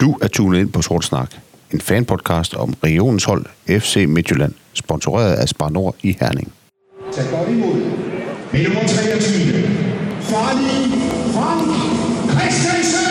Du 0.00 0.18
er 0.22 0.28
tunet 0.28 0.60
ind 0.60 0.72
på 0.72 0.82
Sort 0.82 1.04
Snak, 1.04 1.30
en 1.72 1.80
fanpodcast 1.80 2.54
om 2.54 2.74
regionens 2.84 3.24
hold 3.24 3.46
FC 3.68 4.04
Midtjylland, 4.08 4.52
sponsoreret 4.72 5.34
af 5.34 5.48
Spar 5.48 5.68
Nord 5.68 5.96
i 6.02 6.16
Herning. 6.20 6.52
Tag 7.12 7.24
godt 7.30 7.48
imod 7.48 7.74
med 8.52 8.64
nummer 8.64 8.80
23. 8.80 9.62
Farlig 10.20 11.00
Frank 11.34 11.68
Christensen! 12.30 13.04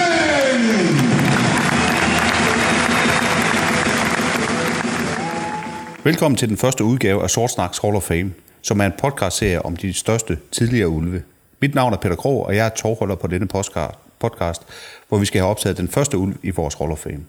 Velkommen 6.03 6.37
til 6.37 6.49
den 6.49 6.57
første 6.57 6.83
udgave 6.83 7.23
af 7.23 7.29
Sort 7.29 7.51
Snaks 7.51 7.77
Hall 7.77 7.95
of 7.95 8.03
Fame, 8.03 8.31
som 8.61 8.79
er 8.79 8.85
en 8.85 8.93
podcastserie 8.97 9.65
om 9.65 9.75
de 9.75 9.93
største 9.93 10.37
tidligere 10.51 10.87
ulve. 10.89 11.21
Mit 11.61 11.75
navn 11.75 11.93
er 11.93 11.97
Peter 11.97 12.15
Krog, 12.15 12.45
og 12.45 12.55
jeg 12.55 12.65
er 12.65 12.69
tovholder 12.69 13.15
på 13.15 13.27
denne 13.27 13.47
postcard- 13.55 14.02
podcast, 14.23 14.61
hvor 15.09 15.17
vi 15.17 15.25
skal 15.25 15.41
have 15.41 15.49
optaget 15.49 15.77
den 15.77 15.87
første 15.87 16.17
ulv 16.17 16.35
i 16.43 16.49
vores 16.49 16.75
Hall 16.75 16.91
of 16.91 16.97
Fame. 16.97 17.23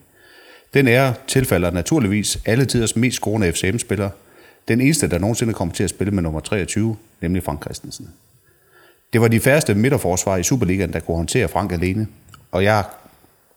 Den 0.75 0.89
ære 0.89 1.15
tilfalder 1.27 1.71
naturligvis 1.71 2.39
alle 2.47 2.65
tiders 2.65 2.97
mest 2.97 3.17
scorende 3.17 3.53
FCM-spiller. 3.53 4.11
Den 4.69 4.81
eneste, 4.81 5.11
der 5.11 5.19
nogensinde 5.19 5.55
kommer 5.55 5.75
til 5.75 5.85
at 5.85 5.91
spille 5.91 6.11
med 6.11 6.23
nummer 6.23 6.41
23, 6.41 6.97
nemlig 7.21 7.43
Frank 7.43 7.63
Christensen. 7.63 8.09
Det 9.13 9.21
var 9.21 9.29
de 9.29 9.41
færreste 9.41 9.75
midterforsvar 9.75 10.37
i 10.37 10.43
Superligaen, 10.43 10.93
der 10.93 11.01
kunne 11.01 11.17
håndtere 11.17 11.49
Frank 11.49 11.73
alene, 11.73 12.07
og 12.53 12.65
jeg 12.65 12.85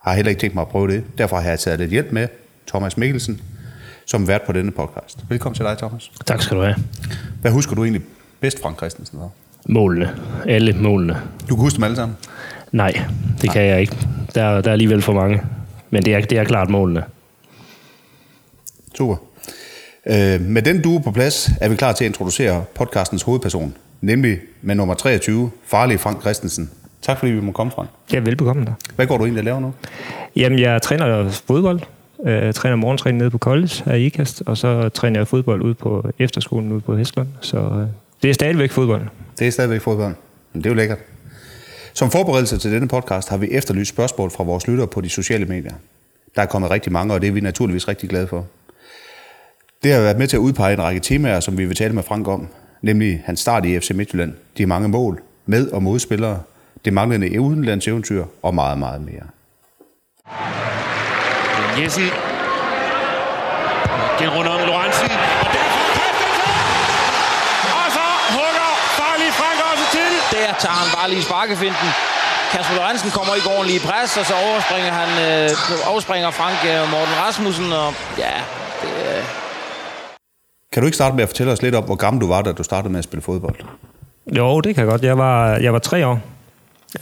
har 0.01 0.13
heller 0.13 0.29
ikke 0.29 0.39
tænkt 0.39 0.55
mig 0.55 0.61
at 0.61 0.67
prøve 0.67 0.87
det. 0.87 1.03
Derfor 1.17 1.37
har 1.39 1.49
jeg 1.49 1.59
taget 1.59 1.79
lidt 1.79 1.91
hjælp 1.91 2.11
med, 2.11 2.27
Thomas 2.67 2.97
Mikkelsen, 2.97 3.41
som 4.05 4.27
vært 4.27 4.41
på 4.41 4.51
denne 4.51 4.71
podcast. 4.71 5.19
Velkommen 5.29 5.55
til 5.55 5.65
dig, 5.65 5.77
Thomas. 5.77 6.11
Tak 6.25 6.41
skal 6.41 6.57
du 6.57 6.61
have. 6.61 6.75
Hvad 7.41 7.51
husker 7.51 7.75
du 7.75 7.83
egentlig 7.83 8.01
bedst 8.39 8.61
Frank 8.61 8.77
Christensen 8.77 9.19
var? 9.19 9.29
Målene. 9.69 10.15
Alle 10.45 10.73
målene. 10.73 11.21
Du 11.49 11.55
kan 11.55 11.63
huske 11.63 11.75
dem 11.75 11.83
alle 11.83 11.95
sammen? 11.95 12.17
Nej, 12.71 13.01
det 13.41 13.51
kan 13.51 13.65
jeg 13.65 13.81
ikke. 13.81 13.97
Der, 14.35 14.61
der 14.61 14.69
er 14.69 14.71
alligevel 14.71 15.01
for 15.01 15.13
mange. 15.13 15.41
Men 15.89 16.05
det 16.05 16.13
er, 16.13 16.21
det 16.21 16.37
er 16.37 16.43
klart 16.43 16.69
målene. 16.69 17.03
Super. 18.97 19.15
Øh, 20.05 20.41
med 20.41 20.61
den 20.61 20.81
due 20.81 21.01
på 21.01 21.11
plads 21.11 21.49
er 21.61 21.69
vi 21.69 21.75
klar 21.75 21.93
til 21.93 22.03
at 22.03 22.09
introducere 22.09 22.63
podcastens 22.75 23.21
hovedperson, 23.21 23.75
nemlig 24.01 24.39
med 24.61 24.75
nummer 24.75 24.93
23, 24.93 25.51
farlige 25.65 25.97
Frank 25.97 26.21
Christensen. 26.21 26.69
Tak 27.01 27.19
fordi 27.19 27.31
vi 27.31 27.41
må 27.41 27.51
komme, 27.51 27.71
Frank. 27.71 27.89
Ja, 28.13 28.19
velbekomme 28.19 28.65
der. 28.65 28.73
Hvad 28.95 29.07
går 29.07 29.17
du 29.17 29.23
egentlig 29.23 29.39
at 29.39 29.45
lave 29.45 29.61
nu? 29.61 29.73
Jamen, 30.35 30.59
jeg 30.59 30.81
træner 30.81 31.29
fodbold. 31.29 31.79
Jeg 32.25 32.55
træner 32.55 32.75
morgentræning 32.75 33.17
nede 33.17 33.29
på 33.29 33.37
college 33.37 33.83
her 33.85 33.93
i 33.93 34.05
IKAST, 34.05 34.43
og 34.45 34.57
så 34.57 34.89
træner 34.89 35.19
jeg 35.19 35.27
fodbold 35.27 35.61
ude 35.61 35.73
på 35.73 36.11
efterskolen 36.19 36.71
ude 36.71 36.81
på 36.81 36.97
Hestlund. 36.97 37.27
Så 37.41 37.57
øh, 37.57 37.87
det 38.23 38.29
er 38.29 38.33
stadigvæk 38.33 38.71
fodbold. 38.71 39.01
Det 39.39 39.47
er 39.47 39.51
stadigvæk 39.51 39.81
fodbold. 39.81 40.13
Men 40.53 40.63
det 40.63 40.69
er 40.69 40.73
jo 40.73 40.75
lækkert. 40.75 40.97
Som 41.97 42.11
forberedelse 42.11 42.57
til 42.57 42.71
denne 42.71 42.87
podcast 42.87 43.29
har 43.29 43.37
vi 43.37 43.47
efterlyst 43.51 43.89
spørgsmål 43.89 44.31
fra 44.31 44.43
vores 44.43 44.67
lyttere 44.67 44.87
på 44.87 45.01
de 45.01 45.09
sociale 45.09 45.45
medier. 45.45 45.73
Der 46.35 46.41
er 46.41 46.45
kommet 46.45 46.71
rigtig 46.71 46.91
mange, 46.91 47.13
og 47.13 47.21
det 47.21 47.27
er 47.27 47.31
vi 47.31 47.39
naturligvis 47.39 47.87
rigtig 47.87 48.09
glade 48.09 48.27
for. 48.27 48.45
Det 49.83 49.93
har 49.93 50.01
været 50.01 50.17
med 50.17 50.27
til 50.27 50.37
at 50.37 50.39
udpege 50.39 50.73
en 50.73 50.81
række 50.81 50.99
temaer, 50.99 51.39
som 51.39 51.57
vi 51.57 51.65
vil 51.65 51.75
tale 51.75 51.93
med 51.93 52.03
Frank 52.03 52.27
om, 52.27 52.47
nemlig 52.81 53.21
hans 53.25 53.39
start 53.39 53.65
i 53.65 53.79
FC 53.79 53.91
Midtjylland, 53.91 54.33
de 54.57 54.65
mange 54.65 54.87
mål, 54.87 55.21
med- 55.45 55.71
og 55.71 55.83
modspillere, 55.83 56.41
det 56.85 56.93
manglende 56.93 57.41
udenlandseventyr 57.41 58.25
og 58.41 58.55
meget, 58.55 58.79
meget 58.79 59.01
mere. 59.01 59.27
Jessen. 61.81 62.03
Den 64.19 64.29
Der 70.31 70.49
tager 70.63 70.77
han 70.83 70.89
bare 70.97 71.09
lige 71.13 71.23
sparkefinden. 71.29 71.89
Kasper 72.51 72.75
Lorentzen 72.79 73.11
kommer 73.17 73.33
ikke 73.37 73.49
ordentligt 73.55 73.83
i 73.83 73.87
pres, 73.89 74.17
og 74.21 74.25
så 74.31 74.33
overspringer, 74.47 74.91
han, 75.01 75.09
øh, 75.27 75.49
overspringer 75.91 76.31
Frank 76.39 76.57
øh, 76.71 76.79
Morten 76.93 77.15
Rasmussen. 77.23 77.67
Og 77.81 77.89
ja, 78.23 78.35
det, 78.81 78.91
øh, 79.07 79.23
Kan 80.71 80.81
du 80.81 80.85
ikke 80.87 80.95
starte 80.95 81.15
med 81.15 81.23
at 81.23 81.29
fortælle 81.29 81.51
os 81.51 81.61
lidt 81.61 81.75
om, 81.75 81.83
hvor 81.83 81.95
gammel 81.95 82.21
du 82.21 82.27
var, 82.27 82.41
da 82.41 82.51
du 82.51 82.63
startede 82.63 82.91
med 82.91 82.99
at 82.99 83.03
spille 83.03 83.23
fodbold? 83.23 83.55
Jo, 84.37 84.61
det 84.61 84.75
kan 84.75 84.81
jeg 84.83 84.91
godt. 84.91 85.03
Jeg 85.03 85.17
var, 85.17 85.55
jeg 85.55 85.73
var 85.73 85.79
tre 85.79 86.07
år. 86.07 86.19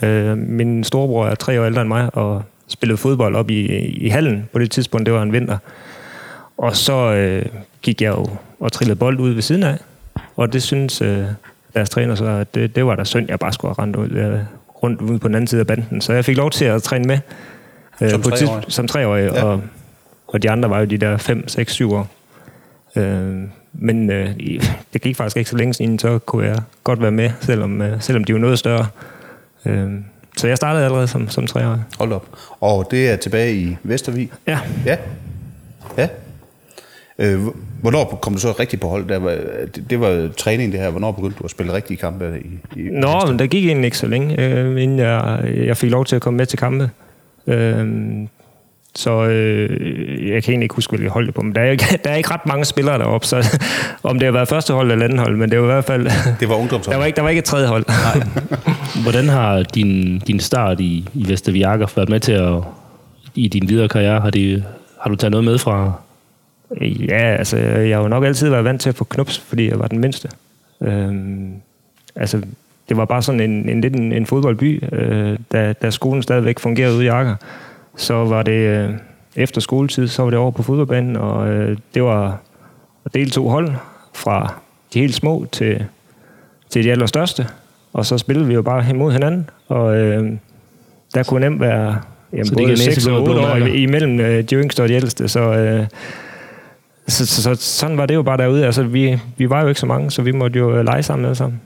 Øh, 0.01 0.37
min 0.37 0.83
storebror 0.83 1.27
er 1.27 1.35
tre 1.35 1.61
år 1.61 1.65
ældre 1.65 1.81
end 1.81 1.87
mig, 1.87 2.09
og 2.13 2.43
spillede 2.67 2.97
fodbold 2.97 3.35
op 3.35 3.49
i, 3.49 3.65
i 4.05 4.09
hallen 4.09 4.49
på 4.53 4.59
det 4.59 4.71
tidspunkt. 4.71 5.05
Det 5.05 5.13
var 5.13 5.21
en 5.21 5.33
vinter. 5.33 5.57
Og 6.57 6.75
så 6.75 6.93
øh, 6.93 7.45
gik 7.81 8.01
jeg 8.01 8.09
jo 8.09 8.27
og 8.59 8.71
trillede 8.71 8.99
bold 8.99 9.19
ud 9.19 9.29
ved 9.29 9.41
siden 9.41 9.63
af. 9.63 9.77
Og 10.35 10.53
det 10.53 10.63
synes 10.63 11.01
øh, 11.01 11.25
deres 11.75 11.89
træner 11.89 12.15
så, 12.15 12.45
det, 12.55 12.75
det 12.75 12.85
var 12.85 12.95
da 12.95 13.03
synd, 13.03 13.25
jeg 13.29 13.39
bare 13.39 13.53
skulle 13.53 13.75
have 13.77 13.83
rendt 13.83 13.95
ud, 13.95 14.09
øh, 14.11 14.39
rundt 14.83 15.01
ude 15.01 15.19
på 15.19 15.27
den 15.27 15.35
anden 15.35 15.47
side 15.47 15.59
af 15.61 15.67
banden. 15.67 16.01
Så 16.01 16.13
jeg 16.13 16.25
fik 16.25 16.37
lov 16.37 16.51
til 16.51 16.65
at 16.65 16.83
træne 16.83 17.05
med. 17.05 17.19
Øh, 18.01 18.09
Som 18.09 18.21
på 18.21 18.29
treårig? 18.29 18.63
tids- 18.63 18.73
Som 18.73 18.87
treårig. 18.87 19.31
Ja. 19.33 19.43
Og, 19.43 19.61
og 20.27 20.43
de 20.43 20.49
andre 20.49 20.69
var 20.69 20.79
jo 20.79 20.85
de 20.85 20.97
der 20.97 21.17
5, 21.17 21.47
6, 21.47 21.73
7 21.73 21.91
år. 21.93 22.07
Øh, 22.95 23.41
men 23.73 24.11
øh, 24.11 24.29
det 24.93 25.01
gik 25.01 25.15
faktisk 25.15 25.37
ikke 25.37 25.49
så 25.49 25.57
længe 25.57 25.73
siden, 25.73 25.99
så 25.99 26.19
kunne 26.19 26.45
jeg 26.47 26.61
godt 26.83 27.01
være 27.01 27.11
med, 27.11 27.31
selvom, 27.41 27.81
øh, 27.81 28.01
selvom 28.01 28.23
de 28.23 28.33
var 28.33 28.39
noget 28.39 28.59
større. 28.59 28.87
Øh, 29.65 29.91
så 30.37 30.47
jeg 30.47 30.57
startede 30.57 30.85
allerede 30.85 31.07
som, 31.07 31.29
som 31.29 31.47
treårig. 31.47 31.79
Hold 31.99 32.11
op. 32.13 32.27
Og 32.59 32.87
det 32.91 33.09
er 33.09 33.15
tilbage 33.15 33.55
i 33.55 33.77
Vestervig. 33.83 34.31
Ja, 34.47 34.59
Ja. 34.85 34.97
Ja. 35.97 36.07
Øh, 37.19 37.39
hvornår 37.81 38.19
kom 38.21 38.33
du 38.33 38.39
så 38.39 38.51
rigtig 38.59 38.79
på 38.79 38.87
hold? 38.87 39.07
Der 39.07 39.19
var, 39.19 39.37
det, 39.75 39.83
det 39.89 39.99
var 39.99 40.09
jo 40.09 40.29
træning 40.37 40.71
det 40.71 40.79
her. 40.79 40.89
Hvornår 40.89 41.11
begyndte 41.11 41.37
du 41.39 41.43
at 41.43 41.51
spille 41.51 41.73
rigtige 41.73 41.97
kampe 41.97 42.41
i, 42.45 42.79
i 42.79 42.89
Nå, 42.91 43.25
men 43.27 43.39
der 43.39 43.47
gik 43.47 43.65
egentlig 43.65 43.85
ikke 43.85 43.97
så 43.97 44.07
længe, 44.07 44.41
øh, 44.41 44.83
inden 44.83 44.99
jeg, 44.99 45.39
jeg 45.65 45.77
fik 45.77 45.91
lov 45.91 46.05
til 46.05 46.15
at 46.15 46.21
komme 46.21 46.37
med 46.37 46.45
til 46.45 46.59
kampe. 46.59 46.89
Øh, 47.47 47.87
så 48.95 49.25
øh, 49.25 49.69
jeg 50.29 50.43
kan 50.43 50.51
egentlig 50.51 50.65
ikke 50.65 50.75
huske, 50.75 50.91
hvilket 50.91 51.11
hold 51.11 51.25
det 51.25 51.33
på, 51.33 51.41
men 51.41 51.55
der 51.55 51.61
er, 51.61 51.71
ikke, 51.71 51.85
der 52.03 52.09
er 52.09 52.15
ikke 52.15 52.31
ret 52.31 52.45
mange 52.45 52.65
spillere 52.65 52.97
deroppe, 52.97 53.27
så 53.27 53.59
om 54.03 54.19
det 54.19 54.25
har 54.25 54.31
været 54.31 54.47
første 54.47 54.73
hold 54.73 54.91
eller 54.91 55.05
anden 55.05 55.19
hold, 55.19 55.37
men 55.37 55.51
det 55.51 55.59
var 55.59 55.63
i 55.63 55.67
hvert 55.67 55.85
fald... 55.85 56.07
Det 56.39 56.49
var 56.49 56.55
ungdomshold. 56.55 56.93
Der 56.93 56.99
var 56.99 57.05
ikke, 57.05 57.15
der 57.15 57.21
var 57.21 57.29
ikke 57.29 57.39
et 57.39 57.45
tredje 57.45 57.67
hold. 57.67 57.85
Hvordan 59.03 59.29
har 59.29 59.63
din, 59.63 60.19
din 60.19 60.39
start 60.39 60.79
i, 60.79 61.09
i 61.13 61.29
Vesterviakker 61.29 61.87
været 61.95 62.09
med 62.09 62.19
til 62.19 62.31
at, 62.31 62.53
i 63.35 63.47
din 63.47 63.69
videre 63.69 63.87
karriere? 63.87 64.21
Har, 64.21 64.29
det, 64.29 64.63
har 65.01 65.09
du 65.09 65.15
taget 65.15 65.31
noget 65.31 65.43
med 65.43 65.57
fra? 65.57 65.93
Ja, 66.81 67.35
altså, 67.35 67.57
jeg 67.57 67.97
har 67.97 68.03
jo 68.03 68.07
nok 68.07 68.23
altid 68.23 68.49
været 68.49 68.63
vant 68.63 68.81
til 68.81 68.89
at 68.89 68.95
få 68.95 69.03
knups, 69.03 69.39
fordi 69.39 69.69
jeg 69.69 69.79
var 69.79 69.87
den 69.87 69.99
mindste. 69.99 70.29
Øhm, 70.81 71.53
altså, 72.15 72.41
det 72.89 72.97
var 72.97 73.05
bare 73.05 73.21
sådan 73.21 73.41
en, 73.41 73.69
en 73.69 73.81
lidt 73.81 73.95
en, 73.95 74.11
en 74.11 74.25
fodboldby, 74.25 74.83
øh, 74.91 75.39
da, 75.51 75.73
da 75.73 75.89
skolen 75.89 76.23
stadigvæk 76.23 76.59
fungerede 76.59 76.95
ude 76.95 77.05
i 77.05 77.07
Akker. 77.07 77.35
Så 77.95 78.13
var 78.13 78.43
det 78.43 78.51
øh, 78.51 78.89
efter 79.35 79.61
skoletid, 79.61 80.07
så 80.07 80.23
var 80.23 80.29
det 80.29 80.39
over 80.39 80.51
på 80.51 80.63
fodboldbanen, 80.63 81.15
og 81.15 81.47
øh, 81.47 81.77
det 81.93 82.03
var 82.03 82.39
at 83.05 83.13
dele 83.13 83.29
to 83.29 83.47
hold 83.47 83.71
fra 84.13 84.53
de 84.93 84.99
helt 84.99 85.15
små 85.15 85.45
til, 85.51 85.85
til 86.69 86.83
de 86.83 86.91
allerstørste. 86.91 87.47
Og 87.93 88.05
så 88.05 88.17
spillede 88.17 88.47
vi 88.47 88.53
jo 88.53 88.61
bare 88.61 88.81
hen 88.81 88.97
mod 88.97 89.11
hinanden, 89.11 89.49
og 89.67 89.97
øh, 89.97 90.31
der 91.13 91.23
kunne 91.23 91.39
nemt 91.39 91.61
være 91.61 92.01
jamen, 92.33 92.45
Så 92.45 92.53
både 92.53 92.67
gav 92.67 92.77
6 92.77 92.87
næseblod 92.87 93.17
og 93.17 93.23
og 93.23 93.51
8 93.51 93.65
blå 93.65 93.65
år 93.65 93.75
imellem 93.75 94.19
øh, 94.19 94.43
de 94.43 94.55
yngste 94.55 94.83
og 94.83 94.89
de 94.89 94.93
ældste, 94.93 95.27
så... 95.27 95.39
Øh, 95.39 95.85
så, 97.07 97.25
så, 97.25 97.41
så, 97.41 97.55
sådan 97.55 97.97
var 97.97 98.05
det 98.05 98.15
jo 98.15 98.23
bare 98.23 98.37
derude. 98.37 98.65
Altså, 98.65 98.83
vi, 98.83 99.19
vi 99.37 99.49
var 99.49 99.61
jo 99.61 99.67
ikke 99.67 99.79
så 99.79 99.85
mange, 99.85 100.11
så 100.11 100.21
vi 100.21 100.31
måtte 100.31 100.59
jo 100.59 100.75
øh, 100.77 100.85
lege 100.85 101.03
sammen 101.03 101.25
alle 101.25 101.35
sammen. 101.35 101.61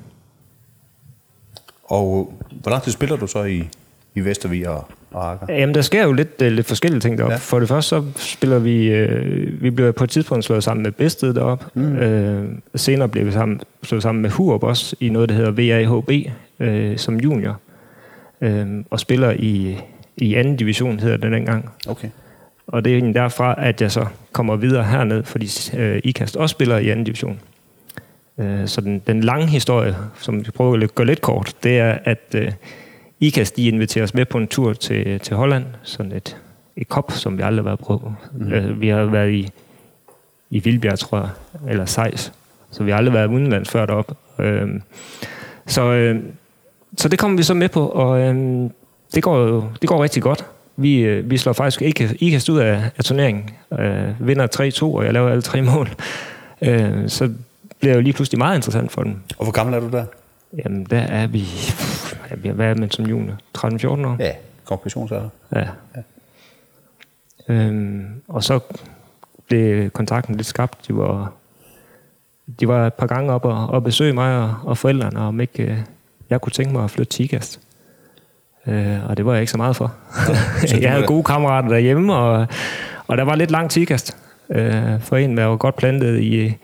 Og 1.84 2.34
hvor 2.52 2.72
lang 2.72 2.84
tid 2.84 2.92
spiller 2.92 3.16
du 3.18 3.28
så 3.28 3.44
i, 3.44 3.70
i 4.16 4.20
Vestervig 4.20 4.70
og, 4.70 4.88
og 5.12 5.32
Akker? 5.32 5.54
Jamen, 5.54 5.76
der 5.76 5.82
sker 5.82 6.04
jo 6.04 6.12
lidt, 6.12 6.42
øh, 6.42 6.52
lidt 6.52 6.68
forskellige 6.68 7.02
ting 7.02 7.18
deroppe. 7.18 7.34
Ja. 7.34 7.40
For 7.40 7.60
det 7.60 7.68
første, 7.68 7.90
så 7.90 8.04
spiller 8.16 8.60
vi... 8.60 8.88
Øh, 8.88 9.62
vi 9.62 9.70
blev 9.70 9.94
på 9.94 10.04
et 10.04 10.10
tidspunkt 10.10 10.46
slået 10.46 10.64
sammen 10.64 10.84
med 10.84 10.92
Bedsted 10.92 11.34
deroppe. 11.34 11.66
Mm. 11.74 11.96
Øh, 11.96 12.50
senere 12.76 13.10
blev 13.10 13.26
vi 13.26 13.32
sammen, 13.32 13.62
slået 13.84 14.04
sammen 14.04 14.22
med 14.22 14.30
Hurup 14.30 14.64
også 14.64 14.96
i 15.00 15.10
noget, 15.10 15.30
der 15.30 15.36
hedder 15.36 15.52
VAHB 15.52 16.12
øh, 16.60 16.98
som 16.98 17.18
junior. 17.18 17.60
Øh, 18.42 18.68
og 18.90 19.00
spiller 19.00 19.32
i, 19.32 19.78
i 20.18 20.36
anden 20.36 20.56
division, 20.56 21.00
hedder 21.00 21.18
det 21.18 21.32
dengang. 21.32 21.70
Okay. 21.88 22.10
Og 22.72 22.86
det 22.86 22.92
er 22.92 22.96
egentlig 22.96 23.16
derfra, 23.16 23.56
at 23.58 23.82
jeg 23.82 23.92
så 23.92 24.06
kommer 24.32 24.56
videre 24.56 24.84
herned, 24.84 25.24
fordi 25.24 25.50
øh, 25.78 26.02
IKAST 26.04 26.36
også 26.38 26.54
spiller 26.54 26.78
i 26.78 26.90
anden 26.90 27.06
division. 27.06 27.40
Øh, 28.38 28.68
så 28.68 28.82
den, 28.82 29.00
den 29.08 29.22
lange 29.22 29.48
historie, 29.48 29.96
som 30.20 30.46
vi 30.46 30.52
prøver 30.52 30.84
at 30.84 30.96
gå 30.96 31.04
lidt 31.04 31.22
kort, 31.22 31.54
det 31.64 31.80
er, 31.80 31.98
at 32.04 32.36
øh, 32.36 32.52
IKAST 33.20 33.56
de 33.56 33.68
inviterer 33.68 34.04
os 34.04 34.14
med 34.14 34.26
på 34.26 34.38
en 34.38 34.48
tur 34.48 34.74
til, 34.74 35.20
til 35.20 35.36
Holland. 35.36 35.66
Sådan 35.84 36.12
et, 36.12 36.38
et 36.78 36.90
kop, 36.90 37.12
som 37.12 37.38
vi 37.38 37.44
aldrig 37.44 37.64
har 37.64 37.70
været 37.70 37.80
på. 37.80 38.14
Mm. 38.34 38.54
Øh, 38.54 38.82
vi 38.82 38.88
har 38.88 39.04
været 39.06 39.32
i, 39.32 39.50
i 40.50 40.60
Vildbjerg, 40.60 41.00
tror 41.00 41.18
jeg, 41.18 41.30
eller 41.72 41.86
Sejs. 41.86 42.34
Så 42.72 42.84
vi 42.84 42.92
har 42.92 42.98
aldrig 42.98 43.14
været 43.14 43.28
udenlands 43.28 43.70
før 43.70 43.86
deroppe. 43.86 44.16
Øh, 44.40 44.68
så, 45.68 45.84
øh, 45.94 46.20
så 46.98 47.10
det 47.10 47.20
kommer 47.20 47.38
vi 47.38 47.44
så 47.44 47.54
med 47.54 47.70
på, 47.70 47.88
og 47.88 48.20
øh, 48.20 48.36
det, 49.16 49.24
går, 49.24 49.38
jo- 49.38 49.64
det 49.82 49.90
går 49.90 50.04
rigtig 50.04 50.24
godt. 50.24 50.46
Vi, 50.82 51.00
øh, 51.00 51.30
vi 51.32 51.38
slår 51.38 51.54
faktisk 51.54 51.82
ikke 51.82 52.18
IKAST 52.20 52.50
ud 52.50 52.60
af, 52.60 52.92
af 52.98 53.04
turneringen. 53.04 53.50
Øh, 53.80 54.28
vinder 54.28 54.48
3-2, 54.82 54.84
og 54.84 55.06
jeg 55.06 55.14
laver 55.14 55.30
alle 55.30 55.42
tre 55.42 55.62
mål. 55.62 55.90
Øh, 56.62 57.10
så 57.10 57.32
bliver 57.80 57.96
jo 57.96 58.02
lige 58.02 58.14
pludselig 58.14 58.38
meget 58.38 58.56
interessant 58.56 58.92
for 58.92 59.04
dem. 59.04 59.16
Og 59.38 59.46
hvor 59.46 59.52
gammel 59.52 59.76
er 59.76 59.80
du 59.80 59.90
der? 59.90 60.06
Jamen, 60.66 60.84
der 60.84 61.00
er 61.00 61.28
vi... 61.28 61.44
Ja, 62.32 62.36
vi- 62.36 62.50
hvad 62.50 62.66
er 62.68 62.76
man 62.76 62.92
som 62.92 63.06
junior? 63.06 63.34
13-14 63.58 63.88
år? 63.88 64.16
Ja, 64.20 64.32
konfirmationsalder. 64.66 65.30
Ja. 65.56 65.68
Øhm, 67.50 68.06
og 68.28 68.44
så 68.44 68.60
blev 69.48 69.90
kontakten 69.90 70.36
lidt 70.36 70.48
skabt. 70.48 70.88
De 70.88 70.96
var, 70.96 71.34
de 72.60 72.68
var 72.68 72.88
et 72.88 72.94
par 72.94 73.08
gange 73.08 73.34
op 73.34 73.46
og, 73.46 73.68
og 73.68 73.84
besøge 73.84 74.14
mig 74.14 74.38
og, 74.44 74.56
og 74.64 74.78
forældrene, 74.78 75.20
om 75.20 75.40
ikke 75.42 75.64
øh, 75.64 75.78
jeg 76.30 76.42
kunne 76.42 76.52
tænke 76.52 76.74
mig 76.74 76.84
at 76.84 76.92
flytte 76.92 77.12
til 77.12 77.26
IKAST. 77.26 77.60
Øh, 78.68 79.10
og 79.10 79.18
det 79.18 79.26
var 79.26 79.34
jeg 79.34 79.42
ikke 79.42 79.52
så 79.52 79.58
meget 79.58 79.76
for. 79.76 79.94
jeg 80.82 80.92
havde 80.92 81.06
gode 81.06 81.24
kammerater 81.24 81.70
derhjemme, 81.70 82.14
og, 82.16 82.48
og 83.08 83.18
der 83.18 83.24
var 83.24 83.36
lidt 83.36 83.52
langt 83.52 83.72
til 83.72 83.82
IKAST. 83.82 84.18
Øh, 84.50 85.02
for 85.02 85.18
en, 85.18 85.38
der 85.38 85.46
var 85.46 85.56
godt 85.58 85.76
plantet 85.76 86.20
i, 86.20 86.56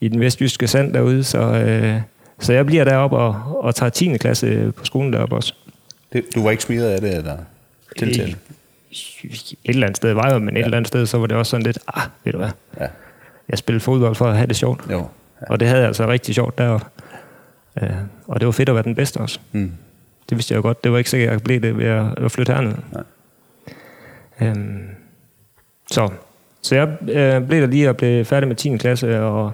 i 0.00 0.08
den 0.08 0.20
vestjyske 0.20 0.66
sand 0.68 0.94
derude, 0.94 1.24
så, 1.24 1.38
øh, 1.40 2.00
så 2.40 2.52
jeg 2.52 2.66
bliver 2.66 2.84
deroppe 2.84 3.16
og, 3.16 3.64
og 3.64 3.74
tager 3.74 3.90
10. 3.90 4.16
klasse 4.16 4.72
på 4.76 4.84
skolen 4.84 5.12
deroppe 5.12 5.36
også. 5.36 5.54
Det, 6.12 6.24
du 6.34 6.42
var 6.42 6.50
ikke 6.50 6.62
smidt 6.62 6.82
af 6.82 7.00
det, 7.00 7.16
eller 7.16 7.36
tiltalt? 7.98 8.36
Et 8.90 9.56
eller 9.64 9.86
andet 9.86 9.96
sted 9.96 10.12
var 10.12 10.30
jeg, 10.30 10.42
men 10.42 10.56
et 10.56 10.64
eller 10.64 10.76
andet 10.76 10.88
sted, 10.88 11.06
så 11.06 11.18
var 11.18 11.26
det 11.26 11.36
også 11.36 11.50
sådan 11.50 11.66
lidt, 11.66 11.78
ah, 11.94 12.02
ved 12.24 12.32
du 12.32 12.38
hvad, 12.38 12.50
Ja. 12.80 12.86
jeg 13.48 13.58
spillede 13.58 13.84
fodbold 13.84 14.14
for 14.14 14.24
at 14.26 14.36
have 14.36 14.46
det 14.46 14.56
sjovt. 14.56 14.80
Jo. 14.90 15.06
Og 15.40 15.60
det 15.60 15.68
havde 15.68 15.80
jeg 15.80 15.86
altså 15.88 16.06
rigtig 16.08 16.34
sjovt 16.34 16.58
deroppe. 16.58 16.86
Øh, 17.82 17.90
og 18.28 18.40
det 18.40 18.46
var 18.46 18.52
fedt 18.52 18.68
at 18.68 18.74
være 18.74 18.84
den 18.84 18.94
bedste 18.94 19.18
også. 19.18 19.38
Mm. 19.52 19.72
Det 20.28 20.36
vidste 20.36 20.52
jeg 20.52 20.56
jo 20.56 20.62
godt. 20.62 20.84
Det 20.84 20.92
var 20.92 20.98
ikke 20.98 21.10
sikkert, 21.10 21.28
at 21.28 21.32
jeg 21.32 21.42
blev 21.42 21.60
det 21.60 21.78
ved 21.78 21.86
at, 22.24 22.32
flytte 22.32 22.52
herned. 22.52 22.74
Nej. 22.92 23.04
Øhm, 24.40 24.88
så, 25.90 26.08
så 26.62 26.74
jeg 26.74 26.88
øh, 27.02 27.46
blev 27.46 27.60
der 27.60 27.66
lige 27.66 27.88
og 27.88 27.96
blev 27.96 28.24
færdig 28.24 28.48
med 28.48 28.56
10. 28.56 28.76
klasse, 28.76 29.20
og 29.20 29.52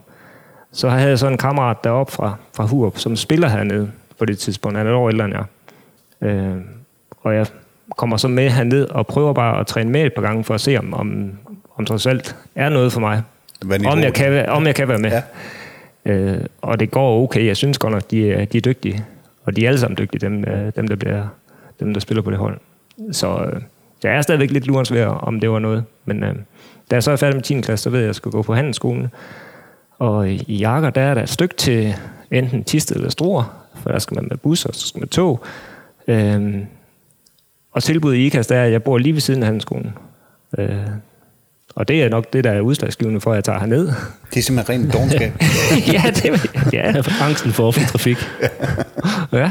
så 0.73 0.88
havde 0.88 1.09
jeg 1.09 1.19
så 1.19 1.29
en 1.29 1.38
kammerat 1.38 1.85
deroppe 1.85 2.12
fra, 2.12 2.37
fra 2.53 2.65
Hurup, 2.65 2.99
som 2.99 3.17
spiller 3.17 3.49
hernede 3.49 3.91
på 4.19 4.25
det 4.25 4.38
tidspunkt. 4.38 4.79
Han 4.79 4.87
er 4.87 4.91
et 4.91 4.97
år 4.97 5.09
ældre 5.11 5.25
end 5.25 5.35
jeg. 5.35 5.44
Øh, 6.29 6.56
og 7.23 7.35
jeg 7.35 7.47
kommer 7.97 8.17
så 8.17 8.29
med 8.29 8.50
herned 8.50 8.85
og 8.85 9.06
prøver 9.06 9.32
bare 9.32 9.61
at 9.61 9.67
træne 9.67 9.91
med 9.91 10.05
et 10.05 10.15
par 10.15 10.23
gange 10.23 10.44
for 10.44 10.55
at 10.55 10.61
se, 10.61 10.77
om, 10.77 10.94
om, 10.94 11.32
om 11.77 11.85
trods 11.85 12.06
alt 12.06 12.37
er 12.55 12.69
noget 12.69 12.93
for 12.93 13.00
mig. 13.00 13.23
Om 13.87 13.99
jeg, 13.99 14.15
kan, 14.15 14.49
om 14.49 14.67
jeg 14.67 14.75
kan 14.75 14.88
være 14.88 14.99
med. 14.99 15.11
Ja. 15.11 15.23
Øh, 16.12 16.44
og 16.62 16.81
det 16.81 16.91
går 16.91 17.23
okay. 17.23 17.47
Jeg 17.47 17.56
synes 17.56 17.79
godt 17.79 17.93
nok, 17.93 18.11
de 18.11 18.32
er, 18.32 18.44
de 18.44 18.56
er 18.56 18.61
dygtige. 18.61 19.05
Og 19.44 19.56
de 19.56 19.64
er 19.64 19.69
alle 19.69 19.81
sammen 19.81 19.96
dygtige, 19.99 20.20
dem, 20.20 20.44
øh, 20.44 20.73
dem, 20.76 20.88
der, 20.88 20.96
bliver, 20.96 21.26
dem 21.81 21.93
der 21.93 22.00
spiller 22.00 22.23
på 22.23 22.31
det 22.31 22.38
hold. 22.38 22.58
Så 23.12 23.50
øh, 23.52 23.62
jeg 24.02 24.17
er 24.17 24.23
stadigvæk 24.23 24.50
lidt 24.50 24.67
lurens 24.67 24.93
ved, 24.93 25.02
om 25.02 25.41
det 25.41 25.50
var 25.50 25.58
noget. 25.58 25.85
Men 26.05 26.23
øh, 26.23 26.35
da 26.91 26.96
jeg 26.96 27.02
så 27.02 27.11
er 27.11 27.17
færdig 27.17 27.37
med 27.37 27.43
10. 27.43 27.61
klasse, 27.61 27.82
så 27.82 27.91
ved 27.91 27.99
jeg, 27.99 28.05
at 28.05 28.08
jeg 28.08 28.14
skal 28.14 28.31
gå 28.31 28.43
på 28.43 28.55
handelsskolen. 28.55 29.08
Og 29.99 30.31
i 30.31 30.56
Jakker, 30.56 30.91
der 30.91 31.00
er 31.00 31.14
der 31.14 31.23
et 31.23 31.29
stykke 31.29 31.55
til 31.55 31.94
enten 32.31 32.64
Tisted 32.64 32.96
eller 32.96 33.11
Struer, 33.11 33.69
for 33.75 33.91
der 33.91 33.99
skal 33.99 34.14
man 34.14 34.26
med 34.31 34.37
bus, 34.37 34.64
og 34.64 34.75
så 34.75 34.88
skal 34.88 34.99
man 34.99 35.02
med 35.02 35.08
tog. 35.08 35.44
Øhm, 36.08 36.67
og 37.73 37.82
tilbuddet 37.82 38.19
i 38.19 38.26
IKAST 38.26 38.50
er, 38.50 38.62
at 38.62 38.73
jeg 38.73 38.82
bor 38.82 38.99
lige 38.99 39.12
ved 39.12 39.20
siden 39.20 39.43
af 39.43 39.46
handelsskolen. 39.46 39.94
Øh, 40.58 40.87
og 41.75 41.88
det 41.88 42.03
er 42.03 42.09
nok 42.09 42.32
det, 42.32 42.44
der 42.44 42.50
er 42.50 42.61
udslagsgivende 42.61 43.21
for, 43.21 43.31
at 43.32 43.37
jeg 43.37 43.44
tager 43.44 43.59
herned. 43.59 43.87
Det 44.31 44.37
er 44.38 44.43
simpelthen 44.43 44.81
ren 44.82 44.91
dogenskab. 44.91 45.32
ja, 45.93 46.03
det 46.15 46.50
ja. 46.73 47.03
Angsten 47.21 47.53
for 47.53 47.67
offentlig 47.67 47.88
trafik. 47.91 48.17
ja. 49.32 49.50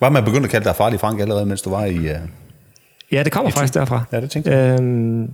Var 0.00 0.08
man 0.08 0.24
begyndt 0.24 0.44
at 0.44 0.50
kalde 0.50 0.64
dig 0.64 0.76
farlig 0.76 1.00
Frank 1.00 1.20
allerede, 1.20 1.46
mens 1.46 1.62
du 1.62 1.70
var 1.70 1.84
i... 1.84 1.98
Uh... 1.98 2.16
Ja, 3.12 3.22
det 3.22 3.32
kommer 3.32 3.50
faktisk 3.50 3.74
derfra. 3.74 4.02
Ja, 4.12 4.20
det 4.20 4.30
tænkte 4.30 4.50
jeg. 4.56 4.80
Øhm, 4.80 5.30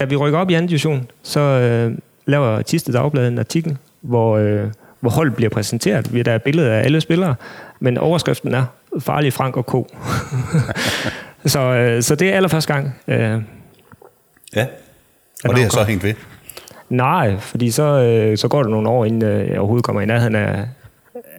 da 0.00 0.04
vi 0.04 0.16
rykker 0.16 0.38
op 0.38 0.50
i 0.50 0.54
anden 0.54 0.68
division, 0.68 1.06
så 1.22 1.40
øh, 1.40 1.92
laver 2.26 2.62
Tiste 2.62 2.92
Dagblad 2.92 3.28
en 3.28 3.38
artikel, 3.38 3.76
hvor, 4.00 4.36
øh, 4.38 4.66
hvor 5.00 5.10
holdet 5.10 5.34
bliver 5.36 5.50
præsenteret. 5.50 6.14
Vi- 6.14 6.22
Der 6.22 6.32
er 6.32 6.38
billeder 6.38 6.72
af 6.72 6.84
alle 6.84 7.00
spillere, 7.00 7.34
men 7.80 7.98
overskriften 7.98 8.54
er 8.54 8.64
Farlig 9.00 9.32
Frank 9.32 9.56
og 9.56 9.66
K. 9.66 9.72
så, 11.52 11.60
øh, 11.60 12.02
så 12.02 12.14
det 12.14 12.28
er 12.32 12.36
allerførste 12.36 12.72
gang. 12.74 12.94
Øh, 13.08 13.42
Ja. 14.56 14.66
Og 15.44 15.54
det 15.54 15.62
har 15.62 15.70
så 15.70 15.84
hængt 15.84 16.04
ved. 16.04 16.14
nej, 16.88 17.36
fordi 17.38 17.70
så, 17.70 17.82
øh, 17.82 18.38
så 18.38 18.48
går 18.48 18.62
der 18.62 18.70
nogle 18.70 18.88
år, 18.88 19.04
inden 19.04 19.22
øh, 19.22 19.48
jeg 19.48 19.58
overhovedet 19.58 19.84
kommer 19.84 20.02
i 20.02 20.06
nærheden 20.06 20.34
af, 20.34 20.68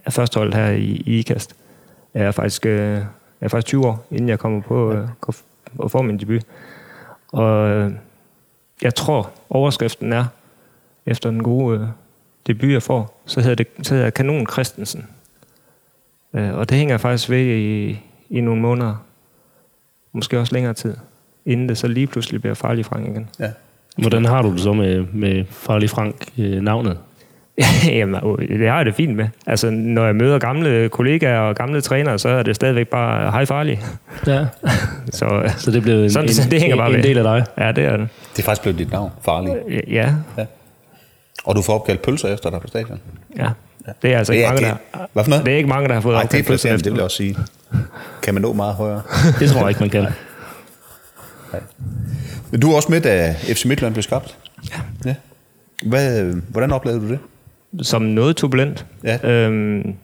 af 0.06 0.12
førsteholdet 0.12 0.54
her 0.54 0.70
i, 0.70 1.02
i 1.06 1.18
IKAST. 1.18 1.56
Jeg 2.14 2.24
er 2.24 2.30
faktisk, 2.30 2.66
øh, 2.66 2.90
jeg 2.90 3.06
er 3.40 3.48
faktisk 3.48 3.66
20 3.66 3.86
år, 3.86 4.06
inden 4.10 4.28
jeg 4.28 4.38
kommer 4.38 4.60
på 4.60 4.92
øh, 4.92 5.08
og 5.78 5.90
får 5.90 6.02
min 6.02 6.18
debut. 6.18 6.42
Og 7.32 7.68
øh, 7.68 7.92
jeg 8.82 8.94
tror, 8.94 9.30
overskriften 9.50 10.12
er, 10.12 10.24
efter 11.06 11.30
den 11.30 11.42
gode 11.42 11.78
øh, 11.78 11.86
debut, 12.46 12.72
jeg 12.72 12.82
får, 12.82 13.22
så 13.26 13.40
hedder 13.40 13.54
det 13.54 13.66
så 13.82 13.94
hedder 13.94 14.06
jeg 14.06 14.14
Kanon 14.14 14.46
Christensen. 14.46 15.06
Øh, 16.34 16.54
og 16.54 16.68
det 16.68 16.78
hænger 16.78 16.92
jeg 16.92 17.00
faktisk 17.00 17.30
ved 17.30 17.46
i, 17.46 18.00
i 18.30 18.40
nogle 18.40 18.60
måneder, 18.60 19.04
måske 20.12 20.38
også 20.38 20.54
længere 20.54 20.74
tid, 20.74 20.96
inden 21.52 21.68
det 21.68 21.78
så 21.78 21.88
lige 21.88 22.06
pludselig 22.06 22.40
bliver 22.40 22.54
farlig 22.54 22.84
Frank 22.86 23.08
igen. 23.08 23.28
Ja. 23.40 23.46
Hvordan 23.96 24.24
har 24.24 24.42
du 24.42 24.52
det 24.52 24.60
så 24.60 24.72
med, 24.72 25.04
med 25.12 25.44
Farlig 25.50 25.90
Frank 25.90 26.14
øh, 26.38 26.62
navnet? 26.62 26.96
Jamen, 27.86 28.20
øh, 28.40 28.58
det 28.58 28.68
har 28.68 28.76
jeg 28.76 28.86
det 28.86 28.94
fint 28.94 29.16
med. 29.16 29.28
Altså, 29.46 29.70
når 29.70 30.04
jeg 30.06 30.16
møder 30.16 30.38
gamle 30.38 30.88
kollegaer 30.88 31.38
og 31.40 31.54
gamle 31.56 31.80
trænere, 31.80 32.18
så 32.18 32.28
er 32.28 32.42
det 32.42 32.56
stadigvæk 32.56 32.88
bare 32.88 33.30
hej 33.30 33.44
farlig. 33.44 33.80
Ja. 34.26 34.46
Så, 35.12 35.26
øh, 35.26 35.50
Så 35.58 35.70
det 35.70 35.82
blev 35.82 36.02
en, 36.02 36.10
Sådan, 36.10 36.28
en, 36.28 36.34
så 36.34 36.48
det 36.50 36.60
hænger 36.60 36.76
bare 36.76 36.90
en, 36.90 36.96
en 36.96 37.02
del 37.02 37.18
af 37.18 37.24
dig. 37.24 37.44
ja, 37.64 37.72
det 37.72 37.84
er 37.84 37.96
det. 37.96 38.08
Det 38.32 38.38
er 38.38 38.42
faktisk 38.44 38.62
blevet 38.62 38.78
dit 38.78 38.92
navn, 38.92 39.10
farlig. 39.24 39.54
Ja, 39.88 40.14
Og 41.44 41.56
du 41.56 41.62
får 41.62 41.74
opkaldt 41.74 42.02
pølser 42.02 42.28
efter 42.28 42.50
dig 42.50 42.60
på 42.60 42.66
stadion. 42.66 43.00
ja. 43.38 43.48
Det 44.02 44.12
er 44.14 44.18
altså 44.18 44.32
Det 44.32 44.36
ikke 44.38 44.46
er, 44.46 44.52
mange, 44.52 44.66
det, 44.66 44.76
der, 44.94 44.98
hvad 45.12 45.24
for 45.24 45.30
noget? 45.30 45.44
det 45.46 45.52
er 45.52 45.56
ikke 45.56 45.68
mange, 45.68 45.88
der 45.88 45.94
har 45.94 46.00
fået 46.00 46.12
Nej, 46.14 46.22
det 46.22 46.28
er 46.28 46.38
opkaldt 46.38 46.46
pølser 46.48 46.74
efter. 46.74 46.82
det 46.84 46.92
vil 46.92 46.96
jeg 46.98 47.04
også 47.04 47.16
sige. 47.16 47.36
Kan 48.22 48.34
man 48.34 48.42
nå 48.42 48.52
meget 48.52 48.74
højere? 48.74 49.02
Det 49.38 49.50
tror 49.50 49.60
jeg 49.60 49.68
ikke, 49.68 49.80
man 49.80 49.90
kan. 49.90 50.06
Men 52.50 52.60
du 52.60 52.70
er 52.70 52.76
også 52.76 52.88
med, 52.92 53.00
da 53.00 53.32
FC 53.32 53.64
Midtjylland 53.64 53.94
blev 53.94 54.02
skabt. 54.02 54.38
Ja. 54.70 54.80
ja. 55.04 55.14
Hvad, 55.82 56.34
hvordan 56.48 56.72
oplevede 56.72 57.00
du 57.00 57.08
det? 57.08 57.18
som 57.82 58.02
noget 58.02 58.36
turbulent. 58.36 58.86
Ja. 59.04 59.30
Øhm, 59.30 59.94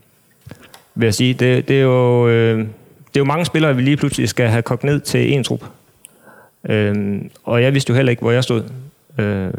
vil 0.94 1.06
jeg 1.06 1.14
sige. 1.14 1.34
Det, 1.34 1.68
det, 1.68 1.76
er 1.76 1.82
jo, 1.82 2.28
øh, 2.28 2.58
det 2.58 3.16
er 3.16 3.20
jo 3.20 3.24
mange 3.24 3.44
spillere, 3.44 3.76
vi 3.76 3.82
lige 3.82 3.96
pludselig 3.96 4.28
skal 4.28 4.48
have 4.48 4.62
kogt 4.62 4.84
ned 4.84 5.00
til 5.00 5.32
en 5.32 5.44
trup. 5.44 5.64
Øhm, 6.68 7.30
og 7.44 7.62
jeg 7.62 7.74
vidste 7.74 7.90
jo 7.90 7.94
heller 7.94 8.10
ikke, 8.10 8.20
hvor 8.20 8.30
jeg 8.30 8.44
stod. 8.44 8.62
Øh, 9.18 9.50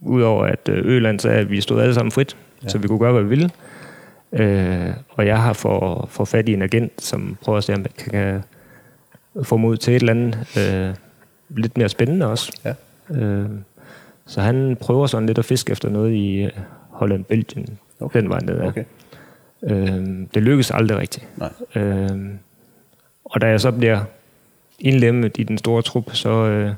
Udover 0.00 0.44
at 0.44 0.68
øh, 0.68 0.82
Øland 0.84 1.20
sagde, 1.20 1.38
at 1.38 1.50
vi 1.50 1.60
stod 1.60 1.80
alle 1.80 1.94
sammen 1.94 2.12
frit, 2.12 2.36
ja. 2.62 2.68
så 2.68 2.78
vi 2.78 2.88
kunne 2.88 2.98
gøre, 2.98 3.12
hvad 3.12 3.22
vi 3.22 3.28
ville. 3.28 3.50
Øh, 4.32 4.90
og 5.08 5.26
jeg 5.26 5.42
har 5.42 5.52
for, 5.52 6.08
for 6.10 6.24
fat 6.24 6.48
i 6.48 6.52
en 6.52 6.62
agent, 6.62 7.02
som 7.02 7.36
prøver 7.42 7.58
at 7.58 7.64
se, 7.64 7.74
om 7.74 7.80
jeg 7.82 8.12
kan 8.12 8.42
få 9.42 9.56
mod 9.56 9.76
til 9.76 9.96
et 9.96 10.00
eller 10.00 10.12
andet 10.12 10.58
øh, 10.58 10.94
lidt 11.48 11.78
mere 11.78 11.88
spændende 11.88 12.26
også. 12.26 12.52
Ja. 12.64 12.74
Øh, 13.10 13.48
så 14.26 14.40
han 14.40 14.76
prøver 14.80 15.06
sådan 15.06 15.26
lidt 15.26 15.38
at 15.38 15.44
fiske 15.44 15.72
efter 15.72 15.88
noget 15.88 16.14
i 16.14 16.36
øh, 16.36 16.50
Holland, 16.90 17.24
Belgien, 17.24 17.78
okay. 18.00 18.20
den 18.20 18.28
vej 18.28 18.40
ned. 18.40 18.60
Okay. 18.60 18.84
Øh, 19.62 20.06
det 20.34 20.42
lykkes 20.42 20.70
aldrig 20.70 20.98
rigtigt. 20.98 21.28
Nej. 21.36 21.82
Øh, 21.82 22.18
og 23.24 23.40
da 23.40 23.46
jeg 23.46 23.60
så 23.60 23.70
bliver 23.70 24.00
indlemmet 24.78 25.38
i 25.38 25.42
den 25.42 25.58
store 25.58 25.82
trup, 25.82 26.14
så, 26.14 26.30
øh, 26.30 26.72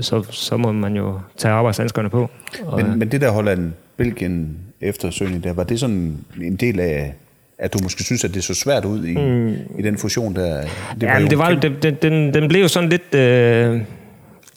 så, 0.00 0.22
så 0.22 0.56
må 0.56 0.72
man 0.72 0.96
jo 0.96 1.20
tage 1.36 1.54
arbejdshandskerne 1.54 2.10
på. 2.10 2.30
Og, 2.64 2.82
Men, 2.82 2.98
men 2.98 3.12
det 3.12 3.20
der 3.20 3.30
Holland, 3.30 3.72
Belgien 3.96 4.58
eftersøgning 4.80 5.44
der, 5.44 5.52
var 5.52 5.64
det 5.64 5.80
sådan 5.80 6.24
en 6.40 6.56
del 6.56 6.80
af, 6.80 7.14
at 7.58 7.72
du 7.72 7.78
måske 7.82 8.04
synes, 8.04 8.24
at 8.24 8.34
det 8.34 8.44
så 8.44 8.54
svært 8.54 8.84
ud 8.84 9.04
i, 9.04 9.16
mm. 9.16 9.78
i 9.78 9.82
den 9.82 9.98
fusion 9.98 10.34
der? 10.36 10.60
Det 11.00 11.02
ja, 11.02 11.18
men 11.18 11.30
det 11.30 11.38
var, 11.38 11.50
det, 11.54 11.82
den, 11.82 11.94
den, 12.02 12.34
den 12.34 12.48
blev 12.48 12.62
jo 12.62 12.68
sådan 12.68 12.88
lidt... 12.88 13.14
Øh, 13.14 13.80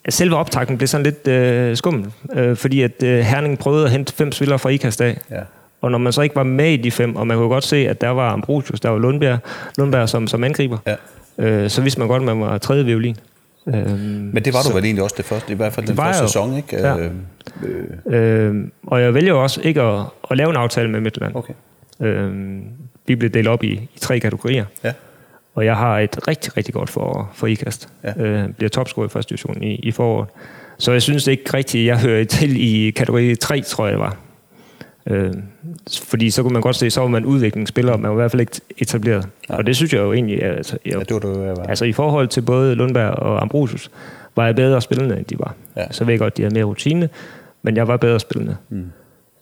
selve 0.10 0.36
optakten 0.36 0.78
blev 0.78 0.88
sådan 0.88 1.04
lidt 1.04 1.28
øh, 1.28 1.78
skummel, 1.78 2.06
øh, 2.34 2.56
fordi 2.56 2.82
at 2.82 3.04
øh, 3.04 3.20
Herning 3.20 3.60
prøvede 3.60 3.86
at 3.86 3.92
hente 3.92 4.14
fem 4.14 4.32
spillere 4.32 4.60
fra 4.60 4.70
IKAST 4.70 5.02
af. 5.02 5.18
Ja. 5.32 5.40
Og 5.82 5.92
når 5.92 5.98
man 5.98 6.14
så 6.14 6.22
ikke 6.22 6.36
var 6.36 6.44
med 6.44 6.72
i 6.72 6.78
de 6.78 6.92
fem, 6.92 7.16
og 7.16 7.28
man 7.28 7.38
kunne 7.38 7.50
godt 7.50 7.64
se, 7.64 7.78
at 7.78 8.02
der 8.02 8.10
var 8.10 8.30
Ambrosius, 8.34 8.80
der 8.80 8.90
var 8.90 8.98
Lundberg, 8.98 9.38
Lundberg 9.78 10.10
som, 10.10 10.28
som 10.28 10.44
angriber, 10.44 10.78
Ja. 10.88 10.96
øh, 11.38 11.70
så 11.70 11.82
vidste 11.82 12.00
man 12.00 12.08
godt, 12.08 12.22
at 12.22 12.26
man 12.26 12.40
var 12.42 12.58
tredje 12.58 12.86
violin. 12.86 13.16
Øh, 13.68 14.00
Men 14.00 14.46
det 14.46 14.54
var 14.54 14.60
du 14.70 14.74
vel 14.74 14.84
egentlig 14.86 15.04
også 15.04 15.16
det 15.18 15.26
første, 15.26 15.54
i 15.54 15.56
hvert 15.56 15.74
fald 15.74 15.88
den 15.88 15.96
første 15.96 16.22
jo. 16.22 16.28
sæson, 16.28 16.58
ikke? 16.58 16.78
Ja. 16.78 16.98
Øh, 16.98 18.50
øh, 18.50 18.56
og 18.88 19.02
jeg 19.02 19.14
vælger 19.14 19.30
jo 19.34 19.44
også 19.44 19.62
ikke 19.64 19.82
at, 19.82 20.02
at 20.32 20.38
lave 20.38 20.50
en 20.50 20.56
aftale 20.56 20.90
med 20.90 21.00
Midtjylland. 21.02 21.36
Okay. 21.36 21.54
Øh, 22.02 22.32
vi 23.10 23.16
blev 23.16 23.30
delt 23.30 23.48
op 23.48 23.64
i, 23.64 23.72
i 23.72 24.00
tre 24.00 24.20
kategorier. 24.20 24.66
Ja. 24.84 24.94
Og 25.56 25.66
jeg 25.66 25.76
har 25.76 26.00
et 26.00 26.28
rigtig, 26.28 26.58
rigtig 26.58 26.74
godt 26.74 26.90
for, 26.90 27.32
for 27.34 27.48
IKAST. 27.48 27.90
Ja. 28.04 28.24
Øh, 28.24 28.50
bliver 28.50 28.70
topscorer 28.70 29.06
i 29.06 29.10
første 29.10 29.30
division 29.30 29.64
i, 29.64 29.76
i 29.76 29.92
foråret. 29.92 30.30
Så 30.78 30.92
jeg 30.92 31.02
synes 31.02 31.28
ikke 31.28 31.54
rigtigt, 31.54 31.86
jeg 31.86 32.00
hører 32.00 32.24
til 32.24 32.62
i 32.62 32.90
kategori 32.90 33.36
3, 33.36 33.62
tror 33.62 33.86
jeg 33.86 33.92
det 33.92 34.00
var. 34.00 34.18
Øh, 35.08 35.34
fordi 36.04 36.30
så 36.30 36.44
kunne 36.44 36.54
man 36.54 36.62
godt 36.62 36.76
se, 36.76 36.90
så 36.90 37.02
var 37.02 37.08
man 37.08 37.26
udviklingsspiller, 37.26 37.98
man 37.98 38.10
var 38.10 38.16
i 38.16 38.22
hvert 38.22 38.32
fald 38.32 38.40
ikke 38.40 38.62
etableret. 38.78 39.28
Nej. 39.50 39.58
Og 39.58 39.66
det 39.66 39.76
synes 39.76 39.94
jeg 39.94 40.00
jo 40.00 40.14
egentlig, 40.14 40.44
altså, 40.44 40.78
jeg, 40.86 40.94
ja, 40.94 41.00
det 41.00 41.24
du, 41.24 41.44
jeg 41.44 41.58
var. 41.58 41.64
altså 41.64 41.86
i 41.86 41.92
forhold 41.92 42.28
til 42.28 42.42
både 42.42 42.76
Lundberg 42.76 43.10
og 43.14 43.42
Ambrosius, 43.42 43.92
var 44.36 44.46
jeg 44.46 44.56
bedre 44.56 44.82
spillende, 44.82 45.18
end 45.18 45.26
de 45.26 45.40
var. 45.40 45.56
Ja. 45.76 45.86
Så 45.92 46.06
ved 46.06 46.14
jeg 46.14 46.20
godt, 46.20 46.38
de 46.38 46.42
havde 46.42 46.54
mere 46.54 46.64
rutine, 46.64 47.10
men 47.62 47.76
jeg 47.76 47.88
var 47.88 47.98
bedre 47.98 48.20
spillende. 48.20 48.58
Mm. 48.70 48.92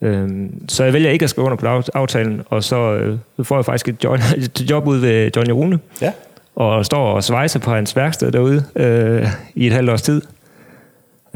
Øhm, 0.02 0.70
så 0.70 0.84
jeg 0.84 0.94
vælger 0.94 1.10
ikke 1.10 1.24
at 1.24 1.30
skrive 1.30 1.46
under 1.46 1.58
på 1.58 1.66
aft- 1.80 1.90
aftalen, 1.94 2.42
og 2.46 2.64
så 2.64 2.94
øh, 2.96 3.18
får 3.44 3.56
jeg 3.58 3.66
faktisk 3.66 3.88
et, 3.88 4.04
job, 4.04 4.20
et 4.38 4.70
job 4.70 4.88
ud 4.88 4.98
ved 4.98 5.32
Johnny 5.36 5.52
Rune, 5.52 5.80
Ja. 6.02 6.12
og 6.56 6.86
står 6.86 7.12
og 7.14 7.24
svejser 7.24 7.60
på 7.60 7.72
hans 7.72 7.96
værksted 7.96 8.32
derude 8.32 8.64
øh, 8.76 9.28
i 9.56 9.68
et 9.68 9.74
halvt 9.74 9.90
års 9.90 10.02
tid. 10.02 10.22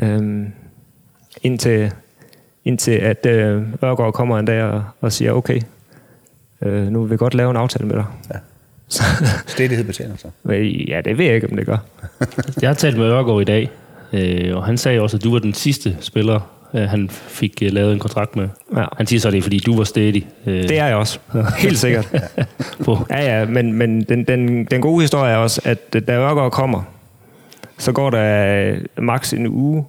Øh, 0.01 0.43
indtil, 1.43 1.91
indtil 2.65 2.91
at 2.91 3.25
øh, 3.25 3.63
Ørgaard 3.83 4.13
kommer 4.13 4.39
en 4.39 4.45
dag 4.45 4.63
og, 4.63 4.83
og 5.01 5.11
siger, 5.11 5.31
okay, 5.31 5.61
øh, 6.61 6.87
nu 6.87 7.01
vil 7.01 7.11
vi 7.11 7.17
godt 7.17 7.33
lave 7.33 7.49
en 7.51 7.57
aftale 7.57 7.85
med 7.87 7.95
dig. 7.95 8.05
Ja. 8.33 8.39
Så, 8.91 9.03
Stedighed 9.47 9.85
betjener 9.85 10.15
sig. 10.17 10.31
ja, 10.87 11.01
det 11.01 11.17
ved 11.17 11.25
jeg 11.25 11.35
ikke, 11.35 11.49
om 11.51 11.55
det 11.57 11.65
gør. 11.65 11.77
Jeg 12.61 12.69
har 12.69 12.73
talt 12.75 12.97
med 12.97 13.05
Ørgaard 13.05 13.41
i 13.41 13.43
dag, 13.43 13.69
øh, 14.13 14.55
og 14.57 14.65
han 14.65 14.77
sagde 14.77 15.01
også, 15.01 15.17
at 15.17 15.23
du 15.23 15.31
var 15.31 15.39
den 15.39 15.53
sidste 15.53 15.97
spiller, 15.99 16.39
øh, 16.73 16.81
han 16.81 17.09
fik 17.09 17.59
øh, 17.63 17.71
lavet 17.73 17.93
en 17.93 17.99
kontrakt 17.99 18.35
med. 18.35 18.49
Ja. 18.75 18.85
Han 18.97 19.07
siger 19.07 19.19
så, 19.19 19.27
at 19.27 19.31
det 19.31 19.37
er, 19.37 19.41
fordi 19.41 19.59
du 19.59 19.77
var 19.77 19.83
steady. 19.83 20.23
Øh, 20.45 20.53
Det 20.63 20.79
er 20.79 20.85
jeg 20.85 20.95
også. 20.95 21.19
Helt 21.57 21.79
sikkert. 21.79 22.07
på. 22.85 22.97
Ja, 23.09 23.39
ja, 23.39 23.45
men, 23.45 23.73
men 23.73 24.03
den, 24.03 24.23
den, 24.23 24.65
den 24.65 24.81
gode 24.81 25.01
historie 25.01 25.31
er 25.33 25.37
også, 25.37 25.61
at 25.63 25.93
da 25.93 26.17
Ørgaard 26.17 26.51
kommer, 26.51 26.83
så 27.77 27.91
går 27.91 28.09
der 28.09 28.75
maks 29.01 29.33
en 29.33 29.47
uge, 29.47 29.85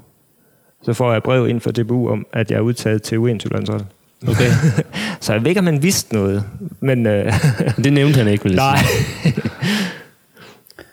så 0.82 0.92
får 0.92 1.12
jeg 1.12 1.22
brev 1.22 1.48
ind 1.48 1.60
fra 1.60 1.70
DBU 1.70 2.08
om, 2.10 2.26
at 2.32 2.50
jeg 2.50 2.56
er 2.56 2.60
udtaget 2.60 3.02
til 3.02 3.16
U21-landsholdet. 3.16 3.86
Okay. 4.28 4.50
Så 5.20 5.32
jeg 5.32 5.42
ved 5.42 5.48
ikke, 5.48 5.58
om 5.58 5.66
han 5.66 5.82
vidste 5.82 6.14
noget, 6.14 6.44
men... 6.80 7.06
Øh, 7.06 7.32
Det 7.84 7.92
nævnte 7.92 8.18
han 8.18 8.28
ikke, 8.28 8.44
vil 8.44 8.52
jeg 8.52 8.62
nej. 8.62 8.78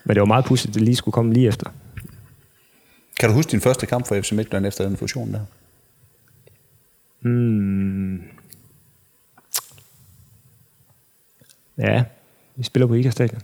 men 0.05 0.15
det 0.15 0.19
var 0.19 0.25
meget 0.25 0.45
pudsigt, 0.45 0.69
at 0.69 0.73
det 0.75 0.81
lige 0.83 0.95
skulle 0.95 1.13
komme 1.13 1.33
lige 1.33 1.47
efter. 1.47 1.65
Kan 3.19 3.29
du 3.29 3.35
huske 3.35 3.51
din 3.51 3.61
første 3.61 3.85
kamp 3.85 4.07
for 4.07 4.15
FC 4.21 4.31
Midtjylland 4.31 4.65
efter 4.65 4.83
den 4.87 4.97
fusion 4.97 5.33
der? 5.33 5.39
Hmm. 7.21 8.21
Ja, 11.77 12.03
vi 12.55 12.63
spiller 12.63 12.87
på 12.87 12.93
Ica 12.93 13.09
Stadion. 13.09 13.41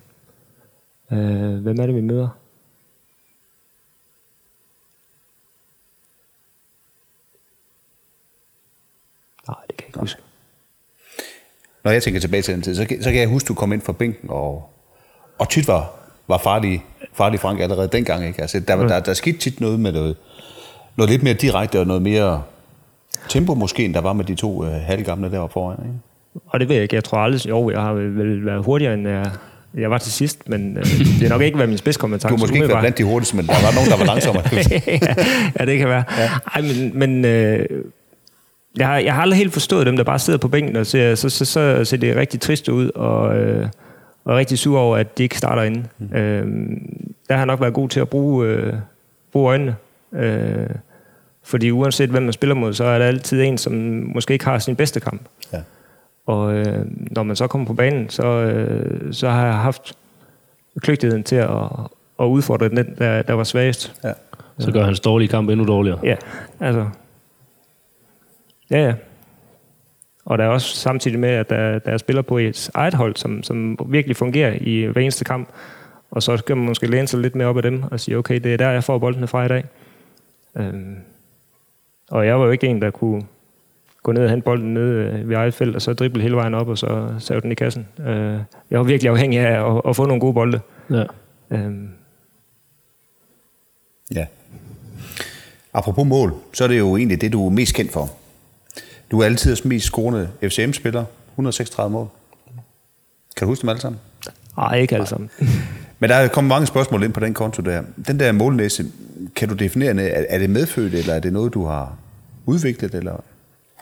Øh, 1.11 1.57
hvem 1.63 1.79
er 1.79 1.85
det, 1.85 1.95
vi 1.95 2.01
møder? 2.01 2.29
Nej, 9.47 9.57
det 9.67 9.77
kan 9.77 9.83
jeg 9.83 9.87
ikke 9.89 9.99
huske. 9.99 10.21
Når 11.83 11.91
jeg 11.91 12.03
tænker 12.03 12.19
tilbage 12.19 12.41
til 12.41 12.53
den 12.53 12.61
tid, 12.61 12.75
så, 12.75 12.85
kan- 12.85 13.03
så 13.03 13.11
kan 13.11 13.19
jeg 13.19 13.27
huske, 13.29 13.47
du 13.47 13.53
kom 13.53 13.73
ind 13.73 13.81
fra 13.81 13.93
bænken, 13.93 14.29
og, 14.29 14.69
og 15.39 15.49
tit 15.49 15.67
var, 15.67 15.93
var 16.27 16.37
farlig, 16.37 16.85
farlig 17.13 17.39
Frank 17.39 17.59
allerede 17.59 17.87
dengang. 17.87 18.25
Ikke? 18.25 18.41
Altså, 18.41 18.59
der, 18.59 18.73
var- 18.73 18.87
der, 18.87 18.99
der 18.99 19.13
skete 19.13 19.37
tit 19.37 19.59
noget 19.61 19.79
med 19.79 19.91
noget, 19.91 20.17
noget 20.95 21.09
lidt 21.09 21.23
mere 21.23 21.33
direkte 21.33 21.79
og 21.79 21.87
noget 21.87 22.01
mere 22.01 22.43
tempo 23.29 23.53
måske, 23.53 23.85
end 23.85 23.93
der 23.93 24.01
var 24.01 24.13
med 24.13 24.25
de 24.25 24.35
to 24.35 24.65
øh, 24.65 24.71
halvgamle 24.71 25.31
deroppe 25.31 25.53
foran. 25.53 25.77
Ikke? 25.79 25.99
Og 26.45 26.59
det 26.59 26.69
ved 26.69 26.75
jeg 26.75 26.83
ikke. 26.83 26.95
Jeg 26.95 27.03
tror 27.03 27.17
aldrig, 27.17 27.49
jo, 27.49 27.69
jeg 27.69 27.81
har 27.81 27.93
vel 27.93 28.45
været 28.45 28.65
hurtigere, 28.65 28.93
end 28.93 29.07
jeg, 29.07 29.31
jeg 29.77 29.91
var 29.91 29.97
til 29.97 30.11
sidst, 30.11 30.49
men 30.49 30.77
øh, 30.77 30.85
det 31.19 31.23
er 31.23 31.29
nok 31.29 31.41
ikke 31.41 31.57
været 31.57 31.69
min 31.69 31.77
spidskompetence. 31.77 32.27
Du 32.27 32.33
har 32.33 32.39
måske 32.39 32.55
ikke 32.55 32.67
været 32.67 32.79
blandt 32.79 32.97
de 32.97 33.03
hurtigste, 33.03 33.35
men 33.35 33.47
der 33.47 33.53
var 33.53 33.73
nogen, 33.73 33.89
der 33.89 33.97
var 33.97 34.05
langsommere. 34.05 34.43
ja, 35.59 35.65
det 35.65 35.77
kan 35.77 35.87
være. 35.87 36.03
Ja. 36.17 36.29
Ej, 36.55 36.61
men, 36.61 36.99
men 36.99 37.25
øh, 37.25 37.65
jeg, 38.77 38.87
har, 38.87 38.97
jeg 38.97 39.13
har 39.13 39.21
aldrig 39.21 39.37
helt 39.37 39.53
forstået 39.53 39.85
dem, 39.85 39.97
der 39.97 40.03
bare 40.03 40.19
sidder 40.19 40.39
på 40.39 40.47
bænken 40.47 40.75
og 40.75 40.85
ser, 40.85 41.15
så, 41.15 41.29
så, 41.29 41.45
så 41.45 41.85
ser 41.85 41.97
det 41.97 42.15
rigtig 42.15 42.41
trist 42.41 42.69
ud, 42.69 42.89
og, 42.95 43.37
øh, 43.37 43.67
og 44.25 44.33
er 44.33 44.37
rigtig 44.37 44.59
sur 44.59 44.79
over, 44.79 44.97
at 44.97 45.17
de 45.17 45.23
ikke 45.23 45.37
starter 45.37 45.63
inde. 45.63 45.83
Mm. 45.99 46.17
Øh, 46.17 46.47
der 47.27 47.33
har 47.33 47.39
jeg 47.39 47.45
nok 47.45 47.61
været 47.61 47.73
god 47.73 47.89
til 47.89 47.99
at 47.99 48.09
bruge, 48.09 48.47
øh, 48.47 48.73
bruge 49.31 49.49
øjnene. 49.49 49.75
Øh, 50.15 50.69
fordi 51.45 51.71
uanset 51.71 52.09
hvem 52.09 52.23
man 52.23 52.33
spiller 52.33 52.55
mod, 52.55 52.73
så 52.73 52.83
er 52.83 52.99
der 52.99 53.05
altid 53.05 53.41
en, 53.41 53.57
som 53.57 53.73
måske 54.15 54.33
ikke 54.33 54.45
har 54.45 54.59
sin 54.59 54.75
bedste 54.75 54.99
kamp. 54.99 55.21
Ja. 55.53 55.61
Og 56.25 56.53
øh, 56.53 56.85
når 57.11 57.23
man 57.23 57.35
så 57.35 57.47
kommer 57.47 57.67
på 57.67 57.73
banen, 57.73 58.09
så, 58.09 58.25
øh, 58.25 59.13
så 59.13 59.29
har 59.29 59.45
jeg 59.45 59.55
haft 59.55 59.97
kløgtigheden 60.79 61.23
til 61.23 61.35
at, 61.35 61.49
at 62.19 62.25
udfordre 62.25 62.69
den, 62.69 62.95
der, 62.97 63.21
der 63.21 63.33
var 63.33 63.43
svagest. 63.43 63.93
Ja. 64.03 64.11
Så 64.59 64.71
gør 64.71 64.83
hans 64.83 64.99
dårlige 64.99 65.27
kamp 65.27 65.49
endnu 65.49 65.65
dårligere. 65.65 65.99
Ja, 66.03 66.15
altså. 66.59 66.89
Ja, 68.71 68.85
ja. 68.85 68.93
Og 70.25 70.37
der 70.37 70.43
er 70.43 70.49
også 70.49 70.75
samtidig 70.75 71.19
med, 71.19 71.29
at 71.29 71.49
der, 71.49 71.79
der 71.79 71.91
er 71.91 71.97
spillere 71.97 72.23
på 72.23 72.37
et 72.37 72.69
eget 72.73 72.93
hold, 72.93 73.15
som, 73.15 73.43
som 73.43 73.79
virkelig 73.87 74.15
fungerer 74.15 74.57
i 74.61 74.85
hver 74.85 75.01
eneste 75.01 75.25
kamp. 75.25 75.49
Og 76.11 76.23
så 76.23 76.37
skal 76.37 76.57
man 76.57 76.65
måske 76.65 76.87
læne 76.87 77.07
sig 77.07 77.19
lidt 77.19 77.35
mere 77.35 77.47
op 77.47 77.57
af 77.57 77.63
dem 77.63 77.83
og 77.83 77.99
sige, 77.99 78.17
okay, 78.17 78.39
det 78.39 78.53
er 78.53 78.57
der, 78.57 78.69
jeg 78.69 78.83
får 78.83 78.97
boldene 78.97 79.27
fra 79.27 79.45
i 79.45 79.47
dag. 79.47 79.63
Øhm. 80.57 80.95
Og 82.11 82.25
jeg 82.25 82.39
var 82.39 82.45
jo 82.45 82.51
ikke 82.51 82.67
en, 82.67 82.81
der 82.81 82.91
kunne 82.91 83.23
gå 84.03 84.11
ned 84.11 84.23
og 84.23 84.29
hente 84.29 84.43
bolden 84.43 84.73
ned 84.73 84.89
øh, 84.89 85.29
ved 85.29 85.35
eget 85.35 85.53
felt, 85.53 85.75
og 85.75 85.81
så 85.81 85.93
drible 85.93 86.21
hele 86.21 86.35
vejen 86.35 86.53
op, 86.53 86.67
og 86.67 86.77
så 86.77 87.15
save 87.19 87.41
den 87.41 87.51
i 87.51 87.55
kassen. 87.55 87.87
Øh, 87.99 88.39
jeg 88.71 88.79
var 88.79 88.83
virkelig 88.83 89.09
afhængig 89.09 89.39
af 89.39 89.75
at, 89.75 89.81
at 89.87 89.95
få 89.95 90.05
nogle 90.05 90.19
gode 90.19 90.33
bolde. 90.33 90.59
Ja. 90.89 91.03
Øhm. 91.51 91.89
Ja. 94.15 94.25
Apropos 95.73 96.07
mål, 96.07 96.33
så 96.53 96.63
er 96.63 96.67
det 96.67 96.79
jo 96.79 96.97
egentlig 96.97 97.21
det, 97.21 97.33
du 97.33 97.45
er 97.45 97.49
mest 97.49 97.75
kendt 97.75 97.91
for. 97.91 98.09
Du 99.11 99.19
er 99.19 99.25
altid 99.25 99.55
mest 99.65 99.85
scorende 99.85 100.29
FCM-spiller. 100.41 101.05
136 101.31 101.91
mål. 101.91 102.07
Kan 103.37 103.45
du 103.45 103.51
huske 103.51 103.61
dem 103.61 103.69
alle 103.69 103.81
sammen? 103.81 103.99
Ej, 104.57 104.77
ikke 104.77 104.95
alle 104.95 105.07
sammen. 105.07 105.29
Men 106.05 106.09
der 106.09 106.15
er 106.15 106.27
kommet 106.27 106.49
mange 106.49 106.67
spørgsmål 106.67 107.03
ind 107.03 107.13
på 107.13 107.19
den 107.19 107.33
konto 107.33 107.61
der. 107.61 107.83
Den 108.07 108.19
der 108.19 108.31
målnæse, 108.31 108.85
kan 109.35 109.49
du 109.49 109.55
definere, 109.55 110.01
er 110.01 110.25
er 110.29 110.39
det 110.39 110.49
medfødt, 110.49 110.93
eller 110.93 111.13
er 111.13 111.19
det 111.19 111.33
noget, 111.33 111.53
du 111.53 111.65
har 111.65 111.97
udviklet, 112.45 112.95
eller 112.95 113.23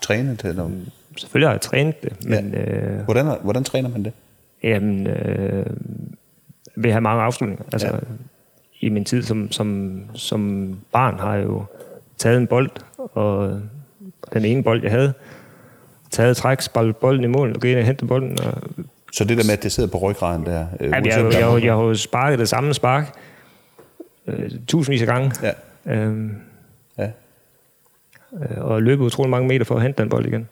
trænet? 0.01 0.45
Eller? 0.45 0.69
Selvfølgelig 1.17 1.47
har 1.47 1.53
jeg 1.53 1.61
trænet 1.61 2.03
det, 2.03 2.25
men... 2.25 2.53
Ja. 2.53 2.61
Øh, 2.61 3.03
Hvordan, 3.03 3.25
hvordan 3.41 3.63
træner 3.63 3.89
man 3.89 4.03
det? 4.03 4.13
Jamen, 4.63 5.07
øh, 5.07 5.65
vil 6.75 6.91
have 6.91 7.01
mange 7.01 7.23
afslutninger. 7.23 7.65
Altså, 7.73 7.87
Ja. 7.87 7.93
I 8.79 8.89
min 8.89 9.05
tid 9.05 9.23
som, 9.23 9.51
som, 9.51 9.99
som 10.13 10.73
barn 10.91 11.19
har 11.19 11.35
jeg 11.35 11.43
jo 11.43 11.63
taget 12.17 12.37
en 12.37 12.47
bold, 12.47 12.69
og 12.97 13.61
den 14.33 14.45
ene 14.45 14.63
bold, 14.63 14.83
jeg 14.83 14.91
havde, 14.91 15.13
taget 16.11 16.37
træk, 16.37 16.61
spillet 16.61 16.95
bolden 16.95 17.23
i 17.23 17.27
mål, 17.27 17.53
og 17.55 17.61
gå 17.61 17.67
ind 17.67 17.79
og 17.79 17.85
hente 17.85 18.05
bolden. 18.05 18.37
Og, 18.41 18.53
Så 19.13 19.23
det 19.23 19.37
der 19.37 19.43
med, 19.43 19.53
at 19.53 19.63
det 19.63 19.71
sidder 19.71 19.89
på 19.89 19.97
ryggraden 19.97 20.45
der. 20.45 20.65
Øh, 20.79 20.89
jamen, 20.91 21.05
jeg, 21.05 21.17
jeg, 21.17 21.33
jeg, 21.33 21.63
jeg, 21.63 21.73
har 21.73 21.81
jo 21.81 21.95
sparket 21.95 22.39
det 22.39 22.49
samme 22.49 22.73
spark 22.73 23.13
øh, 24.27 24.51
tusindvis 24.67 25.01
af 25.01 25.07
gange, 25.07 25.31
Ja, 25.43 25.51
øh, 25.93 26.29
ja. 26.97 27.07
øh, 28.33 28.57
og 28.65 28.81
løbet 28.81 29.05
utrolig 29.05 29.29
mange 29.29 29.47
meter 29.47 29.65
for 29.65 29.75
at 29.75 29.81
hente 29.81 30.01
den 30.01 30.09
bold 30.09 30.25
igen. 30.25 30.47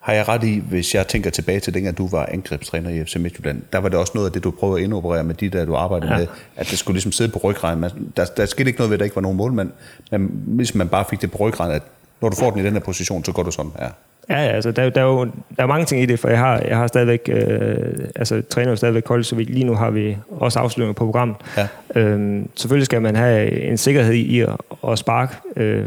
Har 0.00 0.12
jeg 0.12 0.28
ret 0.28 0.44
i, 0.44 0.62
hvis 0.68 0.94
jeg 0.94 1.06
tænker 1.08 1.30
tilbage 1.30 1.60
til 1.60 1.74
dengang, 1.74 1.98
du 1.98 2.08
var 2.08 2.26
angrebstræner 2.26 2.90
i 2.90 3.04
FC 3.04 3.16
Midtjylland, 3.16 3.62
der 3.72 3.78
var 3.78 3.88
det 3.88 3.98
også 3.98 4.12
noget 4.14 4.26
af 4.26 4.32
det, 4.32 4.44
du 4.44 4.50
prøvede 4.50 4.78
at 4.78 4.84
indoperere 4.84 5.24
med 5.24 5.34
de 5.34 5.48
der, 5.48 5.64
du 5.64 5.74
arbejdede 5.74 6.12
ja. 6.12 6.18
Ja. 6.18 6.20
med, 6.20 6.28
at 6.56 6.70
det 6.70 6.78
skulle 6.78 6.94
ligesom 6.94 7.12
sidde 7.12 7.32
på 7.32 7.38
ryggraden. 7.38 7.84
Der, 8.16 8.24
der 8.24 8.46
skete 8.46 8.68
ikke 8.68 8.78
noget 8.78 8.90
ved, 8.90 8.94
at 8.94 8.98
der 8.98 9.04
ikke 9.04 9.16
var 9.16 9.22
nogen 9.22 9.36
målmand, 9.36 9.70
men 10.10 10.44
ligesom 10.56 10.78
man 10.78 10.88
bare 10.88 11.04
fik 11.10 11.20
det 11.20 11.30
på 11.30 11.38
ryggraden, 11.38 11.74
at 11.74 11.82
når 12.20 12.28
du 12.28 12.36
får 12.36 12.50
den 12.50 12.60
i 12.60 12.62
den 12.62 12.72
her 12.72 12.80
position, 12.80 13.24
så 13.24 13.32
går 13.32 13.42
du 13.42 13.50
sådan 13.50 13.72
her. 13.78 13.90
Ja, 14.30 14.44
ja, 14.44 14.48
altså, 14.48 14.70
der, 14.70 14.90
der, 14.90 15.00
er 15.00 15.04
jo 15.04 15.24
der 15.24 15.62
er 15.62 15.66
mange 15.66 15.86
ting 15.86 16.02
i 16.02 16.06
det, 16.06 16.18
for 16.18 16.28
jeg 16.28 16.38
har, 16.38 16.58
jeg 16.58 16.76
har 16.76 16.86
stadigvæk, 16.86 17.20
øh, 17.32 18.08
altså 18.16 18.42
træner 18.50 18.70
jo 18.70 18.76
stadigvæk 18.76 19.02
koldt, 19.02 19.26
så 19.26 19.36
vi, 19.36 19.44
lige 19.44 19.64
nu 19.64 19.74
har 19.74 19.90
vi 19.90 20.16
også 20.30 20.58
afslutninger 20.58 20.92
på 20.92 21.04
programmet. 21.04 21.36
Ja. 21.56 21.68
Øhm, 21.94 22.48
selvfølgelig 22.54 22.86
skal 22.86 23.02
man 23.02 23.16
have 23.16 23.60
en 23.60 23.76
sikkerhed 23.76 24.14
i 24.14 24.40
at, 24.40 24.56
at 24.88 24.98
sparke 24.98 25.34
øh, 25.56 25.84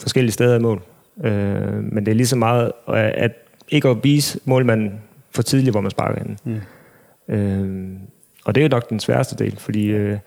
forskellige 0.00 0.32
steder 0.32 0.56
i 0.56 0.58
mål. 0.58 0.82
Øh, 1.24 1.84
men 1.92 2.06
det 2.06 2.12
er 2.12 2.14
lige 2.14 2.26
så 2.26 2.36
meget 2.36 2.72
at, 2.88 2.94
at 2.96 3.32
ikke 3.68 3.88
at 3.88 3.96
vise 4.02 4.40
målmanden 4.44 5.00
for 5.30 5.42
tidligt, 5.42 5.74
hvor 5.74 5.80
man 5.80 5.90
sparker 5.90 6.18
henne. 6.18 6.36
Mm. 6.44 7.34
Øh, 7.34 7.98
og 8.44 8.54
det 8.54 8.60
er 8.60 8.64
jo 8.64 8.68
nok 8.68 8.90
den 8.90 9.00
sværeste 9.00 9.44
del, 9.44 9.56
fordi 9.58 9.86
øh, 9.86 10.18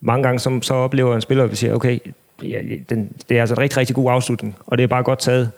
mange 0.00 0.22
gange 0.22 0.38
så, 0.38 0.58
så 0.62 0.74
oplever 0.74 1.14
en 1.14 1.20
spiller, 1.20 1.44
at 1.44 1.50
vi 1.50 1.56
siger, 1.56 1.74
okay, 1.74 1.98
ja, 2.42 2.60
den, 2.88 3.12
det 3.28 3.36
er 3.36 3.40
altså 3.40 3.54
en 3.54 3.58
rigtig, 3.58 3.78
rigtig 3.78 3.96
god 3.96 4.10
afslutning, 4.12 4.56
og 4.66 4.78
det 4.78 4.84
er 4.84 4.88
bare 4.88 5.02
godt 5.02 5.18
taget. 5.18 5.50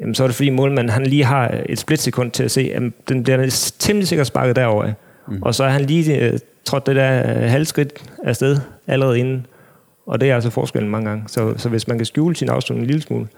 Jamen, 0.00 0.14
så 0.14 0.22
er 0.22 0.28
det 0.28 0.34
fordi 0.34 0.50
målmanden 0.50 0.88
han 0.88 1.06
lige 1.06 1.24
har 1.24 1.60
et 1.68 1.78
splitsekund 1.78 2.30
til 2.30 2.42
at 2.42 2.50
se, 2.50 2.72
at 2.74 2.82
den 3.08 3.22
bliver 3.22 3.72
temmelig 3.78 4.08
sikkert 4.08 4.26
sparket 4.26 4.56
derover 4.56 4.84
af. 4.84 4.94
Mm. 5.28 5.42
Og 5.42 5.54
så 5.54 5.64
er 5.64 5.68
han 5.68 5.84
lige 5.84 6.20
øh, 6.20 6.38
trådt 6.64 6.86
det 6.86 6.96
der 6.96 7.18
øh, 7.18 7.50
halvskridt 7.50 8.10
afsted 8.24 8.60
allerede 8.86 9.18
inden. 9.18 9.46
Og 10.06 10.20
det 10.20 10.30
er 10.30 10.34
altså 10.34 10.50
forskellen 10.50 10.90
mange 10.90 11.08
gange. 11.08 11.24
Så, 11.26 11.54
så 11.56 11.68
hvis 11.68 11.88
man 11.88 11.98
kan 11.98 12.06
skjule 12.06 12.36
sin 12.36 12.48
afslutning 12.48 12.84
en 12.84 12.86
lille 12.86 13.02
smule, 13.02 13.28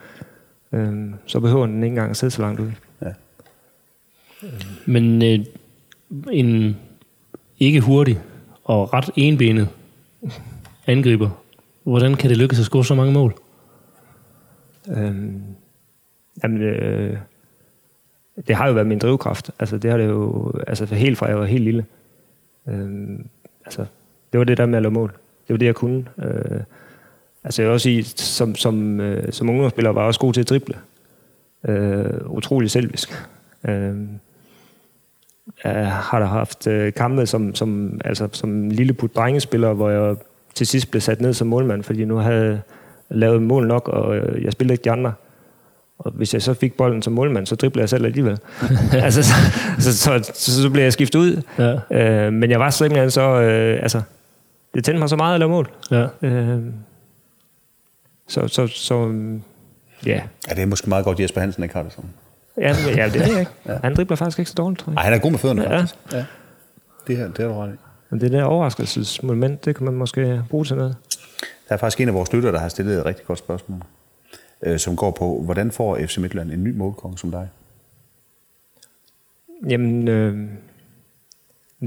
øh, 0.72 0.94
så 1.26 1.40
behøver 1.40 1.66
den 1.66 1.76
ikke 1.76 1.86
engang 1.86 2.10
at 2.10 2.16
sidde 2.16 2.30
så 2.30 2.42
langt 2.42 2.60
ude. 2.60 2.72
Men 4.86 5.22
øh, 5.22 5.38
en 6.32 6.76
ikke 7.60 7.80
hurtig 7.80 8.20
og 8.64 8.94
ret 8.94 9.10
enbenet 9.16 9.68
angriber, 10.86 11.30
hvordan 11.82 12.14
kan 12.14 12.30
det 12.30 12.38
lykkes 12.38 12.58
at 12.58 12.64
score 12.64 12.84
så 12.84 12.94
mange 12.94 13.12
mål? 13.12 13.34
Øh, 14.88 15.14
jamen, 16.42 16.62
øh, 16.62 17.16
det 18.46 18.56
har 18.56 18.66
jo 18.66 18.72
været 18.72 18.86
min 18.86 18.98
drivkraft. 18.98 19.50
Altså, 19.58 19.78
det 19.78 19.90
har 19.90 19.98
det 19.98 20.06
jo, 20.06 20.52
altså 20.66 20.86
for 20.86 20.94
helt 20.94 21.18
fra 21.18 21.26
jeg 21.26 21.38
var 21.38 21.44
helt 21.44 21.64
lille. 21.64 21.84
Øh, 22.68 23.18
altså, 23.64 23.86
det 24.32 24.38
var 24.38 24.44
det 24.44 24.58
der 24.58 24.66
med 24.66 24.76
at 24.76 24.82
lave 24.82 24.92
mål. 24.92 25.10
Det 25.48 25.54
var 25.54 25.56
det, 25.56 25.66
jeg 25.66 25.74
kunne. 25.74 26.04
Øh, 26.18 26.60
altså, 27.44 27.62
jeg 27.62 27.68
vil 27.68 27.72
også 27.72 27.84
sige, 27.84 28.04
som, 28.04 28.54
som, 28.54 29.00
øh, 29.00 29.32
som 29.32 29.50
ungdomsspiller 29.50 29.90
var 29.90 30.00
jeg 30.00 30.06
også 30.06 30.20
god 30.20 30.32
til 30.32 30.40
at 30.40 30.48
drible. 30.48 30.76
Øh, 31.68 32.30
utrolig 32.30 32.70
selvisk. 32.70 33.28
Øh, 33.68 33.96
jeg 35.64 35.92
har 35.92 36.18
da 36.18 36.24
haft 36.24 36.66
øh, 36.66 36.92
kampe 36.92 37.26
som, 37.26 37.54
som, 37.54 38.00
altså, 38.04 38.28
som 38.32 38.70
lilleput 38.70 39.16
drengespiller, 39.16 39.72
hvor 39.72 39.90
jeg 39.90 40.16
til 40.54 40.66
sidst 40.66 40.90
blev 40.90 41.00
sat 41.00 41.20
ned 41.20 41.32
som 41.32 41.46
målmand, 41.46 41.82
fordi 41.82 42.04
nu 42.04 42.16
havde 42.16 42.62
lavet 43.08 43.42
mål 43.42 43.66
nok, 43.66 43.88
og 43.88 44.16
øh, 44.16 44.44
jeg 44.44 44.52
spillede 44.52 44.74
ikke 44.74 44.84
de 44.84 44.90
andre. 44.90 45.12
Og 45.98 46.10
hvis 46.12 46.34
jeg 46.34 46.42
så 46.42 46.54
fik 46.54 46.76
bolden 46.76 47.02
som 47.02 47.12
målmand, 47.12 47.46
så 47.46 47.54
dribler 47.56 47.82
jeg 47.82 47.88
selv 47.88 48.04
alligevel. 48.04 48.38
altså, 48.92 49.22
så, 49.22 49.34
så, 49.78 49.92
så, 49.98 50.30
så, 50.34 50.62
så 50.62 50.70
blev 50.70 50.82
jeg 50.82 50.92
skiftet 50.92 51.18
ud. 51.18 51.42
Ja. 51.58 51.96
Øh, 52.26 52.32
men 52.32 52.50
jeg 52.50 52.60
var 52.60 52.70
simpelthen 52.70 53.10
så... 53.10 53.40
Øh, 53.40 53.82
altså, 53.82 54.02
det 54.74 54.84
tændte 54.84 54.98
mig 54.98 55.08
så 55.08 55.16
meget 55.16 55.34
at 55.34 55.40
lave 55.40 55.50
mål. 55.50 55.70
Ja. 55.90 56.06
Øh, 56.22 56.62
så, 58.28 58.48
så, 58.48 58.66
så 58.66 59.04
ja. 60.06 60.20
Ja, 60.48 60.54
det 60.54 60.62
er 60.62 60.66
måske 60.66 60.88
meget 60.88 61.04
godt, 61.04 61.20
Jesper 61.20 61.40
Hansen 61.40 61.62
ikke 61.62 61.74
har 61.74 61.82
det 61.82 61.92
sådan. 61.92 62.10
Ja, 62.60 62.76
men- 62.86 62.96
ja, 62.96 63.04
det 63.04 63.14
ved 63.20 63.30
jeg 63.30 63.40
ikke. 63.40 63.52
Han 63.84 63.94
dribler 63.96 64.16
faktisk 64.16 64.38
ikke 64.38 64.48
så 64.50 64.54
dårligt, 64.54 64.80
tror 64.80 64.90
jeg. 64.90 64.94
Nej, 64.94 65.04
han 65.04 65.12
er 65.12 65.18
god 65.18 65.30
med 65.30 65.38
fødderne, 65.38 65.62
Ja. 65.62 65.76
faktisk. 65.78 65.94
Ja. 66.12 66.24
Det 67.06 67.16
her, 67.16 67.28
det 67.28 67.38
er 67.40 67.48
du 67.48 67.54
ret 67.54 67.68
i. 67.72 67.76
Men 68.10 68.20
det 68.20 68.32
der 68.32 68.44
overraskelsesmoment, 68.44 69.64
det 69.64 69.76
kan 69.76 69.84
man 69.84 69.94
måske 69.94 70.42
bruge 70.50 70.64
til 70.64 70.76
noget. 70.76 70.96
Der 71.68 71.74
er 71.74 71.76
faktisk 71.76 72.00
en 72.00 72.08
af 72.08 72.14
vores 72.14 72.32
lyttere, 72.32 72.52
der 72.52 72.58
har 72.58 72.68
stillet 72.68 72.98
et 72.98 73.04
rigtig 73.06 73.26
godt 73.26 73.38
spørgsmål, 73.38 73.80
øh, 74.62 74.78
som 74.78 74.96
går 74.96 75.10
på, 75.10 75.42
hvordan 75.44 75.70
får 75.70 75.98
FC 76.06 76.18
Midtjylland 76.18 76.50
en 76.52 76.64
ny 76.64 76.76
målkonge 76.76 77.18
som 77.18 77.30
dig? 77.30 77.48
Jamen, 79.68 80.08
øh, 80.08 80.48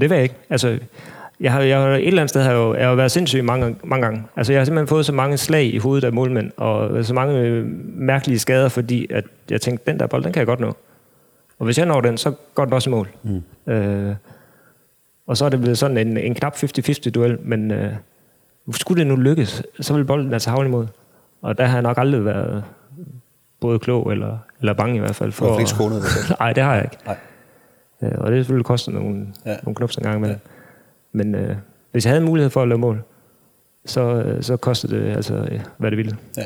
det 0.00 0.10
ved 0.10 0.16
jeg 0.16 0.22
ikke. 0.22 0.34
Altså, 0.50 0.78
jeg 1.40 1.52
har, 1.52 1.60
jeg 1.60 1.80
har 1.80 1.88
et 1.88 2.06
eller 2.06 2.22
andet 2.22 2.30
sted 2.30 2.42
har 2.42 2.50
jeg 2.50 2.58
jo, 2.58 2.74
jeg 2.74 2.88
har 2.88 2.94
været 2.94 3.10
sindssyg 3.10 3.44
mange, 3.44 3.76
mange 3.84 4.06
gange. 4.06 4.24
Altså, 4.36 4.52
jeg 4.52 4.60
har 4.60 4.64
simpelthen 4.64 4.88
fået 4.88 5.06
så 5.06 5.12
mange 5.12 5.36
slag 5.36 5.64
i 5.64 5.78
hovedet 5.78 6.04
af 6.04 6.12
målmænd, 6.12 6.52
og 6.56 7.04
så 7.04 7.14
mange 7.14 7.40
øh, 7.40 7.66
mærkelige 7.94 8.38
skader, 8.38 8.68
fordi 8.68 9.06
at 9.12 9.24
jeg 9.50 9.60
tænkte, 9.60 9.90
den 9.90 10.00
der 10.00 10.06
bold, 10.06 10.24
den 10.24 10.32
kan 10.32 10.40
jeg 10.40 10.46
godt 10.46 10.60
nå. 10.60 10.76
Og 11.58 11.64
hvis 11.64 11.78
jeg 11.78 11.86
når 11.86 12.00
den, 12.00 12.18
så 12.18 12.32
går 12.54 12.64
den 12.64 12.74
også 12.74 12.90
i 12.90 12.92
mål. 12.92 13.08
Mm. 13.22 13.72
Øh, 13.72 14.14
og 15.26 15.36
så 15.36 15.44
er 15.44 15.48
det 15.48 15.60
blevet 15.60 15.78
sådan 15.78 15.98
en, 15.98 16.16
en 16.16 16.34
knap 16.34 16.54
50-50 16.54 17.10
duel, 17.10 17.38
men 17.40 17.70
øh, 17.70 17.92
skulle 18.72 18.98
det 18.98 19.06
nu 19.06 19.16
lykkes, 19.16 19.62
så 19.80 19.94
vil 19.94 20.04
bolden 20.04 20.32
altså 20.32 20.50
havne 20.50 20.68
imod. 20.68 20.86
Og 21.42 21.58
der 21.58 21.64
har 21.64 21.72
jeg 21.76 21.82
nok 21.82 21.98
aldrig 21.98 22.24
været 22.24 22.64
både 23.60 23.78
klog 23.78 24.12
eller, 24.12 24.38
eller 24.60 24.72
bange 24.72 24.96
i 24.96 24.98
hvert 24.98 25.16
fald. 25.16 25.32
Du 25.32 25.44
har 25.44 25.52
For, 25.52 25.58
ikke 25.58 25.70
skånet 25.70 26.02
dig 26.02 26.10
selv. 26.10 26.36
Nej, 26.40 26.52
det 26.52 26.62
har 26.62 26.74
jeg 26.74 26.84
ikke. 26.84 26.96
Nej. 27.06 27.16
Øh, 28.02 28.18
og 28.18 28.30
det 28.32 28.38
selvfølgelig 28.38 28.66
koster 28.66 28.92
nogle, 28.92 29.26
Ja. 29.46 29.50
ja. 29.50 29.56
nogle 29.62 29.74
knups 29.74 29.96
en 29.96 30.02
gang 30.02 30.16
imellem. 30.16 30.38
Ja. 30.44 30.50
Men 31.12 31.34
øh, 31.34 31.56
hvis 31.92 32.04
jeg 32.04 32.10
havde 32.12 32.24
mulighed 32.24 32.50
for 32.50 32.62
at 32.62 32.68
lave 32.68 32.78
mål, 32.78 33.02
så, 33.86 34.00
øh, 34.00 34.42
så 34.42 34.56
kostede 34.56 34.96
det 35.00 35.16
altså, 35.16 35.34
øh, 35.34 35.60
hvad 35.76 35.90
det 35.90 35.96
ville. 35.96 36.16
Ja. 36.36 36.42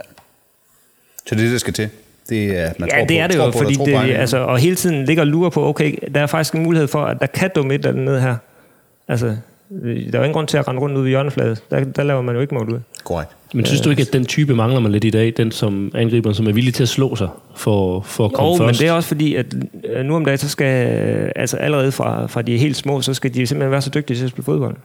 Så 1.27 1.35
det 1.35 1.41
er 1.41 1.45
det, 1.45 1.53
der 1.53 1.59
skal 1.59 1.73
til? 1.73 1.89
Det 2.29 2.59
er, 2.59 2.67
at 2.67 2.81
man 2.81 2.89
ja, 2.89 2.95
tror 2.99 3.07
det 3.07 3.09
på, 3.09 3.23
er 3.23 3.27
det 3.27 3.37
tror 3.37 3.45
jo, 3.45 3.51
på, 3.51 3.59
fordi 3.59 3.75
det, 3.75 3.95
på 3.95 4.01
altså, 4.01 4.39
og 4.39 4.59
hele 4.59 4.77
tiden 4.77 5.05
ligger 5.05 5.23
og 5.23 5.27
lurer 5.27 5.51
på, 5.51 5.67
okay, 5.69 5.97
der 6.15 6.21
er 6.21 6.27
faktisk 6.27 6.55
en 6.55 6.63
mulighed 6.63 6.89
for, 6.89 7.05
at 7.05 7.21
der 7.21 7.27
kan 7.27 7.51
dumme 7.55 7.75
et 7.75 7.87
eller 7.87 8.01
andet 8.01 8.23
her. 8.23 8.37
Altså, 9.09 9.37
der 9.85 9.88
er 10.12 10.19
jo 10.19 10.23
ingen 10.23 10.33
grund 10.33 10.49
til 10.49 10.57
at 10.57 10.69
rende 10.69 10.81
rundt 10.81 10.95
ude 10.97 11.05
ved 11.05 11.11
hjørnefladet. 11.11 11.62
Der, 11.71 11.85
der 11.85 12.02
laver 12.02 12.23
man 12.23 12.35
jo 12.35 12.41
ikke 12.41 12.55
mål 12.55 12.71
ud. 12.71 12.79
Korrekt. 13.05 13.31
Men 13.55 13.64
synes 13.64 13.81
du 13.81 13.91
ikke, 13.91 14.02
at 14.02 14.12
den 14.12 14.25
type 14.25 14.55
mangler 14.55 14.81
man 14.81 14.93
lidt 14.93 15.05
i 15.05 15.11
dag? 15.11 15.35
Den 15.37 15.50
som 15.50 15.93
angriber, 15.95 16.33
som 16.33 16.47
er 16.47 16.52
villig 16.52 16.75
til 16.75 16.83
at 16.83 16.88
slå 16.88 17.17
sig 17.17 17.29
for, 17.57 18.00
for 18.00 18.25
at 18.25 18.33
komme 18.33 18.50
Jo, 18.50 18.57
først? 18.57 18.67
men 18.67 18.87
det 18.87 18.88
er 18.88 18.93
også 18.93 19.09
fordi, 19.09 19.35
at 19.35 19.47
øh, 19.85 20.05
nu 20.05 20.17
om 20.17 20.25
dagen, 20.25 20.38
så 20.38 20.49
skal, 20.49 20.99
øh, 20.99 21.33
altså 21.37 21.57
allerede 21.57 21.93
fra, 21.93 22.26
fra 22.26 22.43
de 22.43 22.59
helt 22.59 22.76
små, 22.76 23.00
så 23.00 23.14
skal 23.14 23.35
de 23.35 23.47
simpelthen 23.47 23.71
være 23.71 23.83
så 23.83 23.91
dygtige 23.95 24.17
til 24.17 24.25
at 24.25 24.31
spille 24.31 24.45
fodbold. 24.45 24.76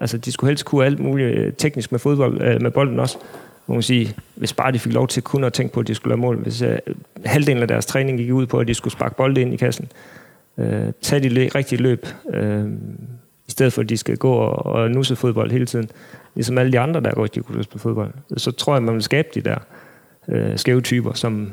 Altså, 0.00 0.18
de 0.18 0.32
skulle 0.32 0.50
helst 0.50 0.64
kunne 0.64 0.84
alt 0.84 0.98
muligt 1.00 1.38
øh, 1.38 1.52
teknisk 1.52 1.92
med 1.92 1.98
fodbold, 2.00 2.42
øh, 2.42 2.62
med 2.62 2.70
bolden 2.70 3.00
også. 3.00 3.16
Man 3.66 3.76
kan 3.76 3.82
sige, 3.82 4.14
hvis 4.34 4.52
bare 4.52 4.72
de 4.72 4.78
fik 4.78 4.92
lov 4.92 5.08
til 5.08 5.22
kun 5.22 5.44
at 5.44 5.52
tænke 5.52 5.74
på, 5.74 5.80
at 5.80 5.88
de 5.88 5.94
skulle 5.94 6.12
lave 6.12 6.20
mål. 6.20 6.42
Hvis 6.42 6.62
øh, 6.62 6.78
halvdelen 7.24 7.62
af 7.62 7.68
deres 7.68 7.86
træning 7.86 8.18
gik 8.18 8.32
ud 8.32 8.46
på, 8.46 8.58
at 8.58 8.68
de 8.68 8.74
skulle 8.74 8.92
sparke 8.92 9.16
bolde 9.16 9.40
ind 9.40 9.54
i 9.54 9.56
kassen. 9.56 9.88
Øh, 10.58 10.92
tage 11.02 11.30
de 11.30 11.48
rigtige 11.54 11.82
løb, 11.82 12.06
øh, 12.34 12.64
i 13.46 13.50
stedet 13.50 13.72
for, 13.72 13.82
at 13.82 13.88
de 13.88 13.96
skal 13.96 14.16
gå 14.16 14.32
og, 14.32 14.66
og 14.66 14.90
nusse 14.90 15.16
fodbold 15.16 15.50
hele 15.50 15.66
tiden. 15.66 15.90
Ligesom 16.34 16.58
alle 16.58 16.72
de 16.72 16.80
andre, 16.80 17.00
der 17.00 17.14
godt 17.14 17.34
de 17.34 17.40
kunne 17.40 17.64
spille 17.64 17.80
fodbold. 17.80 18.10
Så 18.36 18.50
tror 18.50 18.74
jeg, 18.74 18.82
man 18.82 18.94
vil 18.94 19.02
skabe 19.02 19.28
de 19.34 19.40
der 19.40 19.58
øh, 20.28 20.58
skæve 20.58 20.80
typer, 20.80 21.12
som, 21.12 21.52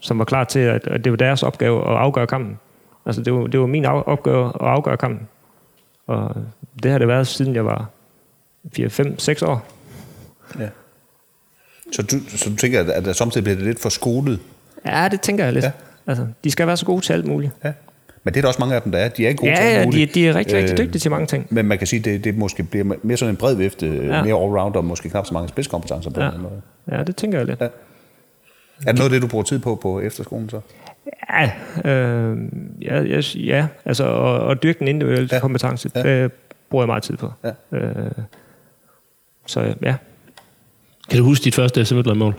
som 0.00 0.18
var 0.18 0.24
klar 0.24 0.44
til, 0.44 0.58
at, 0.58 0.86
at 0.86 1.04
det 1.04 1.12
var 1.12 1.16
deres 1.16 1.42
opgave 1.42 1.80
at 1.90 1.96
afgøre 1.96 2.26
kampen. 2.26 2.58
Altså, 3.06 3.22
det 3.22 3.32
var, 3.32 3.46
det 3.46 3.60
var 3.60 3.66
min 3.66 3.84
opgave 3.86 4.46
at 4.46 4.52
afgøre 4.60 4.96
kampen. 4.96 5.28
Og 6.06 6.34
det 6.82 6.90
har 6.90 6.98
det 6.98 7.08
været, 7.08 7.26
siden 7.26 7.54
jeg 7.54 7.64
var 7.64 7.88
4, 8.76 8.90
5, 8.90 9.18
6 9.18 9.42
år. 9.42 9.68
Ja. 10.58 10.68
Så 11.92 12.02
du, 12.02 12.16
så 12.28 12.50
du 12.50 12.56
tænker, 12.56 12.92
at- 12.92 13.04
der 13.04 13.12
samtidig 13.12 13.44
bliver 13.44 13.56
det 13.56 13.64
lidt 13.66 13.80
for 13.80 13.88
skolet? 13.88 14.40
Ja, 14.86 15.08
det 15.10 15.20
tænker 15.20 15.44
jeg 15.44 15.52
lidt. 15.52 15.64
Ja. 15.64 15.72
Altså, 16.06 16.26
de 16.44 16.50
skal 16.50 16.66
være 16.66 16.76
så 16.76 16.86
gode 16.86 17.00
til 17.00 17.12
alt 17.12 17.26
muligt. 17.26 17.52
Ja. 17.64 17.72
Men 18.24 18.34
det 18.34 18.40
er 18.40 18.42
der 18.42 18.48
også 18.48 18.60
mange 18.60 18.74
af 18.74 18.82
dem, 18.82 18.92
der 18.92 18.98
er. 18.98 19.08
De 19.08 19.26
er 19.26 19.32
gode 19.34 19.50
til 19.50 19.62
Ja, 19.62 19.68
alt 19.68 19.74
ja 19.76 19.80
de, 19.80 19.86
muligt. 19.86 20.14
de 20.14 20.28
er 20.28 20.34
rigtig, 20.34 20.56
rigtig 20.56 20.72
Øh, 20.72 20.78
dygtige 20.86 21.00
til 21.00 21.10
mange 21.10 21.26
ting. 21.26 21.46
Men 21.50 21.66
man 21.66 21.78
kan 21.78 21.86
sige, 21.86 21.98
at 21.98 22.04
det, 22.04 22.24
det 22.24 22.36
måske 22.38 22.62
bliver 22.62 22.94
mere 23.02 23.16
sådan 23.16 23.32
en 23.32 23.36
bred 23.36 23.54
vifte, 23.54 23.86
ja. 23.86 24.22
Mere 24.22 24.42
allrounder, 24.42 24.78
og 24.78 24.84
måske 24.84 25.08
knap 25.10 25.26
så 25.26 25.34
mange 25.34 25.48
spidskompetencer 25.48 26.10
på 26.10 26.20
Ja. 26.20 26.30
den 26.30 26.40
måde. 26.42 26.60
Ja, 26.90 27.02
det 27.02 27.16
tænker 27.16 27.38
jeg 27.38 27.46
lidt. 27.46 27.60
Ja. 27.60 27.64
Er 27.64 27.70
det 28.92 28.94
noget 28.98 29.04
af 29.04 29.10
det, 29.10 29.22
du 29.22 29.26
bruger 29.26 29.44
tid 29.44 29.58
på 29.58 29.74
på 29.82 30.00
efterskolen 30.00 30.50
så? 30.50 30.60
Ja, 31.30 31.50
øh, 31.90 32.38
ja, 32.82 33.02
ja, 33.02 33.20
ja 33.34 33.66
altså 33.84 34.14
at, 34.24 34.50
at 34.50 34.62
dyrke 34.62 34.78
den 34.78 34.88
individuelle 34.88 35.28
Ja. 35.32 35.40
kompetence, 35.40 35.90
Ja. 35.94 36.02
det 36.22 36.32
bruger 36.70 36.82
jeg 36.82 36.86
meget 36.86 37.02
tid 37.02 37.16
på. 37.16 37.32
Ja. 37.44 37.76
Øh, 37.78 37.94
så 39.46 39.74
ja, 39.82 39.94
Kan 41.10 41.18
du 41.18 41.24
huske 41.24 41.44
dit 41.44 41.54
første 41.54 41.84
FC 41.84 41.92
Midtjylland-mål? 41.92 42.34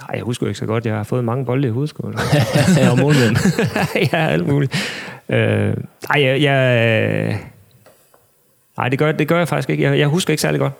Nej, 0.00 0.10
jeg 0.14 0.22
husker 0.22 0.46
ikke 0.46 0.58
så 0.58 0.66
godt. 0.66 0.86
Jeg 0.86 0.94
har 0.94 1.02
fået 1.02 1.24
mange 1.24 1.44
bolde 1.44 1.68
i 1.68 1.70
hovedskolen. 1.70 2.18
ja, 2.76 2.90
og 2.90 2.98
målmænd. 2.98 3.36
ja, 4.12 4.26
alt 4.26 4.46
muligt. 4.46 4.74
Øh, 5.28 5.76
nej, 6.08 6.22
jeg, 6.24 6.42
jeg, 6.42 7.40
nej 8.76 8.88
det, 8.88 8.98
gør, 8.98 9.12
det 9.12 9.28
gør 9.28 9.38
jeg 9.38 9.48
faktisk 9.48 9.70
ikke. 9.70 9.82
Jeg, 9.82 9.98
jeg 9.98 10.08
husker 10.08 10.32
ikke 10.32 10.40
særlig 10.40 10.60
godt. 10.60 10.72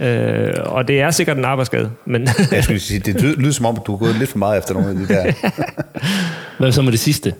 Øh, 0.00 0.52
og 0.64 0.88
det 0.88 1.00
er 1.00 1.10
sikkert 1.10 1.36
en 1.38 1.44
arbejdsskade. 1.44 1.90
Men 2.04 2.28
Jeg 2.52 2.64
skulle 2.64 2.80
sige, 2.80 3.00
det 3.00 3.22
lyder, 3.22 3.36
lyder 3.36 3.52
som 3.52 3.66
om, 3.66 3.76
at 3.76 3.86
du 3.86 3.92
har 3.92 3.98
gået 3.98 4.14
lidt 4.16 4.30
for 4.30 4.38
meget 4.38 4.58
efter 4.58 4.74
nogle 4.74 4.88
af 4.90 4.94
de 4.94 5.08
der. 5.08 5.32
Hvad 6.58 6.72
så 6.72 6.82
med 6.82 6.92
det 6.92 7.00
sidste? 7.00 7.34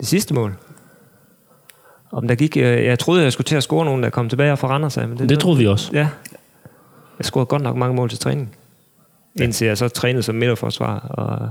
det 0.00 0.08
sidste 0.08 0.34
mål. 0.34 0.54
Om 2.12 2.28
der 2.28 2.34
gik, 2.34 2.56
øh, 2.56 2.84
jeg 2.84 2.98
troede, 2.98 3.22
jeg 3.22 3.32
skulle 3.32 3.44
til 3.44 3.56
at 3.56 3.62
score 3.62 3.84
nogen, 3.84 4.02
der 4.02 4.10
kom 4.10 4.28
tilbage 4.28 4.56
fra 4.56 4.68
Randers 4.68 4.96
af. 4.96 5.08
Men 5.08 5.18
det, 5.18 5.28
Det 5.28 5.38
troede 5.38 5.58
vi 5.58 5.66
også. 5.66 5.90
Ja. 5.92 6.08
Jeg 7.18 7.24
scorede 7.24 7.46
godt 7.46 7.62
nok 7.62 7.76
mange 7.76 7.96
mål 7.96 8.08
til 8.08 8.18
træning. 8.18 8.54
Indtil 9.40 9.66
jeg 9.66 9.78
så 9.78 9.88
trænede 9.88 10.22
som 10.22 10.34
midterforsvar, 10.34 10.98
og 10.98 11.50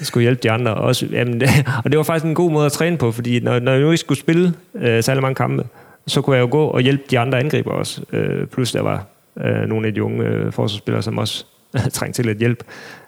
skulle 0.00 0.22
hjælpe 0.22 0.40
de 0.42 0.50
andre. 0.50 0.74
Også, 0.74 1.06
jamen, 1.06 1.40
det, 1.40 1.48
og 1.84 1.90
det 1.90 1.98
var 1.98 2.04
faktisk 2.04 2.24
en 2.24 2.34
god 2.34 2.50
måde 2.50 2.66
at 2.66 2.72
træne 2.72 2.98
på, 2.98 3.12
fordi 3.12 3.40
når, 3.40 3.58
når 3.58 3.72
jeg 3.72 3.80
nu 3.80 3.90
ikke 3.90 3.98
skulle 3.98 4.20
spille 4.20 4.54
øh, 4.74 5.02
særlig 5.02 5.22
mange 5.22 5.34
kampe, 5.34 5.66
så 6.06 6.22
kunne 6.22 6.36
jeg 6.36 6.42
jo 6.42 6.48
gå 6.50 6.66
og 6.66 6.80
hjælpe 6.80 7.02
de 7.10 7.18
andre 7.18 7.38
angriber 7.38 7.70
også. 7.70 8.02
Øh, 8.12 8.46
plus 8.46 8.72
der 8.72 8.82
var 8.82 9.06
øh, 9.40 9.68
nogle 9.68 9.86
af 9.86 9.94
de 9.94 10.02
unge 10.02 10.24
øh, 10.24 10.52
forsvarsspillere, 10.52 11.02
som 11.02 11.18
også 11.18 11.46
trængte 11.92 12.18
til 12.18 12.26
lidt 12.26 12.38
hjælp. 12.38 12.64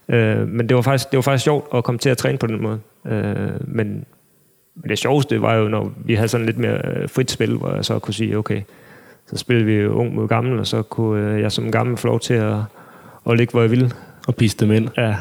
Øh, 0.09 0.49
men 0.49 0.69
det 0.69 0.75
var, 0.75 0.83
faktisk, 0.83 1.11
det 1.11 1.17
var 1.17 1.23
faktisk 1.23 1.45
sjovt 1.45 1.69
at 1.75 1.85
komme 1.85 1.99
til 1.99 2.11
at 2.11 2.19
træne 2.19 2.39
på 2.39 2.47
den 2.47 2.63
måde. 2.63 2.81
Øh, 3.07 3.51
men, 3.61 4.05
men 4.75 4.89
det 4.89 4.99
sjoveste 4.99 5.43
var 5.43 5.55
jo, 5.55 5.69
når 5.69 5.93
vi 6.05 6.15
havde 6.15 6.29
sådan 6.29 6.47
lidt 6.47 6.59
mere 6.59 6.81
øh, 6.85 7.09
frit 7.09 7.31
spil, 7.31 7.57
hvor 7.57 7.75
jeg 7.75 7.85
så 7.85 7.99
kunne 7.99 8.15
sige, 8.15 8.39
okay, 8.39 8.63
så 9.27 9.37
spillede 9.37 9.67
vi 9.67 9.75
jo 9.75 9.93
ung 9.93 10.15
mod 10.15 10.29
gammel, 10.29 10.59
og 10.59 10.67
så 10.67 10.83
kunne 10.83 11.35
øh, 11.35 11.41
jeg 11.41 11.53
som 11.53 11.73
gammel 11.73 11.97
få 11.97 12.07
lov 12.07 12.21
til 12.21 12.35
at, 12.35 12.57
at 13.31 13.37
ligge, 13.37 13.51
hvor 13.53 13.61
jeg 13.61 13.71
ville. 13.71 13.91
Og 14.29 14.37
piste 14.37 14.65
dem 14.65 14.75
ind. 14.75 14.89
Ja. 14.97 15.17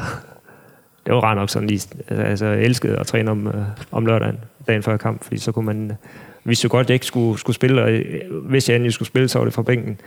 Det 1.06 1.14
var 1.14 1.20
rart 1.20 1.36
nok 1.36 1.50
sådan 1.50 1.68
lige, 1.68 1.88
altså 2.08 2.46
jeg 2.46 2.62
elskede 2.62 2.98
at 2.98 3.06
træne 3.06 3.30
om, 3.30 3.46
øh, 3.46 3.54
om 3.92 4.06
lørdagen, 4.06 4.38
dagen 4.68 4.82
før 4.82 4.96
kamp, 4.96 5.24
fordi 5.24 5.38
så 5.38 5.52
kunne 5.52 5.66
man, 5.66 5.90
øh, 5.90 5.96
vidste 6.44 6.64
jo 6.64 6.70
godt, 6.70 6.88
jeg 6.88 6.94
ikke 6.94 7.06
skulle, 7.06 7.38
skulle 7.38 7.54
spille, 7.54 7.82
og 7.82 7.90
øh, 7.90 8.44
hvis 8.44 8.68
jeg 8.68 8.74
endelig 8.76 8.92
skulle 8.92 9.08
spille, 9.08 9.28
så 9.28 9.38
var 9.38 9.44
det 9.44 9.54
fra 9.54 9.62
bænken. 9.62 10.00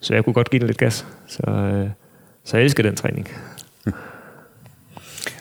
Så 0.00 0.14
jeg 0.14 0.24
kunne 0.24 0.32
godt 0.34 0.50
give 0.50 0.60
den 0.60 0.66
lidt 0.66 0.78
gas. 0.78 1.06
Så, 1.26 1.50
øh, 1.50 1.88
så 2.44 2.56
jeg 2.56 2.64
elskede 2.64 2.88
den 2.88 2.96
træning. 2.96 3.28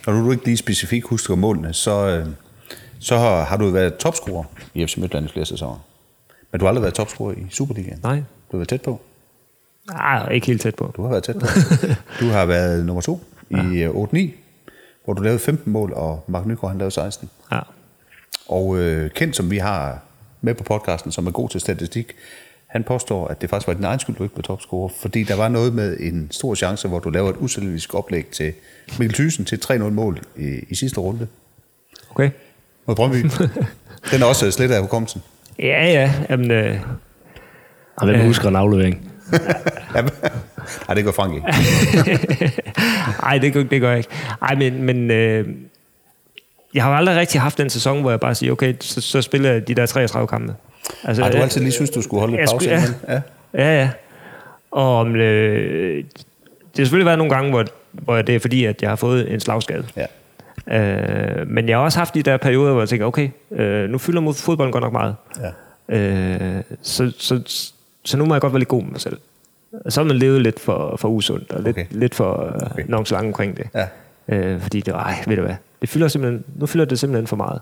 Når 0.08 0.14
du 0.14 0.32
ikke 0.32 0.46
lige 0.46 0.58
specifikt 0.58 1.06
husker 1.08 1.36
målene, 1.36 1.74
så, 1.74 2.08
øh, 2.08 2.26
så 3.00 3.18
har, 3.18 3.44
har 3.44 3.58
du 3.58 3.70
været 3.70 3.98
topscorer 3.98 4.44
i 4.74 4.86
FC 4.86 4.98
Midtjylland 4.98 5.26
i 5.26 5.30
flere 5.34 5.46
sæsoner. 5.46 5.86
Men 6.52 6.60
du 6.60 6.66
har 6.66 6.70
aldrig 6.70 6.82
været 6.82 6.94
topscorer 6.94 7.34
i 7.34 7.46
Superligaen. 7.50 8.00
Nej, 8.04 8.16
Du 8.16 8.22
har 8.52 8.58
været 8.58 8.70
tæt 8.70 8.82
på. 8.82 9.02
Ah, 9.94 10.34
ikke 10.34 10.48
helt 10.48 10.62
tæt 10.62 10.76
på. 10.76 10.94
Du 10.98 11.02
har 11.04 11.10
været 11.10 11.24
tæt 11.24 11.36
på. 11.40 11.46
Du 12.20 12.26
har 12.26 12.46
været 12.46 12.86
nummer 12.86 13.02
to 13.02 13.24
i 13.50 13.56
øh, 13.82 13.90
8-9, 13.90 14.30
hvor 15.06 15.14
du 15.14 15.22
lavede 15.24 15.40
15 15.40 15.74
mål, 15.74 15.94
og 15.94 16.24
Mark 16.28 16.46
Nygaard 16.46 16.70
han 16.72 16.78
lavede 16.78 16.92
16. 16.94 17.30
Ja. 17.52 17.60
Og 18.48 18.78
øh, 18.78 19.10
kendt 19.12 19.36
som 19.36 19.52
vi 19.52 19.58
har 19.58 20.00
med 20.42 20.54
på 20.54 20.64
podcasten, 20.64 21.12
som 21.12 21.28
er 21.28 21.32
god 21.32 21.50
til 21.50 21.62
statistik, 21.62 22.14
han 22.68 22.84
påstår, 22.84 23.28
at 23.28 23.42
det 23.42 23.50
faktisk 23.50 23.68
var 23.68 23.74
din 23.74 23.84
egen 23.84 24.00
skyld, 24.00 24.16
du 24.16 24.24
ikke 24.24 24.36
blev 24.36 24.44
topscorer, 24.44 24.90
fordi 25.02 25.24
der 25.24 25.36
var 25.36 25.48
noget 25.48 25.74
med 25.74 25.98
en 26.00 26.28
stor 26.32 26.56
chance, 26.56 26.88
hvor 26.88 27.00
du 27.00 27.10
laver 27.10 27.30
et 27.30 27.36
uselvisk 27.40 27.94
oplæg 27.94 28.26
til 28.26 28.54
Mikkel 29.00 29.14
Thyssen 29.16 29.46
til 29.46 29.62
3-0 29.66 29.78
mål 29.78 30.20
i, 30.38 30.60
i 30.70 30.76
sidste 30.76 31.00
runde 31.00 31.28
Okay. 32.10 32.30
mod 32.88 32.96
Brøndby. 32.96 33.16
Den 34.12 34.22
er 34.22 34.26
også 34.26 34.52
slet 34.52 34.72
af 34.72 34.82
hukommelsen. 34.82 35.22
Ja, 35.60 35.86
ja. 35.86 36.14
Jamen, 36.30 36.52
øh, 36.52 36.80
Og 37.96 38.06
hvem 38.08 38.26
husker 38.26 38.50
en 38.50 38.56
aflevering? 38.56 39.12
Nej, 40.88 40.96
det 40.96 41.04
går 41.06 41.12
Frank 41.12 41.36
ikke. 41.36 41.48
Nej, 43.22 43.38
det, 43.42 43.54
gør- 43.54 43.64
det 43.64 43.82
gør 43.82 43.90
jeg 43.90 43.98
ikke. 43.98 44.10
Ej, 44.42 44.56
men, 44.56 44.84
men 44.84 45.12
øh, 45.12 45.48
jeg 46.74 46.84
har 46.84 46.92
aldrig 46.96 47.16
rigtig 47.18 47.42
haft 47.42 47.58
den 47.58 47.70
sæson, 47.70 48.02
hvor 48.02 48.10
jeg 48.10 48.20
bare 48.20 48.36
siger, 48.36 48.52
okay, 48.52 48.74
så, 48.82 49.02
så 49.02 49.22
spiller 49.22 49.52
jeg 49.52 49.68
de 49.68 49.76
der 49.76 49.86
33 49.86 50.28
kampe. 50.28 50.54
Altså, 51.04 51.24
Har 51.24 51.32
du 51.32 51.38
altid 51.38 51.62
lige 51.62 51.72
synes, 51.72 51.90
du 51.90 52.02
skulle 52.02 52.20
holde 52.22 52.36
lidt 52.38 52.50
pause? 52.52 52.70
ja. 52.70 52.84
ja. 53.10 53.22
Ja, 53.54 53.80
ja. 53.82 53.90
Og 54.72 55.08
øh, 55.08 55.98
det 56.04 56.78
har 56.78 56.84
selvfølgelig 56.86 57.06
været 57.06 57.18
nogle 57.18 57.34
gange, 57.36 57.50
hvor, 57.50 57.66
hvor 57.92 58.22
det 58.22 58.36
er 58.36 58.40
fordi, 58.40 58.66
at 58.66 58.82
jeg 58.82 58.90
har 58.92 58.96
fået 58.96 59.34
en 59.34 59.40
slagskade. 59.40 59.86
ja. 59.96 60.06
Øh, 60.72 61.48
men 61.48 61.70
jeg 61.70 61.78
har 61.78 61.84
også 61.84 61.98
haft 62.00 62.14
de 62.14 62.24
der 62.24 62.38
perioder, 62.38 62.72
hvor 62.72 62.82
jeg 62.82 62.90
tænker, 62.90 63.06
okay, 63.06 63.30
øh, 63.52 63.90
nu 63.90 63.98
fylder 63.98 64.22
mod 64.22 64.34
fodbolden 64.34 64.72
godt 64.72 64.84
nok 64.84 64.94
meget. 64.94 65.16
ja. 65.90 65.96
Øh, 65.98 66.64
så, 66.82 67.12
så, 67.20 67.42
så 68.06 68.18
nu 68.18 68.26
må 68.26 68.34
jeg 68.34 68.42
godt 68.42 68.54
være 68.54 68.60
lidt 68.60 68.70
god 68.70 68.82
med 68.84 68.92
mig 68.92 69.02
selv. 69.02 69.18
Så 69.90 70.00
har 70.02 70.06
man 70.08 70.16
levet 70.18 70.42
lidt 70.42 70.60
for, 70.60 70.96
for 70.98 71.08
usundt, 71.10 71.52
og 71.52 71.64
lidt, 71.64 71.78
Okay. 71.78 71.86
lidt 71.92 72.16
for 72.16 72.26
Okay. 72.34 72.66
okay. 72.72 72.84
nonchalant 72.88 73.28
omkring 73.28 73.58
det. 73.58 73.68
Ja. 73.76 73.88
Øh, 74.28 74.62
fordi 74.62 74.82
det 74.82 74.94
ej, 74.94 75.24
ved 75.28 75.36
du 75.36 75.42
hvad, 75.42 75.56
det 75.82 75.90
fylder 75.90 76.08
simpelthen, 76.08 76.44
nu 76.56 76.66
fylder 76.66 76.86
det 76.86 77.00
simpelthen 77.00 77.28
for 77.28 77.36
meget. 77.36 77.62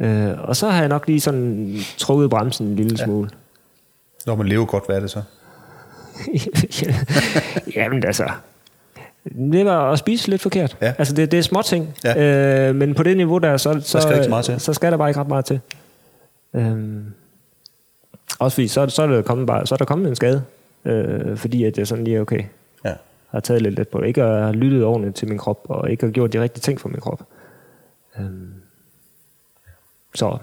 Øh, 0.00 0.48
og 0.48 0.56
så 0.56 0.68
har 0.68 0.80
jeg 0.80 0.88
nok 0.88 1.06
lige 1.06 1.20
sådan 1.20 1.76
trukket 1.98 2.30
bremsen 2.30 2.66
en 2.66 2.76
lille 2.76 2.98
smule. 2.98 3.30
Når 4.26 4.34
man 4.34 4.46
lever 4.48 4.64
godt, 4.64 4.86
hvad 4.86 4.96
er 4.96 5.00
det 5.00 5.10
så? 5.10 5.22
Jamen 7.76 8.04
altså, 8.06 8.30
det 9.52 9.64
var 9.64 9.92
at 9.92 9.98
spise 9.98 10.28
lidt 10.28 10.42
forkert. 10.42 10.76
Ja. 10.82 10.92
Altså 10.98 11.14
det, 11.14 11.30
det 11.30 11.38
er 11.38 11.42
små 11.42 11.62
ting. 11.62 11.94
Ja. 12.04 12.68
Øh, 12.68 12.74
men 12.74 12.94
på 12.94 13.02
det 13.02 13.16
niveau 13.16 13.38
der, 13.38 13.56
så, 13.56 13.80
så, 13.84 14.00
skal 14.00 14.12
ikke 14.14 14.24
så 14.24 14.30
meget 14.30 14.44
til. 14.44 14.60
så 14.60 14.72
skal 14.72 14.92
der 14.92 14.98
bare 14.98 15.10
ikke 15.10 15.20
ret 15.20 15.28
meget 15.28 15.44
til. 15.44 15.60
Øhm, 16.54 17.04
også 18.38 18.54
fordi, 18.54 18.68
så, 18.68 18.88
så, 18.88 19.02
er 19.02 19.06
der 19.06 19.22
kommet 19.22 19.46
bare, 19.46 19.66
så 19.66 19.74
er 19.74 19.76
der 19.76 19.84
kommet 19.84 20.08
en 20.08 20.16
skade. 20.16 20.42
Øh, 20.84 21.36
fordi 21.36 21.64
at 21.64 21.78
jeg 21.78 21.86
sådan 21.86 22.04
lige, 22.04 22.20
okay, 22.20 22.42
Ja. 22.84 22.92
har 23.30 23.40
taget 23.40 23.62
lidt 23.62 23.74
let 23.74 23.88
på. 23.88 24.02
Ikke 24.02 24.22
at 24.22 24.42
have 24.42 24.52
lyttet 24.52 24.84
ordentligt 24.84 25.16
til 25.16 25.28
min 25.28 25.38
krop, 25.38 25.60
og 25.68 25.90
ikke 25.90 26.04
har 26.06 26.10
gjort 26.12 26.32
de 26.32 26.40
rigtige 26.42 26.60
ting 26.60 26.80
for 26.80 26.88
min 26.88 27.00
krop. 27.00 27.22
Øhm, 28.20 28.52
så. 30.14 30.38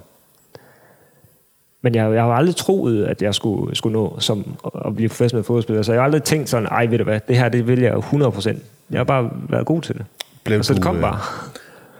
Men 1.81 1.95
jeg, 1.95 2.13
jeg 2.13 2.23
har 2.23 2.31
aldrig 2.31 2.55
troet, 2.55 3.05
at 3.05 3.21
jeg 3.21 3.35
skulle, 3.35 3.75
skulle 3.75 3.93
nå 3.93 4.19
som 4.19 4.55
at 4.85 4.95
blive 4.95 5.09
professionel 5.09 5.43
fodboldspiller. 5.43 5.83
Så 5.83 5.91
jeg 5.93 6.01
har 6.01 6.05
aldrig 6.05 6.23
tænkt 6.23 6.49
sådan, 6.49 6.67
ej 6.67 6.85
ved 6.85 6.97
du 6.97 7.03
hvad, 7.03 7.19
det 7.27 7.37
her 7.37 7.49
det 7.49 7.67
vil 7.67 7.79
jeg 7.79 7.93
jo 7.93 7.99
100%. 7.99 8.57
Jeg 8.89 8.99
har 8.99 9.03
bare 9.03 9.31
været 9.49 9.65
god 9.65 9.81
til 9.81 9.95
det. 9.97 10.05
Blev 10.43 10.59
og 10.59 10.65
så 10.65 10.73
det 10.73 10.81
du, 10.81 10.85
kom 10.85 10.95
øh, 10.95 11.01
bare. 11.01 11.19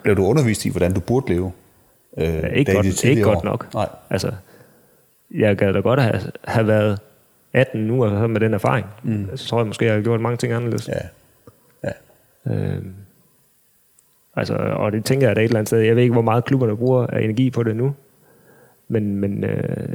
Blev 0.04 0.16
du 0.16 0.26
undervist 0.26 0.66
i, 0.66 0.70
hvordan 0.70 0.94
du 0.94 1.00
burde 1.00 1.34
leve? 1.34 1.52
Øh, 2.18 2.24
Ja, 2.26 2.48
ikke 2.48 2.74
godt, 2.74 3.04
ikke 3.04 3.22
godt 3.22 3.44
nok. 3.44 3.74
Nej. 3.74 3.90
Altså, 4.10 4.32
jeg 5.36 5.58
gad 5.58 5.74
da 5.74 5.80
godt 5.80 6.02
have, 6.02 6.22
have 6.44 6.68
været 6.68 7.00
18 7.54 7.82
nu, 7.82 8.04
og 8.04 8.10
så 8.10 8.28
med 8.28 8.40
den 8.40 8.54
erfaring. 8.54 8.86
Mm. 9.04 9.30
Så 9.36 9.48
tror 9.48 9.60
jeg 9.60 9.68
måske, 9.68 9.86
jeg 9.86 9.94
har 9.94 10.02
gjort 10.02 10.22
mange 10.22 10.38
ting 10.38 10.54
anderledes. 10.54 10.90
Ja. 10.90 11.08
Ja. 11.84 12.54
Øhm, 12.54 12.94
altså, 14.36 14.54
og 14.54 14.92
det 14.92 15.06
tænker 15.06 15.28
jeg 15.28 15.36
da 15.36 15.42
et 15.42 15.46
eller 15.46 15.60
andet 15.60 15.70
sted. 15.70 15.80
Jeg 15.80 15.96
ved 15.96 16.04
ikke, 16.04 16.14
hvor 16.14 16.22
meget 16.22 16.46
klubberne 16.46 16.78
bruger 16.78 17.08
af 17.08 17.22
energi 17.22 17.50
på 17.50 17.64
det 17.64 17.76
nu. 17.76 17.96
Men, 18.88 19.16
men 19.16 19.44
øh, 19.44 19.88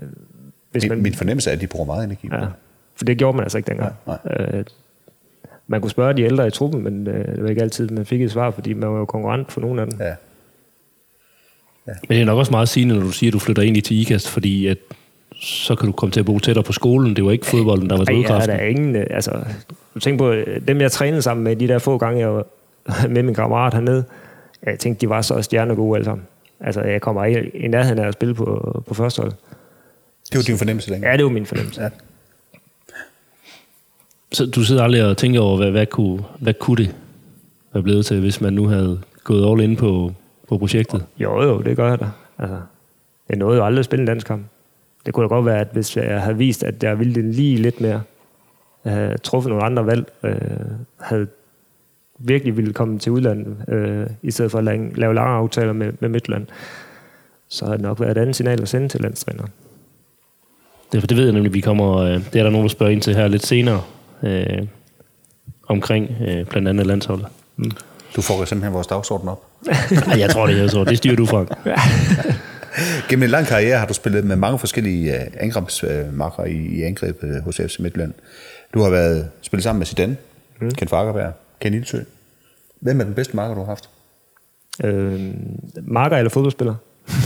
hvis 0.71 0.83
Min, 0.83 0.89
man... 0.89 1.03
min 1.03 1.15
fornemmelse 1.15 1.51
er, 1.51 1.55
at 1.55 1.61
de 1.61 1.67
bruger 1.67 1.87
meget 1.87 2.05
energi 2.05 2.29
på 2.29 2.35
ja, 2.35 2.41
det. 2.41 2.53
for 2.97 3.05
det 3.05 3.19
gjorde 3.19 3.37
man 3.37 3.45
altså 3.45 3.59
ikke 3.59 3.69
dengang. 3.69 3.95
Nej, 4.07 4.19
Øh, 4.31 4.65
man 5.67 5.81
kunne 5.81 5.91
spørge 5.91 6.15
de 6.15 6.23
ældre 6.23 6.47
i 6.47 6.51
truppen, 6.51 6.85
men 6.85 7.07
øh, 7.07 7.35
det 7.35 7.43
var 7.43 7.49
ikke 7.49 7.63
altid, 7.63 7.89
man 7.89 8.07
fik 8.07 8.23
et 8.23 8.31
svar, 8.31 8.51
fordi 8.51 8.73
man 8.73 8.91
var 8.91 8.99
jo 8.99 9.05
konkurrent 9.05 9.53
for 9.53 9.61
nogle 9.61 9.81
af 9.83 9.87
dem. 9.91 9.99
Ja. 10.01 10.15
Men 11.87 11.95
det 12.09 12.21
er 12.21 12.25
nok 12.25 12.39
også 12.39 12.51
meget 12.51 12.69
sigende, 12.69 12.95
når 12.95 13.03
du 13.03 13.11
siger, 13.11 13.31
at 13.31 13.33
du 13.33 13.39
flytter 13.39 13.63
ind 13.63 13.77
i 13.77 13.81
til 13.81 14.01
IKAST, 14.01 14.29
fordi 14.29 14.67
at 14.67 14.79
så 15.43 15.75
kan 15.75 15.87
du 15.87 15.93
komme 15.93 16.13
til 16.13 16.21
at 16.21 16.27
bo 16.27 16.39
tættere 16.39 16.65
på 16.65 16.73
skolen. 16.73 17.17
Det 17.17 17.25
var 17.25 17.31
ikke 17.31 17.47
fodbolden, 17.47 17.91
der 17.91 17.97
var 17.97 18.01
er 18.01 18.05
drivkraften. 18.05 18.51
der 18.51 18.63
ingen, 18.63 18.97
øh, 18.97 19.07
altså, 19.11 19.45
du 19.95 20.01
tænker 20.01 20.19
på, 20.19 20.31
øh, 20.31 20.61
dem 20.69 20.81
jeg 20.81 20.93
trænede 20.93 21.23
sammen 21.23 21.45
med, 21.45 21.57
de 21.57 21.69
der 21.69 21.79
få 21.79 21.99
gange, 21.99 22.21
jeg 22.21 22.35
var 22.35 22.47
med 23.15 23.23
min 23.23 23.35
kammerat 23.35 23.75
hernede, 23.75 24.05
jeg 24.67 24.79
tænkte, 24.79 25.01
de 25.01 25.09
var 25.09 25.23
så 25.23 25.43
stjernegode 25.43 25.97
alle 25.97 26.05
sammen. 26.05 26.27
Altså, 26.61 26.81
jeg 26.81 27.01
kommer 27.01 27.25
i, 27.25 27.49
i 27.49 27.69
nærheden 27.69 27.99
af 27.99 28.09
at 28.09 28.15
spille 28.15 28.35
på, 28.35 28.83
på 28.87 28.95
første 28.95 29.23
hold. 29.23 29.33
Det 30.33 30.37
var 30.39 30.43
din 30.43 30.59
fornemmelse 30.59 30.91
dengang. 30.91 31.11
Ja, 31.11 31.17
det 31.17 31.25
var 31.25 31.31
min 31.31 31.47
fornemmelse. 31.47 31.83
Ja. 31.83 31.89
Så 34.33 34.47
du 34.47 34.65
sidder 34.65 34.83
aldrig 34.83 35.05
og 35.05 35.17
tænker 35.17 35.41
over, 35.41 35.57
hvad, 35.57 35.71
hvad, 35.71 35.87
kunne, 35.87 36.25
hvad 36.39 36.55
kunne 36.55 36.77
det 36.77 36.95
være 37.73 37.83
blevet 37.83 38.07
til, 38.07 38.21
hvis 38.21 38.41
man 38.41 38.53
nu 38.53 38.67
havde 38.67 39.01
gået 39.25 39.51
all 39.51 39.71
in 39.71 39.77
på, 39.77 40.13
på 40.49 40.59
projektet? 40.59 41.05
Jo, 41.19 41.43
jo, 41.43 41.61
det 41.61 41.77
gør 41.77 41.89
jeg 41.89 42.01
da. 42.01 42.09
Altså, 42.39 42.57
jeg 43.29 43.39
nåede 43.39 43.59
jo 43.59 43.67
aldrig 43.67 43.79
at 43.79 43.85
spille 43.85 44.01
en 44.03 44.07
landskamp. 44.07 44.43
Det 45.07 45.15
kunne 45.15 45.23
da 45.23 45.29
godt 45.29 45.47
være, 45.47 45.61
at 45.61 45.69
hvis 45.73 45.97
jeg 45.97 46.23
havde 46.23 46.37
vist, 46.37 46.65
at 46.65 46.83
jeg 46.83 46.99
ville 46.99 47.15
det 47.15 47.25
lige 47.25 47.57
lidt 47.57 47.81
mere, 47.81 48.03
jeg 48.85 48.93
havde 48.93 49.19
truffet 49.19 49.51
nogle 49.51 49.65
andre 49.65 49.87
valg, 49.87 50.13
øh, 50.23 50.35
havde 51.01 51.27
virkelig 52.19 52.57
ville 52.57 52.73
komme 52.73 52.99
til 52.99 53.13
udlandet, 53.13 53.57
øh, 53.69 54.07
i 54.23 54.31
stedet 54.31 54.51
for 54.51 54.59
at 54.59 54.65
lave, 54.65 54.95
lave 54.95 55.15
lange 55.15 55.33
aftaler 55.33 55.73
med, 55.73 55.93
med 56.01 56.09
Midtland, 56.09 56.47
så 57.49 57.65
havde 57.65 57.79
det 57.79 57.83
nok 57.83 58.01
været 58.01 58.11
et 58.11 58.21
andet 58.21 58.37
signal 58.37 58.63
at 58.63 58.69
sende 58.69 58.89
til 58.89 59.01
landstræneren. 59.01 59.51
Det, 60.93 61.01
for 61.01 61.07
det 61.07 61.17
ved 61.17 61.25
jeg 61.25 61.33
nemlig, 61.33 61.55
vi 61.55 61.61
kommer, 61.61 61.97
øh, 61.97 62.13
det 62.33 62.37
er 62.37 62.43
der 62.43 62.51
nogen, 62.51 62.65
der 62.65 62.69
spørger 62.69 62.93
ind 62.93 63.03
til 63.03 63.15
her 63.15 63.29
lidt 63.29 63.47
senere, 63.47 63.83
øh, 64.23 64.67
omkring 65.69 66.11
øh, 66.29 66.47
blandt 66.47 66.69
andet 66.69 66.87
landsholdet. 66.87 67.27
Du 68.17 68.23
får 68.23 68.45
simpelthen 68.45 68.75
vores 68.75 68.87
dagsorden 68.87 69.29
op. 69.29 69.47
Jeg 70.17 70.31
tror 70.31 70.47
det, 70.47 70.59
jeg 70.59 70.71
tror. 70.71 70.85
Det 70.85 70.99
styrer 70.99 71.17
du, 71.17 71.27
Frank. 71.27 71.49
Gennem 73.09 73.23
en 73.23 73.31
lang 73.31 73.47
karriere 73.47 73.79
har 73.79 73.87
du 73.87 73.95
spillet 73.95 74.25
med 74.25 74.37
mange 74.37 74.59
forskellige 74.59 75.15
uh, 75.15 75.21
angrebsmakker 75.41 76.45
i, 76.45 76.57
i 76.57 76.83
angrebet 76.83 77.43
hos 77.43 77.57
FC 77.57 77.79
Midtland. 77.79 78.13
Du 78.75 78.83
har 78.83 78.91
været 78.91 79.31
spillet 79.43 79.63
sammen 79.63 79.79
med 79.79 79.87
Zidane, 79.87 80.17
mm. 80.61 80.71
Ken 80.71 80.89
Fagerberg, 80.89 81.33
Ken 81.61 81.75
Ildsø. 81.75 81.99
Hvem 82.81 83.01
er 83.01 83.05
den 83.05 83.15
bedste 83.15 83.37
marker, 83.37 83.55
du 83.55 83.61
har 83.61 83.67
haft? 83.67 83.89
Øh, 84.85 85.31
marker 85.83 86.17
eller 86.17 86.31
fodboldspiller? 86.31 86.75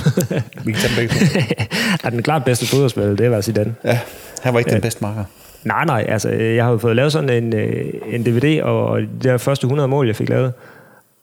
Vi 0.65 0.73
kan 0.73 0.81
tage 0.81 1.01
dem 1.01 1.09
begge 1.09 1.15
to. 1.15 1.41
er 2.05 2.11
den 2.11 2.23
klart 2.23 2.45
bedste 2.45 2.67
fodboldspiller, 2.67 3.17
det 3.17 3.31
var 3.31 3.41
Zidane. 3.41 3.75
Ja, 3.85 4.01
han 4.43 4.53
var 4.53 4.59
ikke 4.59 4.71
den 4.71 4.81
bedste 4.81 5.01
marker. 5.03 5.25
Nej, 5.65 5.85
nej, 5.85 6.07
altså 6.09 6.29
jeg 6.29 6.65
har 6.65 6.73
jo 6.73 6.79
fået 6.79 6.97
lavet 6.97 7.13
sådan 7.13 7.45
en, 7.45 7.55
øh, 7.55 7.93
en 8.07 8.23
DVD, 8.23 8.63
og 8.63 8.87
og 8.87 9.01
de 9.01 9.09
der 9.23 9.37
første 9.37 9.65
100 9.65 9.89
mål, 9.89 10.07
jeg 10.07 10.17
fik 10.17 10.29
lavet, 10.29 10.53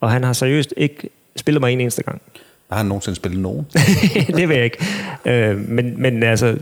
og 0.01 0.11
han 0.11 0.23
har 0.23 0.33
seriøst 0.33 0.73
ikke 0.77 1.09
spillet 1.35 1.61
mig 1.61 1.73
en 1.73 1.81
eneste 1.81 2.03
gang. 2.03 2.21
Har 2.73 2.79
han 2.79 2.87
nogensinde 2.87 3.15
spillet 3.15 3.41
nogen? 3.41 3.65
det 4.37 4.49
ved 4.49 4.55
jeg 4.55 4.63
ikke. 4.65 4.85
Øh, 5.25 5.69
men, 5.69 6.01
men 6.01 6.23
altså, 6.23 6.57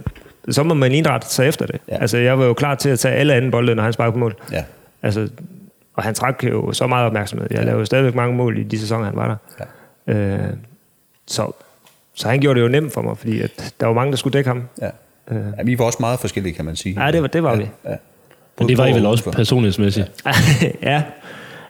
så 0.50 0.63
må 0.63 0.74
man 0.74 0.91
indrette 0.91 1.30
sig 1.30 1.47
efter 1.47 1.65
det. 1.65 1.80
Ja. 1.88 1.93
Ja. 1.95 2.02
Altså, 2.02 2.17
jeg 2.17 2.39
var 2.39 2.45
jo 2.45 2.54
klar 2.54 2.76
til 2.76 2.89
at 2.89 3.00
tage 3.00 3.15
alle 3.15 3.34
anden 3.34 3.52
bolde, 3.52 3.76
når 3.76 3.84
han 3.84 3.93
sparkede 3.93 4.13
på 4.13 4.19
mål. 4.19 4.36
Ja. 4.52 4.63
Altså, 5.04 5.30
og 5.93 6.04
han 6.04 6.13
trak 6.13 6.43
jo 6.43 6.74
så 6.74 6.88
meget 6.88 7.06
opmærksomhed. 7.06 7.47
Jeg 7.52 7.63
lavede 7.63 7.80
jo 7.80 7.86
stadigvæk 7.86 8.15
mange 8.15 8.36
mål 8.36 8.58
i 8.58 8.63
de 8.63 8.80
sæsoner, 8.80 9.06
han 9.06 9.15
var 9.15 9.28
der. 9.28 9.63
Ja. 10.08 10.13
Øh, 10.13 10.54
så, 11.28 11.52
så 12.13 12.30
han 12.30 12.39
gjorde 12.39 12.60
det 12.60 12.65
jo 12.65 12.69
nemt 12.69 12.93
for 12.93 13.02
mig, 13.02 13.17
fordi 13.17 13.41
at 13.41 13.74
der 13.80 13.86
var 13.86 13.93
mange, 13.93 14.12
der 14.12 14.17
skulle 14.17 14.34
dække 14.34 14.47
ham. 14.47 14.63
ja. 14.82 14.89
ja 15.32 15.63
vi 15.63 15.80
var 15.80 15.86
også 15.86 15.97
meget 16.00 16.19
forskellige, 16.19 16.54
kan 16.54 16.65
man 16.65 16.76
sige. 16.76 17.06
Ja, 17.06 17.12
det 17.12 17.21
var, 17.21 17.28
det 17.28 17.43
var 17.43 17.52
ja. 17.52 17.58
vi. 17.58 17.67
Ja. 17.86 17.95
Men 18.60 18.69
det 18.69 18.78
var 18.78 18.86
I 18.86 18.93
vel 18.93 19.06
også 19.06 19.32
personlighedsmæssigt. 19.32 20.12
ja, 20.82 21.04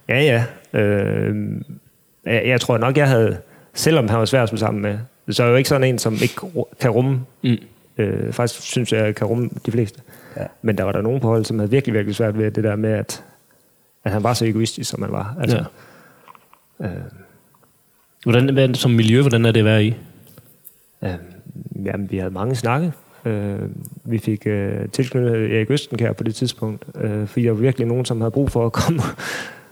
ja, 0.09 0.21
ja. 0.21 0.43
Øh, 0.79 1.35
jeg, 2.25 2.43
jeg 2.45 2.61
tror 2.61 2.77
nok, 2.77 2.97
jeg 2.97 3.07
havde, 3.07 3.37
selvom 3.73 4.07
han 4.09 4.19
var 4.19 4.25
svær 4.25 4.43
at 4.43 4.49
spille 4.49 4.59
sammen 4.59 4.81
med, 4.81 4.97
så 5.29 5.43
er 5.43 5.47
jeg 5.47 5.51
jo 5.51 5.57
ikke 5.57 5.69
sådan 5.69 5.87
en, 5.87 5.99
som 5.99 6.13
ikke 6.13 6.35
kan 6.79 6.91
rumme. 6.91 7.21
Mm. 7.43 7.57
Øh, 7.97 8.33
faktisk 8.33 8.61
synes 8.61 8.93
jeg, 8.93 9.05
jeg 9.05 9.15
kan 9.15 9.27
rumme 9.27 9.49
de 9.65 9.71
fleste. 9.71 10.01
Ja. 10.37 10.45
Men 10.61 10.77
der 10.77 10.83
var 10.83 10.91
der 10.91 11.01
nogen 11.01 11.21
på 11.21 11.27
holdet, 11.27 11.47
som 11.47 11.59
havde 11.59 11.71
virkelig, 11.71 11.93
virkelig 11.93 12.15
svært 12.15 12.37
ved 12.37 12.51
det 12.51 12.63
der 12.63 12.75
med, 12.75 12.91
at, 12.91 13.23
at 14.03 14.11
han 14.11 14.23
var 14.23 14.33
så 14.33 14.45
egoistisk, 14.45 14.89
som 14.89 15.01
han 15.01 15.11
var. 15.11 15.35
Altså, 15.39 15.63
Ja. 16.79 16.87
Hvordan, 18.23 18.53
hvad, 18.53 18.73
som 18.73 18.91
miljø, 18.91 19.21
hvordan 19.21 19.45
er 19.45 19.51
det 19.51 19.59
at 19.59 19.65
være 19.65 19.83
i? 19.85 19.95
Øh, 21.03 21.13
jamen, 21.85 22.11
vi 22.11 22.17
havde 22.17 22.31
mange 22.31 22.55
snakke. 22.55 22.91
Øh, 23.25 23.59
vi 24.03 24.17
fik 24.17 24.47
øh, 24.47 24.89
tilknyttet 24.89 25.55
Erik 25.55 25.71
Østenkær 25.71 26.13
på 26.13 26.23
det 26.23 26.35
tidspunkt, 26.35 26.85
øh, 26.95 27.27
fordi 27.27 27.45
der 27.45 27.51
var 27.51 27.59
virkelig 27.59 27.87
nogen, 27.87 28.05
som 28.05 28.21
havde 28.21 28.31
brug 28.31 28.51
for 28.51 28.65
at 28.65 28.71
komme, 28.71 29.01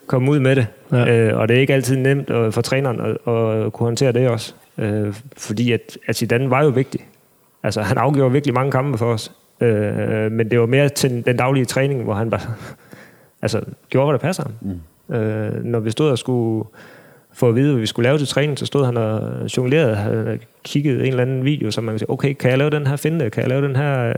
komme 0.10 0.32
ud 0.32 0.40
med 0.40 0.56
det. 0.56 0.68
Ja. 0.92 1.16
Øh, 1.16 1.38
og 1.38 1.48
det 1.48 1.58
er 1.58 1.62
ikke 1.62 1.74
altid 1.74 1.98
nemt 1.98 2.30
øh, 2.30 2.52
for 2.52 2.62
træneren 2.62 3.00
at, 3.00 3.34
at 3.34 3.74
kunne 3.74 3.88
håndtere 3.88 4.12
det 4.12 4.30
også. 4.30 4.54
Øh, 4.78 5.14
fordi 5.38 5.72
at, 5.72 5.98
at 6.08 6.16
Zidane 6.16 6.50
var 6.50 6.64
jo 6.64 6.70
vigtig. 6.70 7.02
Altså, 7.64 7.82
han 7.82 7.98
afgjorde 7.98 8.32
virkelig 8.32 8.54
mange 8.54 8.72
kampe 8.72 8.98
for 8.98 9.14
os. 9.14 9.32
Øh, 9.62 10.32
men 10.32 10.52
det 10.52 10.60
var 10.60 10.66
mere 10.66 10.90
til 10.90 11.26
den 11.26 11.38
daglige 11.38 11.66
træning, 11.66 12.04
hvor 12.04 12.14
han 12.14 12.30
bare 12.30 12.42
altså, 13.44 13.62
gjorde, 13.90 14.06
hvad 14.06 14.20
der 14.20 14.26
passer 14.28 14.44
ham. 14.44 14.54
Mm. 14.62 15.16
Øh, 15.16 15.66
når 15.66 15.80
vi 15.80 15.92
stod 15.92 16.12
og 16.12 16.18
skulle 16.18 16.70
få 17.34 17.50
at 17.50 17.56
vide, 17.56 17.72
hvad 17.72 17.80
vi 17.80 17.86
skulle 17.86 18.04
lave 18.04 18.18
til 18.18 18.28
træning, 18.28 18.60
så 18.60 18.66
stod 18.66 18.86
han 18.86 18.98
og 18.98 19.46
jonglerede, 19.58 19.96
havde 19.96 20.40
kigget 20.64 21.02
en 21.02 21.08
eller 21.08 21.22
anden 21.22 21.46
video, 21.46 21.72
så 21.72 21.82
man 21.82 21.92
kunne 21.92 22.00
sige, 22.00 22.10
okay, 22.10 22.34
kan 22.34 22.50
jeg 22.50 22.58
lave 22.58 22.70
den 22.70 22.88
her 22.88 22.96
finte, 22.96 23.30
kan 23.30 23.42
jeg 23.42 23.50
lave 23.50 23.68
den 23.68 23.76
her 23.76 24.10
øh, 24.10 24.16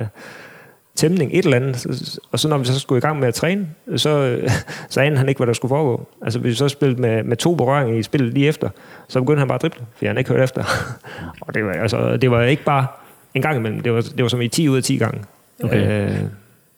tæmning, 0.95 1.31
et 1.33 1.45
eller 1.45 1.57
andet. 1.57 2.19
Og 2.31 2.39
så 2.39 2.47
når 2.47 2.57
vi 2.57 2.65
så 2.65 2.79
skulle 2.79 2.97
i 2.97 3.01
gang 3.01 3.19
med 3.19 3.27
at 3.27 3.33
træne, 3.33 3.67
så, 3.95 4.09
øh, 4.09 4.49
så 4.89 5.01
anede 5.01 5.17
han 5.17 5.29
ikke, 5.29 5.39
hvad 5.39 5.47
der 5.47 5.53
skulle 5.53 5.69
foregå. 5.69 6.07
Altså 6.21 6.39
hvis 6.39 6.49
vi 6.49 6.55
så 6.55 6.69
spillede 6.69 7.01
med, 7.01 7.23
med 7.23 7.37
to 7.37 7.55
berøringer 7.55 7.99
i 7.99 8.03
spillet 8.03 8.33
lige 8.33 8.47
efter, 8.47 8.69
så 9.07 9.19
begyndte 9.19 9.39
han 9.39 9.47
bare 9.47 9.55
at 9.55 9.61
drible, 9.61 9.85
fordi 9.95 10.07
han 10.07 10.17
ikke 10.17 10.29
hørte 10.29 10.43
efter. 10.43 10.63
og 11.41 11.53
det 11.53 11.65
var, 11.65 11.71
altså, 11.71 12.17
det 12.17 12.31
var 12.31 12.41
ikke 12.41 12.63
bare 12.63 12.87
en 13.33 13.41
gang 13.41 13.57
imellem, 13.57 13.79
det 13.79 13.93
var, 13.93 14.01
det 14.01 14.21
var 14.23 14.27
som 14.27 14.41
i 14.41 14.47
10 14.47 14.69
ud 14.69 14.77
af 14.77 14.83
10 14.83 14.97
gange. 14.97 15.21
Okay. 15.63 16.09
Øh, 16.09 16.23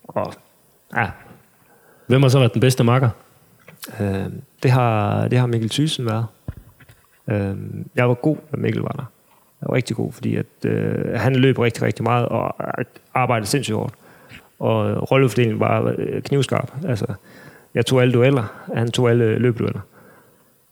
og 0.04 0.34
ja, 0.96 1.08
Hvem 2.08 2.22
har 2.22 2.30
så 2.30 2.40
været 2.40 2.54
den 2.54 2.62
bedste 2.62 2.84
makker? 2.84 3.10
Øh, 4.00 4.26
det, 4.64 4.72
har, 4.72 5.28
det 5.28 5.40
har 5.40 5.48
Mikkel 5.48 5.70
Thyssen 5.70 6.06
været. 6.06 6.26
Øh, 7.30 7.56
jeg 7.96 8.08
var 8.08 8.14
god, 8.14 8.38
da 8.52 8.58
Mikkel 8.58 8.82
var 8.82 8.92
der. 8.92 9.06
Jeg 9.62 9.68
var 9.70 9.76
rigtig 9.76 9.96
god, 9.96 10.12
fordi 10.12 10.36
at, 10.36 10.46
øh, 10.66 11.20
han 11.20 11.36
løb 11.36 11.60
rigtig, 11.60 11.84
rigtig 11.84 12.04
meget 12.04 12.26
og 12.26 12.56
arbejdede 13.14 13.50
sindssygt 13.50 13.76
hårdt. 13.76 13.94
Og 14.64 15.12
rollefordelingen 15.12 15.60
var 15.60 15.94
øh, 15.98 16.22
knivskarp. 16.22 16.72
Altså, 16.88 17.06
jeg 17.74 17.86
tog 17.86 18.02
alle 18.02 18.14
dueller, 18.14 18.44
han 18.76 18.92
tog 18.92 19.10
alle 19.10 19.40
løbedueller. 19.40 19.80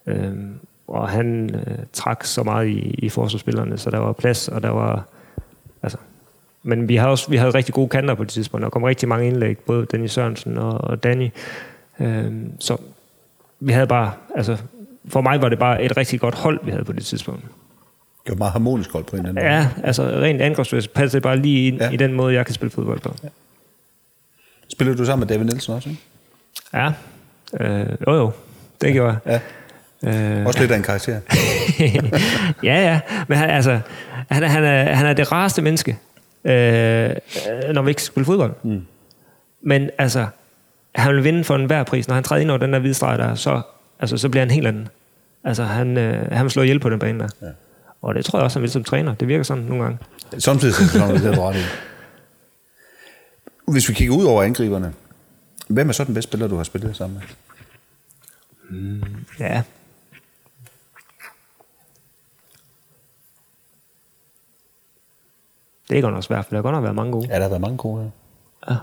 Øh, 0.08 0.34
og 0.88 1.10
han 1.10 1.56
øh, 1.56 1.78
trak 1.94 2.24
så 2.24 2.44
meget 2.44 2.68
i, 2.68 2.96
i 2.98 3.10
forsvarsspillerne, 3.10 3.78
så 3.78 3.90
der 3.90 3.98
var 4.00 4.12
plads, 4.14 4.48
og 4.48 4.64
der 4.64 4.70
var... 4.70 5.04
Altså, 5.84 5.98
men 6.64 6.90
vi 6.90 6.96
havde 6.96 7.12
også 7.12 7.30
vi 7.30 7.36
havde 7.38 7.52
rigtig 7.52 7.74
gode 7.74 7.90
kanter 7.90 8.14
på 8.16 8.24
det 8.24 8.32
tidspunkt. 8.32 8.64
Der 8.64 8.70
kom 8.70 8.84
rigtig 8.84 9.10
mange 9.10 9.28
indlæg, 9.28 9.58
både 9.58 9.86
Dennis 9.92 10.12
Sørensen 10.12 10.58
og, 10.58 10.72
og 10.82 11.04
Danny. 11.04 11.30
Øh, 12.00 12.32
så 12.60 12.78
vi 13.60 13.72
havde 13.74 13.88
bare... 13.88 14.12
Altså, 14.36 14.58
for 15.08 15.22
mig 15.22 15.42
var 15.42 15.50
det 15.50 15.60
bare 15.60 15.84
et 15.84 15.98
rigtig 15.98 16.20
godt 16.20 16.36
hold, 16.36 16.60
vi 16.64 16.72
havde 16.72 16.84
på 16.84 16.94
det 16.94 17.06
tidspunkt. 17.06 17.42
Det 18.26 18.30
var 18.32 18.36
meget 18.36 18.52
harmonisk 18.52 18.92
hold 18.92 19.04
på 19.04 19.16
en 19.16 19.26
eller 19.26 19.30
anden 19.30 19.44
måde. 19.44 19.54
Ja, 19.56 19.70
altså 19.84 20.04
rent 20.04 20.42
angrebsmæssigt 20.42 20.94
passer 20.94 21.20
det 21.20 21.24
bare 21.24 21.38
lige 21.38 21.68
ind 21.68 21.78
Ja. 21.78 21.86
ja. 21.86 21.92
i 21.92 21.98
den 21.98 22.14
måde, 22.14 22.34
jeg 22.34 22.46
kan 22.46 22.56
spille 22.56 22.72
fodbold 22.72 23.00
på. 23.00 23.14
Spiller 24.72 24.96
du 24.96 25.06
sammen 25.06 25.28
med 25.28 25.36
David 25.36 25.46
Nielsen 25.46 25.74
også, 25.74 25.90
ikke? 25.90 26.02
Ja, 26.74 26.92
øh, 27.60 27.86
jo 28.08 28.14
jo, 28.16 28.32
det 28.82 28.94
gjorde 28.94 29.18
jeg. 29.26 29.40
Ja. 30.04 30.40
Øh, 30.40 30.46
Også 30.46 30.60
lidt 30.60 30.72
af 30.72 30.78
en 30.78 30.84
karakter. 30.84 31.20
ja, 32.64 32.82
ja, 32.82 33.00
men 33.28 33.38
han, 33.38 33.50
altså, 33.50 33.80
han, 34.30 34.44
er- 34.44 34.48
han, 34.48 34.64
er, 34.64 34.84
han 34.96 35.06
er 35.06 35.14
det 35.14 35.32
rareste 35.32 35.62
menneske, 35.62 35.98
øh, 36.46 36.52
når 37.74 37.82
vi 37.82 37.90
ikke 37.92 38.02
skal 38.02 38.12
spille 38.14 38.26
fodbold. 38.26 38.54
Mm. 38.64 38.86
Men 39.64 39.90
altså, 39.98 40.26
han 40.96 41.16
vil 41.16 41.24
vinde 41.24 41.44
for 41.44 41.56
enhver 41.56 41.84
pris. 41.84 42.08
Når 42.08 42.16
han 42.16 42.24
træder 42.24 42.42
ind 42.42 42.52
over 42.52 42.58
den 42.58 42.74
der 42.74 42.80
hvide 42.80 42.94
streg 42.94 43.20
der, 43.20 43.36
så, 43.36 43.62
altså, 44.00 44.18
så 44.18 44.30
bliver 44.30 44.42
han 44.42 44.52
helt 44.52 44.68
anden. 44.68 44.88
Altså, 45.44 45.64
han, 45.64 45.98
øh, 45.98 46.32
han 46.32 46.44
vil 46.44 46.52
slå 46.52 46.62
ihjel 46.64 46.80
på 46.80 46.90
den 46.90 47.00
bane 47.00 47.20
der. 47.20 47.28
Ja. 47.42 47.48
Og 48.02 48.16
det 48.16 48.26
tror 48.26 48.40
jeg 48.40 48.44
også, 48.44 48.60
han 48.60 48.62
vil 48.62 48.72
som 48.72 48.84
træner. 48.84 49.16
Det 49.16 49.28
virker 49.28 49.44
sådan 49.44 49.64
nogle 49.64 49.84
gange. 49.84 49.98
Samtidig 50.38 50.74
er 50.74 50.78
det 50.80 50.90
sådan, 50.92 51.16
det 51.16 51.26
er 51.38 51.50
ret. 51.50 51.56
Hvis 53.68 53.90
vi 53.90 53.94
kigger 53.94 54.16
ud 54.16 54.24
over 54.26 54.44
angriberne, 54.44 54.94
hvem 55.68 55.90
er 55.90 55.94
så 55.94 56.04
den 56.04 56.14
bedste 56.14 56.30
spiller, 56.30 56.48
du 56.48 56.56
har 56.56 56.64
spillet 56.64 56.96
sammen 56.96 57.20
med? 57.20 57.28
Ja. 59.40 59.64
Det 65.90 65.98
er 65.98 66.02
godt 66.02 66.14
nok 66.14 66.24
svært, 66.24 66.46
for 66.46 66.50
der 66.50 66.58
har 66.58 66.62
godt 66.62 66.74
nok 66.74 66.84
været 66.84 66.96
mange 66.96 67.12
gode. 67.12 67.28
Ja, 67.30 67.36
der 67.36 67.42
har 67.42 67.50
været 67.50 67.62
mange 67.62 67.78
gode 67.78 68.12
her. 68.68 68.76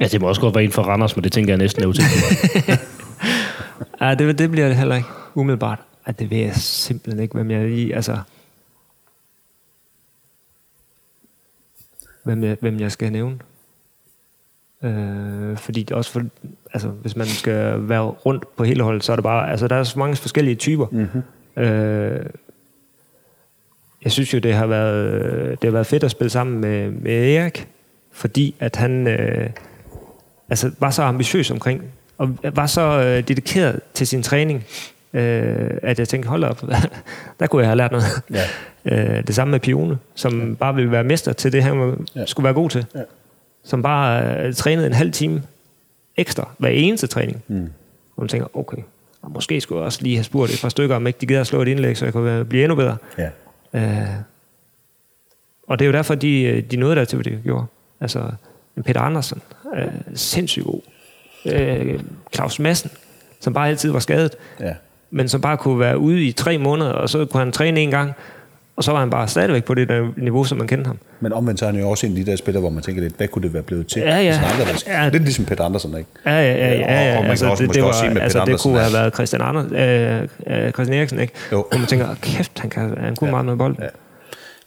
Ja, 0.00 0.08
det 0.08 0.20
må 0.20 0.28
også 0.28 0.40
godt 0.40 0.54
være 0.54 0.64
en 0.64 0.72
for 0.72 0.82
Randers, 0.82 1.16
men 1.16 1.24
det 1.24 1.32
tænker 1.32 1.52
jeg 1.52 1.58
næsten 1.58 1.82
er 1.82 1.86
utænkeligt. 1.86 2.80
Ja, 4.00 4.14
det, 4.14 4.38
det 4.38 4.50
bliver 4.50 4.68
det 4.68 4.76
heller 4.76 4.94
ikke 4.96 5.08
umiddelbart. 5.34 5.78
Ja, 6.06 6.12
det 6.12 6.30
ved 6.30 6.38
jeg 6.38 6.54
simpelthen 6.56 7.22
ikke, 7.22 7.34
hvem 7.34 7.50
jeg 7.50 7.60
er 7.60 7.66
i. 7.66 7.90
Altså, 7.90 8.18
hvem 12.22 12.44
jeg, 12.44 12.56
hvem 12.60 12.80
jeg 12.80 12.92
skal 12.92 13.12
nævne. 13.12 13.38
Øh, 14.82 15.56
fordi 15.56 15.82
det 15.82 15.96
også 15.96 16.12
for, 16.12 16.22
altså, 16.72 16.88
hvis 16.88 17.16
man 17.16 17.26
skal 17.26 17.88
være 17.88 18.02
rundt 18.02 18.56
på 18.56 18.64
hele 18.64 18.82
holdet, 18.82 19.04
så 19.04 19.12
er 19.12 19.16
det 19.16 19.22
bare, 19.22 19.50
altså 19.50 19.68
der 19.68 19.76
er 19.76 19.84
så 19.84 19.98
mange 19.98 20.16
forskellige 20.16 20.54
typer. 20.54 20.86
Mm-hmm. 20.90 21.22
Øh, 21.62 22.26
jeg 24.04 24.12
synes 24.12 24.34
jo, 24.34 24.38
det 24.38 24.54
har 24.54 24.66
været, 24.66 25.62
det 25.62 25.68
har 25.68 25.72
været 25.72 25.86
fedt 25.86 26.04
at 26.04 26.10
spille 26.10 26.30
sammen 26.30 26.60
med, 26.60 26.90
med 26.90 27.34
Erik, 27.34 27.68
fordi 28.12 28.54
at 28.60 28.76
han 28.76 29.06
øh, 29.06 29.50
altså, 30.48 30.70
var 30.78 30.90
så 30.90 31.02
ambitiøs 31.02 31.50
omkring, 31.50 31.82
og 32.18 32.38
var 32.42 32.66
så 32.66 32.80
øh, 32.80 33.28
dedikeret 33.28 33.80
til 33.94 34.06
sin 34.06 34.22
træning, 34.22 34.64
øh, 35.14 35.70
at 35.82 35.98
jeg 35.98 36.08
tænkte, 36.08 36.28
hold 36.28 36.44
op, 36.44 36.62
der 37.40 37.46
kunne 37.46 37.60
jeg 37.62 37.68
have 37.68 37.76
lært 37.76 37.90
noget. 37.92 38.04
Ja. 38.30 38.42
Øh, 38.84 39.26
det 39.26 39.34
samme 39.34 39.50
med 39.52 39.60
Pione, 39.60 39.98
som 40.14 40.48
ja. 40.48 40.54
bare 40.54 40.74
ville 40.74 40.90
være 40.90 41.04
mester 41.04 41.32
til 41.32 41.52
det, 41.52 41.62
han 41.62 42.06
Ja. 42.16 42.26
skulle 42.26 42.44
være 42.44 42.54
god 42.54 42.70
til. 42.70 42.86
Ja. 42.94 43.00
Som 43.64 43.82
bare 43.82 44.36
øh, 44.46 44.54
trænede 44.54 44.86
en 44.86 44.92
halv 44.92 45.12
time 45.12 45.42
ekstra 46.16 46.48
hver 46.58 46.68
eneste 46.68 47.06
træning. 47.06 47.42
Mm. 47.48 47.70
Og 48.16 48.22
man 48.22 48.28
tænker, 48.28 48.56
okay, 48.56 48.76
og 49.22 49.30
måske 49.30 49.60
skulle 49.60 49.78
jeg 49.78 49.84
også 49.86 50.02
lige 50.02 50.16
have 50.16 50.24
spurgt 50.24 50.52
et 50.52 50.58
par 50.62 50.68
stykker, 50.68 50.96
om 50.96 51.06
ikke 51.06 51.16
de 51.20 51.26
gider 51.26 51.40
at 51.40 51.46
slå 51.46 51.62
et 51.62 51.68
indlæg, 51.68 51.96
så 51.96 52.04
jeg 52.04 52.12
kunne 52.12 52.44
blive 52.44 52.62
endnu 52.64 52.76
bedre. 52.76 52.96
Ja. 53.18 53.28
Øh, 53.74 54.08
og 55.68 55.78
det 55.78 55.84
er 55.84 55.86
jo 55.86 55.92
derfor, 55.92 56.14
de, 56.14 56.60
de 56.70 56.76
nåede 56.76 56.96
der 56.96 57.04
til, 57.04 57.16
hvad 57.16 57.24
de 57.24 57.38
gjorde. 57.44 57.64
Altså, 58.00 58.30
Peter 58.84 59.00
Andersen, 59.00 59.42
øh, 59.76 59.86
sindssygt 60.14 60.64
god. 60.66 60.80
Øh, 61.46 62.00
Claus 62.34 62.58
Madsen, 62.58 62.90
som 63.40 63.54
bare 63.54 63.68
altid 63.68 63.90
var 63.90 63.98
skadet, 63.98 64.36
ja. 64.60 64.74
Men 65.12 65.28
som 65.28 65.40
bare 65.40 65.56
kunne 65.56 65.78
være 65.80 65.98
ude 65.98 66.22
i 66.24 66.32
tre 66.32 66.58
måneder, 66.58 66.90
og 66.90 67.08
så 67.10 67.24
kunne 67.24 67.38
han 67.42 67.52
træne 67.52 67.80
en 67.80 67.90
gang, 67.90 68.12
og 68.76 68.84
så 68.84 68.92
var 68.92 69.00
han 69.00 69.10
bare 69.10 69.28
stadigvæk 69.28 69.64
på 69.64 69.74
det 69.74 69.88
niveau, 70.16 70.44
som 70.44 70.58
man 70.58 70.66
kendte 70.66 70.88
ham. 70.88 70.98
Men 71.20 71.32
omvendt 71.32 71.60
så 71.60 71.66
er 71.66 71.70
han 71.70 71.80
jo 71.80 71.90
også 71.90 72.06
en 72.06 72.18
af 72.18 72.24
de 72.24 72.30
der 72.30 72.36
spillere, 72.36 72.60
hvor 72.60 72.70
man 72.70 72.82
tænker 72.82 73.02
lidt, 73.02 73.16
hvad 73.16 73.28
kunne 73.28 73.42
det 73.42 73.54
være 73.54 73.62
blevet 73.62 73.86
til? 73.86 74.02
Ja, 74.02 74.16
ja. 74.20 74.40
aldrig 74.50 74.66
havde- 74.66 74.78
Ja. 75.04 75.08
Lidt 75.08 75.22
ligesom 75.22 75.44
Peter 75.44 75.64
Andersen, 75.64 75.96
ikke? 75.98 76.10
Ja, 76.26 76.30
ja, 76.30 76.40
ja. 76.42 76.74
ja, 76.74 76.84
Og- 76.84 76.90
ja. 76.90 77.18
og 77.18 77.24
man 77.24 77.36
kan 77.36 77.48
også 77.48 77.64
måske 77.66 77.84
også 77.84 78.00
sige 78.00 78.10
med 78.14 78.22
altså, 78.22 78.38
Peter 78.38 78.52
det 78.52 78.60
kunne 78.62 78.72
Andersen, 78.80 78.94
have 78.94 79.02
været 79.02 79.14
Christian, 79.14 79.42
Anders, 79.42 79.66
øh, 80.46 80.64
øh, 80.66 80.72
Christian 80.72 80.98
Eriksen, 80.98 81.20
ikke? 81.20 81.32
Jo. 81.52 81.66
Hvor 81.70 81.78
man 81.78 81.86
tænker, 81.88 82.10
"Åh, 82.10 82.16
kæft, 82.16 82.58
han, 82.58 82.70
kan, 82.70 82.94
han 83.00 83.16
kunne 83.16 83.28
ja. 83.28 83.30
meget 83.30 83.46
med 83.46 83.56
bold. 83.56 83.76
Ja. 83.80 83.86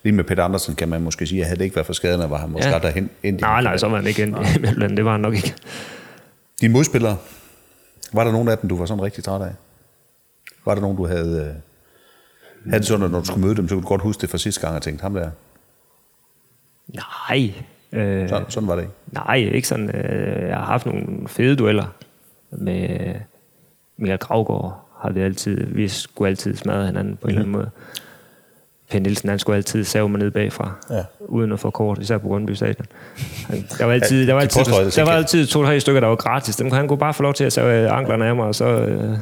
Lige 0.04 0.14
med 0.14 0.24
Peter 0.24 0.44
Andersen 0.44 0.76
kan 0.76 0.90
man 0.90 1.02
måske 1.02 1.26
sige, 1.28 1.42
at 1.42 1.48
havde 1.48 1.58
det 1.58 1.64
ikke 1.64 1.76
været 1.76 1.86
for 1.86 1.94
skaderne, 1.94 2.30
var 2.30 2.38
han 2.38 2.50
måske 2.50 2.70
Ja. 2.70 2.80
derhen. 2.80 3.10
Ind 3.24 3.40
Nej, 3.40 3.62
nej, 3.62 3.78
så 3.78 3.88
var 3.88 3.96
han 3.96 4.08
ikke 4.08 4.22
ind 4.22 4.36
i. 4.38 4.96
Det 4.98 5.06
var 5.06 5.12
han 5.12 5.20
nok 5.20 5.34
ikke. 5.36 5.54
Dine 6.62 6.74
modspillere, 6.74 7.18
var 8.14 8.24
der 8.24 8.32
nogen 8.32 8.48
af 8.48 8.58
dem, 8.58 8.70
du 8.70 8.78
var 8.78 8.86
sådan 8.86 9.04
rigtig 9.04 9.24
træt 9.24 9.42
af? 9.42 9.48
Var 10.66 10.74
der 10.74 10.82
nogen, 10.82 10.98
du 10.98 11.06
havde... 11.08 11.40
Øh, 11.40 12.70
havde 12.70 12.80
det 12.80 12.88
sådan, 12.88 13.06
at 13.06 13.12
når 13.12 13.20
du 13.20 13.26
skulle 13.26 13.46
møde 13.46 13.56
dem, 13.56 13.68
så 13.68 13.76
kunne 13.76 13.84
du 13.84 13.88
godt 13.88 14.02
huske 14.02 14.22
det 14.22 14.30
fra 14.30 14.38
sidste 14.38 14.62
gang, 14.62 14.76
og 14.76 14.82
tænkte, 14.82 15.02
ham 15.02 15.14
der, 15.14 15.30
Nej. 16.88 17.54
Øh, 17.92 18.30
sådan, 18.30 18.50
sådan 18.50 18.68
var 18.70 18.76
det 18.76 18.82
ikke. 18.82 18.94
Nej, 19.12 19.36
ikke 19.36 19.68
sådan. 19.68 19.96
Øh, 19.96 20.48
jeg 20.50 20.58
har 20.58 20.66
haft 20.66 20.86
nogle 20.86 21.28
fede 21.28 21.56
dueller 21.56 21.86
med 22.52 23.16
Michael 23.98 24.20
Gravgaard. 24.20 24.82
Har 25.02 25.10
vi 25.10 25.22
altid, 25.22 25.66
vi 25.68 25.88
skulle 25.88 26.30
altid 26.30 26.56
smadre 26.56 26.86
hinanden 26.86 27.16
på 27.18 27.28
en 27.28 27.30
eller 27.30 27.42
anden 27.42 27.52
måde. 27.52 27.70
Per 28.92 29.00
Nielsen, 29.00 29.30
han 29.30 29.40
skulle 29.40 29.56
altid 29.56 29.84
save 29.84 30.10
mig 30.10 30.20
ned 30.20 30.32
bagfra, 30.32 30.72
Ja. 30.90 31.04
uden 31.20 31.52
at 31.52 31.60
få 31.60 31.70
kort, 31.70 32.00
især 32.00 32.18
på 32.18 32.28
Grundby 32.28 32.52
Stadion. 32.52 32.86
Der 33.78 33.86
var 33.86 33.94
altid, 33.94 34.28
der 34.28 34.34
var 34.34 34.42
altid, 34.42 34.64
der 34.96 35.02
var 35.04 35.12
altid 35.12 35.48
to-tre 35.48 35.80
stykker, 35.80 36.02
der 36.02 36.08
var 36.08 36.16
gratis. 36.16 36.56
Dem 36.56 36.70
kunne 36.70 36.78
han 36.78 36.88
kunne 36.88 36.98
bare 37.00 37.14
få 37.14 37.24
lov 37.24 37.34
til 37.34 37.44
at 37.44 37.54
save 37.54 37.90
anklerne 37.90 38.26
af 38.26 38.36
mig, 38.36 38.46
og 38.46 38.56
så... 38.56 38.66
Øh, 38.66 39.18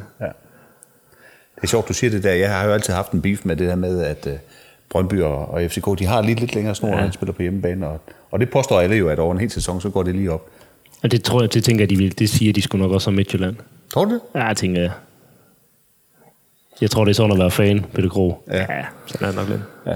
Det 1.64 1.68
er 1.68 1.72
sjovt, 1.72 1.88
du 1.88 1.94
siger 1.94 2.12
det 2.12 2.24
der. 2.24 2.32
Jeg 2.34 2.56
har 2.56 2.66
jo 2.66 2.72
altid 2.74 2.94
haft 2.94 3.12
en 3.12 3.22
beef 3.22 3.46
med 3.46 3.56
det 3.56 3.68
der 3.68 3.76
med, 3.76 4.02
at 4.04 4.28
øh, 4.28 4.34
Brøndby 4.90 5.22
og, 5.22 5.52
og 5.52 5.62
FCK, 5.72 6.00
de 6.00 6.06
har 6.06 6.22
lige 6.22 6.36
lidt 6.40 6.56
længere 6.56 6.76
snor, 6.76 6.90
ja. 6.90 6.96
når 7.00 7.06
de 7.08 7.12
spiller 7.14 7.34
på 7.34 7.42
hjemmebane. 7.42 7.88
Og, 7.88 8.00
og 8.32 8.40
det 8.40 8.50
påstår 8.50 8.80
alle 8.80 8.96
jo, 8.96 9.10
at 9.10 9.20
over 9.20 9.34
en 9.34 9.40
hel 9.40 9.52
sæson, 9.52 9.82
så 9.82 9.90
går 9.90 10.04
det 10.04 10.16
lige 10.16 10.32
op. 10.32 10.50
Og 11.04 11.12
det 11.12 11.24
tror 11.24 11.42
jeg, 11.42 11.54
det 11.54 11.64
tænker 11.64 11.82
jeg, 11.84 11.90
de 11.90 11.98
vil. 11.98 12.20
Det 12.20 12.30
siger 12.30 12.54
de 12.54 12.62
skulle 12.62 12.82
nok 12.84 12.92
også 12.92 13.10
om 13.10 13.14
Midtjylland. 13.14 13.56
Tror 13.94 14.06
du 14.06 14.12
det? 14.14 14.20
Ja, 14.36 14.46
jeg 14.46 14.58
tænker 14.58 14.82
jeg. 14.82 14.92
Jeg 16.82 16.92
tror, 16.92 17.06
det 17.06 17.12
er 17.12 17.16
sådan 17.16 17.32
at 17.32 17.40
være 17.40 17.52
fan, 17.52 17.86
Peter 17.94 18.10
Gro. 18.10 18.44
Ja. 18.52 18.60
ja, 18.60 18.66
sådan 19.06 19.28
er 19.28 19.32
det 19.32 19.36
nok 19.36 19.50
lidt. 19.50 19.62
Ja. 19.88 19.94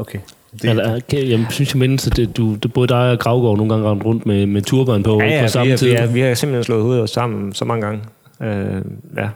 Okay. 0.00 0.18
Det... 0.62 0.70
Eller, 0.70 1.00
kan- 1.08 1.28
jeg 1.30 1.46
synes, 1.50 1.74
jeg 1.74 1.78
mindes, 1.78 2.06
at 2.06 2.16
det, 2.16 2.36
du, 2.36 2.54
det, 2.54 2.72
både 2.72 2.88
dig 2.88 3.10
og 3.10 3.18
Gravgaard 3.18 3.56
nogle 3.56 3.72
gange 3.74 4.04
rundt 4.04 4.26
med, 4.26 4.46
med 4.46 4.62
turban 4.62 5.02
på, 5.02 5.20
Ja, 5.20 5.26
ja, 5.26 5.38
på 5.40 5.42
vi, 5.42 5.48
samme 5.48 5.70
har, 5.70 5.76
tid. 5.76 5.88
vi, 5.90 5.94
har, 5.94 6.06
vi 6.06 6.20
har 6.20 6.34
simpelthen 6.34 6.64
slået 6.64 6.82
hovedet 6.82 7.10
sammen 7.10 7.52
så 7.52 7.64
mange 7.64 7.86
gange. 7.86 8.02
Øh, 8.42 8.82
ja. 9.16 9.28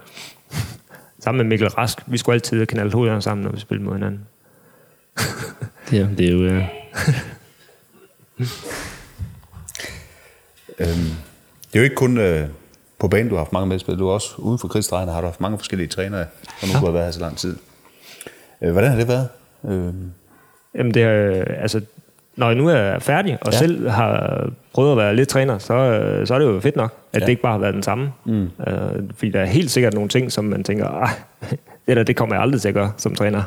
Sammen 1.20 1.38
med 1.38 1.48
Mikkel 1.48 1.68
Rask. 1.68 1.98
Vi 2.06 2.18
skulle 2.18 2.34
altid 2.34 2.66
knalde 2.66 2.92
hovederne 2.92 3.22
sammen, 3.22 3.44
når 3.44 3.52
vi 3.52 3.60
spillede 3.60 3.84
mod 3.84 3.94
hinanden. 3.94 4.26
Ja, 5.92 6.08
det 6.18 6.28
er 6.28 6.32
jo... 6.32 6.42
Øh, 6.42 6.54
øhm, 10.78 11.10
det 11.66 11.74
er 11.74 11.78
jo 11.78 11.82
ikke 11.82 11.96
kun 11.96 12.18
øh, 12.18 12.48
på 12.98 13.08
banen, 13.08 13.28
du 13.28 13.34
har 13.34 13.40
haft 13.40 13.52
mange 13.52 13.66
medspillere. 13.66 14.00
Du 14.00 14.06
har 14.06 14.12
også 14.12 14.34
uden 14.38 14.58
for 14.58 14.68
krigsdrejene 14.68 15.12
har 15.12 15.20
du 15.20 15.26
haft 15.26 15.40
mange 15.40 15.58
forskellige 15.58 15.88
trænere, 15.88 16.26
og 16.62 16.68
nu 16.68 16.72
ja. 16.72 16.80
du 16.80 16.84
har 16.84 16.92
været 16.92 17.04
her 17.04 17.12
så 17.12 17.20
lang 17.20 17.36
tid. 17.36 17.56
Øh, 18.62 18.72
hvordan 18.72 18.90
har 18.90 18.98
det 18.98 19.08
været? 19.08 19.28
Øh, 19.64 19.94
Jamen 20.74 20.94
det 20.94 21.02
er, 21.02 21.44
altså, 21.44 21.80
når 22.38 22.46
jeg 22.46 22.54
nu 22.56 22.68
er 22.68 22.98
færdig, 22.98 23.38
og 23.40 23.52
Ja. 23.52 23.58
selv 23.58 23.88
har 23.88 24.48
prøvet 24.74 24.90
at 24.92 24.96
være 24.96 25.16
lidt 25.16 25.28
træner, 25.28 25.58
så, 25.58 25.74
øh, 25.74 26.26
så 26.26 26.34
er 26.34 26.38
det 26.38 26.46
jo 26.46 26.60
fedt 26.60 26.76
nok, 26.76 26.92
at 27.12 27.20
Ja. 27.20 27.24
det 27.26 27.30
ikke 27.30 27.42
bare 27.42 27.52
har 27.52 27.58
været 27.58 27.74
den 27.74 27.82
samme. 27.82 28.12
Mm. 28.24 28.42
Øh, 28.42 28.48
fordi 29.14 29.30
der 29.30 29.40
er 29.40 29.44
helt 29.44 29.70
sikkert 29.70 29.94
nogle 29.94 30.08
ting, 30.08 30.32
som 30.32 30.44
man 30.44 30.64
tænker, 30.64 30.86
"Ej, 30.86 31.10
det 31.86 31.96
der, 31.96 32.02
det 32.02 32.16
kommer 32.16 32.34
jeg 32.34 32.42
aldrig 32.42 32.60
til 32.60 32.68
at 32.68 32.74
gøre 32.74 32.92
som 32.96 33.14
træner. 33.14 33.42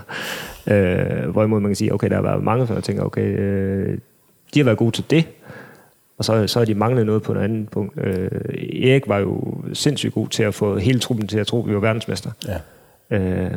Øh, 0.67 1.29
hvorimod 1.29 1.59
man 1.59 1.69
kan 1.69 1.75
sige, 1.75 1.93
okay, 1.93 2.09
der 2.09 2.15
har 2.15 2.21
været 2.23 2.43
mange, 2.43 2.67
som 2.67 2.75
jeg 2.75 2.83
tænker, 2.83 3.03
okay, 3.03 3.39
øh, 3.39 3.97
de 4.53 4.59
har 4.59 4.63
været 4.63 4.77
gode 4.77 4.91
til 4.91 5.03
det, 5.09 5.25
og 6.17 6.25
så, 6.25 6.47
så 6.47 6.59
har 6.59 6.65
de 6.65 6.75
manglet 6.75 7.05
noget 7.05 7.23
på 7.23 7.31
et 7.31 7.37
andet 7.37 7.69
punkt. 7.69 7.93
Øh, 8.03 8.31
Erik 8.83 9.07
var 9.07 9.17
jo 9.17 9.53
sindssygt 9.73 10.13
god 10.13 10.27
til 10.27 10.43
at 10.43 10.53
få 10.53 10.77
hele 10.77 10.99
truppen 10.99 11.27
til 11.27 11.39
at 11.39 11.47
tro, 11.47 11.63
at 11.63 11.69
vi 11.69 11.73
var 11.73 11.79
verdensmester. 11.79 12.31
ja. 12.47 13.17
Øh, 13.17 13.51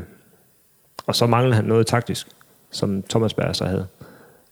og 1.07 1.15
så 1.15 1.27
manglede 1.27 1.55
han 1.57 1.65
noget 1.65 1.87
taktisk, 1.87 2.27
som 2.71 3.03
Thomas 3.11 3.35
Berg 3.35 3.57
så 3.57 3.65
havde. 3.65 3.87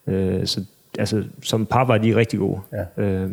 Øh, 0.07 0.47
så 0.47 0.65
altså, 0.99 1.25
som 1.43 1.67
par 1.67 1.85
var 1.85 1.99
de 1.99 2.17
rigtig 2.17 2.39
gode. 2.39 2.61
Ja. 2.97 3.03
Øh, 3.03 3.31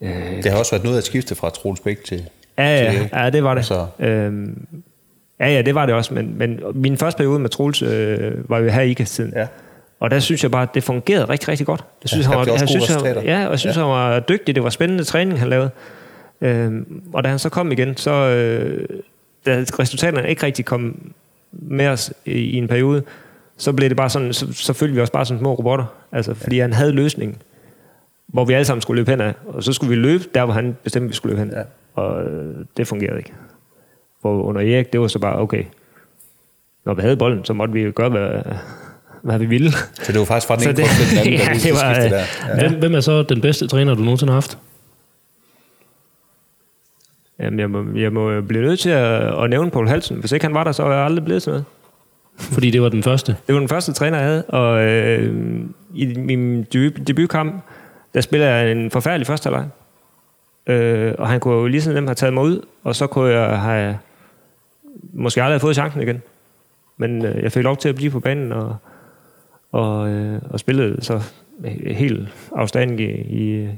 øh, 0.00 0.42
Det 0.42 0.46
har 0.52 0.58
også 0.58 0.72
været 0.72 0.84
noget 0.84 0.98
at 0.98 1.04
skifte 1.04 1.34
fra 1.34 1.50
Troels 1.50 1.80
Bæk 1.80 2.04
til, 2.04 2.22
Ja, 2.58 2.84
ja, 2.84 2.92
til- 2.92 3.08
ja, 3.12 3.30
det 3.30 3.44
var 3.44 3.54
det. 3.54 3.64
Så- 3.64 3.86
Øhm, 3.98 4.66
ja, 5.40 5.48
ja, 5.48 5.62
det 5.62 5.74
var 5.74 5.86
det 5.86 5.94
også, 5.94 6.14
men, 6.14 6.38
men 6.38 6.60
min 6.74 6.96
første 6.96 7.16
periode 7.18 7.38
med 7.38 7.48
Troels 7.50 7.82
øh, 7.82 8.50
var 8.50 8.58
jo 8.58 8.68
her 8.70 8.82
i 8.82 8.90
IKAS-tiden. 8.90 9.32
Ja. 9.36 9.46
Og 10.00 10.10
der 10.10 10.18
synes 10.18 10.42
jeg 10.42 10.50
bare, 10.50 10.62
at 10.62 10.74
det 10.74 10.84
fungerede 10.84 11.24
rigtig, 11.24 11.48
rigtig 11.48 11.66
godt. 11.66 11.84
Jeg 12.02 12.08
synes, 12.08 12.26
Ja, 12.26 12.30
han, 12.30 12.38
var, 12.38 12.44
gode 12.44 12.58
synes, 12.68 12.86
han, 12.88 13.24
ja, 13.24 13.44
og 13.46 13.50
jeg 13.50 13.58
synes, 13.58 13.76
ja. 13.76 13.80
han 13.82 13.90
var 13.90 14.20
dygtig. 14.20 14.54
Det 14.54 14.62
var 14.62 14.70
spændende 14.70 15.04
træning, 15.04 15.38
han 15.38 15.48
lavede. 15.48 15.70
Øhm, 16.40 17.02
og 17.12 17.24
da 17.24 17.28
han 17.28 17.38
så 17.38 17.48
kom 17.48 17.72
igen, 17.72 17.96
så 17.96 18.10
øh, 18.10 18.88
da 19.46 19.64
resultaterne 19.78 20.28
ikke 20.28 20.42
rigtig 20.46 20.64
kom 20.64 21.12
med 21.52 21.86
os 21.88 22.12
i, 22.24 22.30
i 22.32 22.56
en 22.56 22.68
periode, 22.68 23.02
så 23.60 23.72
blev 23.72 23.88
det 23.88 23.96
bare 23.96 24.10
sådan, 24.10 24.32
så, 24.32 24.52
så 24.52 24.72
følte 24.72 24.94
vi 24.94 25.00
os 25.00 25.10
bare 25.10 25.26
som 25.26 25.38
små 25.38 25.54
robotter. 25.54 25.84
Altså, 26.12 26.34
fordi 26.34 26.58
han 26.58 26.72
havde 26.72 26.92
løsningen, 26.92 27.36
hvor 28.26 28.44
vi 28.44 28.52
alle 28.52 28.64
sammen 28.64 28.80
skulle 28.82 28.98
løbe 29.00 29.10
hen 29.10 29.20
af. 29.20 29.34
Og 29.46 29.62
så 29.64 29.72
skulle 29.72 29.90
vi 29.90 29.96
løbe 29.96 30.24
der, 30.34 30.44
hvor 30.44 30.54
han 30.54 30.76
bestemte, 30.84 31.08
vi 31.08 31.14
skulle 31.14 31.36
løbe 31.36 31.48
hen. 31.50 31.58
Ja. 31.58 31.62
Og 32.02 32.22
øh, 32.24 32.54
det 32.76 32.86
fungerede 32.86 33.18
ikke. 33.18 33.32
Hvor 34.20 34.42
under 34.42 34.60
Erik, 34.60 34.92
det 34.92 35.00
var 35.00 35.06
så 35.08 35.18
bare, 35.18 35.38
okay, 35.38 35.64
når 36.86 36.94
vi 36.94 37.02
havde 37.02 37.16
bolden, 37.16 37.44
så 37.44 37.52
måtte 37.52 37.74
vi 37.74 37.80
jo 37.82 37.92
gøre, 37.94 38.08
hvad, 38.08 38.30
hvad 39.22 39.38
vi 39.38 39.46
ville. 39.46 39.72
Så 39.94 40.12
det 40.12 40.18
var 40.18 40.24
faktisk 40.24 40.46
fra 40.48 40.56
den 40.56 40.68
ene 40.68 40.76
det- 40.76 40.84
til 40.86 41.10
den 41.10 41.18
anden, 41.18 41.32
ja, 41.40 41.44
der 41.44 41.52
det 41.58 41.72
var, 41.72 41.94
skifte 41.94 42.10
der. 42.16 42.24
Ja. 42.62 42.68
Hvem, 42.68 42.78
hvem 42.80 42.94
er 42.94 43.00
så 43.00 43.22
den 43.22 43.40
bedste 43.40 43.66
træner, 43.66 43.94
du 43.94 44.02
nogensinde 44.02 44.30
har 44.30 44.36
haft? 44.36 44.58
Jamen, 47.38 47.58
jeg 47.60 47.70
må, 47.70 47.84
jeg 47.94 48.12
må 48.12 48.40
blive 48.40 48.62
nødt 48.64 48.80
til 48.80 48.90
at, 48.90 49.42
at 49.44 49.50
nævne 49.50 49.70
Paul 49.70 49.88
Halsen. 49.88 50.16
Hvis 50.16 50.32
ikke 50.32 50.44
han 50.46 50.54
var 50.54 50.64
der, 50.64 50.72
så 50.72 50.82
var 50.82 50.94
jeg 50.94 51.04
aldrig 51.04 51.24
blevet 51.24 51.42
til 51.42 51.50
noget. 51.50 51.64
Fordi 52.40 52.70
det 52.70 52.82
var 52.82 52.88
den 52.88 53.02
første. 53.02 53.36
Det 53.46 53.54
var 53.54 53.58
den 53.58 53.68
første 53.68 53.92
træner, 53.92 54.18
jeg 54.18 54.26
havde, 54.26 54.44
og 54.44 54.80
øh, 54.82 55.34
i 55.94 56.14
min 56.16 56.62
debut, 56.62 57.06
debutkamp, 57.06 57.62
der 58.14 58.20
spiller 58.20 58.46
jeg 58.46 58.72
en 58.72 58.90
forfærdelig 58.90 59.26
første 59.26 59.46
halvleg. 59.46 59.68
Øh, 60.66 61.14
og 61.18 61.28
han 61.28 61.40
kunne 61.40 61.54
jo 61.54 61.66
lige 61.66 61.82
så 61.82 61.92
nemt 61.92 62.08
have 62.08 62.14
taget 62.14 62.34
mig 62.34 62.42
ud, 62.42 62.66
og 62.84 62.96
så 62.96 63.06
kunne 63.06 63.30
jeg 63.30 63.60
have 63.60 63.98
måske 65.12 65.42
aldrig 65.42 65.54
have 65.54 65.60
fået 65.60 65.74
chancen 65.74 66.02
igen. 66.02 66.22
Men 66.96 67.24
øh, 67.24 67.42
jeg 67.42 67.52
fik 67.52 67.62
lov 67.64 67.76
til 67.76 67.88
at 67.88 67.94
blive 67.94 68.10
på 68.10 68.20
banen, 68.20 68.52
og, 68.52 68.76
og, 69.72 70.08
øh, 70.08 70.42
og 70.50 70.60
spillede 70.60 71.04
så 71.04 71.22
helt 71.86 72.28
afstændig 72.56 73.08
i, 73.30 73.68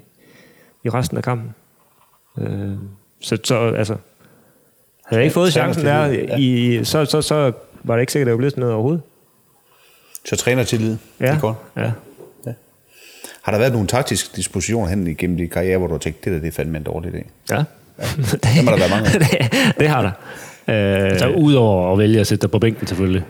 i, 0.84 0.88
resten 0.88 1.16
af 1.16 1.22
kampen. 1.22 1.54
Øh, 2.38 2.72
så, 3.20 3.38
så 3.44 3.58
altså, 3.58 3.96
havde 5.04 5.20
jeg 5.20 5.24
ikke 5.24 5.34
fået 5.34 5.52
chancen 5.52 5.84
der, 5.84 6.36
i, 6.38 6.80
så, 6.84 7.04
så, 7.04 7.22
så 7.22 7.52
var 7.84 7.94
det 7.96 8.00
ikke 8.02 8.12
sikkert, 8.12 8.28
at 8.28 8.30
jeg 8.30 8.38
blev 8.38 8.50
til 8.50 8.60
noget 8.60 8.74
overhovedet. 8.74 9.02
Så 10.24 10.36
trænertillid, 10.36 10.90
det 10.90 10.98
Ja, 11.20 11.26
er 11.34 11.40
godt. 11.40 11.56
ja. 11.76 11.90
Har 13.42 13.52
der 13.52 13.58
været 13.58 13.72
nogle 13.72 13.86
taktiske 13.88 14.36
dispositioner 14.36 14.88
hen 14.88 15.06
igennem 15.06 15.36
din 15.36 15.48
karriere, 15.48 15.78
hvor 15.78 15.86
du 15.86 15.92
har 15.94 15.98
tænkt, 15.98 16.24
det 16.24 16.32
der 16.32 16.38
det 16.38 16.48
er 16.48 16.52
fandme 16.52 16.78
en 16.78 16.84
dårlig 16.84 17.14
idé? 17.14 17.22
Ja. 17.50 17.56
Dem 18.56 18.66
har 18.66 18.76
der 18.76 18.78
været 18.78 18.90
mange 18.90 19.06
af. 19.08 19.12
det, 19.20 19.78
det 19.78 19.88
har 19.88 20.02
der. 20.02 20.10
Øh, 21.12 21.18
Så 21.18 21.28
udover 21.28 21.92
at 21.92 21.98
vælge 21.98 22.20
at 22.20 22.26
sætte 22.26 22.42
dig 22.42 22.50
på 22.50 22.58
bænken 22.58 22.86
selvfølgelig. 22.86 23.24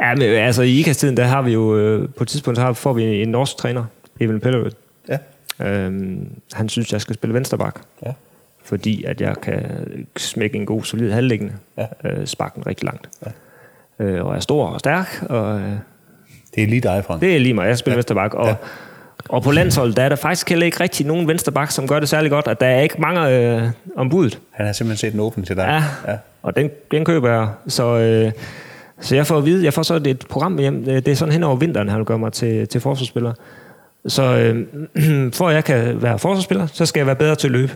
ja, 0.00 0.14
men, 0.14 0.22
altså 0.22 0.62
i 0.62 0.70
IKAS-tiden, 0.80 1.16
der 1.16 1.24
har 1.24 1.42
vi 1.42 1.52
jo, 1.52 1.76
øh, 1.78 2.08
på 2.16 2.24
et 2.24 2.28
tidspunkt 2.28 2.56
så 2.58 2.62
har, 2.62 2.72
får 2.72 2.92
vi 2.92 3.22
en 3.22 3.28
norsk 3.28 3.56
træner, 3.56 3.84
Even 4.20 4.40
Pellerud. 4.40 4.70
Ja. 5.08 5.18
Øhm, 5.66 6.28
han 6.52 6.68
synes, 6.68 6.92
jeg 6.92 7.00
skal 7.00 7.14
spille 7.14 7.34
vensterbak, 7.34 7.80
Ja. 8.06 8.12
fordi 8.64 9.04
at 9.04 9.20
jeg 9.20 9.34
kan 9.42 9.62
smække 10.16 10.56
en 10.56 10.66
god, 10.66 10.82
solid 10.82 11.10
halvliggende, 11.12 11.52
Ja. 11.78 11.86
øh, 12.04 12.26
sparke 12.26 12.54
den 12.54 12.66
rigtig 12.66 12.84
langt. 12.84 13.08
Ja. 13.26 13.30
Øh, 14.00 14.24
og 14.24 14.36
er 14.36 14.40
stor 14.40 14.66
og 14.66 14.80
stærk, 14.80 15.24
og 15.28 15.60
øh, 15.60 15.70
Det 16.54 16.62
er 16.62 16.66
lige 16.66 16.80
dig, 16.80 17.04
Frank. 17.06 17.20
det 17.20 17.34
er 17.34 17.38
lige 17.40 17.54
mig, 17.54 17.66
jeg 17.68 17.78
spiller 17.78 17.94
Ja. 17.94 17.96
vensterbak. 17.96 18.34
Og, 18.34 18.46
Ja. 18.48 18.54
og 19.28 19.42
på 19.42 19.50
landsholdet, 19.50 19.96
der 19.96 20.02
er 20.02 20.08
der 20.08 20.16
faktisk 20.16 20.48
heller 20.48 20.66
ikke 20.66 20.80
rigtig 20.80 21.06
nogen 21.06 21.28
vensterbak, 21.28 21.70
som 21.70 21.88
gør 21.88 22.00
det 22.00 22.08
særlig 22.08 22.30
godt, 22.30 22.48
at 22.48 22.60
der 22.60 22.66
er 22.66 22.80
ikke 22.80 22.94
mange 23.00 23.28
øh, 23.28 23.62
om 23.96 24.08
budet. 24.10 24.38
Han 24.50 24.66
har 24.66 24.72
simpelthen 24.72 25.06
set 25.08 25.12
den 25.12 25.20
åben 25.20 25.44
til 25.44 25.56
dig. 25.56 25.62
Ja, 26.06 26.12
ja. 26.12 26.18
og 26.42 26.56
den, 26.56 26.70
den 26.90 27.04
køber 27.04 27.30
jeg. 27.30 27.48
Så, 27.68 27.84
øh, 27.98 28.32
så 29.00 29.14
jeg 29.16 29.26
får 29.26 29.38
at 29.38 29.44
vide, 29.44 29.64
jeg 29.64 29.74
får 29.74 29.82
så 29.82 29.94
et 30.06 30.24
program 30.28 30.52
med 30.52 30.60
hjem, 30.60 30.84
det 30.84 31.08
er 31.08 31.14
sådan 31.14 31.32
hen 31.32 31.42
over 31.42 31.56
vinteren, 31.56 31.88
han 31.88 32.04
gør 32.04 32.16
mig 32.16 32.32
til, 32.32 32.68
til 32.68 32.80
forsvarsspiller. 32.80 33.32
Så 34.06 34.22
øh, 34.22 35.32
for 35.38 35.48
at 35.48 35.54
jeg 35.54 35.64
kan 35.64 36.02
være 36.02 36.18
forsvarsspiller, 36.18 36.66
så 36.66 36.86
skal 36.86 37.00
jeg 37.00 37.06
være 37.06 37.16
bedre 37.16 37.34
til 37.34 37.48
at 37.48 37.52
løbe. 37.52 37.72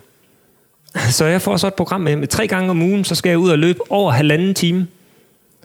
Så 1.11 1.25
jeg 1.25 1.43
får 1.43 1.57
så 1.57 1.67
et 1.67 1.75
program 1.75 2.01
med 2.01 2.11
hjem. 2.13 2.27
Tre 2.27 2.47
gange 2.47 2.71
om 2.71 2.83
ugen, 2.83 3.05
så 3.05 3.15
skal 3.15 3.31
jeg 3.31 3.39
ud 3.39 3.51
og 3.51 3.59
løbe 3.59 3.79
over 3.91 4.11
halvanden 4.13 4.55
time. 4.55 4.87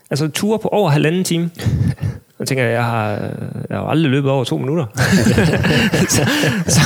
Altså 0.09 0.27
ture 0.27 0.59
på 0.59 0.67
over 0.67 0.89
halvanden 0.89 1.23
time. 1.23 1.49
Jeg 2.39 2.47
tænker, 2.47 2.63
jeg 2.63 2.85
har, 2.85 3.09
jeg 3.69 3.77
har 3.77 3.83
aldrig 3.85 4.11
løbet 4.11 4.31
over 4.31 4.43
to 4.43 4.57
minutter. 4.57 4.85
så, 6.15 6.29
så, 6.67 6.81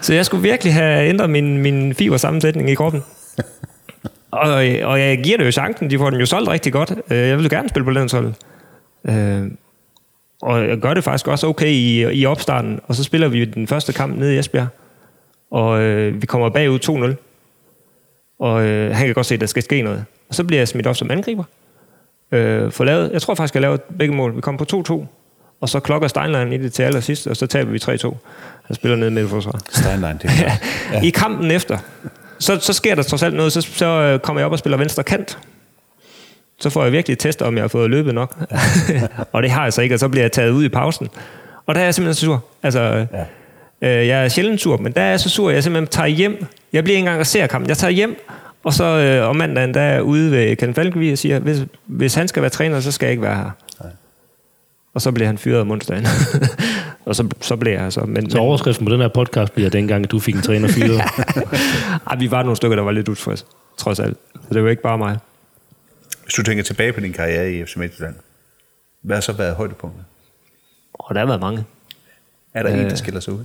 så 0.00 0.14
jeg 0.14 0.26
skulle 0.26 0.42
virkelig 0.42 0.74
have 0.74 1.08
ændret 1.08 1.30
min, 1.30 1.58
min 1.58 1.94
fibersammensætning 1.94 2.70
i 2.70 2.74
kroppen. 2.74 3.02
Og, 4.30 4.50
og 4.82 5.00
jeg 5.00 5.20
giver 5.24 5.38
det 5.38 5.46
jo 5.46 5.50
chancen. 5.50 5.90
De 5.90 5.98
får 5.98 6.10
den 6.10 6.20
jo 6.20 6.26
solgt 6.26 6.48
rigtig 6.48 6.72
godt. 6.72 6.92
Øh, 7.10 7.18
Jeg 7.18 7.38
vil 7.38 7.50
gerne 7.50 7.68
spille 7.68 7.84
på 7.84 7.90
landsholdet. 7.90 8.34
Øh, 9.08 9.42
Og 10.42 10.68
jeg 10.68 10.78
gør 10.78 10.94
det 10.94 11.04
faktisk 11.04 11.28
også 11.28 11.46
okay 11.46 11.68
i, 11.70 12.00
i 12.20 12.26
opstarten. 12.26 12.80
Og 12.88 12.94
så 12.94 13.04
spiller 13.04 13.28
vi 13.28 13.44
den 13.44 13.66
første 13.66 13.92
kamp 13.92 14.18
nede 14.18 14.34
i 14.34 14.38
Esbjerg. 14.38 14.66
Og 15.50 15.80
øh, 15.80 16.22
vi 16.22 16.26
kommer 16.26 16.48
bagud 16.48 17.14
2-0. 17.18 18.38
Og 18.38 18.60
han 18.96 19.06
kan 19.06 19.14
godt 19.14 19.26
se, 19.26 19.34
at 19.34 19.40
der 19.40 19.46
skal 19.46 19.62
ske 19.62 19.82
noget. 19.82 20.04
Og 20.28 20.34
så 20.34 20.44
bliver 20.44 20.60
jeg 20.60 20.68
smidt 20.68 20.86
op 20.86 20.96
som 20.96 21.10
angriber. 21.10 21.44
Øh, 22.32 22.72
for 22.72 22.84
lavet, 22.84 23.10
jeg 23.12 23.22
tror 23.22 23.34
faktisk, 23.34 23.54
jeg 23.54 23.62
lavede 23.62 23.82
begge 23.98 24.14
mål. 24.14 24.36
Vi 24.36 24.40
kom 24.40 24.56
på 24.56 24.84
2-2. 24.88 25.06
Og 25.60 25.68
så 25.68 25.80
klokker 25.80 26.08
Steinlein 26.08 26.52
i 26.52 26.58
det 26.58 26.72
til 26.72 26.82
allersidst, 26.82 27.26
og 27.26 27.36
så 27.36 27.46
taber 27.46 27.70
vi 27.70 27.78
3-2. 27.78 28.14
Han 28.66 28.76
spiller 28.76 28.96
nede 28.96 29.10
med 29.10 29.28
forsvar. 29.28 29.60
Steinlein, 29.70 30.18
det 30.22 30.24
er 30.24 30.52
Ja. 30.92 31.00
I 31.02 31.10
kampen 31.10 31.50
efter, 31.50 31.78
så, 32.38 32.58
så 32.60 32.72
sker 32.72 32.94
der 32.94 33.02
trods 33.02 33.22
alt 33.22 33.34
noget, 33.34 33.52
så, 33.52 33.60
så 33.60 33.86
øh, 33.86 34.18
kommer 34.18 34.40
jeg 34.40 34.46
op 34.46 34.52
og 34.52 34.58
spiller 34.58 34.76
venstre 34.76 35.02
kant. 35.02 35.38
Så 36.60 36.70
får 36.70 36.82
jeg 36.82 36.92
virkelig 36.92 37.18
test, 37.18 37.42
om 37.42 37.54
jeg 37.54 37.62
har 37.62 37.68
fået 37.68 37.90
løbet 37.90 38.14
nok. 38.14 38.36
og 39.32 39.42
det 39.42 39.50
har 39.50 39.62
jeg 39.62 39.72
så 39.72 39.82
ikke, 39.82 39.94
og 39.94 39.98
så 39.98 40.08
bliver 40.08 40.24
jeg 40.24 40.32
taget 40.32 40.50
ud 40.50 40.64
i 40.64 40.68
pausen. 40.68 41.08
Og 41.66 41.74
der 41.74 41.80
er 41.80 41.84
jeg 41.84 41.94
simpelthen 41.94 42.14
så 42.14 42.20
sur. 42.20 42.44
Altså, 42.62 42.80
ja. 43.82 44.00
øh, 44.00 44.08
jeg 44.08 44.24
er 44.24 44.28
sjældent 44.28 44.60
sur, 44.60 44.76
men 44.76 44.92
der 44.92 45.00
er 45.00 45.10
jeg 45.10 45.20
så 45.20 45.28
sur, 45.28 45.48
at 45.48 45.54
jeg 45.54 45.62
simpelthen 45.62 45.86
tager 45.86 46.06
hjem. 46.06 46.46
Jeg 46.72 46.84
bliver 46.84 46.96
ikke 46.96 47.04
engang 47.04 47.20
og 47.20 47.26
ser 47.26 47.46
kampen. 47.46 47.68
Jeg 47.68 47.78
tager 47.78 47.90
hjem, 47.90 48.16
og 48.64 48.72
så 48.72 48.84
øh, 48.84 49.28
om 49.28 49.36
mandagen, 49.36 49.74
der 49.74 49.80
er 49.80 50.00
ude 50.00 50.30
ved 50.30 50.56
Ken 50.56 50.74
Falkenvig 50.74 51.12
og 51.12 51.18
siger, 51.18 51.38
hvis, 51.38 51.58
hvis 51.86 52.14
han 52.14 52.28
skal 52.28 52.42
være 52.42 52.50
træner, 52.50 52.80
så 52.80 52.92
skal 52.92 53.06
jeg 53.06 53.10
ikke 53.10 53.22
være 53.22 53.36
her. 53.36 53.50
Og 54.94 55.00
så 55.02 55.12
bliver 55.12 55.26
han 55.26 55.38
fyret 55.38 55.60
om 55.60 55.70
onsdagen. 55.70 56.06
og 57.06 57.16
så, 57.16 57.28
så 57.40 57.56
blev 57.56 57.72
jeg 57.72 57.92
så. 57.92 58.00
Men, 58.00 58.30
Så 58.30 58.38
overskriften 58.38 58.86
på 58.86 58.92
den 58.92 59.00
her 59.00 59.08
podcast 59.08 59.52
bliver 59.52 59.70
dengang, 59.70 60.10
du 60.10 60.18
fik 60.18 60.34
en 60.34 60.42
træner 60.42 60.68
fyret. 60.68 61.00
Ej, 62.10 62.16
vi 62.18 62.30
var 62.30 62.42
nogle 62.42 62.56
stykker, 62.56 62.76
der 62.76 62.82
var 62.82 62.90
lidt 62.92 63.08
utilfredse, 63.08 63.44
trods 63.78 64.00
alt. 64.00 64.16
Så 64.34 64.54
det 64.54 64.64
var 64.64 64.70
ikke 64.70 64.82
bare 64.82 64.98
mig. 64.98 65.18
Hvis 66.24 66.34
du 66.34 66.42
tænker 66.42 66.64
tilbage 66.64 66.92
på 66.92 67.00
din 67.00 67.12
karriere 67.12 67.52
i 67.52 67.64
FC 67.64 67.76
Midtjylland, 67.76 68.14
hvad 69.02 69.16
har 69.16 69.20
så 69.20 69.32
været 69.32 69.54
højdepunktet? 69.54 70.04
Og 70.94 71.14
der 71.14 71.20
har 71.20 71.26
været 71.26 71.40
mange. 71.40 71.64
Er 72.54 72.62
der 72.62 72.72
øh, 72.72 72.78
en, 72.78 72.84
der 72.84 72.92
Øh. 72.92 72.98
skiller 72.98 73.20
sig 73.20 73.32
ud? 73.34 73.44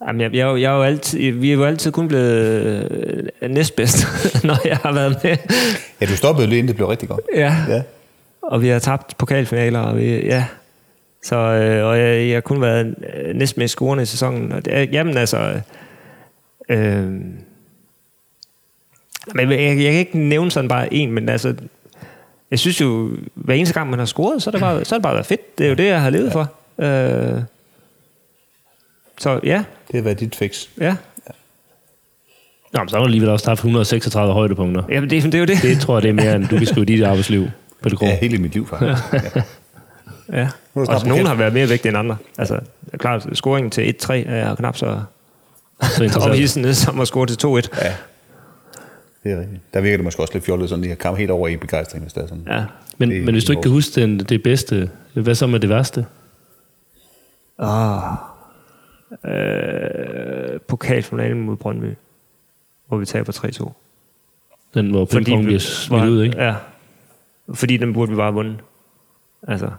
Jamen, 0.00 0.20
jeg, 0.20 0.34
jeg, 0.34 0.60
jeg 0.60 0.72
er 0.72 0.76
jo 0.76 0.82
altid, 0.82 1.30
vi 1.32 1.50
er 1.50 1.54
jo 1.54 1.64
altid 1.64 1.92
kun 1.92 2.08
blevet 2.08 3.32
øh, 3.42 3.50
næstbedst, 3.50 4.06
når 4.44 4.68
jeg 4.68 4.76
har 4.76 4.92
været 4.92 5.18
med. 5.24 5.36
Ja, 6.00 6.06
du 6.06 6.16
stoppede 6.16 6.46
lige 6.46 6.58
inden 6.58 6.68
det 6.68 6.76
blev 6.76 6.88
rigtig 6.88 7.08
godt. 7.08 7.20
Ja. 7.34 7.56
Ja. 7.68 7.82
Og 8.42 8.62
vi 8.62 8.68
har 8.68 8.78
tabt 8.78 9.18
pokalfinaler, 9.18 9.78
og 9.78 9.96
vi, 9.96 10.26
ja. 10.26 10.44
Så, 11.22 11.36
øh, 11.36 11.86
og 11.86 11.98
jeg, 11.98 12.28
jeg 12.28 12.36
har 12.36 12.40
kun 12.40 12.60
været 12.60 12.94
øh, 13.14 13.34
næstmest 13.34 13.72
scorende 13.72 14.02
i 14.02 14.06
sæsonen. 14.06 14.52
Og 14.52 14.64
det, 14.64 14.92
jamen 14.92 15.16
altså... 15.16 15.60
Øh, 16.68 17.04
men 19.34 19.50
jeg, 19.50 19.58
jeg, 19.60 19.76
kan 19.76 19.92
ikke 19.92 20.18
nævne 20.18 20.50
sådan 20.50 20.68
bare 20.68 20.94
en, 20.94 21.12
men 21.12 21.28
altså... 21.28 21.54
Jeg 22.50 22.58
synes 22.58 22.80
jo, 22.80 23.10
hver 23.34 23.54
eneste 23.54 23.74
gang, 23.74 23.90
man 23.90 23.98
har 23.98 24.06
scoret, 24.06 24.42
så 24.42 24.50
er 24.50 24.52
det 24.52 24.60
bare, 24.60 24.84
så 24.84 24.94
er 24.94 24.98
det 24.98 25.02
bare 25.02 25.14
været 25.14 25.26
fedt. 25.26 25.58
Det 25.58 25.64
er 25.64 25.68
jo 25.68 25.76
det, 25.76 25.86
jeg 25.86 26.02
har 26.02 26.10
levet 26.10 26.32
for. 26.32 26.52
Øh, 26.78 27.42
så 29.18 29.40
ja, 29.44 29.64
Det 29.88 29.94
har 29.94 30.02
været 30.02 30.20
dit 30.20 30.34
fix. 30.36 30.66
ja. 30.80 30.96
Nå, 32.72 32.80
men 32.80 32.88
så 32.88 32.96
har 32.96 33.00
du 33.00 33.04
alligevel 33.06 33.28
også 33.30 33.50
haft 33.50 33.58
136 33.58 34.32
højdepunkter. 34.34 34.82
Jamen, 34.88 35.10
det, 35.10 35.22
det 35.22 35.34
er 35.34 35.38
jo 35.38 35.44
det. 35.44 35.62
Det 35.62 35.80
tror 35.80 35.94
jeg, 35.96 36.02
det 36.02 36.08
er 36.08 36.12
mere, 36.12 36.34
end 36.36 36.48
du 36.48 36.56
kan 36.58 36.66
skrive 36.66 36.82
i 36.82 36.86
dit 36.86 37.04
arbejdsliv. 37.04 37.48
På 37.82 37.88
det 37.88 38.02
Ja, 38.02 38.18
hele 38.20 38.38
mit 38.38 38.54
liv 38.54 38.66
faktisk. 38.68 39.02
Ja. 39.12 39.42
Ja. 40.32 40.48
Altså, 40.76 41.08
nogen 41.08 41.26
har 41.26 41.34
været 41.34 41.52
mere 41.52 41.68
vigtige 41.68 41.88
end 41.90 41.98
andre. 41.98 42.16
Altså, 42.38 42.60
klart, 42.98 43.26
scoringen 43.32 43.70
til 43.70 43.94
1-3 44.04 44.12
er 44.12 44.54
knap 44.54 44.76
så 44.76 45.00
Så 45.82 46.02
interessant. 46.04 46.32
omhidsende 46.32 46.74
som 46.74 47.00
at 47.00 47.08
score 47.08 47.26
til 47.26 47.46
2-1. 47.46 47.46
ja. 47.84 47.94
Det 49.24 49.32
er 49.32 49.40
rigtigt. 49.40 49.60
Der 49.74 49.80
virker 49.80 49.96
det 49.96 50.04
måske 50.04 50.22
også 50.22 50.34
lidt 50.34 50.44
fjollet, 50.44 50.68
sådan 50.68 50.80
lige 50.82 50.92
at 50.92 50.98
komme 50.98 51.18
helt 51.18 51.30
over 51.30 51.48
i 51.48 51.56
begejstring, 51.56 52.04
hvis 52.04 52.12
det 52.12 52.22
er 52.22 52.26
sådan. 52.26 52.46
Ja. 52.50 52.64
Men, 52.98 53.10
Det 53.10 53.24
men 53.24 53.34
hvis 53.34 53.44
du 53.44 53.52
ikke 53.52 53.62
kan 53.62 53.70
huske 53.70 54.00
den, 54.00 54.18
det 54.20 54.42
bedste, 54.42 54.90
hvad 55.12 55.34
så 55.34 55.46
med 55.46 55.60
det 55.60 55.68
værste? 55.70 56.06
Ah. 57.58 58.02
Øh, 59.24 60.60
pokalfinalen 60.60 61.40
mod 61.40 61.56
Brøndby, 61.56 61.94
hvor 62.88 62.96
vi 62.96 63.06
taber 63.06 63.32
3-2. 63.32 63.72
Den, 64.74 64.90
hvor 64.90 65.04
pingpong 65.04 65.44
bliver 65.44 65.58
smidt 65.58 66.04
ud, 66.04 66.22
ikke? 66.22 66.42
Ja. 66.42 66.54
Fordi 67.54 67.76
den 67.76 67.92
burde 67.92 68.10
vi 68.10 68.16
bare 68.16 68.26
have 68.26 68.34
vundet. 68.34 68.56
Altså, 69.48 69.70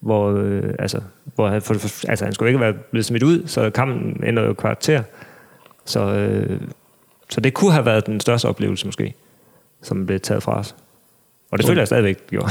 hvor, 0.00 0.32
øh, 0.32 0.74
altså, 0.78 1.00
hvor 1.34 1.48
han, 1.48 1.62
for, 1.62 1.74
for, 1.74 2.08
altså, 2.08 2.24
han 2.24 2.34
skulle 2.34 2.48
ikke 2.48 2.60
være 2.60 2.72
blevet 2.72 3.04
smidt 3.04 3.22
ud, 3.22 3.46
så 3.46 3.70
kampen 3.70 4.24
ender 4.24 4.42
jo 4.42 4.52
kvarter. 4.52 5.02
Så, 5.84 6.00
øh, 6.00 6.60
så 7.28 7.40
det 7.40 7.54
kunne 7.54 7.72
have 7.72 7.84
været 7.86 8.06
den 8.06 8.20
største 8.20 8.46
oplevelse 8.48 8.86
måske, 8.86 9.14
som 9.82 10.06
blev 10.06 10.20
taget 10.20 10.42
fra 10.42 10.58
os. 10.58 10.74
Og 11.50 11.58
det 11.58 11.66
føler 11.66 11.80
jeg 11.80 11.86
stadigvæk, 11.86 12.18
det 12.18 12.30
gjorde. 12.30 12.48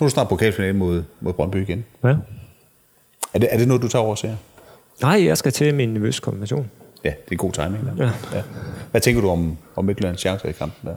Nu 0.00 0.04
er 0.04 0.08
du 0.08 0.10
snart 0.10 0.28
pokalfinale 0.28 0.72
mod, 0.72 1.02
mod 1.20 1.32
Brøndby 1.32 1.56
igen. 1.56 1.84
ja. 2.04 2.16
Er 3.34 3.38
det, 3.38 3.48
er 3.52 3.56
det 3.58 3.68
noget, 3.68 3.82
du 3.82 3.88
tager 3.88 4.02
over 4.02 4.14
ser? 4.14 4.36
Nej, 5.02 5.24
jeg 5.24 5.38
skal 5.38 5.52
til 5.52 5.74
min 5.74 5.88
nervøse 5.88 6.20
konfirmation. 6.22 6.70
Ja, 7.04 7.12
det 7.28 7.32
er 7.32 7.36
god 7.36 7.52
timing. 7.52 7.86
Der. 7.98 8.04
Ja. 8.04 8.10
Ja. 8.38 8.42
Hvad 8.90 9.00
tænker 9.00 9.20
du 9.20 9.28
om, 9.28 9.56
om 9.76 9.84
Midtjyllands 9.84 10.20
chancer 10.20 10.48
i 10.48 10.52
kampen 10.52 10.88
der? 10.90 10.96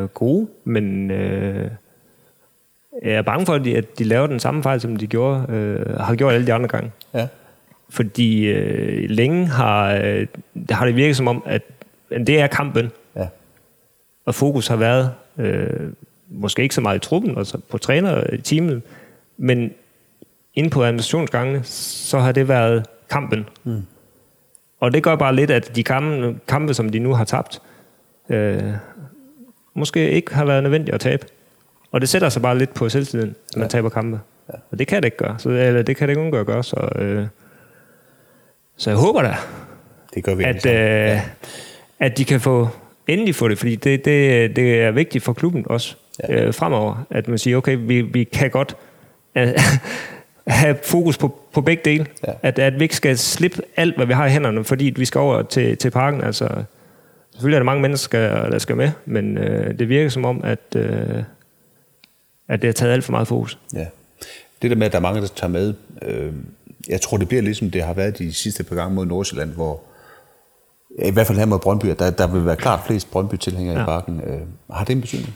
Øh, 0.00 0.08
gode, 0.08 0.48
men 0.64 1.10
øh, 1.10 1.70
jeg 3.04 3.12
er 3.12 3.22
bange 3.22 3.46
for, 3.46 3.54
at 3.54 3.64
de, 3.64 3.76
at 3.76 3.98
de 3.98 4.04
laver 4.04 4.26
den 4.26 4.40
samme 4.40 4.62
fejl, 4.62 4.80
som 4.80 4.96
de 4.96 5.06
gjorde, 5.06 5.46
øh, 5.48 5.96
har 6.00 6.14
gjort 6.14 6.34
alle 6.34 6.46
de 6.46 6.52
andre 6.52 6.68
gange. 6.68 6.92
Ja. 7.14 7.28
Fordi 7.88 8.44
øh, 8.46 9.10
længe 9.10 9.46
har, 9.46 9.92
øh, 9.94 10.26
det 10.54 10.70
har 10.70 10.86
det 10.86 10.96
virket 10.96 11.16
som 11.16 11.28
om, 11.28 11.42
at 11.46 11.62
at 12.10 12.26
det 12.26 12.40
er 12.40 12.46
kampen, 12.46 12.90
Ja. 13.16 13.26
og 14.24 14.34
fokus 14.34 14.66
har 14.68 14.76
været, 14.76 15.10
øh, 15.38 15.90
måske 16.28 16.62
ikke 16.62 16.74
så 16.74 16.80
meget 16.80 16.96
i 16.96 17.00
truppen 17.08 17.36
og 17.36 17.46
så 17.46 17.58
på 17.70 17.78
trænerteamet, 17.78 18.82
men 19.36 19.70
inde 20.58 20.70
på 20.70 20.84
administrationsgangene, 20.84 21.64
så 21.64 22.18
har 22.18 22.32
det 22.32 22.48
været 22.48 22.86
kampen. 23.10 23.48
Mm. 23.64 23.82
Og 24.80 24.92
det 24.92 25.02
gør 25.02 25.16
bare 25.16 25.34
lidt, 25.34 25.50
at 25.50 25.76
de 25.76 25.84
kampe, 25.84 26.38
kampe 26.48 26.74
som 26.74 26.88
de 26.88 26.98
nu 26.98 27.14
har 27.14 27.24
tabt, 27.24 27.62
øh, 28.28 28.62
måske 29.74 30.10
ikke 30.10 30.34
har 30.34 30.44
været 30.44 30.62
nødvendigt 30.62 30.94
at 30.94 31.00
tabe. 31.00 31.26
Og 31.92 32.00
det 32.00 32.08
sætter 32.08 32.28
sig 32.28 32.42
bare 32.42 32.58
lidt 32.58 32.74
på 32.74 32.88
selvtiden, 32.88 33.34
at 33.50 33.56
man 33.56 33.64
ja. 33.64 33.68
taber 33.68 33.88
kampe. 33.88 34.20
Ja. 34.48 34.58
Og 34.70 34.78
det 34.78 34.86
kan 34.86 35.02
det 35.02 35.04
ikke 35.04 35.16
gøre. 35.16 35.34
Så, 35.38 35.48
eller 35.50 35.82
det 35.82 35.96
kan 35.96 36.08
det 36.08 36.12
ikke 36.12 36.22
undgå 36.22 36.40
at 36.40 36.46
gøre. 36.46 36.64
Så, 36.64 36.88
øh, 36.96 37.26
så 38.76 38.90
jeg 38.90 38.98
håber 38.98 39.22
da, 39.22 39.36
Det 40.14 40.24
gør 40.24 40.34
vi 40.34 40.44
at, 40.44 40.66
øh, 40.66 41.20
at 41.98 42.18
de 42.18 42.24
kan 42.24 42.40
få 42.40 42.68
endelig 43.06 43.34
få 43.34 43.48
det, 43.48 43.58
fordi 43.58 43.76
det, 43.76 44.04
det, 44.04 44.56
det 44.56 44.82
er 44.82 44.90
vigtigt 44.90 45.24
for 45.24 45.32
klubben 45.32 45.64
også 45.66 45.96
Ja. 46.28 46.34
ja. 46.34 46.46
øh, 46.46 46.54
fremover, 46.54 47.06
at 47.10 47.28
man 47.28 47.38
siger, 47.38 47.56
okay, 47.56 47.78
vi, 47.80 48.00
vi 48.00 48.24
kan 48.24 48.50
godt 48.50 48.76
have 50.48 50.76
fokus 50.82 51.18
på, 51.18 51.40
på 51.52 51.60
begge 51.60 51.82
dele. 51.84 52.06
Ja. 52.26 52.32
At, 52.42 52.58
at 52.58 52.78
vi 52.78 52.82
ikke 52.82 52.96
skal 52.96 53.18
slippe 53.18 53.62
alt, 53.76 53.96
hvad 53.96 54.06
vi 54.06 54.12
har 54.12 54.26
i 54.26 54.30
hænderne, 54.30 54.64
fordi 54.64 54.92
vi 54.96 55.04
skal 55.04 55.18
over 55.18 55.42
til, 55.42 55.76
til 55.76 55.90
parken. 55.90 56.24
Altså, 56.24 56.48
selvfølgelig 57.32 57.56
er 57.56 57.60
der 57.60 57.64
mange 57.64 57.82
mennesker, 57.82 58.50
der 58.50 58.58
skal 58.58 58.76
med, 58.76 58.90
men 59.06 59.38
øh, 59.38 59.78
det 59.78 59.88
virker 59.88 60.08
som 60.08 60.24
om, 60.24 60.40
at, 60.44 60.76
øh, 60.76 61.22
at 62.48 62.62
det 62.62 62.68
har 62.68 62.72
taget 62.72 62.92
alt 62.92 63.04
for 63.04 63.12
meget 63.12 63.28
fokus. 63.28 63.58
Ja. 63.74 63.86
Det 64.62 64.70
der 64.70 64.76
med, 64.76 64.86
at 64.86 64.92
der 64.92 64.98
er 64.98 65.02
mange, 65.02 65.20
der 65.20 65.26
tager 65.26 65.50
med, 65.50 65.74
øh, 66.02 66.32
jeg 66.88 67.00
tror, 67.00 67.16
det 67.16 67.28
bliver 67.28 67.42
ligesom 67.42 67.70
det 67.70 67.82
har 67.82 67.92
været 67.92 68.18
de 68.18 68.32
sidste 68.32 68.64
par 68.64 68.76
gange 68.76 68.94
mod 68.94 69.06
Nordsjælland, 69.06 69.50
hvor 69.50 69.80
i 71.04 71.10
hvert 71.10 71.26
fald 71.26 71.38
her 71.38 71.46
mod 71.46 71.58
Brøndby, 71.58 71.86
der, 71.98 72.10
der 72.10 72.26
vil 72.26 72.46
være 72.46 72.56
klart 72.56 72.80
flest 72.86 73.10
Brøndby-tilhængere 73.10 73.76
ja. 73.76 73.82
i 73.82 73.84
parken. 73.84 74.20
Øh, 74.20 74.40
har 74.70 74.84
det 74.84 74.92
en 74.92 75.00
betydning? 75.00 75.34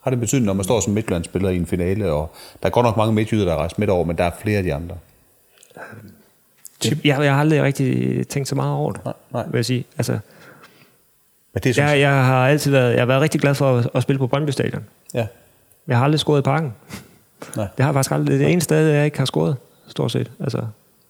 Har 0.00 0.10
det 0.10 0.16
en 0.16 0.20
betydning, 0.20 0.46
når 0.46 0.52
man 0.52 0.64
står 0.64 0.80
som 0.80 0.92
Midtjylland-spiller 0.92 1.48
i 1.50 1.56
en 1.56 1.66
finale, 1.66 2.12
og 2.12 2.34
der 2.62 2.66
er 2.66 2.70
godt 2.70 2.84
nok 2.84 2.96
mange 2.96 3.12
midtjyder, 3.12 3.44
der 3.44 3.52
er 3.52 3.56
rejst 3.56 3.78
midt 3.78 3.90
over, 3.90 4.04
men 4.04 4.18
der 4.18 4.24
er 4.24 4.30
flere 4.42 4.58
af 4.58 4.62
de 4.64 4.74
andre. 4.74 4.96
Det, 6.82 6.98
jeg, 7.04 7.18
jeg 7.24 7.32
har 7.34 7.40
aldrig 7.40 7.62
rigtig 7.62 8.28
tænkt 8.28 8.48
så 8.48 8.54
meget 8.54 8.72
over 8.74 8.92
det, 8.92 9.04
Nej, 9.04 9.14
nej. 9.32 9.44
vil 9.46 9.58
jeg 9.58 9.64
sige. 9.64 9.84
Altså, 9.98 10.12
Men 11.54 11.62
det 11.62 11.70
er 11.70 11.74
sådan, 11.74 11.90
jeg, 11.90 12.00
jeg 12.00 12.24
har 12.24 12.48
altid 12.48 12.70
været, 12.70 12.92
jeg 12.92 13.00
har 13.00 13.06
været 13.06 13.20
rigtig 13.20 13.40
glad 13.40 13.54
for 13.54 13.78
at, 13.78 13.88
at 13.94 14.02
spille 14.02 14.18
på 14.18 14.26
Brøndby 14.26 14.50
Stadion. 14.50 14.84
ja. 15.14 15.26
Jeg 15.88 15.96
har 15.98 16.04
aldrig 16.04 16.20
scoret 16.20 16.38
i 16.38 16.42
parken. 16.42 16.74
Nej. 17.56 17.66
Det 17.76 17.84
har 17.84 17.88
jeg 17.90 17.94
faktisk 17.94 18.12
aldrig. 18.12 18.26
Det 18.28 18.34
er 18.34 18.38
det 18.46 18.52
eneste 18.52 18.64
sted, 18.64 18.88
jeg 18.88 19.04
ikke 19.04 19.18
har 19.18 19.24
scoret, 19.24 19.56
stort 19.88 20.12
set. 20.12 20.30
Altså, 20.40 20.62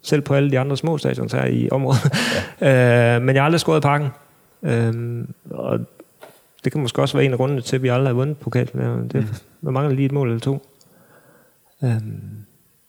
selv 0.02 0.20
på 0.20 0.34
alle 0.34 0.50
de 0.50 0.58
andre 0.58 0.76
små 0.76 0.98
stadions 0.98 1.32
her 1.32 1.44
i 1.44 1.68
området. 1.70 2.12
Ja. 2.60 3.14
øh, 3.16 3.22
men 3.22 3.34
jeg 3.34 3.42
har 3.42 3.44
aldrig 3.44 3.60
scoret 3.60 3.78
i 3.78 3.80
parken. 3.80 4.08
Øh, 4.62 5.24
og 5.50 5.80
det 6.64 6.72
kan 6.72 6.80
måske 6.80 7.02
også 7.02 7.16
være 7.16 7.24
en 7.24 7.32
af 7.32 7.38
grundene 7.38 7.60
til, 7.60 7.76
at 7.76 7.82
vi 7.82 7.88
aldrig 7.88 8.08
har 8.08 8.14
vundet 8.14 8.38
pokalen. 8.38 9.08
Det, 9.08 9.14
mm. 9.14 9.28
Man 9.60 9.74
mangler 9.74 9.94
lige 9.94 10.06
et 10.06 10.12
mål 10.12 10.28
eller 10.28 10.40
to. 10.40 10.66
Øh, 11.84 12.02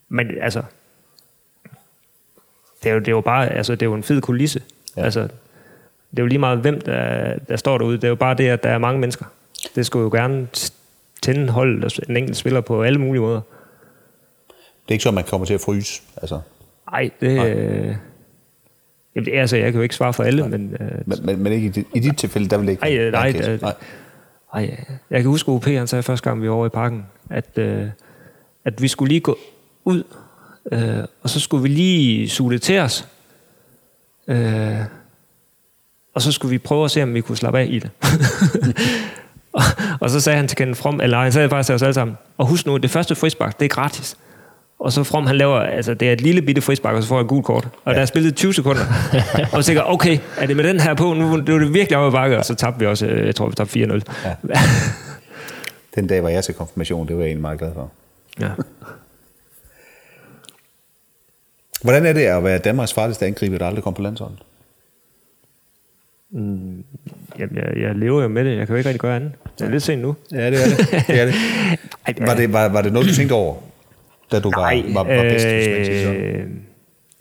men 0.09 0.27
altså, 0.41 0.63
det 2.83 2.89
er 2.89 2.93
jo, 2.93 2.99
det 2.99 3.07
er 3.07 3.11
jo 3.11 3.21
bare, 3.21 3.49
altså, 3.49 3.75
det 3.75 3.81
er 3.81 3.85
jo 3.85 3.93
en 3.93 4.03
fed 4.03 4.21
kulisse. 4.21 4.61
Ja. 4.97 5.03
Altså, 5.03 5.21
det 6.11 6.19
er 6.19 6.23
jo 6.23 6.27
lige 6.27 6.39
meget, 6.39 6.59
hvem 6.59 6.81
der, 6.81 7.35
der 7.37 7.55
står 7.55 7.77
derude. 7.77 7.95
Det 7.95 8.03
er 8.03 8.09
jo 8.09 8.15
bare 8.15 8.35
det, 8.35 8.47
at 8.47 8.63
der 8.63 8.69
er 8.69 8.77
mange 8.77 8.99
mennesker. 8.99 9.25
Det 9.75 9.85
skulle 9.85 10.03
jo 10.03 10.09
gerne 10.09 10.47
tænde 11.21 11.49
holdet 11.49 11.83
og 11.83 11.91
en 12.09 12.17
enkelt 12.17 12.37
spiller 12.37 12.61
på 12.61 12.83
alle 12.83 12.99
mulige 12.99 13.21
måder. 13.21 13.41
det 14.47 14.87
er 14.87 14.91
ikke 14.91 15.03
så, 15.03 15.09
at 15.09 15.15
man 15.15 15.23
kommer 15.23 15.45
til 15.45 15.53
at 15.53 15.61
fryse. 15.61 16.01
Altså, 16.17 16.39
Ej, 16.93 17.09
det... 17.21 17.35
Nej. 17.35 17.51
Øh, 17.51 17.95
jamen, 19.15 19.25
det, 19.25 19.35
er 19.37 19.41
altså, 19.41 19.57
jeg 19.57 19.65
kan 19.71 19.75
jo 19.79 19.83
ikke 19.83 19.95
svare 19.95 20.13
for 20.13 20.23
alle, 20.23 20.47
men... 20.49 20.73
Øh, 20.79 20.91
men, 21.05 21.17
men, 21.23 21.43
men 21.43 21.53
ikke 21.53 21.67
i, 21.67 21.69
dit, 21.69 21.87
i 21.95 21.99
dit 21.99 22.17
tilfælde, 22.17 22.49
der 22.49 22.57
vil 22.57 22.67
det 22.67 22.71
ikke 22.71 22.83
Ej, 22.83 22.97
øh, 22.97 23.11
nej, 23.11 23.31
case. 23.31 23.51
det- 23.51 23.61
nej. 23.61 23.73
ej, 24.53 24.85
jeg 25.09 25.21
kan 25.21 25.29
huske, 25.29 25.51
at 25.51 25.55
OP 25.55 25.65
han 25.65 25.87
sagde 25.87 26.03
første 26.03 26.29
gang, 26.29 26.41
vi 26.41 26.49
var 26.49 26.55
over 26.55 26.65
i 26.65 26.69
parken, 26.69 27.05
at, 27.29 27.57
øh, 27.57 27.87
at 28.65 28.81
vi 28.81 28.87
skulle 28.87 29.09
lige 29.09 29.21
gå 29.21 29.37
ud, 29.85 30.03
øh, 30.71 31.03
og 31.23 31.29
så 31.29 31.39
skulle 31.39 31.63
vi 31.63 31.69
lige 31.69 32.29
suge 32.29 32.51
det 32.53 32.61
til 32.61 32.79
os. 32.79 33.07
Øh, 34.27 34.75
og 36.15 36.21
så 36.21 36.31
skulle 36.31 36.49
vi 36.49 36.57
prøve 36.57 36.85
at 36.85 36.91
se, 36.91 37.03
om 37.03 37.13
vi 37.13 37.21
kunne 37.21 37.37
slappe 37.37 37.59
af 37.59 37.67
i 37.69 37.79
det. 37.79 37.89
og, 39.53 39.61
og 40.01 40.09
så 40.09 40.19
sagde 40.19 40.37
han 40.37 40.47
til 40.47 40.57
Kenneth 40.57 40.79
From, 40.81 41.01
eller 41.01 41.19
han 41.21 41.31
sagde 41.31 41.49
faktisk 41.49 41.65
til 41.65 41.75
os 41.75 41.81
alle 41.81 41.93
sammen, 41.93 42.17
og 42.37 42.45
husk 42.47 42.65
nu, 42.65 42.77
det 42.77 42.89
første 42.89 43.15
frispark, 43.15 43.59
det 43.59 43.65
er 43.65 43.69
gratis. 43.69 44.17
Og 44.81 44.93
så 44.93 45.03
From, 45.03 45.27
han 45.27 45.37
laver, 45.37 45.59
altså 45.59 45.93
det 45.93 46.07
er 46.07 46.13
et 46.13 46.21
lille 46.21 46.41
bitte 46.41 46.61
frispark, 46.61 46.95
og 46.95 47.03
så 47.03 47.07
får 47.09 47.15
jeg 47.15 47.21
et 47.21 47.27
gult 47.27 47.45
kort. 47.45 47.65
Og 47.65 47.91
ja. 47.91 47.95
der 47.95 48.01
er 48.01 48.05
spillet 48.05 48.35
20 48.35 48.53
sekunder. 48.53 48.81
og 49.53 49.63
så 49.63 49.67
tænker 49.67 49.83
okay, 49.83 50.17
er 50.37 50.45
det 50.45 50.55
med 50.55 50.63
den 50.63 50.79
her 50.79 50.93
på? 50.93 51.13
Nu 51.13 51.35
nu 51.37 51.55
er 51.55 51.59
det 51.59 51.73
virkelig 51.73 51.97
op 51.97 52.07
ad 52.07 52.11
bakke, 52.11 52.37
og 52.37 52.45
så 52.45 52.55
tabte 52.55 52.79
vi 52.79 52.85
også, 52.85 53.05
øh, 53.05 53.25
jeg 53.25 53.35
tror, 53.35 53.49
vi 53.49 53.55
tabte 53.55 53.79
4-0. 53.83 54.01
Ja. 54.25 54.35
Den 55.95 56.07
dag 56.07 56.23
var 56.23 56.29
jeg 56.29 56.43
til 56.43 56.53
konfirmation, 56.53 57.07
det 57.07 57.15
var 57.15 57.21
jeg 57.21 57.27
egentlig 57.27 57.41
meget 57.41 57.59
glad 57.59 57.73
for. 57.73 57.91
ja. 58.39 58.49
Hvordan 61.81 62.05
er 62.05 62.13
det 62.13 62.21
at 62.21 62.43
være 62.43 62.57
Danmarks 62.57 62.93
farligste 62.93 63.25
angriber, 63.25 63.57
der 63.57 63.65
aldrig 63.65 63.83
kom 63.83 63.93
på 63.93 64.01
landsholdet? 64.01 64.39
Jamen, 66.33 66.85
jeg, 67.39 67.47
jeg 67.81 67.95
lever 67.95 68.21
jo 68.21 68.27
med 68.27 68.45
det. 68.45 68.57
Jeg 68.57 68.67
kan 68.67 68.73
jo 68.73 68.77
ikke 68.77 68.89
rigtig 68.89 69.01
gøre 69.01 69.15
andet. 69.15 69.31
Det 69.59 69.65
er 69.65 69.71
lidt 69.71 69.83
sent 69.83 70.01
nu. 70.01 70.15
Ja, 70.31 70.51
det 70.51 70.63
er 70.63 70.67
det. 70.67 71.07
det, 71.07 71.21
er 71.21 71.25
det. 71.25 71.35
Var, 72.27 72.35
det 72.35 72.53
var, 72.53 72.67
var 72.67 72.81
det 72.81 72.93
noget, 72.93 73.09
du 73.09 73.13
tænkte 73.13 73.33
over, 73.33 73.55
da 74.31 74.39
du 74.39 74.51
var, 74.55 74.61
Nej, 74.71 74.83
var, 74.93 75.03
var 75.03 75.23
bedst? 75.23 75.41
sige 75.85 76.03
sådan? 76.05 76.21
øh, 76.23 76.49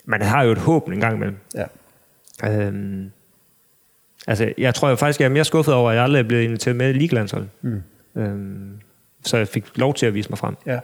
man 0.05 0.23
har 0.23 0.43
jo 0.43 0.53
et 0.53 0.59
håb 0.59 0.89
en 0.89 1.01
gang 1.01 1.17
imellem. 1.17 1.37
Ja. 1.55 1.65
Øhm, 2.67 3.11
altså, 4.27 4.53
jeg 4.59 4.75
tror 4.75 4.89
jeg 4.89 4.99
faktisk, 4.99 5.21
jeg 5.21 5.27
er 5.27 5.31
mere 5.31 5.45
skuffet 5.45 5.75
over, 5.75 5.91
at 5.91 5.97
jeg 5.97 6.05
aldrig 6.05 6.21
er 6.21 6.29
blevet 6.29 6.43
inviteret 6.43 6.77
med 6.77 6.91
i 6.91 6.93
ligelandsholdet. 6.93 7.49
Mm. 7.63 7.83
Øhm, 8.17 8.81
så 9.25 9.37
jeg 9.37 9.49
fik 9.49 9.79
lov 9.79 9.95
til 9.95 10.07
at 10.07 10.15
vise 10.15 10.29
mig 10.31 10.39
frem. 10.39 10.57
ja. 10.67 10.79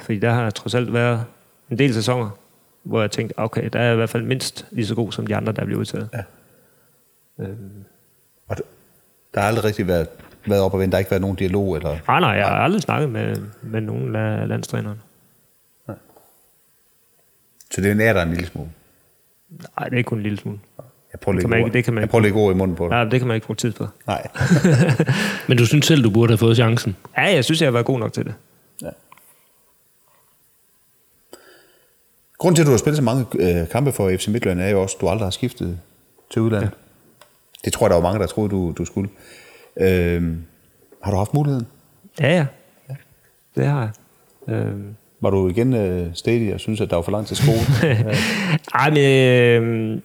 Fordi 0.00 0.18
der 0.18 0.30
har 0.30 0.50
trods 0.50 0.74
alt 0.74 0.92
været 0.92 1.24
en 1.70 1.78
del 1.78 1.94
sæsoner, 1.94 2.30
hvor 2.82 3.00
jeg 3.00 3.10
tænkte, 3.10 3.38
okay, 3.38 3.68
der 3.72 3.80
er 3.80 3.92
i 3.92 3.96
hvert 3.96 4.10
fald 4.10 4.22
mindst 4.22 4.66
lige 4.70 4.86
så 4.86 4.94
god 4.94 5.12
som 5.12 5.26
de 5.26 5.36
andre, 5.36 5.52
der 5.52 5.64
bliver 5.64 5.80
udtaget. 5.80 6.08
Ja. 6.14 6.22
Øhm, 7.44 7.84
Og 8.48 8.56
der 9.34 9.40
har 9.40 9.48
aldrig 9.48 9.64
rigtig 9.64 9.86
været, 9.86 10.08
været 10.46 10.62
op 10.62 10.74
og 10.74 10.80
vende. 10.80 10.90
Der 10.92 10.96
har 10.96 10.98
ikke 11.00 11.10
været 11.10 11.20
nogen 11.20 11.36
dialog? 11.36 11.76
Eller? 11.76 11.96
nej, 12.08 12.20
nej, 12.20 12.30
jeg 12.30 12.46
har 12.46 12.54
aldrig 12.56 12.82
snakket 12.82 13.10
med, 13.10 13.36
med 13.62 13.80
nogen 13.80 14.16
af 14.16 14.48
landstrænerne. 14.48 15.00
Så 17.74 17.80
det 17.80 18.00
er 18.06 18.12
dig 18.12 18.22
en 18.22 18.28
lille 18.30 18.46
smule. 18.46 18.68
Nej, 19.78 19.88
det 19.88 19.98
er 19.98 20.02
kun 20.02 20.18
en 20.18 20.22
lille 20.22 20.38
smule. 20.38 20.58
Jeg 21.12 21.20
prøver 21.20 21.36
at 21.36 21.40
kan 21.42 21.50
man 21.50 21.58
ikke- 21.58 21.72
det 21.72 21.84
kan 21.84 21.94
man 21.94 22.00
jeg 22.00 22.04
ikke. 22.04 22.10
prøver 22.10 22.20
at 22.20 22.22
lægge 22.22 22.38
ord 22.40 22.54
i 22.54 22.56
munden 22.56 22.76
på 22.76 22.84
dig. 22.84 22.90
Nej, 22.90 23.04
det 23.04 23.20
kan 23.20 23.26
man 23.28 23.34
ikke 23.34 23.46
bruge 23.46 23.56
tid 23.56 23.72
på. 23.72 23.86
Nej. 24.06 24.26
Men 25.48 25.58
du 25.58 25.66
synes 25.66 25.86
selv, 25.86 26.04
du 26.04 26.10
burde 26.10 26.30
have 26.32 26.38
fået 26.38 26.56
chancen. 26.56 26.96
Ja, 27.16 27.22
jeg 27.22 27.44
synes, 27.44 27.60
jeg 27.60 27.66
har 27.66 27.72
været 27.72 27.86
god 27.86 27.98
nok 27.98 28.12
til 28.12 28.24
det. 28.24 28.34
Grunden 32.38 32.56
til, 32.56 32.62
at 32.62 32.66
du 32.66 32.70
har 32.70 32.78
spillet 32.78 32.96
så 32.96 33.02
mange 33.02 33.26
øh, 33.38 33.68
kampe 33.68 33.92
for 33.92 34.10
FC 34.18 34.28
Midtjylland, 34.28 34.60
er 34.60 34.68
jo 34.68 34.82
også, 34.82 34.96
at 34.96 35.00
du 35.00 35.08
aldrig 35.08 35.26
har 35.26 35.30
skiftet 35.30 35.78
til 36.32 36.42
udlandet. 36.42 36.66
Ja. 36.70 36.74
Det 37.64 37.72
tror 37.72 37.86
jeg, 37.86 37.90
der 37.90 37.96
var 37.96 38.02
mange, 38.02 38.20
der 38.20 38.26
troede, 38.26 38.50
du, 38.50 38.74
du 38.78 38.84
skulle. 38.84 39.10
Øh, 39.76 40.36
har 41.02 41.10
du 41.10 41.16
haft 41.16 41.34
muligheden? 41.34 41.66
Ja, 42.20 42.36
ja. 42.36 42.46
Det 43.56 43.66
har 43.66 43.80
jeg. 43.80 44.54
Øhm, 44.54 44.94
Var 45.20 45.30
du 45.30 45.48
igen 45.48 45.74
øh, 45.74 46.06
stedig 46.14 46.54
og 46.54 46.60
synes, 46.60 46.80
at 46.80 46.90
der 46.90 46.96
var 46.96 47.02
for 47.02 47.12
langt 47.12 47.28
til 47.28 47.36
skole? 47.36 47.60
Ej, 48.74 48.90
men... 48.90 48.98
Øh, 48.98 50.00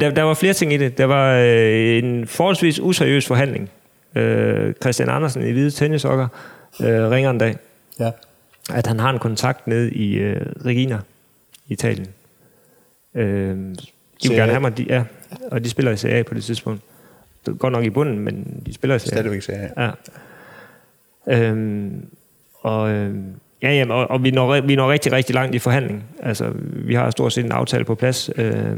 der, 0.00 0.10
der 0.10 0.22
var 0.22 0.34
flere 0.34 0.52
ting 0.52 0.72
i 0.72 0.76
det. 0.76 0.98
Der 0.98 1.04
var 1.04 1.36
øh, 1.36 1.98
en 1.98 2.26
forholdsvis 2.26 2.80
useriøs 2.80 3.26
forhandling. 3.26 3.70
Øh, 4.14 4.74
Christian 4.80 5.08
Andersen 5.08 5.46
i 5.46 5.50
hvide 5.50 5.70
tennisokker 5.70 6.28
øh, 6.80 7.10
ringer 7.10 7.30
en 7.30 7.38
dag, 7.38 7.56
ja. 7.98 8.10
at 8.74 8.86
han 8.86 9.00
har 9.00 9.10
en 9.10 9.18
kontakt 9.18 9.66
nede 9.66 9.90
i 9.90 10.14
øh, 10.14 10.46
Regina, 10.64 10.98
i 11.68 11.72
Italien. 11.72 12.08
Øh, 13.14 13.56
de 14.22 14.28
vil 14.28 14.36
gerne 14.36 14.52
have 14.52 14.60
mig, 14.60 14.78
de, 14.78 14.86
ja, 14.88 15.04
og 15.50 15.64
de 15.64 15.70
spiller 15.70 15.92
i 15.92 15.96
Serie 15.96 16.16
A 16.16 16.22
på 16.22 16.34
det 16.34 16.44
tidspunkt. 16.44 16.82
Godt 17.58 17.72
nok 17.72 17.84
i 17.84 17.90
bunden, 17.90 18.18
men 18.18 18.62
de 18.66 18.74
spiller 18.74 18.96
i 18.96 18.98
Serie 18.98 19.18
A. 19.18 19.22
Stadigvæk 19.22 19.48
jeg. 19.48 19.70
Ja. 19.76 21.50
Øhm, 21.50 22.06
og, 22.60 22.90
øh, 22.90 23.14
ja, 23.62 23.72
jamen, 23.72 23.92
og, 23.92 24.10
og 24.10 24.24
vi, 24.24 24.30
når, 24.30 24.60
vi 24.60 24.76
når 24.76 24.90
rigtig, 24.90 25.12
rigtig 25.12 25.34
langt 25.34 25.54
i 25.54 25.58
forhandling. 25.58 26.04
Altså, 26.22 26.52
vi 26.74 26.94
har 26.94 27.10
stort 27.10 27.32
set 27.32 27.44
en 27.44 27.52
aftale 27.52 27.84
på 27.84 27.94
plads. 27.94 28.30
Øh, 28.36 28.76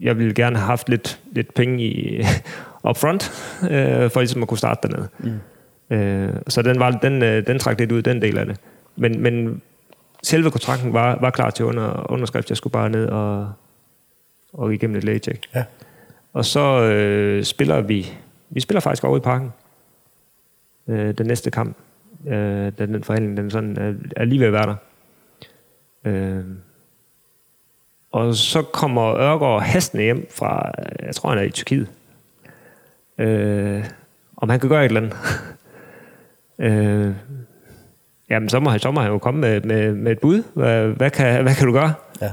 jeg 0.00 0.18
ville 0.18 0.34
gerne 0.34 0.56
have 0.56 0.66
haft 0.66 0.88
lidt, 0.88 1.20
lidt 1.32 1.54
penge 1.54 1.84
i 1.84 2.24
upfront, 2.88 3.30
øh, 3.70 4.10
for 4.10 4.20
ligesom 4.20 4.42
at 4.42 4.48
kunne 4.48 4.58
starte 4.58 4.88
dernede. 4.88 5.08
Mm. 5.18 5.96
Øh, 5.96 6.32
så 6.48 6.62
den, 6.62 6.78
var, 6.78 6.90
den, 6.90 7.22
øh, 7.22 7.46
den 7.46 7.58
trak 7.58 7.78
lidt 7.78 7.92
ud, 7.92 8.02
den 8.02 8.22
del 8.22 8.38
af 8.38 8.46
det. 8.46 8.56
Men, 8.96 9.20
men 9.20 9.62
selve 10.22 10.50
kontrakten 10.50 10.92
var, 10.92 11.18
var 11.20 11.30
klar 11.30 11.50
til 11.50 11.64
under, 11.64 12.12
underskrift. 12.12 12.48
Jeg 12.48 12.56
skulle 12.56 12.72
bare 12.72 12.90
ned 12.90 13.06
og, 13.06 13.52
og 14.52 14.74
igennem 14.74 14.96
et 14.96 15.04
lægetjek. 15.04 15.40
Ja. 15.54 15.64
Og 16.34 16.44
så 16.44 16.82
øh, 16.82 17.44
spiller 17.44 17.80
vi, 17.80 18.06
vi 18.50 18.60
spiller 18.60 18.80
faktisk 18.80 19.04
over 19.04 19.16
i 19.16 19.20
parken. 19.20 19.52
Øh, 20.88 21.14
den 21.18 21.26
næste 21.26 21.50
kamp, 21.50 21.76
øh, 22.26 22.72
da 22.78 22.86
den 22.86 23.04
forhandling 23.04 23.36
den 23.36 23.50
sådan 23.50 23.76
er, 23.76 23.94
er 24.16 24.24
lige 24.24 24.40
ved 24.40 24.46
at 24.46 24.52
være 24.52 24.66
der. 24.66 24.76
Øh, 26.04 26.44
og 28.12 28.34
så 28.34 28.62
kommer 28.62 29.16
Ørgaard 29.16 29.62
hastende 29.62 30.04
hjem 30.04 30.26
fra, 30.30 30.70
jeg 31.02 31.14
tror 31.14 31.28
han 31.28 31.38
er 31.38 31.42
i 31.42 31.50
Tyrkiet. 31.50 31.88
Øh, 33.18 33.84
om 34.36 34.48
han 34.48 34.60
kan 34.60 34.68
gøre 34.68 34.84
et 34.84 34.88
eller 34.88 35.00
andet. 35.00 35.16
øh, 36.66 37.14
jamen 38.30 38.48
så 38.48 38.60
må, 38.60 38.70
han, 38.70 38.80
så 38.80 38.90
må 38.90 39.00
han 39.00 39.10
jo 39.10 39.18
komme 39.18 39.40
med, 39.40 39.60
med, 39.60 39.94
med 39.94 40.12
et 40.12 40.18
bud. 40.18 40.42
Hvad, 40.54 40.86
hvad, 40.88 41.10
kan, 41.10 41.42
hvad 41.42 41.54
kan 41.54 41.66
du 41.66 41.72
gøre? 41.72 41.94
Ja. 42.20 42.32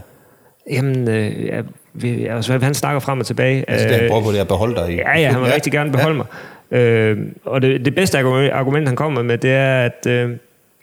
Jamen, 0.69 1.07
øh, 1.07 1.63
vi, 1.93 2.25
altså, 2.25 2.59
han 2.61 2.73
snakker 2.73 2.99
frem 2.99 3.19
og 3.19 3.25
tilbage. 3.25 3.69
Altså, 3.69 3.87
det 3.87 3.95
han 3.95 4.03
Øh, 4.03 4.09
prøver 4.09 4.23
på, 4.23 4.31
det 4.31 4.37
at 4.37 4.47
beholde 4.47 4.75
dig 4.75 4.89
i. 4.89 4.95
Ja, 4.95 5.19
ja, 5.19 5.31
han 5.31 5.41
vil 5.41 5.47
ja. 5.47 5.55
rigtig 5.55 5.71
gerne 5.71 5.91
beholde 5.91 6.17
mig. 6.17 6.25
Øh, 6.71 7.17
og 7.45 7.61
det, 7.61 7.85
det 7.85 7.95
bedste 7.95 8.17
argument, 8.17 8.51
argument, 8.53 8.87
han 8.87 8.95
kommer 8.95 9.23
med, 9.23 9.37
det 9.37 9.51
er, 9.51 9.85
at 9.85 10.07
øh, 10.07 10.37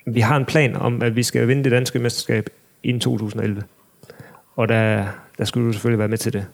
vi 0.07 0.21
har 0.21 0.37
en 0.37 0.45
plan 0.45 0.77
om, 0.77 1.03
at 1.03 1.17
vi 1.17 1.23
skal 1.23 1.49
vinde 1.49 1.65
det 1.65 1.73
danske 1.73 1.99
mesterskab 1.99 2.51
inden 2.83 3.01
2011. 3.01 3.63
Og 4.57 4.69
der, 4.69 5.05
der 5.39 5.45
skulle 5.45 5.67
du 5.67 5.73
selvfølgelig 5.73 5.99
være 5.99 6.09
med 6.09 6.19
til 6.19 6.33
det. 6.33 6.47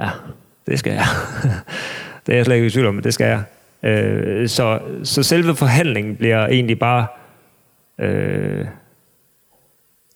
Ja, 0.00 0.08
det 0.66 0.78
skal 0.78 0.92
jeg. 0.92 1.04
det 2.26 2.32
er 2.32 2.36
jeg 2.36 2.44
slet 2.44 2.54
ikke 2.54 2.66
i 2.66 2.70
tvivl 2.70 2.86
om, 2.86 2.94
men 2.94 3.04
det 3.04 3.14
skal 3.14 3.26
jeg. 3.26 3.42
Øh, 3.90 4.48
så, 4.48 4.80
så 5.04 5.22
selve 5.22 5.56
forhandlingen 5.56 6.16
bliver 6.16 6.46
egentlig 6.46 6.78
bare... 6.78 7.06
Øh, 7.98 8.66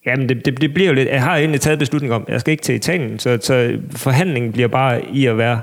Jamen, 0.07 0.29
det, 0.29 0.47
det, 0.47 0.61
det 0.61 0.75
bliver 0.75 0.89
jo 0.89 0.95
lidt... 0.95 1.09
Jeg 1.09 1.23
har 1.23 1.37
egentlig 1.37 1.61
taget 1.61 1.79
beslutning 1.79 2.13
om, 2.13 2.25
jeg 2.29 2.41
skal 2.41 2.53
ikke 2.53 2.63
til 2.63 2.75
Italien, 2.75 3.19
så, 3.19 3.39
så 3.41 3.79
forhandlingen 3.97 4.53
bliver 4.53 4.69
bare 4.69 5.05
i 5.13 5.27
at 5.27 5.39
være 5.39 5.61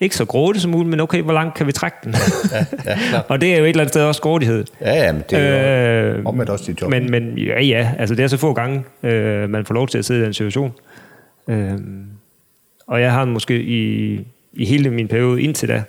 ikke 0.00 0.16
så 0.16 0.24
grådig 0.24 0.60
som 0.60 0.70
muligt, 0.70 0.90
men 0.90 1.00
okay, 1.00 1.22
hvor 1.22 1.32
langt 1.32 1.54
kan 1.54 1.66
vi 1.66 1.72
trække 1.72 1.96
den? 2.04 2.14
Ja, 2.52 2.66
ja, 2.84 3.20
og 3.28 3.40
det 3.40 3.54
er 3.54 3.58
jo 3.58 3.64
et 3.64 3.68
eller 3.68 3.80
andet 3.80 3.92
sted 3.92 4.02
også 4.02 4.22
grådighed. 4.22 4.64
Ja, 4.80 4.94
ja, 4.94 5.12
men 5.12 5.22
det 5.30 5.38
er 5.38 6.02
jo 6.02 6.14
Øh, 6.18 6.26
omvendt 6.26 6.50
også 6.50 6.64
dit 6.66 6.82
job. 6.82 6.90
Men, 6.90 7.10
men 7.10 7.38
ja, 7.38 7.60
ja, 7.62 7.94
altså 7.98 8.14
det 8.14 8.22
er 8.22 8.28
så 8.28 8.36
få 8.36 8.52
gange, 8.52 8.84
øh, 9.02 9.50
man 9.50 9.64
får 9.64 9.74
lov 9.74 9.88
til 9.88 9.98
at 9.98 10.04
sidde 10.04 10.20
i 10.20 10.24
den 10.24 10.34
situation. 10.34 10.72
Øh, 11.48 11.78
og 12.86 13.00
jeg 13.00 13.12
har 13.12 13.24
måske 13.24 13.62
i, 13.62 14.14
i 14.52 14.64
hele 14.64 14.90
min 14.90 15.08
periode 15.08 15.42
indtil 15.42 15.68
da 15.68 15.82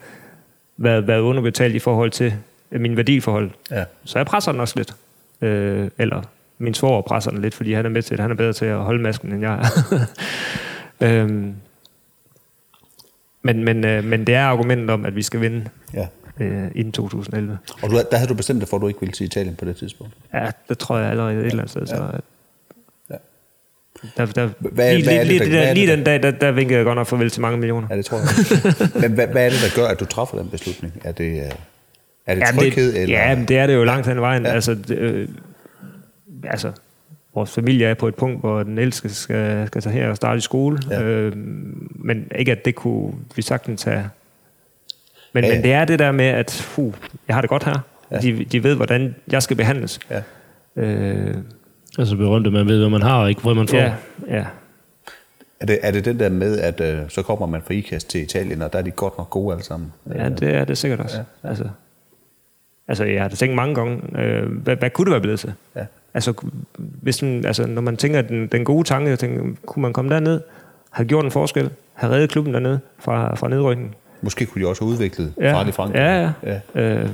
været, 0.78 1.07
været 1.07 1.20
underbetalt 1.20 1.76
i 1.76 1.80
forhold 1.80 2.12
til 2.12 2.34
øh, 2.72 2.82
min 2.82 2.97
værdiforhold. 2.97 3.51
Ja. 3.72 3.84
Så 4.05 4.20
jeg 4.20 4.26
presser 4.26 4.51
den 4.51 4.62
også 4.62 4.74
lidt. 4.78 4.93
Øh, 5.41 5.89
eller 5.97 6.22
min 6.60 6.74
svoger 6.74 7.01
presser 7.01 7.32
den 7.32 7.41
lidt, 7.41 7.55
fordi 7.55 7.74
han 7.74 7.86
er 7.86 7.89
med 7.89 8.01
til 8.01 8.12
det. 8.18 8.20
Han 8.20 8.32
er 8.32 8.36
bedre 8.36 8.53
til 8.53 8.66
at 8.66 8.78
holde 8.78 9.01
masken, 9.01 9.32
end 9.32 9.41
jeg 9.41 9.53
er. 9.53 9.99
øhm, 11.22 11.53
men, 13.41 13.64
men, 13.64 13.86
øh, 13.86 14.03
men 14.03 14.28
det 14.28 14.36
er 14.36 14.43
argumentet 14.45 14.89
om, 14.89 15.05
at 15.05 15.16
vi 15.16 15.22
skal 15.22 15.41
vinde 15.41 15.66
Ja. 15.93 16.07
øh, 16.39 16.72
inden 16.76 16.91
2011. 16.91 17.57
Og 17.84 17.89
du, 17.89 17.95
der 18.12 18.18
havde 18.18 18.30
du 18.30 18.34
bestemt 18.34 18.60
dig 18.62 18.68
for, 18.70 18.78
at 18.78 18.82
du 18.82 18.88
ikke 18.88 18.99
ville 18.99 19.14
til 19.14 19.26
Italien 19.26 19.55
på 19.55 19.66
det 19.66 19.76
tidspunkt. 19.76 20.14
Ja, 20.34 20.47
det 20.70 20.78
tror 20.78 20.97
jeg 20.97 21.10
allerede 21.12 21.34
et 21.34 21.45
eller 21.45 21.51
andet 21.60 21.70
sted. 21.70 21.88
Så, 21.88 21.95
at- 22.14 22.22
Ja. 23.10 23.16
der, 24.18 24.26
der, 24.26 24.49
Hvad- 24.60 24.93
lige, 24.95 25.03
hvad 25.03 25.20
det, 25.20 25.28
lige, 25.28 25.39
der- 25.39 25.45
er 25.62 25.66
der, 25.66 25.74
lige 25.74 25.88
den 25.91 26.03
dag, 26.03 26.24
der, 26.24 26.32
der 26.32 26.51
vinkede 26.51 26.78
jeg 26.78 26.86
godt 26.86 26.95
nok 26.95 27.07
farvel 27.07 27.30
til 27.30 27.41
mange 27.41 27.57
millioner. 27.57 27.88
Ja, 27.91 27.97
det 27.97 28.05
tror 28.05 28.18
jeg. 28.18 28.28
men 29.01 29.12
hvad, 29.12 29.28
hvad 29.28 29.45
er 29.45 29.49
det, 29.49 29.60
der 29.76 29.82
gør, 29.82 29.88
at 29.88 29.99
du 29.99 30.05
træffer 30.05 30.38
den 30.38 30.49
beslutning? 30.49 30.93
Er 31.03 31.12
det, 31.12 31.26
øh, 31.32 31.51
er 32.26 32.36
det 32.36 32.41
Jamen, 32.47 32.60
tryghed? 32.62 32.93
det, 32.93 33.01
eller? 33.01 33.20
Ja, 33.20 33.36
men 33.36 33.45
det 33.47 33.57
er 33.57 33.68
det 33.68 33.74
jo 33.76 33.84
langt 33.84 34.07
hen 34.07 34.16
ad 34.18 34.22
vejen. 34.22 34.43
Ja. 34.43 34.49
Ja. 34.49 34.55
Altså, 34.55 34.76
det, 34.76 34.97
øh, 34.97 35.28
altså, 36.44 36.72
vores 37.36 37.52
familie 37.52 37.88
er 37.88 37.94
på 37.94 38.08
et 38.08 38.16
punkt, 38.16 38.40
hvor 38.40 38.64
den 38.64 38.78
ældste 38.78 39.10
skal, 39.10 39.68
skal 39.68 39.82
tage 39.82 39.94
her 39.94 40.10
og 40.10 40.16
starte 40.16 40.38
i 40.38 40.42
skole. 40.42 40.80
Ja. 40.90 41.02
Øh, 41.04 41.34
men 41.96 42.32
ikke, 42.36 42.52
at 42.52 42.66
det 42.66 42.76
kunne 42.76 43.14
vi 43.36 43.42
sagtens 43.42 43.84
have. 43.84 44.10
Men, 45.34 45.44
Ja, 45.44 45.54
men 45.54 45.64
det 45.64 45.74
er 45.74 45.86
det 45.86 46.00
der 46.00 46.12
med, 46.12 46.26
at 46.26 46.72
uh, 46.78 46.94
jeg 47.28 47.36
har 47.36 47.42
det 47.42 47.50
godt 47.50 47.64
her. 47.64 47.80
Ja. 48.12 48.18
De, 48.18 48.46
de 48.46 48.64
ved, 48.64 48.76
hvordan 48.76 49.16
jeg 49.32 49.44
skal 49.44 49.58
behandles. 49.58 50.00
Ja. 50.10 50.22
Øh, 50.76 51.36
Altså 52.00 52.16
berømt, 52.16 52.48
at 52.48 52.54
man 52.54 52.68
ved, 52.68 52.80
hvad 52.80 52.90
man 52.90 53.02
har, 53.02 53.22
og 53.22 53.30
ikke 53.30 53.42
hvad 53.42 53.54
man 53.54 53.68
får. 53.68 53.78
ja, 53.78 53.94
ja. 54.28 54.46
Er 55.60 55.66
det, 55.66 55.80
er 55.82 55.92
det 55.92 56.06
den 56.06 56.20
der 56.20 56.30
med, 56.30 56.60
at 56.60 56.82
øh, 56.82 57.00
så 57.10 57.22
kommer 57.22 57.46
man 57.46 57.62
fra 57.62 57.74
IKAST 57.74 58.10
til 58.10 58.22
Italien, 58.22 58.62
og 58.62 58.74
der 58.74 58.80
er 58.80 58.84
de 58.84 58.92
godt 58.92 59.18
nok 59.18 59.30
gode 59.30 59.54
alle 59.54 59.64
sammen? 59.64 59.94
Ja, 60.16 60.30
det 60.30 60.56
er 60.56 60.66
det 60.66 60.78
sikkert 60.78 61.00
også. 61.00 61.18
Ja. 61.18 61.50
Altså, 61.50 61.70
altså, 62.88 63.04
jeg 63.04 63.22
har 63.22 63.30
tænkt 63.30 63.56
mange 63.56 63.76
gange, 63.76 64.20
øh, 64.20 64.52
hvad, 64.52 64.76
hvad 64.76 64.90
kunne 64.90 65.06
det 65.06 65.12
være 65.12 65.22
blevet 65.22 65.40
til? 65.40 65.54
Ja. 65.76 65.86
Altså, 66.14 66.34
hvis 66.78 67.18
den, 67.18 67.45
altså, 67.45 67.68
når 67.68 67.82
man 67.82 67.97
tænker 67.97 68.22
den, 68.22 68.47
den 68.47 68.66
gode 68.66 68.84
tanke, 68.88 69.16
tænker, 69.16 69.43
kunne 69.66 69.82
man 69.82 69.93
komme 69.93 70.12
derned, 70.14 70.41
have 70.89 71.07
gjort 71.07 71.26
en 71.26 71.32
forskel, 71.32 71.70
have 71.93 72.14
reddet 72.14 72.30
klubben 72.30 72.53
dernede 72.53 72.80
fra, 72.99 73.36
fra 73.36 73.47
nedrykningen? 73.49 73.95
Måske 74.22 74.45
kunne 74.45 74.64
de 74.64 74.68
også 74.70 74.82
have 74.84 74.91
udviklet 74.91 75.34
Ja, 75.41 75.53
farlig 75.53 75.74
Frankrig. 75.74 75.99
ja, 75.99 76.32
ja. 76.43 76.60
ja. 76.76 76.82
Øh, 76.95 77.10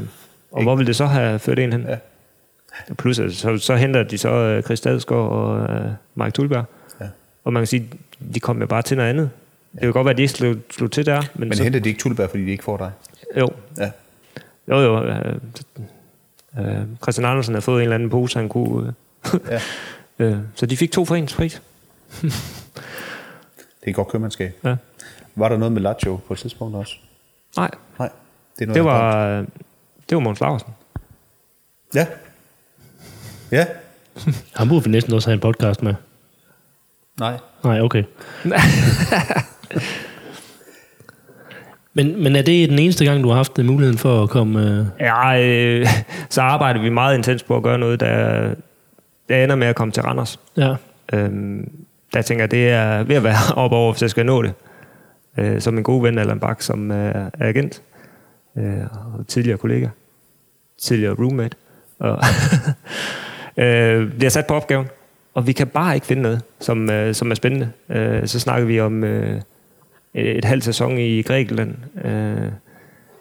og 0.52 0.64
hvor 0.64 0.76
ville 0.76 0.88
det 0.88 0.96
så 0.96 1.06
have 1.06 1.40
ført 1.40 1.60
en 1.60 1.72
hen? 1.72 1.86
Ja. 1.88 1.96
Plus, 2.98 3.20
altså, 3.20 3.40
så, 3.40 3.58
så 3.58 3.76
henter 3.76 4.04
de 4.04 4.18
så 4.18 4.30
øh, 4.30 4.64
Chris 4.64 4.80
Stadsgaard 4.80 5.30
og 5.32 5.76
øh, 5.76 5.86
Mike 6.16 6.32
Tulberg. 6.32 6.66
Ja. 7.02 7.06
Og 7.44 7.54
man 7.54 7.62
kan 7.62 7.68
sige, 7.68 7.90
de 8.36 8.40
kom 8.40 8.60
jo 8.60 8.68
bare 8.68 8.82
til 8.82 8.98
noget 8.98 9.10
andet. 9.10 9.30
Det 9.72 9.82
kan 9.82 9.92
godt 9.94 10.06
være, 10.06 10.12
at 10.12 10.18
de 10.18 10.22
ikke 10.22 10.34
slog, 10.34 10.56
slog 10.72 10.92
til 10.92 11.06
der. 11.06 11.22
Men, 11.36 11.50
Men 11.50 11.58
så, 11.58 11.64
henter 11.64 11.80
de 11.80 11.90
ikke 11.90 12.00
Tulberg, 12.02 12.30
fordi 12.30 12.46
de 12.46 12.52
ikke 12.52 12.64
får 12.64 12.78
dig? 12.78 12.92
jo, 13.38 13.50
Ja. 13.78 13.92
Jo, 14.70 14.80
jo. 14.82 15.04
Øh, 15.04 15.36
øh, 16.60 16.82
Christian 17.04 17.26
Andersen 17.26 17.54
har 17.54 17.62
fået 17.62 17.76
en 17.78 17.82
eller 17.84 17.96
anden 17.96 18.10
pose, 18.10 18.40
han 18.40 18.50
kunne... 18.50 18.94
Øh, 19.34 19.40
Ja. 19.50 19.62
øh, 20.26 20.38
så 20.56 20.66
de 20.66 20.78
fik 20.78 20.92
to 20.92 21.06
for 21.06 21.16
ens 21.16 21.34
pris. 21.34 21.62
Det 23.84 23.92
er 23.92 23.94
godt 23.94 24.08
købmandskab. 24.08 24.54
Ja. 24.64 24.76
Var 25.36 25.50
der 25.50 25.58
noget 25.58 25.72
med 25.72 25.82
Lazio 25.82 26.20
på 26.28 26.34
et 26.34 26.40
tidspunkt 26.40 26.76
også? 26.76 26.96
Nej, 27.58 27.72
Nej. 28.00 28.10
Det, 28.60 28.62
er 28.62 28.66
noget, 28.68 28.76
det 28.76 28.84
var, 28.86 29.28
øh, 29.28 29.48
det 30.10 30.16
var 30.16 30.20
Måns 30.20 30.40
Laversen. 30.42 30.66
kom. 30.94 31.02
Ja. 31.96 32.08
Ja. 33.52 33.66
Han 34.56 34.70
burde 34.70 34.84
vi 34.84 34.90
næsten 34.90 35.14
også 35.14 35.30
have 35.30 35.34
en 35.34 35.40
podcast 35.40 35.84
med. 35.84 35.94
Nej. 37.20 37.38
Nej, 37.64 37.82
okay. 37.82 38.04
Men, 41.96 42.24
men 42.24 42.36
er 42.36 42.42
det 42.42 42.70
den 42.70 42.80
eneste 42.80 43.06
gang, 43.06 43.24
du 43.24 43.30
har 43.30 43.36
haft 43.36 43.58
muligheden 43.58 43.98
for 43.98 44.24
at 44.24 44.30
komme... 44.30 44.62
Øh... 44.62 44.86
Ja, 45.00 45.42
øh, 45.44 45.88
så 46.30 46.42
arbejder 46.42 46.82
vi 46.82 46.90
meget 46.90 47.18
intens 47.18 47.44
på 47.44 47.58
at 47.58 47.64
gøre 47.64 47.78
noget, 47.78 48.00
der, 48.00 48.50
der 49.30 49.44
ender 49.44 49.56
med 49.56 49.68
at 49.68 49.76
komme 49.76 49.92
til 49.92 50.04
Randers. 50.04 50.40
Ja. 50.58 50.76
Øhm, 51.14 51.72
der 52.14 52.22
tænker 52.22 52.44
jeg, 52.44 52.52
det 52.52 52.70
er 52.70 53.04
ved 53.04 53.16
at 53.16 53.24
være 53.24 53.54
op 53.64 53.72
over, 53.72 53.92
hvis 53.92 54.02
jeg 54.02 54.10
skal 54.10 54.26
nå 54.26 54.42
det. 54.42 54.54
Øh, 55.38 55.62
som 55.62 55.78
en 55.78 55.84
god 55.84 56.02
ven, 56.02 56.18
Allan 56.18 56.40
Bak, 56.40 56.62
som 56.62 56.92
er, 56.92 56.96
er 56.96 57.30
agent. 57.40 57.82
Øh, 58.58 58.84
og 58.94 59.28
tidligere 59.28 59.58
kollega. 59.58 59.88
Tidligere 60.82 61.16
roommate. 61.20 61.58
Og 62.00 62.20
øh, 63.64 64.14
bliver 64.14 64.30
sat 64.30 64.48
på 64.48 64.54
opgaven. 64.54 64.88
Og 65.34 65.48
vi 65.48 65.52
kan 65.52 65.68
bare 65.68 65.96
ikke 65.96 66.08
finde 66.08 66.22
noget, 66.22 66.42
som, 66.60 66.90
øh, 66.90 67.16
som 67.16 67.32
er 67.32 67.36
spændende. 67.36 67.72
Øh, 67.90 68.28
så 68.28 68.40
snakker 68.40 68.68
vi 68.68 68.80
om 68.80 69.04
øh, 69.04 69.42
et 70.16 70.46
halvt 70.46 70.64
sæson 70.64 70.98
i 70.98 71.22
Grækenland. 71.22 71.76
Øh, 72.06 72.52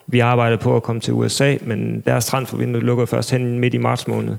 vi 0.07 0.21
arbejder 0.21 0.57
på 0.57 0.77
at 0.77 0.83
komme 0.83 1.01
til 1.01 1.15
USA, 1.15 1.57
men 1.63 2.01
deres 2.01 2.27
transfervindue 2.27 2.83
lukker 2.83 3.07
først 3.07 3.31
hen 3.31 3.59
midt 3.59 3.75
i 3.75 3.79
marts 3.79 4.09
måned. 4.09 4.37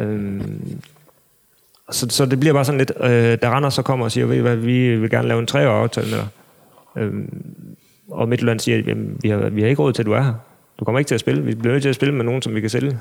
Øh, 0.00 0.40
så, 1.90 2.06
så 2.10 2.26
det 2.26 2.40
bliver 2.40 2.52
bare 2.52 2.64
sådan 2.64 2.78
lidt, 2.78 2.92
øh, 3.00 3.38
der 3.42 3.56
render 3.56 3.70
så 3.70 3.82
kommer 3.82 4.04
og 4.04 4.12
siger, 4.12 4.26
ved 4.26 4.40
hvad, 4.40 4.56
vi 4.56 4.96
vil 4.96 5.10
gerne 5.10 5.28
lave 5.28 5.40
en 5.40 5.46
treårig 5.46 5.82
aftale 5.82 6.10
med 6.10 6.18
dig. 6.18 6.28
Øhm, 6.96 7.44
og 8.10 8.28
Midtjylland 8.28 8.60
siger, 8.60 8.78
jamen, 8.78 9.18
vi, 9.22 9.28
har, 9.28 9.48
vi 9.48 9.62
har 9.62 9.68
ikke 9.68 9.82
råd 9.82 9.92
til, 9.92 10.02
at 10.02 10.06
du 10.06 10.12
er 10.12 10.22
her. 10.22 10.34
Du 10.78 10.84
kommer 10.84 10.98
ikke 10.98 11.08
til 11.08 11.14
at 11.14 11.20
spille. 11.20 11.42
Vi 11.42 11.54
bliver 11.54 11.72
nødt 11.72 11.82
til 11.82 11.88
at 11.88 11.94
spille 11.94 12.14
med 12.14 12.24
nogen, 12.24 12.42
som 12.42 12.54
vi 12.54 12.60
kan 12.60 12.70
sælge. 12.70 12.98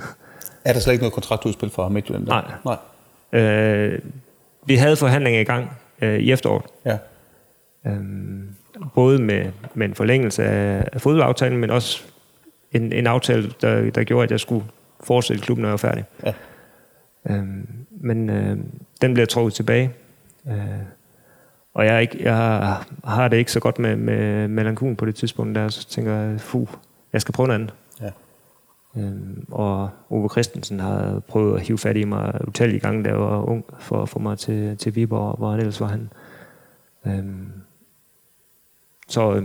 Er 0.66 0.74
der 0.74 0.80
slet 0.80 0.94
ikke 0.94 1.04
noget 1.04 1.14
kontraktudspil 1.14 1.70
fra 1.70 1.90
Midtjylland? 1.90 2.26
der? 2.26 2.56
Nej. 2.66 2.78
Nej. 3.34 3.42
Øh, 3.42 4.00
vi 4.66 4.76
havde 4.76 4.96
forhandlinger 4.96 5.40
i 5.40 5.44
gang 5.44 5.72
øh, 6.02 6.20
i 6.20 6.32
efteråret. 6.32 6.66
Ja. 6.86 6.98
Øhm, 7.88 8.50
både 8.96 9.22
med, 9.22 9.52
med 9.74 9.88
en 9.88 9.96
forlængelse 9.96 10.44
af, 10.44 10.88
af 10.94 11.02
fodboldaftalen, 11.02 11.58
men 11.58 11.70
også 11.70 12.04
en, 12.72 12.94
en 12.94 13.08
aftale, 13.08 13.54
der, 13.62 13.92
der 13.92 14.04
gjorde, 14.04 14.24
at 14.24 14.32
jeg 14.32 14.40
skulle 14.40 14.66
fortsætte 15.04 15.44
klubben, 15.44 15.62
når 15.62 15.70
jeg 15.70 15.72
var 15.72 15.78
færdig. 15.78 16.06
Ja. 16.26 16.34
Øhm, 17.30 17.68
men 17.90 18.30
øh, 18.30 18.58
den 19.02 19.14
bliver 19.14 19.26
trukket 19.26 19.54
tilbage. 19.54 19.92
Øh, 20.48 20.56
og 21.74 21.86
jeg, 21.86 21.96
er 21.96 22.00
ikke, 22.00 22.24
jeg 22.24 22.36
har 23.04 23.28
det 23.28 23.38
ikke 23.38 23.52
så 23.52 23.60
godt 23.60 23.80
med, 23.80 23.96
med 23.96 24.48
Melan 24.48 24.76
Kuhn 24.76 24.96
på 24.96 25.06
det 25.06 25.16
tidspunkt, 25.16 25.56
der 25.56 25.68
så 25.68 25.88
tænker 25.88 26.14
jeg, 26.14 26.42
fuh, 26.42 26.68
jeg 27.14 27.22
skal 27.22 27.34
prøve 27.34 27.48
noget 27.48 27.60
andet. 27.60 27.74
Ja. 28.02 28.10
Øhm, 28.98 29.46
og 29.52 29.90
Ove 30.10 30.30
Christensen 30.30 30.80
har 30.80 31.20
prøvet 31.28 31.56
at 31.56 31.68
hive 31.68 31.78
fat 31.78 31.98
i 31.98 32.04
mig 32.04 32.48
utallige 32.48 32.80
gange, 32.80 33.04
da 33.04 33.10
jeg 33.10 33.20
var 33.20 33.50
ung, 33.50 33.66
for 33.80 34.02
at 34.02 34.10
få 34.10 34.20
mig 34.20 34.38
til, 34.38 34.78
til 34.78 34.96
Viborg, 34.96 35.38
hvor 35.38 35.52
han 35.52 35.60
ellers 35.60 35.82
var 35.82 35.88
han. 35.88 36.10
Øhm, 37.08 37.52
så 39.12 39.34
øh, 39.34 39.44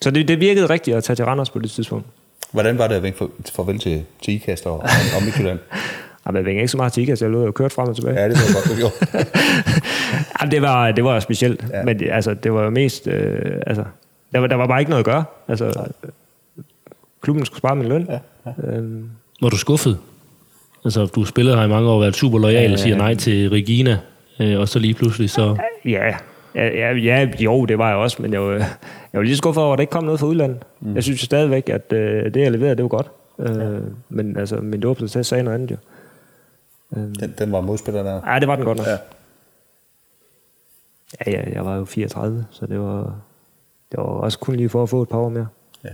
så 0.00 0.10
det, 0.10 0.28
det 0.28 0.40
virkede 0.40 0.70
rigtigt 0.70 0.96
at 0.96 1.04
tage 1.04 1.16
til 1.16 1.24
Randers 1.24 1.50
på 1.50 1.58
det 1.58 1.70
tidspunkt. 1.70 2.06
Hvordan 2.52 2.78
var 2.78 2.86
det 2.88 2.94
at 2.94 3.02
vinke 3.02 3.18
for, 3.18 3.30
farvel 3.56 3.78
til, 3.78 4.04
til 4.22 4.34
IKAST 4.34 4.66
og, 4.66 4.78
og 5.16 5.22
Midtjylland? 5.24 5.58
Jamen, 6.26 6.36
jeg 6.36 6.44
vinkede 6.46 6.60
ikke 6.60 6.68
så 6.68 6.76
meget 6.76 6.92
til 6.92 7.02
IKAS, 7.02 7.22
jeg 7.22 7.30
lå 7.30 7.46
og 7.46 7.54
kørt 7.54 7.72
frem 7.72 7.88
og 7.88 7.96
tilbage. 7.96 8.20
Ja, 8.20 8.28
det 8.28 8.36
var 8.36 8.54
godt, 8.54 8.70
du 8.70 8.76
gjorde. 8.76 8.94
Jamen, 10.40 10.50
det 10.52 10.62
var, 10.62 10.92
det 10.92 11.04
var 11.04 11.20
specielt, 11.20 11.64
Ja. 11.70 11.78
ja. 11.78 11.84
men 11.84 11.98
det, 11.98 12.08
altså, 12.12 12.34
det 12.34 12.52
var 12.52 12.62
jo 12.64 12.70
mest... 12.70 13.06
Øh, 13.06 13.60
altså, 13.66 13.84
der, 14.32 14.38
var, 14.38 14.46
der 14.46 14.56
var 14.56 14.66
bare 14.66 14.80
ikke 14.80 14.90
noget 14.90 15.00
at 15.00 15.06
gøre. 15.06 15.24
Altså, 15.48 15.84
klubben 17.22 17.46
skulle 17.46 17.58
spare 17.58 17.76
min 17.76 17.88
løn. 17.88 18.08
Ja, 18.10 18.18
ja. 18.46 18.76
Øhm, 18.76 19.10
Var 19.42 19.48
du 19.48 19.56
skuffet? 19.56 19.98
Altså, 20.84 21.06
du 21.06 21.24
spillede 21.24 21.56
her 21.56 21.64
i 21.64 21.68
mange 21.68 21.88
år, 21.90 22.00
været 22.00 22.16
super 22.16 22.38
lojal 22.38 22.72
og 22.72 22.78
siger 22.78 22.96
nej 22.96 23.14
til 23.14 23.50
Regina, 23.50 23.98
øh, 24.40 24.60
og 24.60 24.68
så 24.68 24.78
lige 24.78 24.94
pludselig 24.94 25.30
så... 25.30 25.56
ja, 25.84 26.14
ja, 26.54 26.66
ja, 26.66 26.92
ja, 26.92 27.30
jo, 27.40 27.64
det 27.64 27.78
var 27.78 27.88
jeg 27.88 27.96
også, 27.96 28.22
men 28.22 28.32
jeg 28.32 28.42
var, 28.42 28.52
jeg 28.52 28.68
var 29.12 29.22
lige 29.22 29.36
skuffet 29.36 29.62
over, 29.64 29.72
at 29.72 29.78
der 29.78 29.80
ikke 29.82 29.90
kom 29.90 30.04
noget 30.04 30.20
fra 30.20 30.26
udlandet. 30.26 30.62
Mm. 30.80 30.94
Jeg 30.94 31.02
synes 31.02 31.22
jo 31.22 31.24
stadigvæk, 31.24 31.68
at 31.68 31.92
øh, 31.92 32.34
det, 32.34 32.40
jeg 32.40 32.52
leverede, 32.52 32.76
det 32.76 32.82
var 32.82 32.88
godt. 32.88 33.10
Øh, 33.38 33.82
men 34.08 34.36
altså, 34.36 34.56
min 34.56 34.80
dåbsproces 34.80 35.26
sagde 35.26 35.44
noget 35.44 35.54
andet 35.54 35.70
jo. 35.70 35.76
Den, 36.94 37.34
den 37.38 37.52
var 37.52 37.60
modspiller 37.60 38.02
der. 38.02 38.32
Ja, 38.32 38.38
det 38.38 38.48
var 38.48 38.56
den 38.56 38.64
godt 38.64 38.78
nok. 38.78 38.86
Ja. 38.86 38.96
Ja, 41.26 41.30
ja, 41.30 41.52
jeg 41.52 41.64
var 41.64 41.76
jo 41.76 41.84
34, 41.84 42.46
så 42.50 42.66
det 42.66 42.80
var, 42.80 43.20
det 43.92 43.98
var 43.98 44.04
også 44.04 44.38
kun 44.38 44.56
lige 44.56 44.68
for 44.68 44.82
at 44.82 44.88
få 44.88 45.02
et 45.02 45.08
par 45.08 45.18
år 45.18 45.28
mere. 45.28 45.46
ja. 45.84 45.88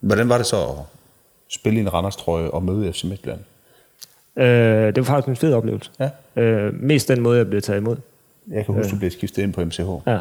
Hvordan 0.00 0.28
var 0.28 0.36
det 0.36 0.46
så 0.46 0.56
at 0.56 0.74
spille 1.48 1.78
i 1.78 1.80
en 1.80 1.94
Randers-trøje 1.94 2.50
og 2.50 2.62
møde 2.62 2.92
FC 2.92 3.04
Midtjylland? 3.04 3.40
Øh, 4.36 4.46
det 4.86 4.96
var 4.96 5.02
faktisk 5.02 5.28
en 5.28 5.36
fed 5.36 5.54
oplevelse. 5.54 5.90
Ja. 6.00 6.10
Øh, 6.42 6.74
mest 6.82 7.08
den 7.08 7.20
måde, 7.20 7.38
jeg 7.38 7.46
blev 7.48 7.62
taget 7.62 7.80
imod. 7.80 7.96
Jeg 8.52 8.66
kan 8.66 8.74
huske, 8.74 8.90
du 8.90 8.96
blev 8.98 9.10
skiftet 9.10 9.42
ind 9.42 9.52
på 9.52 9.64
MCH. 9.64 9.80
Ja. 10.06 10.18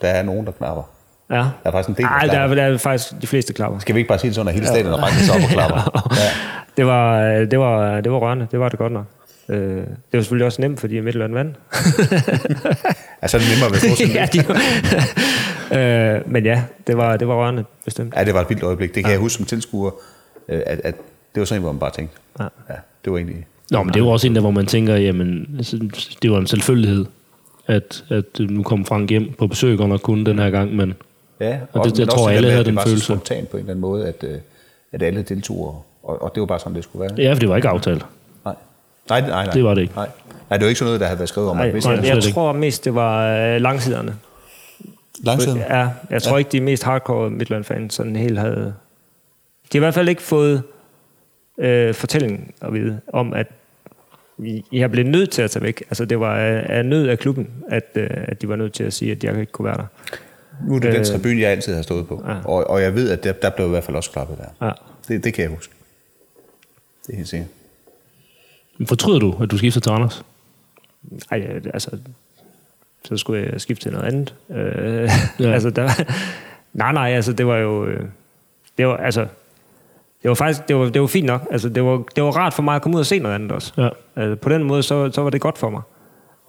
Der 0.00 0.08
er 0.08 0.22
nogen, 0.22 0.46
der 0.46 0.52
knapper. 0.52 0.82
Ja. 1.30 1.34
Der 1.36 1.44
er 1.64 1.70
faktisk 1.70 1.88
en 1.88 1.94
del, 1.94 2.02
der 2.04 2.08
Ej, 2.10 2.26
der, 2.26 2.38
er- 2.38 2.54
der 2.54 2.62
er 2.62 2.78
faktisk 2.78 3.22
de 3.22 3.26
fleste 3.26 3.52
klapper. 3.52 3.78
Skal 3.78 3.94
vi 3.94 4.00
ikke 4.00 4.08
bare 4.08 4.18
sige 4.18 4.28
det 4.28 4.34
sådan, 4.34 4.48
at 4.48 4.54
hele 4.54 4.66
stadion 4.66 4.94
rækker 4.94 5.18
sig 5.18 5.34
op 5.34 5.40
og 5.42 5.48
klapper? 5.58 6.10
Ja. 6.16 6.28
Det 6.76 6.86
var, 6.86 7.20
øh, 7.22 7.50
det 7.50 7.58
var, 7.58 8.00
det 8.00 8.12
var 8.12 8.18
rørende. 8.18 8.46
Det 8.50 8.60
var 8.60 8.68
det 8.68 8.78
godt 8.78 8.92
nok. 8.92 9.04
Øh, 9.48 9.58
det 9.76 9.86
var 10.12 10.20
selvfølgelig 10.20 10.46
også 10.46 10.60
nemt, 10.62 10.80
fordi 10.80 11.00
Midtjylland 11.00 11.32
vandt. 11.32 11.56
Altså, 13.22 13.38
det 13.38 13.44
er 13.46 13.50
nemmere 13.54 13.70
ved 13.70 14.06
at 14.08 14.14
ja, 14.20 14.28
de 14.32 14.48
var, 14.48 16.16
øh, 16.16 16.32
men 16.32 16.44
ja, 16.44 16.62
det 16.86 16.96
var, 16.96 17.16
det 17.16 17.28
var 17.28 17.34
rørende, 17.34 17.64
bestemt. 17.84 18.14
Ja, 18.16 18.24
det 18.24 18.34
var 18.34 18.40
et 18.40 18.48
vildt 18.50 18.62
øjeblik. 18.62 18.94
Det 18.94 19.04
kan 19.04 19.12
jeg 19.12 19.20
huske 19.20 19.36
som 19.36 19.46
tilskuer, 19.46 19.90
øh, 20.48 20.60
at, 20.66 20.80
at 20.84 20.94
det 21.34 21.40
var 21.40 21.44
sådan 21.44 21.58
en, 21.58 21.62
hvor 21.62 21.72
man 21.72 21.78
bare 21.80 21.90
tænkte, 21.90 22.16
Ja. 22.40 22.44
ja, 22.44 22.74
det 23.04 23.12
var 23.12 23.18
egentlig... 23.18 23.46
Nå, 23.70 23.82
men 23.82 23.88
det 23.94 24.00
er 24.00 24.04
jo 24.04 24.10
også 24.10 24.26
en 24.26 24.34
der, 24.34 24.40
hvor 24.40 24.50
man 24.50 24.66
tænker, 24.66 24.96
jamen, 24.96 25.54
altså, 25.56 25.88
det 26.22 26.30
var 26.30 26.38
en 26.38 26.46
selvfølgelighed, 26.46 27.04
at, 27.66 28.04
at 28.10 28.24
nu 28.40 28.62
kom 28.62 28.84
Frank 28.84 29.10
hjem 29.10 29.32
på 29.38 29.46
besøg, 29.46 29.78
godt 29.78 29.88
nok 29.88 30.00
kun 30.00 30.26
den 30.26 30.38
her 30.38 30.50
gang, 30.50 30.76
men 30.76 30.94
Ja, 31.40 31.58
Og 31.72 31.84
det- 31.84 31.98
jeg 31.98 32.06
men 32.06 32.08
tror, 32.08 32.18
også 32.18 32.30
det 32.30 32.36
alle 32.36 32.50
havde 32.50 32.64
den 32.64 32.70
det 32.70 32.76
var 32.76 32.82
følelse. 32.82 33.06
så 33.06 33.12
spontant 33.14 33.48
på 33.48 33.56
en 33.56 33.60
eller 33.60 33.70
anden 33.72 33.80
måde, 33.80 34.06
at, 34.08 34.24
øh, 34.24 34.38
at 34.92 35.02
alle 35.02 35.22
deltog, 35.22 35.84
og, 36.02 36.22
og 36.22 36.32
det 36.34 36.40
var 36.40 36.46
bare 36.46 36.58
sådan, 36.58 36.74
det 36.74 36.84
skulle 36.84 37.00
være. 37.00 37.10
ja, 37.28 37.32
for 37.32 37.38
det 37.38 37.48
var 37.48 37.56
ikke 37.56 37.68
aftalt. 37.68 38.06
Nej. 38.44 38.54
Nej, 39.08 39.20
nej, 39.20 39.28
nej. 39.44 39.52
Det 39.54 39.64
var 39.64 39.74
det 39.74 39.82
ikke. 39.82 39.94
Nej, 39.96 40.08
nej 40.50 40.56
det 40.58 40.64
var 40.64 40.68
ikke 40.68 40.78
sådan 40.78 40.88
noget, 40.88 41.00
der 41.00 41.06
havde 41.06 41.18
været 41.18 41.28
skrevet 41.28 41.50
om. 41.50 41.56
Nej, 41.56 41.70
nej, 41.72 41.92
jeg, 41.92 42.02
det- 42.02 42.08
jeg 42.08 42.22
tror 42.34 42.52
mest, 42.52 42.84
det 42.84 42.94
var 42.94 43.26
øh, 43.54 43.60
langsiderne. 43.60 44.14
langsiden. 45.24 45.58
Ja, 45.58 45.88
jeg 46.10 46.22
tror 46.22 46.32
ja. 46.32 46.38
ikke, 46.38 46.48
de 46.52 46.60
mest 46.60 46.82
hardcore 46.82 47.30
Midtjylland-fans 47.30 47.94
sådan 47.94 48.16
helt 48.16 48.38
havde... 48.38 48.74
De 49.72 49.78
har 49.78 49.78
i 49.78 49.78
hvert 49.78 49.94
fald 49.94 50.08
ikke 50.08 50.22
fået 50.22 50.62
øh, 51.58 51.94
fortællingen 51.94 52.50
at 52.60 52.72
vide 52.74 53.00
om, 53.12 53.32
at 53.34 53.46
Har 54.80 54.88
blevet 54.88 55.10
nødt 55.10 55.30
til 55.30 55.42
at 55.42 55.50
tage 55.50 55.62
væk. 55.62 55.80
Altså, 55.88 56.04
det 56.04 56.20
var 56.20 56.36
af, 56.36 56.66
af 56.68 56.84
nød 56.86 57.08
af 57.08 57.18
klubben, 57.18 57.48
at, 57.68 57.84
øh, 57.94 58.10
at 58.12 58.42
de 58.42 58.48
var 58.48 58.56
nødt 58.56 58.72
til 58.72 58.84
at 58.84 58.92
sige, 58.92 59.12
at 59.12 59.24
jeg 59.24 59.40
ikke 59.40 59.52
kunne 59.52 59.66
være 59.66 59.76
der. 59.76 59.86
Nu 60.68 60.74
er 60.74 60.78
det 60.80 60.92
den 60.92 61.00
Øh, 61.00 61.06
tribune, 61.06 61.40
jeg 61.40 61.50
altid 61.50 61.74
har 61.74 61.82
stået 61.82 62.08
på. 62.08 62.24
ja. 62.28 62.34
Og, 62.44 62.70
og 62.70 62.82
jeg 62.82 62.94
ved, 62.94 63.10
at 63.10 63.24
der, 63.24 63.32
der 63.32 63.50
blev 63.50 63.66
i 63.66 63.70
hvert 63.70 63.84
fald 63.84 63.96
også 63.96 64.10
klappet 64.10 64.38
der. 64.38 64.66
Ja. 64.66 64.72
Det, 65.08 65.24
det 65.24 65.34
kan 65.34 65.42
jeg 65.42 65.50
huske. 65.50 65.72
Det 67.06 67.12
er 67.12 67.16
helt 67.16 67.28
sikkert. 67.28 67.48
Men 68.78 68.86
Fortryder 68.86 69.18
du, 69.18 69.38
at 69.42 69.50
du 69.50 69.58
skifter 69.58 69.80
til 69.80 69.90
Anders? 69.90 70.24
Ej, 71.30 71.38
øh, 71.40 71.62
altså, 71.74 71.90
så 73.04 73.16
skulle 73.16 73.48
jeg 73.52 73.60
skifte 73.60 73.84
til 73.84 73.92
noget 73.92 74.06
andet. 74.06 74.34
Øh, 74.50 74.56
Ja. 74.58 75.10
ja. 75.40 75.52
altså, 75.54 75.70
der, 75.70 75.88
nej, 76.72 76.92
nej, 76.92 77.10
altså, 77.12 77.32
det 77.32 77.46
var 77.46 77.56
jo... 77.56 77.86
øh, 77.86 78.04
Det 78.78 78.86
var, 78.86 78.96
altså, 78.96 79.26
det 80.22 80.28
var 80.28 80.34
faktisk 80.34 80.68
det 80.68 80.76
var, 80.76 80.84
det 80.84 81.00
var 81.00 81.06
fint 81.06 81.26
nok. 81.26 81.46
Altså, 81.50 81.68
det, 81.68 81.84
var, 81.84 82.02
det 82.16 82.24
var 82.24 82.30
rart 82.30 82.54
for 82.54 82.62
mig 82.62 82.76
at 82.76 82.82
komme 82.82 82.96
ud 82.96 83.00
og 83.00 83.06
se 83.06 83.18
noget 83.18 83.34
andet 83.34 83.52
også. 83.52 83.72
Ja. 83.76 83.88
Altså, 84.16 84.36
på 84.36 84.48
den 84.48 84.64
måde, 84.64 84.82
så, 84.82 85.10
så 85.12 85.22
var 85.22 85.30
det 85.30 85.40
godt 85.40 85.58
for 85.58 85.70
mig. 85.70 85.82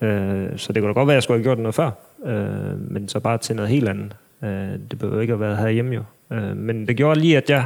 Øh, 0.02 0.50
så 0.58 0.74
det 0.74 0.82
kunne 0.82 0.88
da 0.88 0.94
godt 0.94 1.08
være, 1.08 1.14
at 1.14 1.16
jeg 1.16 1.24
skulle 1.24 1.38
have 1.38 1.44
gjort 1.44 1.60
noget 1.60 1.76
før. 1.76 1.92
Øh, 2.26 2.92
men 2.92 3.08
så 3.08 3.20
bare 3.20 3.38
til 3.38 3.56
noget 3.56 3.70
helt 3.70 3.90
andet. 3.90 4.16
Øh, 4.44 4.80
det 4.92 5.00
behøver 5.00 5.22
ikke 5.22 5.34
at 5.34 5.40
være 5.40 5.56
herhjemme 5.56 5.96
jo. 5.96 6.04
Øh, 6.32 6.58
men 6.58 6.88
det 6.88 6.98
gjorde 6.98 7.20
lige, 7.20 7.38
at 7.38 7.50
jeg, 7.50 7.66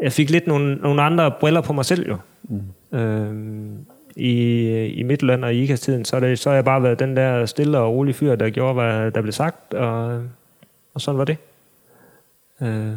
jeg 0.00 0.12
fik 0.12 0.30
lidt 0.30 0.46
nogle, 0.46 0.74
nogle 0.74 1.02
andre 1.02 1.32
briller 1.40 1.60
på 1.60 1.72
mig 1.72 1.84
selv 1.84 2.08
jo. 2.08 2.16
Mm. 2.42 2.98
Øh, 2.98 3.34
i, 4.16 4.86
I 4.86 5.02
Midtjylland 5.02 5.44
og 5.44 5.54
i 5.54 5.62
IKAS-tiden, 5.62 6.04
så, 6.04 6.20
det, 6.20 6.38
så 6.38 6.48
har 6.48 6.54
jeg 6.54 6.64
bare 6.64 6.82
været 6.82 6.98
den 6.98 7.16
der 7.16 7.46
stille 7.46 7.78
og 7.78 7.94
rolige 7.94 8.14
fyr, 8.14 8.34
der 8.34 8.50
gjorde, 8.50 8.74
hvad 8.74 9.10
der 9.10 9.20
blev 9.20 9.32
sagt, 9.32 9.74
og, 9.74 10.22
og 10.94 11.00
sådan 11.00 11.18
var 11.18 11.24
det. 11.24 11.36
Øh, 12.62 12.92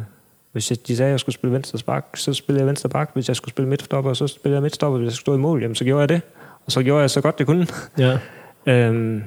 hvis 0.56 0.70
jeg, 0.70 0.78
de 0.86 0.96
sagde, 0.96 1.08
at 1.08 1.12
jeg 1.12 1.20
skulle 1.20 1.34
spille 1.34 1.54
venstre 1.54 1.78
spark, 1.78 2.06
så 2.14 2.34
spillede 2.34 2.60
jeg 2.60 2.66
venstre 2.66 2.88
bak. 2.88 3.10
Hvis 3.14 3.28
jeg 3.28 3.36
skulle 3.36 3.52
spille 3.52 3.68
midtstopper, 3.68 4.14
så 4.14 4.26
spillede 4.26 4.56
jeg 4.56 4.62
midtstopper. 4.62 4.98
Hvis 4.98 5.06
jeg 5.06 5.12
skulle 5.12 5.22
stå 5.22 5.34
i 5.34 5.38
mål, 5.38 5.62
jamen, 5.62 5.74
så 5.74 5.84
gjorde 5.84 6.00
jeg 6.00 6.08
det. 6.08 6.20
Og 6.66 6.72
så 6.72 6.82
gjorde 6.82 7.00
jeg 7.00 7.10
så 7.10 7.20
godt, 7.20 7.38
det 7.38 7.46
kunne. 7.46 7.66
Ja. 7.98 8.18
Øhm, 8.68 9.22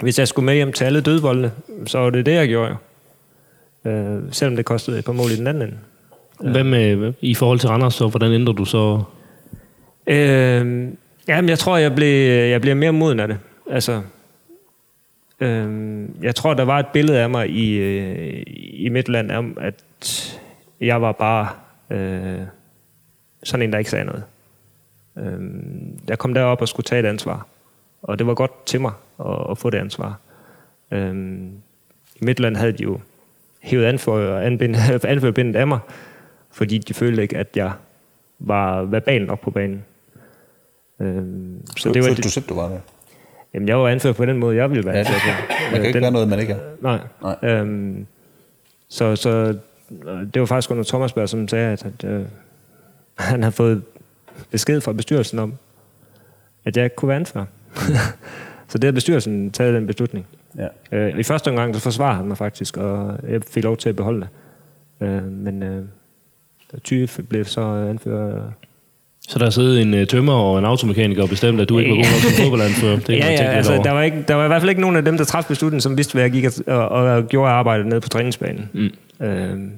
hvis 0.00 0.18
jeg 0.18 0.28
skulle 0.28 0.46
med 0.46 0.54
hjem 0.54 0.72
til 0.72 0.84
alle 0.84 1.00
dødboldene, 1.00 1.52
så 1.86 1.98
var 1.98 2.10
det 2.10 2.26
det, 2.26 2.32
jeg 2.34 2.48
gjorde. 2.48 2.76
jo. 3.84 3.90
Øh, 3.90 4.22
selvom 4.30 4.56
det 4.56 4.64
kostede 4.64 4.98
et 4.98 5.04
par 5.04 5.12
mål 5.12 5.30
i 5.30 5.36
den 5.36 5.46
anden 5.46 5.62
ende. 5.62 5.78
Hvad 6.52 6.64
med, 6.64 7.12
i 7.20 7.34
forhold 7.34 7.58
til 7.58 7.68
Randers, 7.68 7.94
så 7.94 8.06
hvordan 8.08 8.32
ændrer 8.32 8.52
du 8.52 8.64
så? 8.64 9.02
Øh, 10.06 10.88
jamen, 11.28 11.48
jeg 11.48 11.58
tror, 11.58 11.76
jeg 11.76 11.94
blev, 11.94 12.30
jeg 12.48 12.60
blev 12.60 12.76
mere 12.76 12.92
moden 12.92 13.20
af 13.20 13.28
det. 13.28 13.38
Altså, 13.70 14.02
øh, 15.40 16.04
jeg 16.22 16.34
tror, 16.34 16.54
der 16.54 16.64
var 16.64 16.78
et 16.78 16.86
billede 16.92 17.18
af 17.18 17.30
mig 17.30 17.50
i, 17.50 17.74
øh, 17.74 18.42
i 18.72 18.88
Midtland 18.88 19.30
om, 19.30 19.58
at 19.60 19.74
jeg 20.80 21.02
var 21.02 21.12
bare 21.12 21.48
øh, 21.90 22.40
sådan 23.42 23.62
en, 23.66 23.72
der 23.72 23.78
ikke 23.78 23.90
sagde 23.90 24.04
noget. 24.04 24.24
Øh, 25.18 25.40
jeg 26.08 26.18
kom 26.18 26.34
derop 26.34 26.60
og 26.60 26.68
skulle 26.68 26.84
tage 26.84 27.00
et 27.00 27.06
ansvar. 27.06 27.46
Og 28.02 28.18
det 28.18 28.26
var 28.26 28.34
godt 28.34 28.66
til 28.66 28.80
mig 28.80 28.92
at, 29.20 29.46
at 29.50 29.58
få 29.58 29.70
det 29.70 29.78
ansvar. 29.78 30.18
Øh, 30.90 31.14
I 32.16 32.24
Midtland 32.24 32.56
havde 32.56 32.72
de 32.72 32.82
jo 32.82 33.00
hævet 33.60 33.84
anfører, 33.84 34.40
anbind, 34.46 34.76
anførerbindet 35.04 35.56
af 35.56 35.66
mig, 35.66 35.78
fordi 36.50 36.78
de 36.78 36.94
følte 36.94 37.22
ikke, 37.22 37.36
at 37.36 37.48
jeg 37.56 37.72
var 38.38 38.82
verbal 38.82 39.26
nok 39.26 39.40
på 39.40 39.50
banen. 39.50 39.84
Øhm, 41.00 41.66
så 41.76 41.92
det 41.92 42.02
var, 42.04 42.14
du 42.14 42.28
selv, 42.28 42.44
du 42.48 42.54
var 42.54 42.68
det? 42.68 42.80
jamen, 43.54 43.68
jeg 43.68 43.78
var 43.78 43.88
anført 43.88 44.16
på 44.16 44.24
den 44.26 44.38
måde, 44.38 44.56
jeg 44.56 44.70
ville 44.70 44.84
være 44.84 44.96
Ja, 44.96 45.02
det 45.02 45.08
anført 45.08 45.36
på. 45.48 45.52
Man 45.52 45.70
kan 45.70 45.80
Øh, 45.80 45.86
ikke 45.86 45.94
den- 45.96 46.02
være 46.02 46.10
noget, 46.12 46.28
man 46.28 46.38
ikke 46.38 46.52
er. 46.52 46.58
Nej. 46.80 46.98
Nej. 47.22 47.36
Øhm, 47.50 48.06
så, 48.88 49.16
så 49.16 49.30
øh, 49.30 49.54
det 50.34 50.40
var 50.40 50.46
faktisk 50.46 50.70
under 50.70 50.84
Thomasberg, 50.84 51.28
som 51.28 51.48
sagde, 51.48 51.72
at, 51.72 51.86
at 51.86 52.04
øh, 52.04 52.24
han 53.18 53.42
havde 53.42 53.52
fået 53.52 53.82
besked 54.50 54.80
fra 54.80 54.92
bestyrelsen 54.92 55.38
om, 55.38 55.54
at 56.64 56.76
jeg 56.76 56.84
ikke 56.84 56.96
kunne 56.96 57.08
være 57.08 57.16
anfører. 57.16 57.44
så 58.68 58.78
det 58.78 58.84
havde 58.84 58.94
bestyrelsen 58.94 59.50
taget 59.50 59.74
den 59.74 59.86
beslutning. 59.86 60.26
Ja. 60.56 60.68
Øh, 60.92 61.18
I 61.18 61.22
første 61.22 61.48
omgang, 61.48 61.74
så 61.74 61.80
forsvarede 61.80 62.16
han 62.16 62.26
mig 62.26 62.38
faktisk, 62.38 62.76
og 62.76 63.18
jeg 63.28 63.40
fik 63.50 63.64
lov 63.64 63.76
til 63.76 63.88
at 63.88 63.96
beholde 63.96 64.20
det. 64.20 64.28
Øh, 65.06 65.24
men 65.24 65.62
øh, 65.62 65.84
Tyge 66.84 67.08
blev 67.28 67.44
så 67.44 67.60
anfører 67.60 68.50
Så 69.28 69.38
der 69.38 69.46
er 69.46 69.50
siddet 69.50 69.82
en 69.82 69.94
uh, 69.94 70.04
tømmer 70.06 70.32
og 70.32 70.58
en 70.58 70.64
automekaniker 70.64 71.22
og 71.22 71.28
bestemt, 71.28 71.60
at 71.60 71.68
du 71.68 71.78
ikke 71.78 71.90
var 71.90 71.96
god 71.96 72.04
nok 72.04 72.20
som 72.20 72.42
fodboldanfører. 72.42 72.98
Det 72.98 73.08
ja, 73.18 73.30
ja, 73.30 73.42
altså, 73.42 73.80
der, 73.84 73.90
var 73.90 74.02
ikke, 74.02 74.24
der 74.28 74.34
var 74.34 74.44
i 74.44 74.48
hvert 74.48 74.62
fald 74.62 74.70
ikke 74.70 74.80
nogen 74.80 74.96
af 74.96 75.04
dem, 75.04 75.16
der 75.16 75.24
træffede 75.24 75.52
beslutningen, 75.52 75.80
som 75.80 75.96
vidste, 75.96 76.12
hvad 76.12 76.22
jeg 76.22 76.32
gik 76.32 76.44
og, 76.44 76.88
og, 76.88 76.88
og 76.88 77.26
gjorde 77.28 77.50
arbejdet 77.50 77.86
nede 77.86 78.00
på 78.00 78.08
træningsbanen. 78.08 78.70
Mm. 78.72 78.90
Øh, 79.20 79.70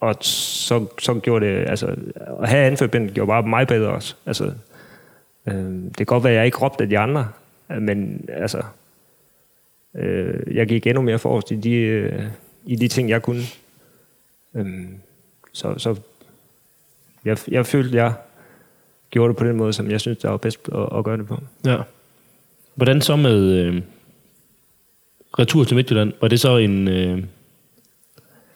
og 0.00 0.14
så, 0.20 0.86
så 0.98 1.14
gjorde 1.14 1.46
det, 1.46 1.68
altså, 1.68 1.96
at 2.42 2.48
have 2.48 2.66
anførbindet 2.66 3.14
gjorde 3.14 3.28
bare 3.28 3.42
mig 3.42 3.66
bedre 3.66 3.90
også. 3.90 4.14
Altså, 4.26 4.52
øh, 5.46 5.54
det 5.54 5.96
kan 5.96 6.06
godt 6.06 6.24
være, 6.24 6.32
at 6.32 6.36
jeg 6.36 6.46
ikke 6.46 6.58
råbte 6.58 6.84
af 6.84 6.88
de 6.88 6.98
andre, 6.98 7.28
men 7.80 8.28
altså, 8.28 8.62
øh, 9.94 10.56
jeg 10.56 10.66
gik 10.66 10.86
endnu 10.86 11.02
mere 11.02 11.18
forrest 11.18 11.50
i 11.50 11.56
de, 11.56 11.72
øh, 11.72 12.22
i 12.66 12.76
de 12.76 12.88
ting, 12.88 13.08
jeg 13.08 13.22
kunne. 13.22 13.42
Øh, 14.54 14.84
så, 15.52 15.78
så 15.78 15.96
jeg, 17.24 17.38
jeg 17.48 17.66
følte, 17.66 17.96
jeg 17.96 18.14
gjorde 19.10 19.28
det 19.28 19.36
på 19.36 19.44
den 19.44 19.56
måde, 19.56 19.72
som 19.72 19.90
jeg 19.90 20.00
synes, 20.00 20.18
der 20.18 20.28
var 20.28 20.36
bedst 20.36 20.68
at, 20.74 20.98
at 20.98 21.04
gøre 21.04 21.16
det 21.16 21.26
på. 21.26 21.38
Ja. 21.64 21.76
Hvordan 22.74 23.00
så 23.00 23.16
med 23.16 23.52
øh, 23.52 23.82
retur 25.38 25.64
til 25.64 25.76
Midtjylland? 25.76 26.12
Var 26.20 26.28
det 26.28 26.40
så 26.40 26.56
en... 26.56 26.88
Øh, 26.88 27.24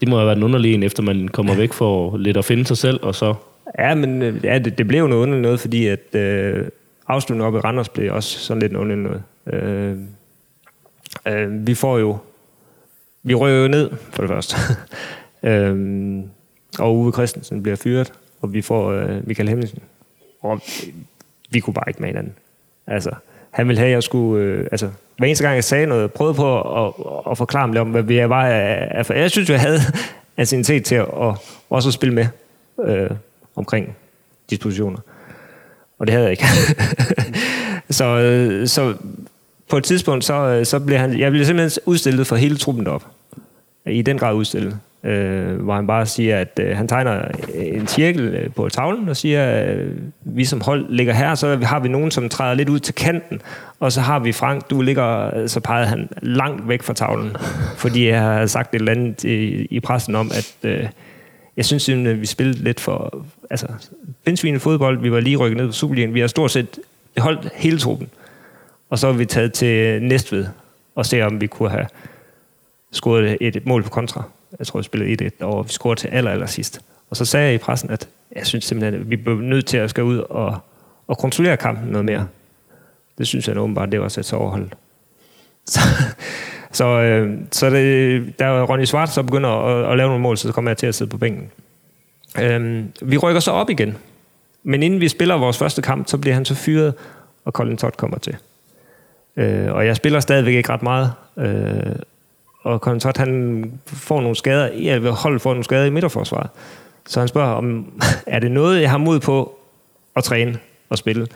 det 0.00 0.08
må 0.08 0.16
have 0.16 0.26
været 0.26 0.36
en 0.36 0.42
underlig 0.42 0.74
en, 0.74 0.82
efter 0.82 1.02
man 1.02 1.28
kommer 1.28 1.54
væk 1.54 1.72
for 1.72 2.16
lidt 2.16 2.36
at 2.36 2.44
finde 2.44 2.66
sig 2.66 2.76
selv, 2.76 3.00
og 3.02 3.14
så... 3.14 3.34
Ja, 3.78 3.94
men 3.94 4.22
øh, 4.22 4.44
ja, 4.44 4.58
det, 4.58 4.78
det 4.78 4.88
blev 4.88 5.00
jo 5.00 5.06
noget 5.06 5.22
underligt 5.22 5.42
noget, 5.42 5.60
fordi 5.60 5.86
at 5.86 6.14
øh, 6.14 6.68
afslutningen 7.08 7.46
op 7.46 7.54
i 7.54 7.58
Randers 7.58 7.88
blev 7.88 8.14
også 8.14 8.38
sådan 8.38 8.62
lidt 8.62 8.72
underligt 8.72 9.00
noget. 9.00 9.22
Øh, 9.46 9.96
øh, 11.28 11.66
vi 11.66 11.74
får 11.74 11.98
jo... 11.98 12.18
Vi 13.22 13.34
rører 13.34 13.62
jo 13.62 13.68
ned, 13.68 13.90
for 14.10 14.22
det 14.22 14.28
første. 14.28 14.56
øh, 15.50 16.18
og 16.78 16.96
Uwe 16.96 17.12
Christensen 17.12 17.62
bliver 17.62 17.76
fyret, 17.76 18.12
og 18.40 18.52
vi 18.52 18.62
får 18.62 18.90
øh, 18.90 19.26
Michael 19.26 19.48
Hemmingsen. 19.48 19.78
Og 20.40 20.60
vi 21.50 21.60
kunne 21.60 21.74
bare 21.74 21.84
ikke 21.88 22.00
med 22.00 22.08
hinanden. 22.08 22.34
Altså, 22.86 23.10
han 23.50 23.68
ville 23.68 23.78
have, 23.78 23.88
at 23.88 23.94
jeg 23.94 24.02
skulle... 24.02 24.44
Øh, 24.44 24.66
altså, 24.72 24.90
hver 25.18 25.26
eneste 25.26 25.44
gang, 25.44 25.54
jeg 25.54 25.64
sagde 25.64 25.86
noget, 25.86 26.02
jeg 26.02 26.10
prøvede 26.10 26.34
på 26.34 26.60
at, 26.60 26.86
at, 26.86 27.30
at 27.30 27.38
forklare 27.38 27.60
ham 27.60 27.72
lidt 27.72 27.80
om, 27.80 27.90
hvad 27.90 28.02
vi 28.02 28.28
var 28.28 28.46
af, 28.46 28.88
af, 28.90 29.10
Jeg 29.10 29.30
synes 29.30 29.50
jeg 29.50 29.60
havde 29.60 29.80
affinitet 30.36 30.84
til 30.84 30.94
at, 30.94 31.06
at 31.22 31.34
også 31.70 31.88
at 31.88 31.94
spille 31.94 32.14
med 32.14 32.26
øh, 32.84 33.10
omkring 33.56 33.96
dispositioner. 34.50 34.98
Og 35.98 36.06
det 36.06 36.12
havde 36.12 36.24
jeg 36.24 36.30
ikke. 36.30 36.44
så, 37.98 38.04
øh, 38.04 38.68
så 38.68 38.94
på 39.68 39.76
et 39.76 39.84
tidspunkt, 39.84 40.24
så, 40.24 40.34
øh, 40.34 40.66
så 40.66 40.80
blev 40.80 40.98
han, 40.98 41.18
jeg 41.18 41.30
blev 41.30 41.44
simpelthen 41.44 41.82
udstillet 41.86 42.26
for 42.26 42.36
hele 42.36 42.56
truppen 42.56 42.86
derop. 42.86 43.06
I 43.86 44.02
den 44.02 44.18
grad 44.18 44.34
udstillet. 44.34 44.78
Øh, 45.04 45.62
hvor 45.62 45.74
han 45.74 45.86
bare 45.86 46.06
siger, 46.06 46.38
at 46.38 46.60
øh, 46.62 46.76
han 46.76 46.88
tegner 46.88 47.22
en 47.54 47.86
cirkel 47.86 48.20
øh, 48.20 48.50
på 48.52 48.68
tavlen 48.68 49.08
og 49.08 49.16
siger, 49.16 49.44
at 49.44 49.76
øh, 49.76 49.96
vi 50.20 50.44
som 50.44 50.60
hold 50.60 50.86
ligger 50.88 51.12
her, 51.12 51.34
så 51.34 51.56
har 51.56 51.80
vi 51.80 51.88
nogen, 51.88 52.10
som 52.10 52.28
træder 52.28 52.54
lidt 52.54 52.68
ud 52.68 52.78
til 52.78 52.94
kanten, 52.94 53.42
og 53.80 53.92
så 53.92 54.00
har 54.00 54.18
vi 54.18 54.32
Frank, 54.32 54.70
du 54.70 54.82
ligger, 54.82 55.36
øh, 55.36 55.48
så 55.48 55.60
pegede 55.60 55.86
han 55.86 56.08
langt 56.22 56.68
væk 56.68 56.82
fra 56.82 56.94
tavlen, 56.94 57.36
fordi 57.76 58.08
jeg 58.08 58.20
har 58.20 58.46
sagt 58.46 58.74
et 58.74 58.78
eller 58.78 58.92
andet 58.92 59.24
i, 59.24 59.66
i 59.70 59.80
pressen 59.80 60.14
om, 60.14 60.30
at 60.34 60.56
øh, 60.62 60.88
jeg 61.56 61.64
synes 61.64 61.82
simpelthen, 61.82 62.16
at 62.16 62.20
vi 62.20 62.26
spillede 62.26 62.64
lidt 62.64 62.80
for, 62.80 63.24
altså, 63.50 63.66
pindsvin 64.24 64.60
fodbold, 64.60 64.98
vi 64.98 65.12
var 65.12 65.20
lige 65.20 65.36
rykket 65.36 65.56
ned 65.56 65.66
på 65.66 65.72
Superligaen, 65.72 66.14
vi 66.14 66.20
har 66.20 66.26
stort 66.26 66.50
set 66.50 66.78
holdt 67.18 67.48
hele 67.54 67.78
truppen, 67.78 68.08
og 68.90 68.98
så 68.98 69.06
har 69.06 69.18
vi 69.18 69.24
taget 69.24 69.52
til 69.52 70.02
Næstved 70.02 70.46
og 70.94 71.06
se, 71.06 71.22
om 71.22 71.40
vi 71.40 71.46
kunne 71.46 71.70
have 71.70 71.86
scoret 72.92 73.36
et 73.40 73.66
mål 73.66 73.82
på 73.82 73.90
kontra. 73.90 74.22
Jeg 74.58 74.66
tror, 74.66 74.78
vi 74.80 74.84
spillede 74.84 75.30
1-1, 75.40 75.44
og 75.44 75.64
vi 75.64 75.72
scorede 75.72 76.00
til 76.00 76.08
aller, 76.08 76.30
aller 76.30 76.46
sidst. 76.46 76.80
Og 77.10 77.16
så 77.16 77.24
sagde 77.24 77.46
jeg 77.46 77.54
i 77.54 77.58
pressen, 77.58 77.90
at 77.90 78.08
jeg 78.36 78.46
synes 78.46 78.64
simpelthen, 78.64 79.00
at 79.00 79.10
vi 79.10 79.16
blev 79.16 79.36
nødt 79.36 79.66
til 79.66 79.76
at 79.76 79.90
skal 79.90 80.04
ud 80.04 80.18
og, 80.18 80.58
og 81.06 81.18
kontrollere 81.18 81.56
kampen 81.56 81.88
noget 81.88 82.04
mere. 82.04 82.26
Det 83.18 83.26
synes 83.26 83.48
jeg 83.48 83.58
åbenbart, 83.58 83.92
det 83.92 84.00
var 84.00 84.08
sat 84.08 84.24
så 84.24 84.36
overholdt. 84.36 84.74
Så, 85.66 85.80
så, 86.72 86.84
øh, 86.84 87.38
så 87.52 87.70
det, 87.70 88.38
da 88.38 88.64
Ronny 88.64 88.84
Svart 88.84 89.08
så 89.08 89.22
begynder 89.22 89.50
at, 89.50 89.90
at 89.90 89.96
lave 89.96 90.08
nogle 90.08 90.22
mål, 90.22 90.36
så 90.36 90.52
kommer 90.52 90.70
jeg 90.70 90.78
til 90.78 90.86
at 90.86 90.94
sidde 90.94 91.10
på 91.10 91.18
bænken. 91.18 91.50
Øh, 92.40 92.84
vi 93.02 93.16
rykker 93.16 93.40
så 93.40 93.50
op 93.50 93.70
igen. 93.70 93.96
Men 94.62 94.82
inden 94.82 95.00
vi 95.00 95.08
spiller 95.08 95.34
vores 95.38 95.58
første 95.58 95.82
kamp, 95.82 96.08
så 96.08 96.18
bliver 96.18 96.34
han 96.34 96.44
så 96.44 96.54
fyret, 96.54 96.94
og 97.44 97.52
Colin 97.52 97.76
Todd 97.76 97.92
kommer 97.96 98.18
til. 98.18 98.36
Øh, 99.36 99.72
og 99.72 99.86
jeg 99.86 99.96
spiller 99.96 100.20
stadigvæk 100.20 100.54
ikke 100.54 100.72
ret 100.72 100.82
meget. 100.82 101.12
Øh, 101.36 101.96
og 102.62 102.78
Colin 102.78 103.00
Todd, 103.00 103.18
han 103.18 103.64
får 103.86 104.20
nogle 104.20 104.36
skader, 104.36 104.66
ja, 104.74 104.98
holdet 105.10 105.42
får 105.42 105.50
nogle 105.50 105.64
skader 105.64 105.84
i 105.84 105.90
midterforsvaret. 105.90 106.50
Så 107.06 107.20
han 107.20 107.28
spørger, 107.28 107.52
om 107.52 107.92
er 108.26 108.38
det 108.38 108.50
noget, 108.50 108.82
jeg 108.82 108.90
har 108.90 108.98
mod 108.98 109.20
på 109.20 109.58
at 110.16 110.24
træne 110.24 110.58
og 110.88 110.98
spille? 110.98 111.26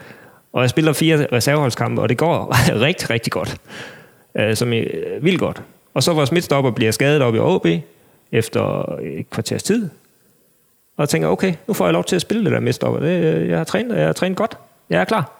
Og 0.53 0.61
jeg 0.61 0.69
spiller 0.69 0.93
fire 0.93 1.27
reserveholdskampe, 1.31 2.01
og 2.01 2.09
det 2.09 2.17
går 2.17 2.55
rigtig, 2.87 3.09
rigtig 3.09 3.31
godt. 3.31 3.57
Øh, 4.35 4.55
som 4.55 4.73
er 4.73 4.83
øh, 4.93 5.23
vildt 5.23 5.39
godt. 5.39 5.61
Og 5.93 6.03
så 6.03 6.13
vores 6.13 6.31
midtstopper 6.31 6.71
bliver 6.71 6.91
skadet 6.91 7.21
op 7.21 7.35
i 7.35 7.39
OB 7.39 7.67
efter 8.31 8.95
et 9.01 9.29
kvarters 9.29 9.63
tid. 9.63 9.89
Og 10.97 11.01
jeg 11.01 11.09
tænker, 11.09 11.27
okay, 11.27 11.53
nu 11.67 11.73
får 11.73 11.85
jeg 11.85 11.93
lov 11.93 12.03
til 12.03 12.15
at 12.15 12.21
spille 12.21 12.43
det 12.43 12.51
der 12.51 12.59
midtstopper. 12.59 12.99
Det, 12.99 13.23
øh, 13.23 13.49
jeg 13.49 13.57
har 13.57 13.63
trænet, 13.63 13.97
jeg 13.97 14.05
har 14.05 14.13
trænet 14.13 14.37
godt. 14.37 14.57
Jeg 14.89 15.01
er 15.01 15.05
klar. 15.05 15.31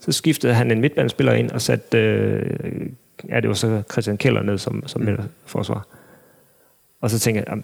Så 0.00 0.12
skiftede 0.12 0.54
han 0.54 0.70
en 0.70 0.80
midtbanespiller 0.80 1.32
ind 1.32 1.50
og 1.50 1.60
satte, 1.60 1.98
øh, 1.98 2.86
ja, 3.28 3.40
det 3.40 3.48
var 3.48 3.54
så 3.54 3.82
Christian 3.92 4.16
Keller 4.16 4.42
ned 4.42 4.58
som, 4.58 4.82
som 4.86 5.02
mm. 5.02 5.16
forsvar. 5.46 5.86
Og 7.00 7.10
så 7.10 7.18
tænkte 7.18 7.44
jeg, 7.48 7.62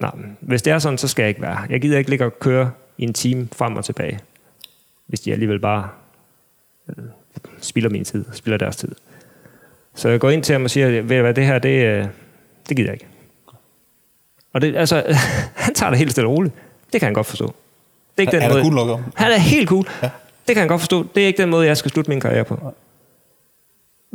nej, 0.00 0.10
hvis 0.40 0.62
det 0.62 0.72
er 0.72 0.78
sådan, 0.78 0.98
så 0.98 1.08
skal 1.08 1.22
jeg 1.22 1.28
ikke 1.28 1.42
være 1.42 1.66
Jeg 1.70 1.80
gider 1.80 1.98
ikke 1.98 2.10
ligge 2.10 2.24
og 2.24 2.38
køre 2.38 2.70
i 2.98 3.02
en 3.02 3.12
time 3.12 3.48
frem 3.52 3.76
og 3.76 3.84
tilbage, 3.84 4.20
hvis 5.06 5.20
de 5.20 5.32
alligevel 5.32 5.58
bare 5.58 5.88
øh, 6.88 7.04
spilder 7.60 7.90
min 7.90 8.04
tid, 8.04 8.24
spilder 8.32 8.58
deres 8.58 8.76
tid. 8.76 8.94
Så 9.94 10.08
jeg 10.08 10.20
går 10.20 10.30
ind 10.30 10.42
til 10.42 10.52
ham 10.52 10.64
og 10.64 10.70
siger, 10.70 11.02
ved 11.02 11.16
du 11.16 11.22
hvad, 11.22 11.34
det 11.34 11.46
her, 11.46 11.58
det, 11.58 11.84
øh, 11.84 12.06
det 12.68 12.76
gider 12.76 12.88
jeg 12.88 12.94
ikke. 12.94 13.06
Og 14.52 14.60
det, 14.60 14.76
altså, 14.76 15.02
han 15.54 15.74
tager 15.74 15.90
det 15.90 15.98
helt 15.98 16.10
stille 16.10 16.28
og 16.28 16.32
roligt. 16.32 16.54
Det 16.92 17.00
kan 17.00 17.06
han 17.06 17.14
godt 17.14 17.26
forstå. 17.26 17.46
Det 17.46 17.52
er 18.16 18.20
ikke 18.20 18.32
den 18.32 18.42
er 18.42 18.48
måde. 18.48 18.86
Cool 18.86 19.04
han 19.14 19.32
er 19.32 19.38
helt 19.38 19.68
cool. 19.68 19.88
Ja. 20.02 20.10
Det 20.46 20.54
kan 20.54 20.56
han 20.56 20.68
godt 20.68 20.80
forstå. 20.80 21.06
Det 21.14 21.22
er 21.22 21.26
ikke 21.26 21.42
den 21.42 21.50
måde, 21.50 21.66
jeg 21.66 21.76
skal 21.76 21.90
slutte 21.90 22.10
min 22.10 22.20
karriere 22.20 22.44
på. 22.44 22.74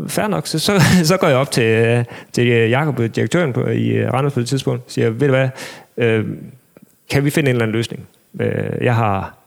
Fair 0.07 0.27
nok, 0.27 0.47
så, 0.47 0.59
så, 0.59 0.79
så 1.03 1.17
går 1.17 1.27
jeg 1.27 1.37
op 1.37 1.51
til, 1.51 2.05
til 2.31 2.69
Jakob, 2.69 2.97
direktøren 2.97 3.53
på, 3.53 3.67
i 3.67 3.87
øh, 3.87 4.13
Randers 4.13 4.33
på 4.33 4.39
det 4.39 4.47
tidspunkt, 4.47 4.91
siger, 4.91 5.09
ved 5.09 5.27
du 5.27 5.33
hvad, 5.33 5.49
øh, 5.97 6.25
kan 7.09 7.25
vi 7.25 7.29
finde 7.29 7.49
en 7.49 7.55
eller 7.55 7.65
anden 7.65 7.75
løsning? 7.75 8.07
Øh, 8.39 8.77
jeg 8.81 8.95
har, 8.95 9.37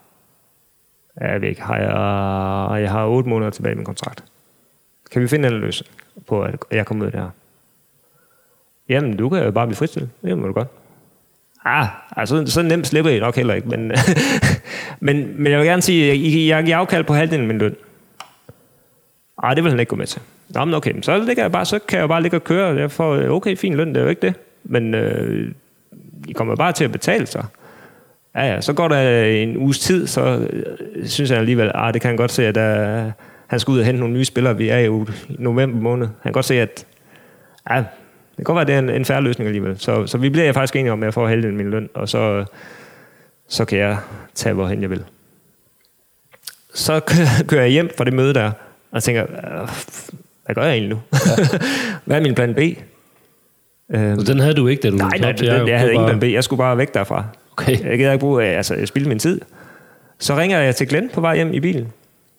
jeg 1.21 1.41
ved 1.41 1.49
ikke, 1.49 1.61
har 1.61 1.77
jeg, 1.77 2.81
jeg 2.81 2.91
har 2.91 3.07
otte 3.07 3.29
måneder 3.29 3.51
tilbage 3.51 3.73
i 3.73 3.75
min 3.75 3.85
kontrakt. 3.85 4.23
Kan 5.11 5.21
vi 5.21 5.27
finde 5.27 5.41
en 5.41 5.45
eller 5.45 5.57
anden 5.57 5.67
løsning 5.67 5.91
på, 6.27 6.41
at 6.41 6.55
jeg 6.71 6.85
kommer 6.85 7.03
ud 7.03 7.05
af 7.05 7.11
det 7.11 7.21
her? 7.21 7.29
Jamen, 8.89 9.17
du 9.17 9.29
kan 9.29 9.43
jo 9.43 9.51
bare 9.51 9.67
blive 9.67 9.75
fristillet. 9.75 10.09
Det 10.21 10.37
må 10.37 10.47
du 10.47 10.53
godt. 10.53 10.67
Ah, 11.65 11.87
altså, 12.15 12.45
så 12.45 12.61
nemt 12.61 12.87
slipper 12.87 13.11
I 13.11 13.19
nok 13.19 13.35
heller 13.35 13.53
ikke, 13.53 13.67
men, 13.67 13.91
men, 14.99 15.43
men 15.43 15.51
jeg 15.51 15.59
vil 15.59 15.67
gerne 15.67 15.81
sige, 15.81 16.11
at 16.11 16.21
jeg, 16.21 16.47
jeg, 16.47 16.69
jeg 16.69 16.79
afkald 16.79 17.03
på 17.03 17.13
halvdelen 17.13 17.41
af 17.43 17.47
min 17.47 17.57
løn. 17.57 17.75
Ah, 19.43 19.55
det 19.55 19.63
vil 19.63 19.71
han 19.71 19.79
ikke 19.79 19.89
gå 19.89 19.95
med 19.95 20.07
til. 20.07 20.21
Nå, 20.53 20.65
men 20.65 20.73
okay, 20.73 20.93
så, 21.01 21.17
ligger 21.17 21.43
jeg 21.43 21.51
bare, 21.51 21.65
så 21.65 21.79
kan 21.79 21.99
jeg 21.99 22.07
bare 22.07 22.21
ligge 22.21 22.37
og 22.37 22.43
køre, 22.43 22.75
jeg 22.75 22.91
får 22.91 23.13
øh, 23.13 23.31
okay, 23.31 23.57
fin 23.57 23.73
løn, 23.73 23.87
det 23.87 23.97
er 23.97 24.01
jo 24.01 24.09
ikke 24.09 24.21
det. 24.21 24.33
Men 24.63 24.93
øh, 24.93 25.51
I 26.27 26.31
kommer 26.31 26.55
bare 26.55 26.71
til 26.71 26.83
at 26.83 26.91
betale 26.91 27.25
sig. 27.25 27.45
Ja, 28.35 28.53
ja, 28.53 28.61
så 28.61 28.73
går 28.73 28.87
der 28.87 29.23
øh, 29.23 29.35
en 29.35 29.57
uges 29.57 29.79
tid, 29.79 30.07
så 30.07 30.47
øh, 30.49 31.07
synes 31.07 31.31
jeg 31.31 31.39
alligevel, 31.39 31.71
ah, 31.75 31.93
det 31.93 32.01
kan 32.01 32.09
han 32.09 32.17
godt 32.17 32.31
se, 32.31 32.47
at 32.47 32.57
uh, 32.57 33.11
han 33.47 33.59
skal 33.59 33.71
ud 33.71 33.79
og 33.79 33.85
hente 33.85 33.99
nogle 33.99 34.13
nye 34.13 34.25
spillere. 34.25 34.57
Vi 34.57 34.69
er 34.69 34.79
jo 34.79 35.07
i 35.29 35.35
november 35.39 35.81
måned. 35.81 36.07
Han 36.07 36.23
kan 36.23 36.31
godt 36.31 36.45
se, 36.45 36.61
at 36.61 36.85
ja, 37.69 37.77
det 37.77 38.35
kan 38.35 38.43
godt 38.43 38.55
være, 38.55 38.61
at 38.61 38.67
det 38.67 38.75
er 38.75 38.79
en, 38.79 38.89
en 38.89 39.05
færre 39.05 39.21
løsning 39.21 39.47
alligevel. 39.47 39.79
Så, 39.79 40.07
så 40.07 40.17
vi 40.17 40.29
bliver 40.29 40.53
faktisk 40.53 40.75
enige 40.75 40.91
om, 40.91 41.03
at 41.03 41.05
jeg 41.05 41.13
får 41.13 41.27
halvdelen 41.27 41.57
min 41.57 41.69
løn, 41.69 41.89
og 41.93 42.09
så, 42.09 42.45
så 43.47 43.65
kan 43.65 43.79
jeg 43.79 43.97
tage, 44.35 44.53
hvorhen 44.53 44.81
jeg 44.81 44.89
vil. 44.89 45.03
Så 46.73 46.99
kører 47.47 47.61
jeg 47.61 47.71
hjem 47.71 47.89
fra 47.97 48.03
det 48.03 48.13
møde 48.13 48.33
der, 48.33 48.51
og 48.91 49.03
tænker, 49.03 49.25
hvad 50.45 50.55
gør 50.55 50.63
jeg 50.63 50.71
egentlig 50.71 50.89
nu? 50.89 50.99
Ja. 51.13 51.17
hvad 52.05 52.17
er 52.17 52.21
min 52.21 52.35
plan 52.35 52.53
B? 52.53 52.59
Øhm, 53.95 54.25
den 54.25 54.39
havde 54.39 54.53
du 54.53 54.67
ikke, 54.67 54.81
da 54.81 54.89
du 54.89 54.95
Nej, 54.95 55.17
nej 55.19 55.31
den, 55.31 55.45
jeg, 55.45 55.67
jeg 55.67 55.79
havde 55.79 55.93
ingen 55.93 56.07
plan 56.07 56.19
B. 56.19 56.23
Jeg 56.23 56.43
skulle 56.43 56.57
bare 56.57 56.77
væk 56.77 56.93
derfra. 56.93 57.25
Okay. 57.51 57.89
Jeg 57.89 57.97
gider 57.97 58.11
ikke 58.11 58.21
bruge, 58.21 58.43
altså 58.43 58.75
jeg 58.75 58.87
spildte 58.87 59.09
min 59.09 59.19
tid. 59.19 59.41
Så 60.19 60.37
ringer 60.37 60.59
jeg 60.59 60.75
til 60.75 60.87
Glenn 60.87 61.09
på 61.13 61.21
vej 61.21 61.35
hjem 61.35 61.53
i 61.53 61.59
bilen. 61.59 61.87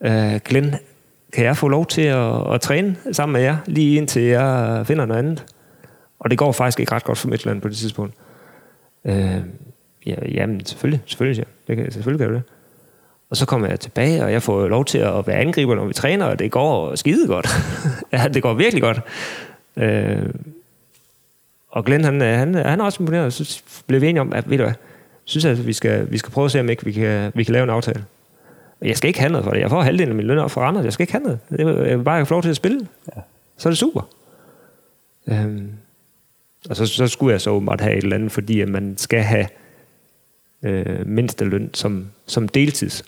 Uh, 0.00 0.36
Glenn, 0.44 0.74
kan 1.32 1.44
jeg 1.44 1.57
få 1.57 1.68
lov 1.68 1.86
til 1.86 2.02
at, 2.02 2.55
at 2.55 2.61
træne 2.61 2.96
sammen 3.12 3.32
med 3.32 3.42
jer, 3.42 3.57
lige 3.66 3.96
indtil 3.96 4.22
jeg 4.22 4.82
finder 4.86 5.07
noget 5.07 5.18
andet? 5.18 5.44
Og 6.18 6.30
det 6.30 6.38
går 6.38 6.52
faktisk 6.52 6.80
ikke 6.80 6.92
ret 6.92 7.05
godt 7.05 7.18
for 7.18 7.28
Midtland 7.28 7.61
på 7.61 7.68
det 7.68 7.76
tidspunkt. 7.76 8.14
Øh, 9.05 9.36
ja, 10.07 10.14
jamen, 10.28 10.64
selvfølgelig, 10.66 11.02
selvfølgelig, 11.07 11.38
ja. 11.38 11.72
det 11.72 11.76
kan, 11.76 11.92
selvfølgelig 11.92 12.26
kan 12.26 12.34
det. 12.34 12.42
Og 13.35 13.39
så 13.39 13.47
kommer 13.47 13.68
jeg 13.68 13.80
tilbage, 13.80 14.24
og 14.24 14.32
jeg 14.32 14.43
får 14.43 14.68
lov 14.68 14.85
til 14.85 14.99
at 14.99 15.26
være 15.26 15.37
angriber, 15.37 15.74
når 15.74 15.85
vi 15.85 15.93
træner, 15.93 16.26
og 16.26 16.39
det 16.39 16.51
går 16.51 16.95
skide 16.95 17.26
godt. 17.26 17.49
ja, 18.12 18.28
det 18.28 18.43
går 18.43 18.55
virkelig 18.55 18.82
godt. 18.82 19.01
Øh, 19.76 20.28
og 21.68 21.85
Glenn, 21.85 22.05
han, 22.05 22.20
han, 22.20 22.55
han 22.55 22.80
er 22.80 22.85
også 22.85 23.03
imponeret, 23.03 23.26
og 23.26 23.32
så 23.32 23.62
blev 23.87 24.01
vi 24.01 24.09
enige 24.09 24.20
om, 24.20 24.32
at 24.32 24.51
ved 24.51 24.59
du 24.59 24.64
hvad, 24.64 24.74
synes 25.24 25.45
at 25.45 25.66
vi 25.66 25.72
skal, 25.72 26.11
vi 26.11 26.18
skal 26.18 26.32
prøve 26.32 26.45
at 26.45 26.51
se, 26.51 26.61
om 26.61 26.68
ikke 26.68 26.85
vi 26.85 26.93
kan, 26.93 27.32
vi 27.35 27.45
kan 27.45 27.53
lave 27.53 27.62
en 27.62 27.70
aftale. 27.70 28.05
Jeg 28.82 28.97
skal 28.97 29.09
ikke 29.09 29.20
have 29.20 29.32
noget 29.32 29.45
for 29.45 29.53
det. 29.53 29.61
Jeg 29.61 29.70
får 29.70 29.82
halvdelen 29.82 30.11
af 30.11 30.16
min 30.16 30.26
løn 30.26 30.39
op 30.39 30.51
for 30.51 30.61
andre. 30.61 30.80
Jeg 30.80 30.93
skal 30.93 31.03
ikke 31.03 31.12
have 31.12 31.22
noget. 31.22 31.39
Jeg 31.89 31.99
vil 31.99 32.05
bare 32.05 32.26
få 32.26 32.35
lov 32.35 32.43
til 32.43 32.51
at 32.51 32.57
spille. 32.57 32.89
Ja. 33.16 33.20
Så 33.59 33.68
er 33.68 33.70
det 33.70 33.78
super. 33.78 34.09
Øhm, 35.28 35.70
og 36.70 36.76
så, 36.76 36.87
så 36.87 37.07
skulle 37.07 37.32
jeg 37.32 37.41
så 37.41 37.51
åbenbart 37.51 37.80
have 37.80 37.97
et 37.97 38.03
eller 38.03 38.16
andet, 38.16 38.32
fordi 38.32 38.61
at 38.61 38.68
man 38.68 38.95
skal 38.99 39.22
have 39.22 39.47
øh, 40.62 41.07
mindsteløn 41.07 41.70
som, 41.74 42.07
som 42.26 42.49
deltids. 42.49 43.05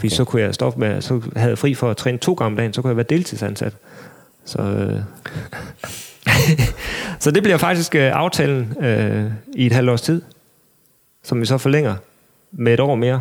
Fordi 0.00 0.08
okay. 0.08 0.16
så 0.16 0.24
kunne 0.24 0.42
jeg 0.42 0.54
stoppe 0.54 0.80
med, 0.80 1.00
så 1.00 1.22
havde 1.36 1.50
jeg 1.50 1.58
fri 1.58 1.74
for 1.74 1.90
at 1.90 1.96
træne 1.96 2.18
to 2.18 2.34
gange 2.34 2.46
om 2.46 2.56
dagen, 2.56 2.72
så 2.72 2.82
kunne 2.82 2.88
jeg 2.88 2.96
være 2.96 3.06
deltidsansat. 3.08 3.76
Så, 4.44 4.62
øh, 4.62 5.00
så 7.22 7.30
det 7.30 7.42
bliver 7.42 7.58
faktisk 7.58 7.94
øh, 7.94 8.12
aftalen 8.12 8.84
øh, 8.84 9.32
i 9.54 9.66
et 9.66 9.72
halvt 9.72 9.90
års 9.90 10.02
tid, 10.02 10.22
som 11.22 11.40
vi 11.40 11.46
så 11.46 11.58
forlænger 11.58 11.96
med 12.52 12.74
et 12.74 12.80
år 12.80 12.94
mere. 12.94 13.20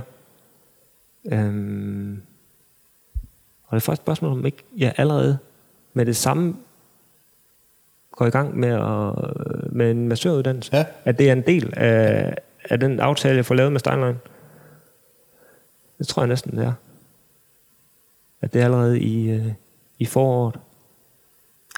Øhm, 1.32 2.22
og 3.68 3.76
det 3.76 3.84
første 3.84 4.04
spørgsmål, 4.04 4.32
om 4.32 4.46
ikke 4.46 4.64
jeg 4.78 4.94
allerede 4.98 5.38
med 5.94 6.06
det 6.06 6.16
samme 6.16 6.56
går 8.12 8.26
i 8.26 8.30
gang 8.30 8.60
med 8.60 8.70
at 8.70 9.14
med 9.72 9.92
en 9.92 10.08
massøruddannelse. 10.08 10.76
Ja. 10.76 10.86
At 11.06 11.20
det 11.20 11.30
er 11.30 11.34
en 11.34 11.42
del 11.42 11.74
af, 11.78 12.36
af 12.70 12.80
den 12.80 13.00
aftale, 13.00 13.36
jeg 13.36 13.46
får 13.46 13.56
lavet 13.56 13.72
med 13.72 13.80
Steinlein. 13.80 14.16
Det 16.00 16.08
tror 16.08 16.22
jeg 16.22 16.28
næsten, 16.28 16.58
det 16.58 16.66
er. 16.66 16.74
At 18.42 18.54
det 18.54 18.62
er 18.62 18.66
allerede 18.66 19.00
i, 19.00 19.30
øh, 19.32 19.46
i 20.00 20.06
foråret. 20.06 20.56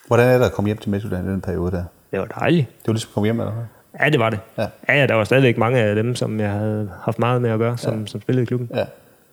Hvordan 0.07 0.27
er 0.29 0.37
det 0.37 0.45
at 0.45 0.51
komme 0.53 0.67
hjem 0.67 0.77
til 0.77 0.89
Midtjylland 0.91 1.27
i 1.27 1.31
den 1.31 1.41
periode 1.41 1.71
der? 1.71 1.83
Det 2.11 2.19
var 2.19 2.25
dejligt. 2.25 2.67
Det 2.67 2.87
var 2.87 2.93
ligesom 2.93 3.09
at 3.09 3.13
komme 3.13 3.25
hjem, 3.27 3.39
eller 3.39 3.51
hvad? 3.53 3.63
Ja, 3.99 4.09
det 4.09 4.19
var 4.19 4.29
det. 4.29 4.39
Ja. 4.57 4.67
Ja, 4.89 4.93
ja, 4.99 5.07
der 5.07 5.13
var 5.13 5.23
stadigvæk 5.23 5.57
mange 5.57 5.79
af 5.79 5.95
dem, 5.95 6.15
som 6.15 6.39
jeg 6.39 6.51
havde 6.51 6.91
haft 7.01 7.19
meget 7.19 7.41
med 7.41 7.49
at 7.49 7.59
gøre, 7.59 7.77
som, 7.77 7.99
ja. 7.99 8.05
som 8.05 8.21
spillede 8.21 8.43
i 8.43 8.45
klubben. 8.45 8.69
Ja. 8.73 8.85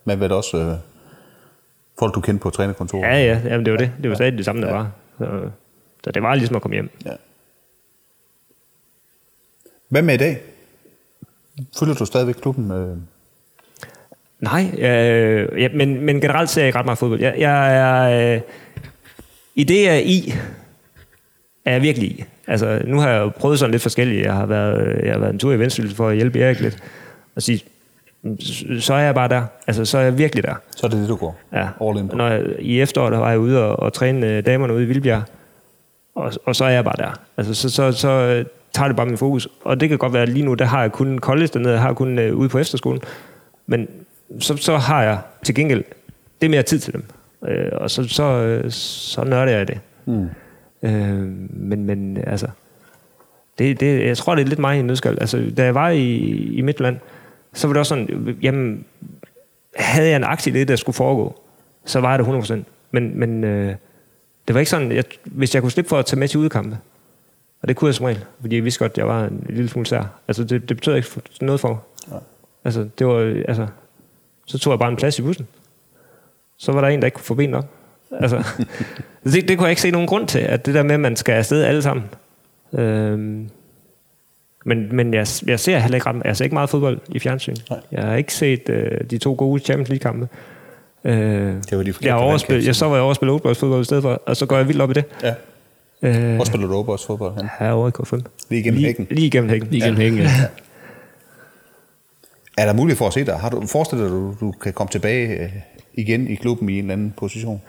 Men 0.05 0.20
var 0.20 0.28
det 0.28 0.36
også 0.36 0.57
øh, 0.57 0.74
folk, 1.99 2.14
du 2.14 2.20
kendte 2.20 2.43
på 2.43 2.51
trænerkontoret? 2.51 3.03
Ja, 3.03 3.16
ja, 3.16 3.41
jamen, 3.45 3.64
det 3.64 3.72
var 3.72 3.78
det. 3.78 3.93
Det 4.03 4.11
var 4.11 4.14
stadig 4.16 4.32
det 4.32 4.45
samme, 4.45 4.62
der 4.62 4.72
var. 4.72 4.91
Så, 5.18 5.51
så 6.05 6.11
det 6.11 6.22
var 6.22 6.34
ligesom 6.34 6.57
at 6.57 6.62
komme 6.62 6.74
hjem. 6.74 6.91
ja. 7.05 7.12
Hvad 9.89 10.03
med 10.03 10.14
i 10.14 10.16
dag? 10.16 10.41
Følger 11.78 11.95
du 11.95 12.05
stadigvæk 12.05 12.34
klubben? 12.34 12.70
Øh? 12.70 12.97
Nej, 14.41 14.70
øh, 14.78 15.62
ja, 15.62 15.68
men, 15.74 16.01
men 16.01 16.20
generelt 16.20 16.51
ser 16.51 16.61
jeg 16.62 16.66
ikke 16.68 16.78
ret 16.78 16.84
meget 16.84 16.99
fodbold. 16.99 17.20
Jeg, 17.20 17.34
jeg 17.39 17.76
er... 17.76 18.34
Øh, 18.34 18.41
I 19.55 19.64
det, 19.64 19.82
jeg 19.84 19.95
er 19.97 20.01
i, 20.01 20.34
er 21.64 21.72
jeg 21.72 21.82
virkelig 21.82 22.09
i. 22.11 22.24
Altså, 22.47 22.82
nu 22.84 23.01
har 23.01 23.11
jeg 23.11 23.20
jo 23.20 23.28
prøvet 23.28 23.59
sådan 23.59 23.70
lidt 23.70 23.82
forskelligt. 23.82 24.24
Jeg 24.26 24.34
har 24.34 24.47
været, 24.47 25.01
jeg 25.05 25.12
har 25.12 25.18
været 25.20 25.32
en 25.32 25.39
tur 25.39 25.53
i 25.53 25.59
Vendsyssel 25.59 25.97
for 25.97 26.09
at 26.09 26.16
hjælpe 26.16 26.41
Erik 26.41 26.61
lidt. 26.61 26.82
Og 27.36 27.43
sige, 27.43 27.62
så 28.80 28.95
er 28.95 28.99
jeg 28.99 29.14
bare 29.14 29.28
der. 29.28 29.43
Altså, 29.66 29.84
så 29.84 29.99
er 29.99 30.03
jeg 30.03 30.18
virkelig 30.18 30.45
der. 30.45 30.55
Så 30.76 30.86
er 30.86 30.91
det 30.91 31.01
det, 31.01 31.09
du 31.09 31.16
går 31.16 31.39
Ja. 31.53 31.68
all 31.89 31.99
in 31.99 32.09
på? 32.09 32.16
Når 32.16 32.28
jeg, 32.28 32.43
I 32.59 32.80
efteråret 32.80 33.18
var 33.18 33.30
jeg 33.30 33.39
ude 33.39 33.64
og, 33.64 33.78
og 33.80 33.93
træne 33.93 34.26
øh, 34.36 34.47
damerne 34.47 34.74
ude 34.74 34.82
i 34.82 34.86
Vildbjerg, 34.86 35.22
og, 36.14 36.32
og 36.47 36.57
så 36.57 36.64
er 36.64 36.68
jeg 36.70 36.84
bare 36.84 36.97
der. 36.99 37.20
Altså, 37.36 37.55
så, 37.55 37.70
så, 37.70 37.93
så 37.93 38.09
øh, 38.11 38.45
tager 38.74 38.89
det 38.89 38.97
bare 38.97 39.07
min 39.07 39.18
fokus. 39.18 39.49
Og 39.64 39.80
det 39.80 39.89
kan 39.89 39.99
godt 39.99 40.12
være, 40.12 40.22
at 40.22 40.28
lige 40.28 40.45
nu, 40.45 40.55
der 40.55 40.64
har 40.64 40.80
jeg 40.80 40.93
kun 40.93 41.18
college 41.18 41.47
dernede, 41.53 41.72
jeg 41.72 41.82
har 41.82 41.93
kun 41.93 42.18
øh, 42.18 42.34
ude 42.36 42.49
på 42.49 42.59
efterskolen. 42.59 43.01
Men 43.66 43.89
så, 44.41 44.57
så 44.57 44.76
har 44.76 45.03
jeg 45.03 45.18
til 45.45 45.55
gengæld 45.55 45.85
det 46.41 46.51
mere 46.51 46.62
tid 46.62 46.79
til 46.79 46.93
dem. 46.93 47.05
Øh, 47.49 47.68
og 47.72 47.91
så, 47.91 48.09
så, 48.09 48.22
øh, 48.22 48.70
så 48.70 49.24
nørder 49.24 49.53
jeg 49.53 49.68
det. 49.68 49.81
Mm. 50.07 50.29
Øh, 50.83 51.18
men, 51.51 51.85
men 51.85 52.18
altså, 52.26 52.47
det, 53.59 53.81
det, 53.81 54.07
jeg 54.07 54.16
tror, 54.16 54.35
det 54.35 54.43
er 54.43 54.47
lidt 54.47 54.59
mig 54.59 54.76
i 54.76 54.81
en 54.81 54.87
nødskal. 54.87 55.18
Altså, 55.20 55.51
da 55.57 55.64
jeg 55.64 55.74
var 55.74 55.89
i, 55.89 56.16
i 56.57 56.61
Midtland, 56.61 56.97
så 57.53 57.66
var 57.66 57.72
det 57.72 57.79
også 57.79 57.89
sådan, 57.89 58.37
jamen, 58.43 58.85
havde 59.76 60.09
jeg 60.09 60.16
en 60.16 60.24
aktie 60.24 60.53
i 60.53 60.55
det, 60.55 60.68
der 60.68 60.76
skulle 60.76 60.97
foregå, 60.97 61.41
så 61.85 62.01
var 62.01 62.16
det 62.16 62.24
100%. 62.24 62.62
Men, 62.91 63.18
men 63.18 63.45
øh, 63.45 63.74
det 64.49 64.55
var 64.55 64.61
ikke 64.61 64.70
sådan, 64.70 64.93
jeg, 64.93 65.05
hvis 65.24 65.55
jeg 65.55 65.62
kunne 65.62 65.72
slippe 65.72 65.89
for 65.89 65.99
at 65.99 66.07
tage 66.07 66.20
med 66.20 66.29
til 66.29 66.41
udkampe, 66.41 66.79
og 67.62 67.68
det 67.68 67.76
kunne 67.76 67.89
jeg 67.89 67.95
som 67.95 68.05
regel, 68.05 68.24
fordi 68.41 68.57
jeg 68.57 68.64
vidste 68.64 68.79
godt, 68.79 68.93
at 68.93 68.99
jeg 68.99 69.09
var 69.09 69.24
en 69.24 69.47
lille 69.49 69.68
smule 69.68 69.87
sær. 69.87 70.20
Altså, 70.29 70.45
det, 70.45 70.68
det 70.68 70.76
betød 70.76 70.97
ikke 70.97 71.09
noget 71.41 71.61
for 71.61 71.68
mig. 71.68 71.79
Altså, 72.64 72.89
det 72.99 73.07
var, 73.07 73.14
øh, 73.14 73.45
altså, 73.49 73.66
så 74.49 74.59
tog 74.59 74.70
jeg 74.70 74.78
bare 74.78 74.90
en 74.90 74.96
plads 74.96 75.18
i 75.18 75.22
bussen. 75.22 75.46
Så 76.57 76.72
var 76.72 76.80
der 76.80 76.88
en, 76.88 77.01
der 77.01 77.07
ikke 77.07 77.14
kunne 77.14 77.24
få 77.24 77.34
benene 77.34 77.57
op. 77.59 77.66
Altså, 78.20 78.36
det, 79.24 79.49
det 79.49 79.59
kunne 79.59 79.64
jeg 79.64 79.70
ikke 79.70 79.82
se 79.82 79.90
nogen 79.90 80.07
grund 80.09 80.28
til, 80.28 80.38
at 80.38 80.66
det 80.66 80.74
der 80.74 80.82
med, 80.82 80.94
at 80.94 81.01
man 81.01 81.16
skal 81.16 81.32
afsted 81.32 81.62
alle 81.64 81.82
sammen. 81.82 82.05
Øhm, 82.72 83.49
men, 84.64 84.96
men 84.96 85.14
jeg, 85.14 85.26
jeg 85.46 85.61
ser 85.61 85.78
heller 85.78 85.94
ikke 85.96 86.11
jeg 86.24 86.36
ser 86.36 86.44
ikke 86.44 86.55
meget 86.55 86.70
fodbold 86.70 86.99
i 87.09 87.18
fjernsyn. 87.18 87.55
Nej. 87.70 87.80
Jeg 87.92 88.03
har 88.05 88.16
ikke 88.16 88.34
set 88.34 88.68
øh, 88.68 89.01
de 89.11 89.18
to 89.18 89.34
gode 89.38 89.62
Champions 89.62 89.88
League-kampe. 89.88 90.28
Øh, 91.05 91.12
Det 91.14 91.78
var 91.78 91.82
de 91.82 91.94
jeg, 92.03 92.14
vandkanter. 92.16 92.57
jeg 92.64 92.76
så 92.76 92.86
var 92.88 92.94
jeg 92.96 93.03
overspillet 93.03 93.32
Oldboys-fodbold 93.34 93.80
i 93.80 93.84
stedet 93.84 94.03
for, 94.03 94.22
og 94.26 94.36
så 94.36 94.46
går 94.46 94.57
jeg 94.57 94.68
vildt 94.68 94.82
op 94.82 94.90
i 94.90 94.92
det. 94.94 95.05
Ja. 95.22 95.34
Øh, 96.03 96.34
Hvor 96.34 96.44
spiller 96.44 96.66
du 96.66 96.74
Robos 96.74 97.07
fodbold? 97.07 97.34
hen? 97.36 97.49
herovre 97.59 97.88
i 97.88 97.92
K5. 98.03 98.22
Lige 98.51 98.61
igennem 98.61 98.80
hækken? 98.80 99.07
Lige 99.11 99.26
igennem 99.26 99.51
hækken. 99.51 99.68
Lige 99.70 99.82
gennem 99.84 100.01
hækken, 100.01 100.18
ja. 100.20 100.28
Er 102.59 102.66
der 102.66 102.72
mulighed 102.72 102.96
for 102.96 103.06
at 103.06 103.12
se 103.12 103.24
dig? 103.24 103.34
Har 103.34 103.48
du 103.50 103.66
forestillet 103.66 104.11
dig, 104.11 104.16
at 104.16 104.22
du, 104.40 104.46
du 104.46 104.52
kan 104.52 104.72
komme 104.72 104.90
tilbage 104.90 105.42
øh, 105.42 105.48
igen 105.94 106.28
i 106.28 106.34
klubben 106.34 106.68
i 106.68 106.72
en 106.72 106.78
eller 106.78 106.92
anden 106.92 107.14
position? 107.18 107.62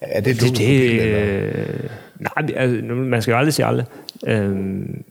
Er 0.00 0.20
det 0.20 0.30
et 0.30 0.40
Det, 0.40 0.56
det, 0.58 1.02
eller? 1.02 1.48
øh, 1.48 1.90
nej, 2.20 2.56
altså, 2.56 2.94
man 2.94 3.22
skal 3.22 3.32
jo 3.32 3.38
aldrig 3.38 3.54
sige 3.54 3.66
aldrig. 3.66 3.86
Øhm, 4.26 5.04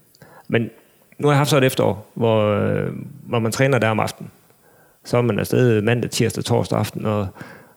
men 0.48 0.70
nu 1.18 1.28
har 1.28 1.32
jeg 1.32 1.38
haft 1.38 1.50
så 1.50 1.56
et 1.58 1.64
efterår, 1.64 2.06
hvor, 2.14 2.54
øh, 2.54 2.88
hvor 3.26 3.38
man 3.38 3.52
træner 3.52 3.78
der 3.78 3.88
om 3.88 4.00
aftenen. 4.00 4.30
Så 5.04 5.16
er 5.16 5.22
man 5.22 5.38
afsted 5.38 5.82
mandag, 5.82 6.10
tirsdag, 6.10 6.44
torsdag 6.44 6.78
aften, 6.78 7.06
og 7.06 7.26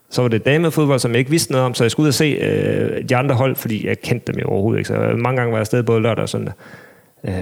så 0.09 0.21
var 0.21 0.29
det 0.29 0.45
damefodbold, 0.45 0.99
som 0.99 1.11
jeg 1.11 1.19
ikke 1.19 1.31
vidste 1.31 1.51
noget 1.51 1.65
om, 1.65 1.73
så 1.73 1.83
jeg 1.83 1.91
skulle 1.91 2.03
ud 2.03 2.07
og 2.07 2.13
se 2.13 2.25
øh, 2.25 3.09
de 3.09 3.15
andre 3.15 3.35
hold, 3.35 3.55
fordi 3.55 3.87
jeg 3.87 3.99
kendte 4.01 4.31
dem 4.31 4.41
jo 4.41 4.47
overhovedet 4.47 4.79
ikke. 4.79 4.87
Så 4.87 4.93
mange 5.17 5.37
gange 5.37 5.51
var 5.51 5.57
jeg 5.57 5.61
afsted 5.61 5.83
både 5.83 6.01
lørdag 6.01 6.21
og 6.23 6.29
søndag. 6.29 6.53
Øh, 7.23 7.33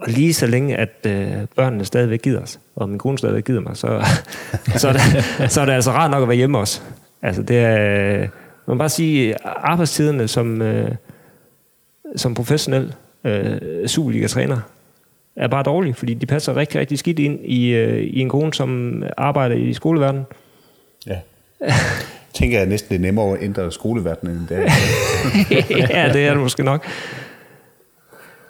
og 0.00 0.08
lige 0.08 0.34
så 0.34 0.46
længe, 0.46 0.76
at 0.76 1.06
øh, 1.06 1.32
børnene 1.56 1.84
stadigvæk 1.84 2.22
gider 2.22 2.40
os, 2.40 2.60
og 2.76 2.88
min 2.88 2.98
kone 2.98 3.18
stadigvæk 3.18 3.44
gider 3.44 3.60
mig, 3.60 3.76
så, 3.76 4.04
så, 4.76 4.88
er 4.88 4.92
det, 4.92 5.50
så 5.52 5.60
er 5.60 5.64
det 5.64 5.72
altså 5.72 5.90
rart 5.90 6.10
nok 6.10 6.22
at 6.22 6.28
være 6.28 6.36
hjemme 6.36 6.58
også. 6.58 6.80
Altså 7.22 7.42
det 7.42 7.58
er, 7.58 8.18
man 8.18 8.28
må 8.66 8.74
bare 8.74 8.88
sige, 8.88 9.34
arbejdstiderne 9.44 10.28
som, 10.28 10.62
øh, 10.62 10.90
som 12.16 12.34
professionel 12.34 12.94
øh, 13.24 13.58
Superliga-træner 13.86 14.60
er 15.36 15.48
bare 15.48 15.62
dårlige, 15.62 15.94
fordi 15.94 16.14
de 16.14 16.26
passer 16.26 16.56
rigtig, 16.56 16.80
rigtig 16.80 16.98
skidt 16.98 17.18
ind 17.18 17.40
i, 17.44 17.68
øh, 17.68 18.02
i 18.02 18.20
en 18.20 18.28
kone, 18.28 18.54
som 18.54 19.02
arbejder 19.16 19.56
i 19.56 19.72
skoleverdenen. 19.72 20.26
Ja. 21.06 21.18
tænker 22.34 22.58
jeg 22.58 22.66
næsten, 22.66 22.88
det 22.88 22.96
er 22.96 23.00
nemmere 23.00 23.36
at 23.36 23.42
ændre 23.42 23.72
skoleverdenen 23.72 24.36
end 24.36 24.48
det 24.48 24.58
er. 24.58 24.62
ja, 25.98 26.12
det 26.12 26.26
er 26.26 26.30
det 26.30 26.42
måske 26.42 26.62
nok. 26.62 26.86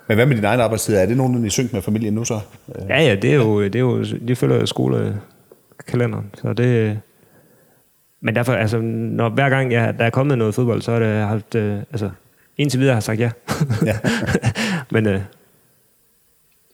Men 0.09 0.14
hvad 0.14 0.26
med 0.26 0.36
din 0.36 0.44
egen 0.44 0.61
arbejdstid? 0.61 0.96
Er 0.96 1.06
det 1.06 1.16
nogenlunde 1.16 1.46
i 1.46 1.50
synk 1.50 1.72
med 1.72 1.82
familien 1.82 2.14
nu 2.14 2.24
så? 2.24 2.40
Ja, 2.88 3.02
ja, 3.02 3.14
det 3.14 3.30
er 3.30 3.34
jo, 3.34 3.62
det 3.62 3.74
er 3.74 3.80
jo 3.80 4.04
de 4.28 4.36
følger 4.36 4.64
skolekalenderen, 4.64 6.30
så 6.34 6.52
det... 6.52 7.00
Men 8.20 8.34
derfor, 8.36 8.52
altså, 8.52 8.78
når 8.80 9.28
hver 9.28 9.48
gang 9.48 9.72
jeg, 9.72 9.98
der 9.98 10.04
er 10.04 10.11
kommet 10.11 10.38
noget 10.38 10.54
fodbold, 10.54 10.82
så 10.82 10.92
har 10.92 10.98
det 10.98 11.09
haft, 11.09 11.54
øh, 11.54 11.78
altså, 11.78 12.11
indtil 12.56 12.80
videre 12.80 12.92
har 12.92 12.96
jeg 12.96 13.02
sagt 13.02 13.20
ja. 13.20 13.30
Ja. 13.86 13.98
men 14.92 15.06
øh, 15.06 15.20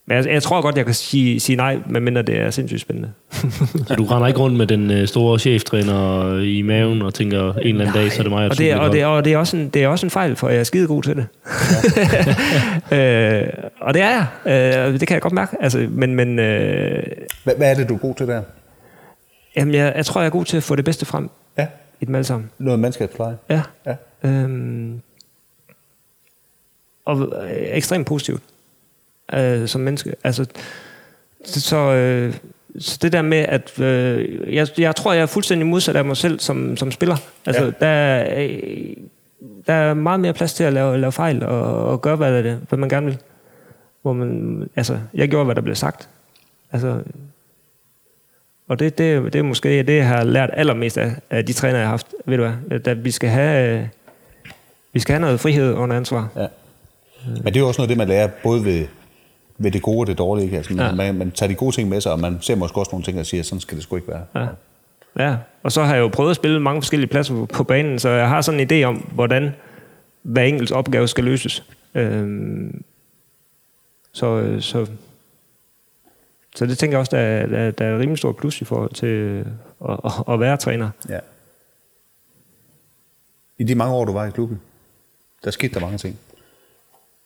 men 0.06 0.16
jeg, 0.16 0.26
jeg 0.26 0.42
tror 0.42 0.60
godt, 0.62 0.76
jeg 0.76 0.84
kan 0.84 0.94
sige, 0.94 1.40
sige 1.40 1.56
nej, 1.56 1.78
medmindre 1.86 2.22
det 2.22 2.40
er 2.40 2.50
sindssygt 2.50 2.80
spændende. 2.80 3.12
Så 3.88 3.94
du 3.98 4.04
render 4.04 4.26
ikke 4.26 4.40
rundt 4.40 4.56
med 4.56 4.66
den 4.66 4.90
øh, 4.90 5.08
store 5.08 5.38
cheftræner 5.38 6.38
i 6.42 6.62
maven 6.62 7.02
og 7.02 7.14
tænker, 7.14 7.52
en 7.52 7.58
eller 7.66 7.80
anden 7.86 8.02
dag, 8.02 8.12
så 8.12 8.18
er 8.18 8.22
det 8.22 8.32
mig, 8.32 8.50
og 8.50 8.58
det, 8.58 8.70
er- 8.70 8.76
og, 8.76 8.92
det, 8.92 9.00
er- 9.00 9.06
og 9.06 9.24
det, 9.24 9.32
er 9.32 9.38
også 9.38 9.56
en, 9.56 9.68
det 9.68 9.82
er 9.84 9.88
også 9.88 10.06
en 10.06 10.10
fejl, 10.10 10.36
for 10.36 10.48
jeg 10.48 10.58
er 10.60 10.64
skide 10.64 10.86
god 10.86 11.02
til 11.02 11.16
det. 11.16 11.26
øh, 12.98 13.48
og 13.80 13.94
det 13.94 14.02
er 14.02 14.26
jeg. 14.44 14.86
Øh, 14.92 15.00
det 15.00 15.08
kan 15.08 15.14
jeg 15.14 15.22
godt 15.22 15.32
mærke. 15.32 15.56
Altså, 15.60 15.86
men 15.90 16.14
men 16.14 16.38
øh, 16.38 17.02
Hvad, 17.44 17.54
hvad 17.56 17.70
er 17.70 17.74
det, 17.74 17.88
du 17.88 17.94
er 17.94 17.98
god 17.98 18.14
til 18.14 18.26
der? 18.26 18.42
jamen, 19.56 19.74
jeg, 19.74 19.92
jeg 19.96 20.06
tror, 20.06 20.20
jeg 20.20 20.26
er 20.26 20.30
god 20.30 20.44
til 20.44 20.56
at 20.56 20.62
få 20.62 20.76
det 20.76 20.84
bedste 20.84 21.06
frem 21.06 21.30
Ja, 21.58 21.66
i 22.00 22.04
dem 22.04 22.14
alle 22.14 22.24
sammen. 22.24 22.50
noget 22.58 22.80
mandskabspleje. 22.80 23.36
Ja. 23.50 23.62
Ja. 23.86 23.94
Øhm, 24.24 25.00
og 27.04 27.20
øh, 27.44 27.50
ekstremt 27.52 28.06
positivt 28.06 28.42
øh, 29.32 29.68
som 29.68 29.80
menneske. 29.80 30.14
Altså, 30.24 30.46
så, 31.44 31.76
øh, 31.76 32.34
så 32.78 32.98
det 33.02 33.12
der 33.12 33.22
med, 33.22 33.38
at 33.38 33.80
øh, 33.80 34.54
jeg, 34.54 34.68
jeg 34.78 34.96
tror, 34.96 35.12
jeg 35.12 35.22
er 35.22 35.26
fuldstændig 35.26 35.66
modsat 35.66 35.96
af 35.96 36.04
mig 36.04 36.16
selv 36.16 36.40
som, 36.40 36.76
som 36.76 36.90
spiller. 36.92 37.16
Altså, 37.46 37.64
Ja. 37.64 37.70
der, 37.80 37.86
er, 37.86 38.42
øh, 38.44 38.96
der 39.66 39.72
er 39.72 39.94
meget 39.94 40.20
mere 40.20 40.32
plads 40.32 40.54
til 40.54 40.64
at 40.64 40.72
lave, 40.72 40.98
lave 40.98 41.12
fejl 41.12 41.42
og, 41.42 41.86
og 41.86 42.02
gøre, 42.02 42.16
hvad, 42.16 42.42
det, 42.42 42.60
hvad 42.68 42.78
man 42.78 42.88
gerne 42.88 43.06
vil. 43.06 43.18
Hvor 44.02 44.12
man, 44.12 44.68
altså, 44.76 44.98
jeg 45.14 45.28
gjorde, 45.28 45.44
hvad 45.44 45.54
der 45.54 45.60
blev 45.62 45.74
sagt. 45.74 46.08
Altså, 46.72 47.00
og 48.68 48.78
det, 48.78 48.98
det, 48.98 49.32
det 49.32 49.38
er 49.38 49.42
måske 49.42 49.82
det, 49.82 49.96
jeg 49.96 50.08
har 50.08 50.24
lært 50.24 50.50
allermest 50.52 50.98
af, 50.98 51.12
af 51.30 51.46
de 51.46 51.52
træner, 51.52 51.78
jeg 51.78 51.86
har 51.86 51.90
haft. 51.90 52.06
Ved 52.24 52.36
du 52.38 52.42
hvad? 52.68 52.86
At 52.86 53.04
vi 53.04 53.10
skal 53.10 53.28
have, 53.30 53.78
øh, 53.78 53.86
vi 54.92 55.00
skal 55.00 55.12
have 55.12 55.20
noget 55.20 55.40
frihed 55.40 55.72
under 55.74 55.96
ansvar. 55.96 56.28
Ja. 56.36 56.46
Men 57.26 57.44
det 57.44 57.56
er 57.56 57.60
jo 57.60 57.68
også 57.68 57.80
noget 57.80 57.88
det, 57.88 57.98
man 57.98 58.08
lærer, 58.08 58.28
både 58.42 58.64
ved, 58.64 58.86
ved 59.58 59.70
det 59.70 59.82
gode 59.82 60.00
og 60.00 60.06
det 60.06 60.18
dårlige. 60.18 60.44
Ikke? 60.44 60.56
Altså, 60.56 60.72
man, 60.74 60.86
Ja. 60.86 60.92
man, 60.94 61.14
man 61.14 61.30
tager 61.30 61.48
de 61.48 61.54
gode 61.54 61.74
ting 61.74 61.88
med 61.88 62.00
sig, 62.00 62.12
og 62.12 62.20
man 62.20 62.38
ser 62.40 62.54
måske 62.54 62.78
også 62.78 62.90
nogle 62.92 63.04
ting, 63.04 63.18
og 63.20 63.26
siger, 63.26 63.42
sådan 63.42 63.60
skal 63.60 63.76
det 63.76 63.82
sgu 63.84 63.96
ikke 63.96 64.08
være. 64.08 64.24
Ja. 64.34 64.46
ja. 65.24 65.36
Og 65.62 65.72
så 65.72 65.82
har 65.82 65.94
jeg 65.94 66.00
jo 66.02 66.08
prøvet 66.08 66.30
at 66.30 66.36
spille 66.36 66.60
mange 66.60 66.82
forskellige 66.82 67.10
pladser 67.10 67.44
på, 67.46 67.64
banen, 67.64 67.98
så 67.98 68.08
jeg 68.08 68.28
har 68.28 68.40
sådan 68.40 68.60
en 68.60 68.70
idé 68.72 68.84
om, 68.84 68.96
hvordan 68.96 69.50
hver 70.22 70.42
enkelt 70.42 70.72
opgave 70.72 71.08
skal 71.08 71.24
løses. 71.24 71.64
Øhm, 71.94 72.82
så, 74.12 74.26
øh, 74.26 74.62
så, 74.62 74.86
så 76.56 76.66
det 76.66 76.78
tænker 76.78 76.96
jeg 76.96 77.00
også, 77.00 77.16
der, 77.16 77.22
er- 77.22 77.46
der, 77.46 77.70
der 77.70 77.84
er 77.84 77.94
et 77.94 78.00
rimelig 78.00 78.18
stort 78.18 78.36
plus 78.36 78.60
i 78.60 78.64
forhold 78.64 78.94
til 78.94 79.08
øh, 79.08 79.46
at, 79.88 80.00
at, 80.04 80.12
at 80.34 80.40
være 80.40 80.56
træner. 80.56 80.90
Ja. 81.08 81.18
I 83.58 83.64
de 83.64 83.74
mange 83.74 83.94
år, 83.94 84.04
du 84.04 84.12
var 84.12 84.24
i 84.26 84.30
klubben, 84.30 84.60
der 85.44 85.50
skete 85.50 85.74
der 85.74 85.80
mange 85.80 85.98
ting. 85.98 86.18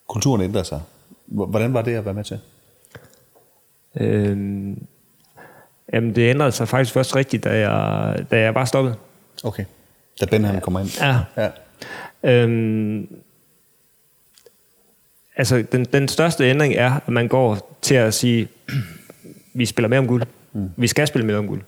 Kulturen 0.09 0.43
ændrede 0.43 0.65
sig. 0.65 0.81
Hvordan 1.29 1.75
var 1.75 1.83
det 1.83 1.95
at 1.95 2.05
være 2.05 2.15
med 2.15 2.25
til? 2.25 2.41
Øhm, 4.01 4.87
jamen, 5.93 6.15
det 6.15 6.31
ændrede 6.31 6.53
sig 6.53 6.69
faktisk 6.69 6.95
først 6.95 7.17
rigtigt, 7.17 7.45
da 7.45 7.59
jeg, 7.59 8.27
da 8.31 8.41
jeg 8.41 8.55
bare 8.55 8.67
stoppede. 8.67 8.97
Okay. 9.45 9.65
Da 10.21 10.27
Ben 10.27 10.45
han 10.45 10.61
kommer 10.61 10.81
ind. 10.81 11.01
Ja. 11.01 11.21
ja. 11.37 11.51
Øhm, 12.23 13.09
Altså, 15.39 15.65
den, 15.73 15.85
den 15.85 16.09
største 16.09 16.45
ændring 16.45 16.75
er, 16.75 16.93
at 17.07 17.09
man 17.09 17.29
går 17.29 17.77
til 17.83 17.95
at 17.95 18.15
sige, 18.15 18.49
vi 19.55 19.67
spiller 19.67 19.89
med 19.89 19.99
om 19.99 20.07
guld. 20.07 20.23
Mm. 20.53 20.71
Vi 20.77 20.87
skal 20.87 21.07
spille 21.07 21.27
med 21.27 21.35
om 21.35 21.47
guld. 21.47 21.63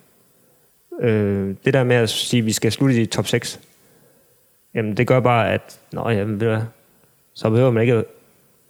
Øh, 1.00 1.54
det 1.64 1.74
der 1.74 1.84
med 1.84 1.96
at 1.96 2.10
sige, 2.10 2.38
at 2.38 2.46
vi 2.46 2.52
skal 2.52 2.72
slutte 2.72 3.02
i 3.02 3.06
top 3.06 3.26
6, 3.26 3.60
jamen 4.74 4.96
det 4.96 5.06
gør 5.06 5.20
bare, 5.20 5.52
at 5.52 5.78
nå, 5.92 6.08
jamen, 6.08 6.62
så 7.34 7.50
behøver 7.50 7.70
man 7.70 7.82
ikke 7.82 8.04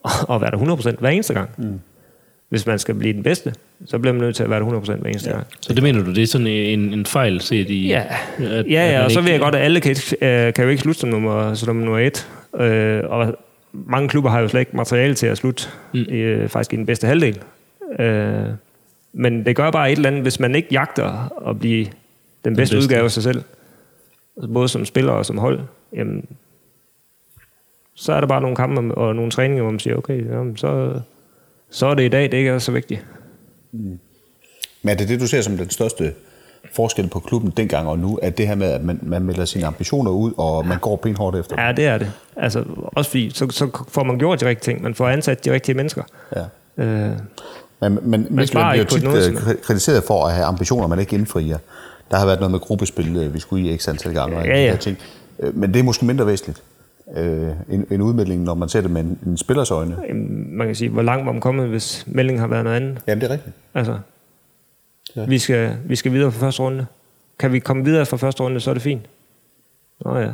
at, 0.04 0.10
at 0.34 0.40
være 0.40 0.50
der 0.50 0.92
100% 0.94 1.00
hver 1.00 1.08
eneste 1.08 1.34
gang. 1.34 1.50
Mm. 1.58 1.80
Hvis 2.48 2.66
man 2.66 2.78
skal 2.78 2.94
blive 2.94 3.12
den 3.12 3.22
bedste, 3.22 3.54
så 3.86 3.98
bliver 3.98 4.12
man 4.12 4.22
nødt 4.22 4.36
til 4.36 4.42
at 4.42 4.50
være 4.50 4.60
der 4.60 4.80
100% 4.80 4.94
hver 5.00 5.10
eneste 5.10 5.30
ja. 5.30 5.36
gang. 5.36 5.46
Så 5.60 5.74
det 5.74 5.82
mener 5.82 6.04
du, 6.04 6.14
det 6.14 6.22
er 6.22 6.26
sådan 6.26 6.46
en, 6.46 6.94
en 6.94 7.06
fejl 7.06 7.40
set 7.40 7.70
i... 7.70 7.88
Ja, 7.88 8.04
at, 8.38 8.40
ja, 8.40 8.54
at 8.58 8.70
ja 8.70 8.96
man 8.96 9.04
og 9.04 9.10
så 9.10 9.20
ved 9.20 9.30
jeg 9.30 9.40
godt, 9.40 9.54
at 9.54 9.60
alle 9.60 9.80
kan, 9.80 9.96
øh, 10.20 10.54
kan 10.54 10.64
jo 10.64 10.70
ikke 10.70 10.82
slutte 10.82 11.00
som 11.00 11.08
nummer, 11.10 11.54
som 11.54 11.76
nummer 11.76 11.98
et. 11.98 12.28
Øh, 12.60 13.02
og 13.04 13.38
mange 13.72 14.08
klubber 14.08 14.30
har 14.30 14.40
jo 14.40 14.48
slet 14.48 14.60
ikke 14.60 14.76
materiale 14.76 15.14
til 15.14 15.26
at 15.26 15.38
slutte 15.38 15.68
mm. 15.94 16.00
øh, 16.00 16.48
faktisk 16.48 16.72
i 16.72 16.76
den 16.76 16.86
bedste 16.86 17.06
halvdel. 17.06 17.38
Øh, 17.98 18.44
men 19.12 19.46
det 19.46 19.56
gør 19.56 19.70
bare 19.70 19.92
et 19.92 19.96
eller 19.96 20.08
andet, 20.08 20.22
hvis 20.22 20.40
man 20.40 20.54
ikke 20.54 20.68
jagter 20.70 21.32
at 21.48 21.58
blive 21.58 21.86
den 22.44 22.56
bedste, 22.56 22.76
bedste. 22.76 22.78
udgave 22.78 23.04
af 23.04 23.10
sig 23.10 23.22
selv, 23.22 23.42
både 24.54 24.68
som 24.68 24.84
spiller 24.84 25.12
og 25.12 25.26
som 25.26 25.38
hold, 25.38 25.60
jamen, 25.96 26.24
så 27.94 28.12
er 28.12 28.20
der 28.20 28.26
bare 28.28 28.40
nogle 28.40 28.56
kampe 28.56 28.94
og 28.94 29.14
nogle 29.16 29.30
træninger, 29.30 29.62
hvor 29.62 29.70
man 29.70 29.80
siger, 29.80 29.96
okay, 29.96 30.26
jamen, 30.30 30.56
så, 30.56 30.92
så 31.70 31.86
er 31.86 31.94
det 31.94 32.02
i 32.02 32.08
dag, 32.08 32.22
det 32.22 32.34
ikke 32.34 32.50
er 32.50 32.58
så 32.58 32.72
vigtigt. 32.72 33.04
Men 33.72 34.88
er 34.88 34.94
det 34.94 35.08
det, 35.08 35.20
du 35.20 35.26
ser 35.26 35.40
som 35.42 35.56
den 35.56 35.70
største 35.70 36.12
forskel 36.74 37.08
på 37.08 37.18
klubben 37.20 37.50
dengang 37.56 37.88
og 37.88 37.98
nu, 37.98 38.16
at 38.22 38.38
det 38.38 38.46
her 38.48 38.54
med, 38.54 38.70
at 38.70 38.84
man, 38.84 38.98
man 39.02 39.22
melder 39.22 39.44
sine 39.44 39.66
ambitioner 39.66 40.10
ud, 40.10 40.32
og 40.36 40.66
man 40.66 40.78
går 40.78 40.96
benhårdt 40.96 41.36
efter 41.36 41.56
dem? 41.56 41.64
Ja, 41.64 41.72
det 41.72 41.86
er 41.86 41.98
det. 41.98 42.12
Altså, 42.36 42.64
også 42.86 43.10
fordi, 43.10 43.30
så, 43.30 43.46
så 43.50 43.84
får 43.88 44.02
man 44.04 44.18
gjort 44.18 44.40
de 44.40 44.46
rigtige 44.46 44.72
ting. 44.72 44.82
Man 44.82 44.94
får 44.94 45.08
ansat 45.08 45.44
de 45.44 45.52
rigtige 45.52 45.74
mennesker. 45.74 46.02
Ja. 46.36 46.42
Øh, 46.84 47.10
Men, 47.80 47.98
men 48.02 48.26
Midtjylland 48.30 48.70
bliver 48.70 48.84
tit 48.84 49.02
noget, 49.02 49.30
øh, 49.30 49.36
kri- 49.36 49.60
kritiseret 49.62 50.04
for 50.04 50.26
at 50.26 50.32
have 50.32 50.44
ambitioner, 50.46 50.86
man 50.86 50.98
ikke 50.98 51.14
indfrier. 51.16 51.58
Der 52.10 52.16
har 52.16 52.26
været 52.26 52.38
noget 52.40 52.50
med 52.50 52.60
gruppespil, 52.60 53.16
øh, 53.16 53.34
vi 53.34 53.38
skulle 53.40 53.70
i 53.70 53.78
x 53.78 53.88
antal 53.88 54.14
gange, 54.14 54.38
Ja, 54.40 54.64
ja. 54.64 54.76
ting. 54.76 54.98
Øh, 55.38 55.56
Men 55.56 55.74
det 55.74 55.80
er 55.80 55.84
måske 55.84 56.04
mindre 56.04 56.26
væsentligt 56.26 56.62
øh, 57.16 57.52
en, 57.70 57.86
en 57.90 58.00
udmelding, 58.00 58.42
når 58.42 58.54
man 58.54 58.68
ser 58.68 58.80
det 58.80 58.90
med 58.90 59.00
en, 59.00 59.18
en 59.26 59.36
spillers 59.36 59.70
øjne. 59.70 59.96
man 60.50 60.66
kan 60.66 60.74
sige, 60.76 60.88
hvor 60.90 61.02
langt 61.02 61.26
var 61.26 61.32
man 61.32 61.40
kommet, 61.40 61.68
hvis 61.68 62.04
meldingen 62.06 62.40
har 62.40 62.46
været 62.46 62.64
noget 62.64 62.76
andet. 62.76 62.98
Jamen, 63.06 63.20
det 63.20 63.28
er 63.30 63.32
rigtigt. 63.32 63.54
Altså, 63.74 63.98
Ja. 65.16 65.24
vi, 65.24 65.38
skal, 65.38 65.76
vi 65.84 65.96
skal 65.96 66.12
videre 66.12 66.32
fra 66.32 66.40
første 66.46 66.62
runde. 66.62 66.86
Kan 67.38 67.52
vi 67.52 67.58
komme 67.58 67.84
videre 67.84 68.06
fra 68.06 68.16
første 68.16 68.42
runde, 68.42 68.60
så 68.60 68.70
er 68.70 68.74
det 68.74 68.82
fint. 68.82 69.02
Nå 70.04 70.18
ja. 70.18 70.30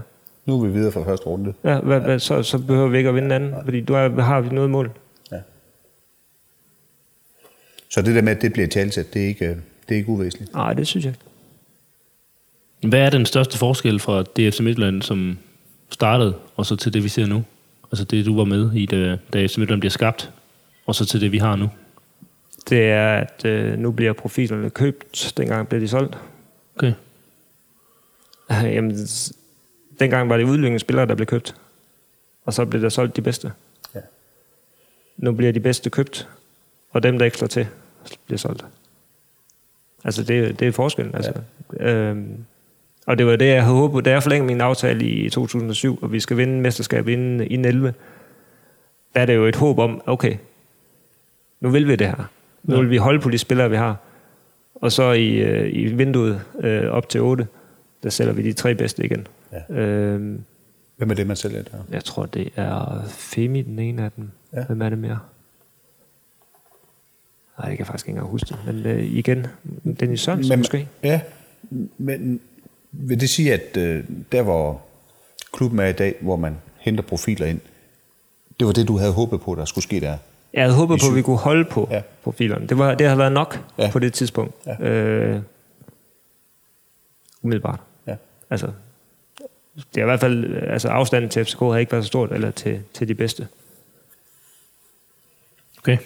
Nu 0.47 0.61
er 0.62 0.66
vi 0.66 0.72
videre 0.72 0.93
fra 0.93 1.05
første 1.05 1.27
runde. 1.27 1.55
ja 1.64 1.81
hvad, 1.81 2.01
hvad, 2.01 2.18
så, 2.18 2.43
så 2.43 2.59
behøver 2.59 2.89
vi 2.89 2.97
ikke 2.99 3.09
at 3.09 3.14
vinde 3.14 3.35
anden, 3.35 3.55
fordi 3.64 3.81
du 3.81 3.95
er, 3.95 4.20
har 4.20 4.41
vi 4.41 4.49
noget 4.55 4.70
mål. 4.70 4.91
Så 7.91 8.03
det 8.03 8.14
der 8.14 8.22
med, 8.22 8.37
at 8.37 8.43
det 8.43 8.53
bliver 8.53 8.68
talsæt, 8.68 9.14
det 9.14 9.22
er 9.22 9.27
ikke, 9.27 9.49
det 9.89 9.95
er 9.95 9.97
ikke 9.97 10.09
uvæsentligt. 10.09 10.53
Nej, 10.53 10.72
det 10.72 10.87
synes 10.87 11.05
jeg 11.05 11.11
ikke. 11.11 12.89
Hvad 12.89 13.01
er 13.01 13.11
den 13.11 13.27
største 13.27 13.59
forskel 13.59 14.01
fra 14.01 14.22
DFC 14.22 14.61
Midtjylland, 14.61 15.03
som 15.03 15.39
startede, 15.91 16.34
og 16.57 16.66
så 16.66 16.76
til 16.76 16.93
det, 16.93 17.05
vi 17.05 17.09
ser 17.09 17.26
nu? 17.26 17.45
Altså 17.93 18.05
det, 18.05 18.26
du 18.26 18.37
var 18.37 18.45
med 18.45 18.72
i, 18.72 18.87
da, 18.87 19.18
da 19.32 19.47
FC 19.47 19.57
Midtjylland 19.57 19.80
bliver 19.80 19.91
skabt, 19.91 20.32
og 20.87 20.95
så 20.95 21.07
til 21.07 21.20
det, 21.20 21.32
vi 21.32 21.39
har 21.39 21.57
nu. 21.57 21.70
Det 22.68 22.91
er, 22.91 23.14
at 23.14 23.45
øh, 23.45 23.78
nu 23.78 23.91
bliver 23.91 24.12
profilerne 24.12 24.70
købt, 24.70 25.32
dengang 25.37 25.68
blev 25.68 25.80
de 25.80 25.89
solgt. 25.89 26.18
Okay. 26.76 26.93
Jamen, 28.74 29.09
dengang 30.01 30.28
var 30.28 30.37
det 30.37 30.45
udløbende 30.45 30.78
spillere, 30.78 31.07
der 31.07 31.14
blev 31.14 31.26
købt. 31.26 31.55
Og 32.45 32.53
så 32.53 32.64
blev 32.64 32.82
der 32.82 32.89
solgt 32.89 33.16
de 33.16 33.22
bedste. 33.22 33.53
Ja. 33.95 34.01
Nu 35.16 35.32
bliver 35.32 35.53
de 35.53 35.61
bedste 35.61 35.91
købt, 35.91 36.28
og 36.91 37.03
dem, 37.03 37.18
der 37.18 37.24
ikke 37.24 37.39
slår 37.39 37.49
til, 37.49 37.66
bliver 38.26 38.39
solgt. 38.39 38.64
Altså, 40.05 40.22
det, 40.22 40.61
det 40.61 40.68
er 40.68 40.72
forskellen. 40.72 41.14
Altså. 41.14 41.32
Ja. 41.80 41.93
Øhm, 41.93 42.45
og 43.07 43.18
det 43.18 43.26
var 43.26 43.36
det, 43.36 43.46
jeg 43.46 43.62
havde 43.62 43.76
håbet. 43.76 44.04
Da 44.04 44.11
jeg 44.11 44.22
forlængede 44.22 44.46
min 44.46 44.61
aftale 44.61 45.07
i 45.07 45.30
2007, 45.30 45.98
og 46.02 46.12
vi 46.12 46.20
skal 46.20 46.36
vinde 46.36 46.61
mesterskab 46.61 47.09
inden, 47.09 47.40
inden 47.40 47.64
11, 47.64 47.94
der 49.14 49.20
er 49.20 49.26
det 49.26 49.34
jo 49.34 49.44
et 49.44 49.57
håb 49.57 49.78
om, 49.78 50.02
okay, 50.07 50.36
nu 51.61 51.70
vil 51.70 51.88
vi 51.88 51.96
det 51.96 52.07
her. 52.07 52.30
Nu 52.62 52.76
vil 52.76 52.90
vi 52.90 52.96
holde 52.96 53.20
på 53.20 53.30
de 53.30 53.38
spillere, 53.38 53.70
vi 53.70 53.76
har. 53.76 53.96
Og 54.74 54.92
så 54.92 55.12
i, 55.12 55.28
øh, 55.28 55.70
i 55.72 55.86
vinduet 55.86 56.42
øh, 56.61 56.90
op 56.90 57.09
til 57.09 57.20
8, 57.20 57.46
der 58.02 58.11
sælger 58.11 58.32
vi 58.32 58.42
de 58.42 58.52
tre 58.52 58.74
bedste 58.74 59.04
igen. 59.04 59.26
Ja. 59.52 59.74
Øhm, 59.74 60.44
Hvem 60.96 61.11
er 61.11 61.14
det, 61.14 61.26
man 61.26 61.36
sælger 61.36 61.62
der? 61.62 61.78
jeg 61.90 62.04
tror, 62.04 62.26
det 62.26 62.50
er 62.57 63.04
Femi, 63.09 63.62
den 63.62 63.78
ene 63.78 64.04
af 64.04 64.11
dem. 64.16 64.30
Ja. 64.52 64.59
Ja. 64.59 64.64
Hvem 64.64 64.82
er 64.82 64.88
det 64.88 64.98
mere? 64.98 65.18
Nej, 67.59 67.68
det 67.68 67.76
kan 67.76 67.78
jeg 67.78 67.86
faktisk 67.86 68.09
ikke 68.09 68.16
engang 68.16 68.30
huske 68.30 68.46
det. 68.48 68.59
Men 68.66 68.86
øh, 68.86 69.04
igen, 69.04 69.46
Dennis 70.00 70.20
Sørensen 70.20 70.48
men, 70.48 70.59
måske. 70.59 70.88
Ja, 71.02 71.20
men 71.98 72.40
vil 72.93 73.20
det 73.20 73.30
sige, 73.30 73.53
at 73.53 73.76
øh, 73.76 74.05
der 74.32 74.43
hvor 74.43 74.82
klubben 75.53 75.78
er 75.80 75.87
i 75.87 75.93
dag, 75.93 76.14
hvor 76.20 76.37
man 76.37 76.57
henter 76.78 77.03
profiler 77.05 77.47
ind, 77.47 77.61
det 78.61 78.66
var 78.66 78.72
det, 78.72 78.89
du 78.89 78.99
havde 78.99 79.12
håbet 79.12 79.41
på, 79.41 79.55
der 79.55 79.64
skulle 79.64 79.82
ske 79.84 80.01
der? 80.01 80.18
Jeg 80.53 80.62
havde 80.62 80.74
håbet 80.74 80.97
I 80.97 81.01
på, 81.01 81.07
at 81.11 81.14
vi 81.16 81.22
kunne 81.22 81.37
holde 81.37 81.64
på 81.64 81.89
Ja. 81.91 82.03
profilerne. 82.24 82.66
Det, 82.66 82.78
var, 82.78 82.95
det 82.95 83.07
havde 83.07 83.18
været 83.18 83.32
nok 83.32 83.64
Ja. 83.78 83.91
på 83.93 83.99
det 83.99 84.12
tidspunkt. 84.12 84.55
Ja. 84.66 84.84
Øh, 84.89 85.41
umiddelbart. 87.43 87.80
Ja. 88.07 88.16
Altså, 88.51 88.66
det 89.95 90.01
er 90.01 90.05
i 90.05 90.05
hvert 90.05 90.20
fald, 90.20 90.57
altså 90.62 90.89
afstanden 90.89 91.30
til 91.30 91.45
FCK 91.45 91.59
har 91.59 91.76
ikke 91.76 91.93
været 91.93 92.05
så 92.05 92.09
stort, 92.09 92.32
eller 92.32 92.51
til, 92.51 92.82
til 92.95 93.09
de 93.09 93.14
bedste. 93.14 93.49
Okay. 95.78 95.99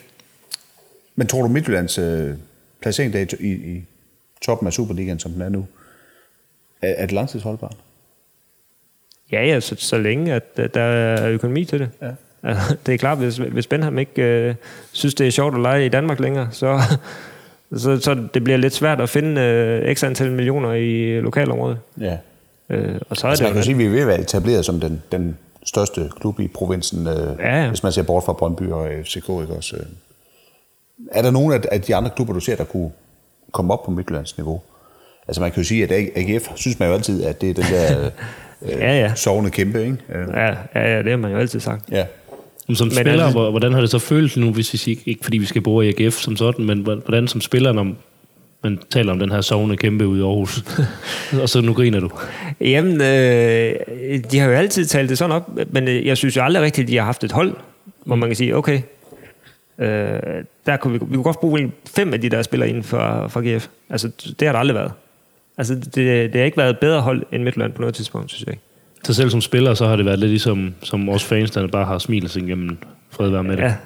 Men 1.17 1.27
tror 1.27 1.43
du, 1.43 1.49
Midtjyllands 1.49 1.99
øh, 1.99 2.35
placering 2.83 3.13
der 3.13 3.35
i, 3.41 3.49
i 3.53 3.85
toppen 4.43 4.67
af 4.67 4.73
Superligaen, 4.73 5.19
som 5.19 5.33
den 5.33 5.43
er 5.43 5.49
nu, 5.49 5.67
er, 6.83 6.89
er 6.89 7.07
det 7.07 7.13
langtidsholdbart? 7.13 7.77
Ja, 9.33 9.47
ja, 9.47 9.61
så, 9.61 9.75
så 9.79 9.99
længe, 9.99 10.35
at 10.35 10.45
øh, 10.57 10.69
der 10.75 10.83
er 10.83 11.29
økonomi 11.29 11.65
til 11.65 11.79
det. 11.79 11.91
Ja. 12.03 12.11
Altså, 12.43 12.77
det 12.87 12.95
er 12.95 12.99
klart, 12.99 13.19
hvis, 13.19 13.37
hvis 13.37 13.67
Benham 13.67 13.99
ikke 13.99 14.23
øh, 14.23 14.55
synes, 14.93 15.15
det 15.15 15.27
er 15.27 15.31
sjovt 15.31 15.55
at 15.55 15.61
lege 15.61 15.87
i 15.87 15.89
Danmark 15.89 16.21
længere, 16.21 16.49
så, 16.53 16.81
så, 17.77 18.01
så 18.01 18.27
det 18.35 18.45
bliver 18.45 18.57
lidt 18.57 18.75
svært 18.75 19.01
at 19.01 19.09
finde 19.09 19.41
øh, 19.41 19.95
x 19.95 20.05
antal 20.05 20.33
millioner 20.33 20.73
i 20.73 21.21
lokalområdet. 21.21 21.79
Ja. 22.01 22.17
Øh, 22.71 23.01
og 23.09 23.17
så 23.17 23.27
er 23.27 23.31
Altså, 23.31 23.45
man 23.45 23.49
det 23.49 23.55
kan 23.55 23.61
jo 23.61 23.65
sige, 23.65 23.75
at 23.75 23.79
vi 23.79 23.85
er 23.85 23.91
ved 23.91 24.01
at 24.01 24.07
være 24.07 24.21
etableret 24.21 24.65
som 24.65 24.81
den, 24.81 25.03
den 25.13 25.39
største 25.65 26.11
klub 26.21 26.41
i 26.41 26.49
provinsen, 26.49 27.07
øh, 27.07 27.39
Ja, 27.39 27.63
ja. 27.63 27.69
hvis 27.69 27.83
man 27.83 27.93
ser 27.93 28.03
bort 28.03 28.25
fra 28.25 28.33
Brøndby 28.33 28.63
og 28.63 28.89
FCK. 29.05 29.17
Ikke 29.17 29.55
også? 29.57 29.77
øh. 29.77 29.83
Er 31.13 31.23
der 31.23 31.31
nogen 31.31 31.53
af, 31.53 31.61
af 31.73 31.83
de 31.83 31.95
andre 31.95 32.11
klubber, 32.11 32.35
du 32.35 32.41
ser, 32.41 32.57
der 32.57 32.65
kunne 32.65 32.91
komme 33.53 33.73
op 33.73 33.85
på 33.85 33.91
Midtjyllands 33.91 34.37
niveau? 34.37 34.61
Altså 35.29 35.41
man 35.41 35.51
kan 35.51 35.63
jo 35.63 35.69
sige, 35.69 35.85
at 35.85 35.93
AGF 36.17 36.49
synes 36.57 36.79
man 36.79 36.89
jo 36.89 36.95
altid, 36.95 37.25
at 37.25 37.41
det 37.41 37.51
er 37.51 37.55
den 37.55 37.65
der 37.65 38.05
øh, 38.63 38.71
Ja, 38.71 39.01
ja. 39.01 39.15
sovende 39.15 39.51
kæmpe, 39.51 39.83
ikke? 39.83 39.97
Ja, 40.35 40.47
ja, 40.75 40.95
ja, 40.95 40.99
det 41.03 41.11
har 41.11 41.17
man 41.17 41.31
jo 41.33 41.39
altid 41.39 41.61
sagt. 41.61 41.83
ja. 41.91 42.05
Men 42.69 42.77
som 42.77 42.87
Men 42.87 42.95
spiller, 42.95 43.13
altså- 43.25 43.39
hvor- 43.39 43.51
hvordan 43.51 43.73
har 43.73 43.81
det 43.81 43.91
så 43.91 43.99
følt 43.99 44.37
nu, 44.37 44.51
hvis 44.53 44.73
vi 44.73 44.79
siger, 44.79 45.01
ikke 45.07 45.25
fordi 45.25 45.39
vi 45.39 45.47
skal 45.47 45.63
bo 45.63 45.81
i 45.81 45.89
AGF 45.89 46.15
som 46.15 46.37
sådan, 46.37 46.65
men 46.65 46.81
hvordan 46.81 47.29
som 47.29 47.41
spiller, 47.41 47.73
når 47.73 47.87
man 48.63 48.79
taler 48.91 49.13
om 49.13 49.19
den 49.19 49.31
her 49.33 49.41
sovende 49.41 49.77
kæmpe 49.77 50.07
ude 50.07 50.21
i 50.21 50.23
Aarhus, 50.23 50.65
og 51.43 51.49
så 51.49 51.61
nu 51.61 51.73
griner 51.75 52.01
du. 52.01 52.11
Jamen, 52.61 52.93
øh, 53.01 53.75
de 54.33 54.39
har 54.39 54.49
jo 54.49 54.53
altid 54.55 54.87
talt 54.87 55.09
det 55.11 55.19
sådan 55.19 55.37
op, 55.37 55.51
men 55.73 55.89
øh, 55.89 56.07
jeg 56.07 56.17
synes 56.17 56.37
jo 56.37 56.43
aldrig 56.43 56.63
rigtigt, 56.65 56.85
at 56.85 56.89
de 56.89 56.97
har 56.97 57.05
haft 57.05 57.25
et 57.25 57.33
hold, 57.33 57.55
hvor 58.05 58.17
man 58.17 58.29
kan 58.29 58.37
sige, 58.37 58.57
okay, 58.57 58.81
øh, 59.79 59.89
der 60.67 60.77
kunne 60.81 60.93
vi, 60.93 60.99
vi 61.09 61.15
kunne 61.15 61.23
godt 61.25 61.41
bruge 61.41 61.73
fem 61.97 62.13
af 62.15 62.21
de 62.21 62.29
der 62.29 62.43
spillere 62.43 62.69
inden 62.69 62.83
for, 62.85 63.27
for 63.29 63.57
GF. 63.57 63.67
Altså, 63.91 64.11
det 64.41 64.49
har 64.49 64.53
der 64.53 64.59
aldrig 64.61 64.75
været. 64.75 64.93
Altså, 65.59 65.75
det, 65.75 65.95
det 66.33 66.35
har 66.35 66.43
ikke 66.43 66.57
været 66.57 66.71
et 66.71 66.79
bedre 66.79 67.01
hold 67.01 67.27
end 67.33 67.43
Midtjylland 67.43 67.73
på 67.73 67.81
noget 67.81 67.95
tidspunkt, 67.95 68.31
synes 68.31 68.47
jeg 68.47 68.53
ikke. 68.53 68.63
Så 69.05 69.15
selv 69.15 69.31
som 69.31 69.41
spiller, 69.41 69.75
så 69.75 69.87
har 69.87 69.97
det 69.97 70.05
været 70.05 70.19
lidt 70.19 70.31
ligesom 70.31 70.75
som 70.83 71.09
os 71.09 71.25
fans, 71.25 71.51
der 71.51 71.67
bare 71.67 71.85
har 71.85 71.99
smilet 71.99 72.31
sig 72.31 72.43
igennem 72.43 72.79
fred 73.11 73.31
være 73.31 73.45
med 73.45 73.57
det. 73.57 73.63
Ja, 73.63 73.77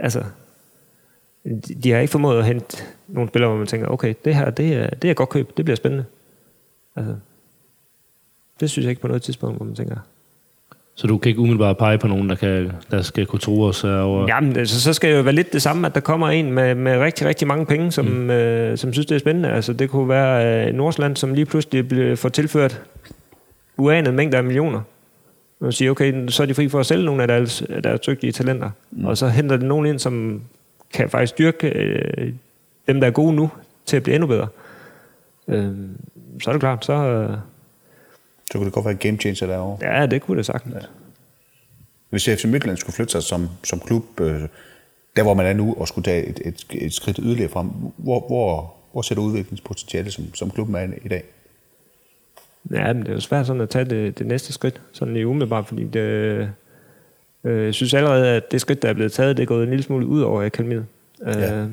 altså, 0.00 0.24
de, 1.44 1.74
de 1.82 1.90
har 1.90 1.98
ikke 1.98 2.10
formået 2.12 2.38
at 2.38 2.44
hente 2.44 2.82
nogle 3.08 3.28
spillere, 3.28 3.50
hvor 3.50 3.58
man 3.58 3.66
tænker, 3.66 3.88
okay, 3.88 4.14
det 4.24 4.34
her, 4.34 4.50
det 4.50 4.74
er, 4.74 4.90
det 4.90 5.10
er 5.10 5.14
godt 5.14 5.28
køb, 5.28 5.56
det 5.56 5.64
bliver 5.64 5.76
spændende. 5.76 6.04
Altså, 6.96 7.14
det 8.60 8.70
synes 8.70 8.84
jeg 8.84 8.90
ikke 8.90 9.02
på 9.02 9.08
noget 9.08 9.22
tidspunkt, 9.22 9.56
hvor 9.56 9.66
man 9.66 9.74
tænker, 9.74 9.96
Så 11.00 11.06
du 11.06 11.18
kan 11.18 11.28
ikke 11.28 11.40
umiddelbart 11.40 11.78
pege 11.78 11.98
på 11.98 12.08
nogen, 12.08 12.28
der, 12.28 12.34
kan, 12.34 12.72
der 12.90 13.02
skal 13.02 13.26
kunne 13.26 13.38
tro 13.38 13.62
os 13.62 13.84
over... 13.84 14.26
Jamen, 14.28 14.56
altså, 14.56 14.80
så 14.80 14.92
skal 14.92 15.10
det 15.10 15.16
jo 15.16 15.22
være 15.22 15.34
lidt 15.34 15.52
det 15.52 15.62
samme, 15.62 15.86
at 15.86 15.94
der 15.94 16.00
kommer 16.00 16.28
en 16.28 16.52
med, 16.52 16.74
med 16.74 16.98
rigtig, 16.98 17.26
rigtig 17.26 17.48
mange 17.48 17.66
penge, 17.66 17.92
som, 17.92 18.04
mm. 18.04 18.30
øh, 18.30 18.78
som 18.78 18.92
synes, 18.92 19.06
det 19.06 19.14
er 19.14 19.18
spændende. 19.18 19.50
Altså, 19.50 19.72
det 19.72 19.90
kunne 19.90 20.08
være 20.08 20.66
øh, 20.66 20.74
Nordsland, 20.74 21.16
som 21.16 21.34
lige 21.34 21.44
pludselig 21.44 21.88
bliver, 21.88 22.16
får 22.16 22.28
tilført 22.28 22.82
uanet 23.76 24.14
mængder 24.14 24.38
af 24.38 24.44
millioner. 24.44 24.80
Man 25.60 25.72
siger, 25.72 25.90
okay, 25.90 26.28
så 26.28 26.42
er 26.42 26.46
de 26.46 26.54
fri 26.54 26.68
for 26.68 26.80
at 26.80 26.86
sælge 26.86 27.04
nogle 27.04 27.22
af 27.22 27.28
deres, 27.28 27.62
deres 27.84 28.00
dygtige 28.00 28.32
talenter. 28.32 28.70
Mm. 28.90 29.04
Og 29.04 29.16
så 29.16 29.28
henter 29.28 29.56
de 29.56 29.66
nogen 29.66 29.86
ind, 29.86 29.98
som 29.98 30.42
kan 30.94 31.10
faktisk 31.10 31.30
styrke 31.30 31.68
øh, 31.68 32.32
dem, 32.88 33.00
der 33.00 33.06
er 33.06 33.10
gode 33.10 33.32
nu, 33.32 33.50
til 33.86 33.96
at 33.96 34.02
blive 34.02 34.14
endnu 34.14 34.26
bedre. 34.26 34.46
Øh, 35.48 35.68
så 36.42 36.50
er 36.50 36.52
det 36.52 36.60
klart, 36.60 36.84
så... 36.84 36.92
Øh, 36.92 37.36
Så 38.50 38.58
kunne 38.58 38.64
det 38.64 38.72
godt 38.72 38.84
være 38.84 38.94
game 38.94 39.16
changer 39.16 39.46
derovre. 39.46 39.98
ja, 39.98 40.06
det 40.06 40.22
kunne 40.22 40.36
det 40.36 40.46
sagtens. 40.46 40.74
Ja. 40.74 40.80
Hvis 42.10 42.24
FC 42.24 42.44
Midtjylland 42.44 42.76
skulle 42.76 42.94
flytte 42.94 43.12
sig 43.12 43.22
som, 43.22 43.48
som 43.64 43.80
klub, 43.80 44.20
øh, 44.20 44.42
der 45.16 45.22
hvor 45.22 45.34
man 45.34 45.46
er 45.46 45.52
nu, 45.52 45.74
og 45.78 45.88
skulle 45.88 46.04
tage 46.04 46.26
et, 46.26 46.40
et, 46.44 46.66
et 46.70 46.92
skridt 46.92 47.20
yderligere 47.22 47.50
frem, 47.50 47.66
hvor, 47.96 48.26
hvor, 48.26 48.74
hvor 48.92 49.02
ser 49.02 49.14
du 49.14 49.22
udviklingspotentiale 49.22 50.10
som, 50.10 50.34
som 50.34 50.50
klubben 50.50 50.74
er 50.74 50.88
i 51.04 51.08
dag? 51.08 51.24
Ja, 52.70 52.92
men 52.92 53.02
det 53.02 53.08
er 53.08 53.12
jo 53.12 53.20
svært 53.20 53.46
sådan 53.46 53.62
at 53.62 53.70
tage 53.70 53.84
det, 53.84 54.18
det 54.18 54.26
næste 54.26 54.52
skridt, 54.52 54.80
sådan 54.92 55.16
i 55.16 55.24
umiddelbart, 55.24 55.66
fordi 55.66 55.84
det, 55.84 56.00
øh, 57.44 57.64
jeg 57.64 57.74
synes 57.74 57.94
allerede, 57.94 58.28
at 58.28 58.52
det 58.52 58.60
skridt, 58.60 58.82
der 58.82 58.88
er 58.88 58.92
blevet 58.92 59.12
taget, 59.12 59.36
det 59.36 59.42
er 59.42 59.46
gået 59.46 59.62
en 59.62 59.70
lille 59.70 59.82
smule 59.82 60.06
ud 60.06 60.20
over 60.20 60.44
akademiet. 60.44 60.86
Ja. 61.26 61.62
Øh, 61.62 61.68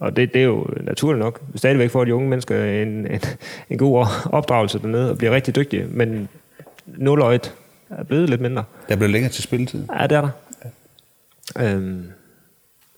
og 0.00 0.16
det, 0.16 0.34
det 0.34 0.40
er 0.40 0.46
jo 0.46 0.66
naturligt 0.80 1.18
nok. 1.18 1.40
Stadigvæk 1.54 1.90
får 1.90 2.04
de 2.04 2.14
unge 2.14 2.28
mennesker 2.28 2.64
en, 2.64 2.88
en, 2.88 3.20
en 3.70 3.78
god 3.78 4.06
opdragelse 4.24 4.78
dernede 4.78 5.10
og 5.10 5.18
bliver 5.18 5.32
rigtig 5.32 5.56
dygtige, 5.56 5.86
men 5.90 6.28
nuløjet 6.86 7.54
er 7.90 8.04
blevet 8.04 8.30
lidt 8.30 8.40
mindre. 8.40 8.64
Der 8.88 8.96
bliver 8.96 9.10
længere 9.10 9.32
til 9.32 9.42
spilletid. 9.42 9.84
Ja, 9.98 10.06
det 10.06 10.16
er 10.16 10.20
der. 10.20 10.28
Ja. 11.56 11.74
Øhm, 11.74 12.04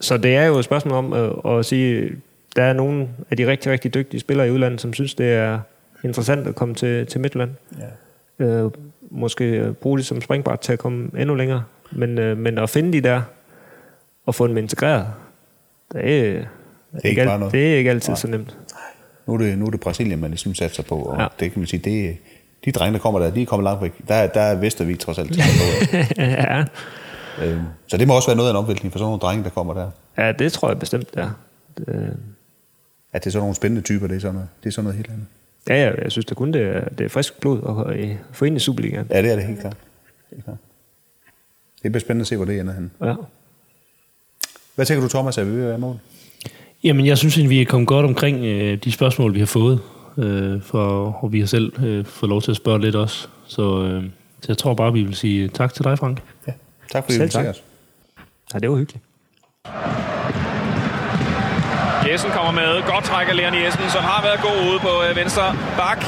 så 0.00 0.16
det 0.16 0.36
er 0.36 0.44
jo 0.44 0.58
et 0.58 0.64
spørgsmål 0.64 0.98
om 0.98 1.12
at, 1.12 1.58
at 1.58 1.64
sige, 1.64 2.12
der 2.56 2.62
er 2.62 2.72
nogle 2.72 3.08
af 3.30 3.36
de 3.36 3.46
rigtig, 3.46 3.72
rigtig 3.72 3.94
dygtige 3.94 4.20
spillere 4.20 4.48
i 4.48 4.50
udlandet, 4.50 4.80
som 4.80 4.92
synes, 4.92 5.14
det 5.14 5.32
er 5.32 5.60
interessant 6.04 6.48
at 6.48 6.54
komme 6.54 6.74
til, 6.74 7.06
til 7.06 7.20
Midtjylland. 7.20 7.50
Ja. 8.38 8.44
Øh, 8.44 8.70
måske 9.10 9.74
bruge 9.80 9.98
det 9.98 10.06
som 10.06 10.20
springbræt 10.20 10.60
til 10.60 10.72
at 10.72 10.78
komme 10.78 11.10
endnu 11.18 11.34
længere. 11.34 11.64
Men, 11.92 12.18
øh, 12.18 12.38
men 12.38 12.58
at 12.58 12.70
finde 12.70 12.92
de 12.92 13.00
der, 13.00 13.22
og 14.26 14.34
få 14.34 14.46
dem 14.46 14.56
integreret, 14.56 15.06
det 15.92 16.36
er, 16.36 16.44
det 16.96 17.04
er, 17.04 17.08
ikke 17.08 17.20
ikke, 17.22 17.32
al- 17.32 17.50
det 17.52 17.72
er 17.74 17.78
ikke 17.78 17.90
altid 17.90 18.16
så 18.16 18.26
nemt. 18.28 18.58
Nu 19.26 19.34
er 19.34 19.38
det, 19.38 19.58
nu 19.58 19.66
er 19.66 19.70
det 19.70 19.80
Brasilien, 19.80 20.20
man 20.20 20.30
ligesom 20.30 20.54
satser 20.54 20.82
på, 20.82 20.94
og 21.02 21.16
ja. 21.16 21.22
Ja. 21.22 21.28
det 21.40 21.52
kan 21.52 21.60
man 21.60 21.66
sige, 21.66 21.80
det, 21.90 22.16
de 22.64 22.72
drenge, 22.72 22.92
der 22.92 22.98
kommer 23.02 23.20
der, 23.20 23.30
de 23.30 23.42
er 23.42 23.46
kommet 23.46 23.64
langt 23.64 23.82
væk. 23.82 23.92
Der, 24.08 24.26
der 24.26 24.40
er 24.40 24.54
Vestervig 24.54 24.98
trods 24.98 25.18
alt. 25.18 25.36
ja. 26.18 26.64
Øh, 27.42 27.58
Så 27.86 27.96
det 27.96 28.08
må 28.08 28.16
også 28.16 28.28
være 28.28 28.36
noget 28.36 28.48
af 28.48 28.52
en 28.52 28.56
omvæltning 28.58 28.92
for 28.92 28.98
sådan 28.98 29.06
nogle 29.06 29.20
drenge, 29.20 29.44
der 29.44 29.50
kommer 29.50 29.74
der. 29.74 29.90
ja, 30.18 30.32
det 30.32 30.52
tror 30.52 30.68
jeg 30.68 30.78
bestemt, 30.78 31.08
er. 31.16 31.30
Det, 31.76 32.16
At 33.12 33.24
det 33.24 33.26
er 33.26 33.30
sådan 33.32 33.42
nogle 33.42 33.54
spændende 33.54 33.82
typer, 33.82 34.06
det 34.06 34.16
er 34.16 34.20
sådan 34.20 34.34
noget, 34.34 34.48
det 34.62 34.68
er 34.68 34.72
sådan 34.72 34.84
noget 34.84 34.96
helt 34.96 35.10
andet. 35.10 35.26
ja, 35.68 35.74
ja, 35.90 36.02
jeg 36.02 36.12
synes 36.12 36.24
da 36.26 36.34
kun, 36.34 36.52
det 36.52 36.62
er, 36.62 36.88
det 36.88 37.04
er 37.04 37.08
frisk 37.08 37.40
blod 37.40 37.58
at 37.98 38.16
få 38.32 38.44
ind 38.44 38.56
i 38.56 38.58
Superligaen. 38.60 39.06
Ja, 39.10 39.22
det 39.22 39.30
er 39.30 39.36
det 39.36 39.44
helt 39.44 39.60
klart. 39.60 39.76
Helt 40.30 40.44
klart. 40.44 40.56
Det 41.82 41.92
bliver 41.92 42.00
spændende 42.00 42.22
at 42.22 42.26
se, 42.26 42.36
hvor 42.36 42.44
det 42.44 42.60
ender 42.60 42.74
hen. 42.74 42.90
Ja. 43.04 43.14
Hvad 44.74 44.86
tænker 44.86 45.02
du, 45.02 45.08
Thomas, 45.08 45.38
er 45.38 45.44
vi 45.44 45.50
ved 45.50 45.62
at 45.62 45.68
være 45.68 45.78
mål? 45.78 45.98
Jamen, 46.84 47.06
jeg 47.06 47.18
synes, 47.18 47.38
at 47.38 47.50
vi 47.50 47.60
er 47.60 47.64
kommet 47.64 47.88
godt 47.88 48.06
omkring 48.06 48.44
øh, 48.44 48.78
de 48.84 48.92
spørgsmål, 48.92 49.34
vi 49.34 49.38
har 49.38 49.46
fået, 49.46 49.80
øh, 50.18 50.62
for, 50.62 51.12
og 51.24 51.32
vi 51.32 51.40
har 51.40 51.46
selv 51.46 51.84
øh, 51.84 52.04
fået 52.04 52.30
lov 52.30 52.42
til 52.42 52.50
at 52.50 52.56
spørge 52.56 52.80
lidt 52.80 52.96
også. 52.96 53.28
Så, 53.46 53.82
øh, 53.82 54.02
så 54.40 54.46
jeg 54.48 54.58
tror 54.58 54.74
bare, 54.74 54.92
vi 54.92 55.02
vil 55.02 55.14
sige 55.14 55.48
tak 55.48 55.74
til 55.74 55.84
dig, 55.84 55.98
Frank. 55.98 56.22
Ja. 56.46 56.52
Tak 56.92 57.04
fordi 57.04 57.18
du 57.18 57.30
ser 57.30 57.42
tak. 57.42 57.46
os. 57.46 57.62
ja, 58.54 58.58
det 58.58 58.70
var 58.70 58.76
hyggeligt. 58.76 59.04
Jessen 62.08 62.30
kommer 62.30 62.52
med. 62.52 62.82
Godt 62.92 63.04
træk 63.04 63.28
af 63.28 63.36
Leon 63.36 63.54
Jessen, 63.54 63.90
som 63.90 64.02
har 64.02 64.22
været 64.22 64.40
god 64.40 64.70
ude 64.70 64.78
på 64.78 64.92
øh, 65.08 65.16
venstre 65.16 65.42
bak. 65.76 66.00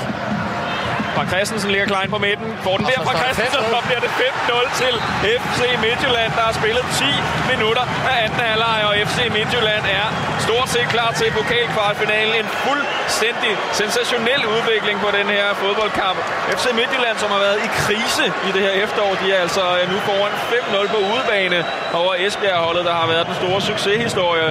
Fra 1.17 1.25
Christensen 1.33 1.71
ligger 1.75 1.87
Klein 1.93 2.11
på 2.17 2.21
midten. 2.29 2.49
Får 2.67 2.77
den 2.81 2.87
der 2.93 3.01
fra 3.09 3.15
Christensen, 3.23 3.75
og 3.79 3.83
bliver 3.89 4.03
det 4.07 4.13
5-0 4.23 4.67
til 4.83 4.95
FC 5.43 5.61
Midtjylland, 5.85 6.31
der 6.39 6.45
har 6.49 6.55
spillet 6.61 6.85
10 7.03 7.05
minutter 7.53 7.85
af 8.11 8.17
anden 8.25 8.41
halvleg, 8.49 8.79
og 8.89 8.93
FC 9.09 9.19
Midtjylland 9.37 9.85
er 10.01 10.07
stort 10.47 10.69
set 10.75 10.89
klar 10.95 11.11
til 11.21 11.29
pokalkvartfinalen. 11.39 12.35
En 12.43 12.49
fuldstændig 12.67 13.53
sensationel 13.81 14.43
udvikling 14.57 14.97
på 15.05 15.11
den 15.19 15.27
her 15.37 15.47
fodboldkamp. 15.63 16.19
FC 16.59 16.67
Midtjylland, 16.81 17.17
som 17.23 17.29
har 17.35 17.41
været 17.47 17.59
i 17.67 17.69
krise 17.83 18.25
i 18.49 18.51
det 18.55 18.63
her 18.67 18.75
efterår, 18.85 19.13
de 19.23 19.27
er 19.35 19.41
altså 19.47 19.65
øh, 19.79 19.85
nu 19.93 19.97
foran 20.09 20.33
5-0 20.53 20.95
på 20.95 20.99
udebane 21.13 21.59
over 22.01 22.13
Esbjerg-holdet, 22.25 22.85
der 22.91 22.95
har 23.01 23.07
været 23.13 23.25
den 23.31 23.37
store 23.43 23.61
succeshistorie 23.71 24.49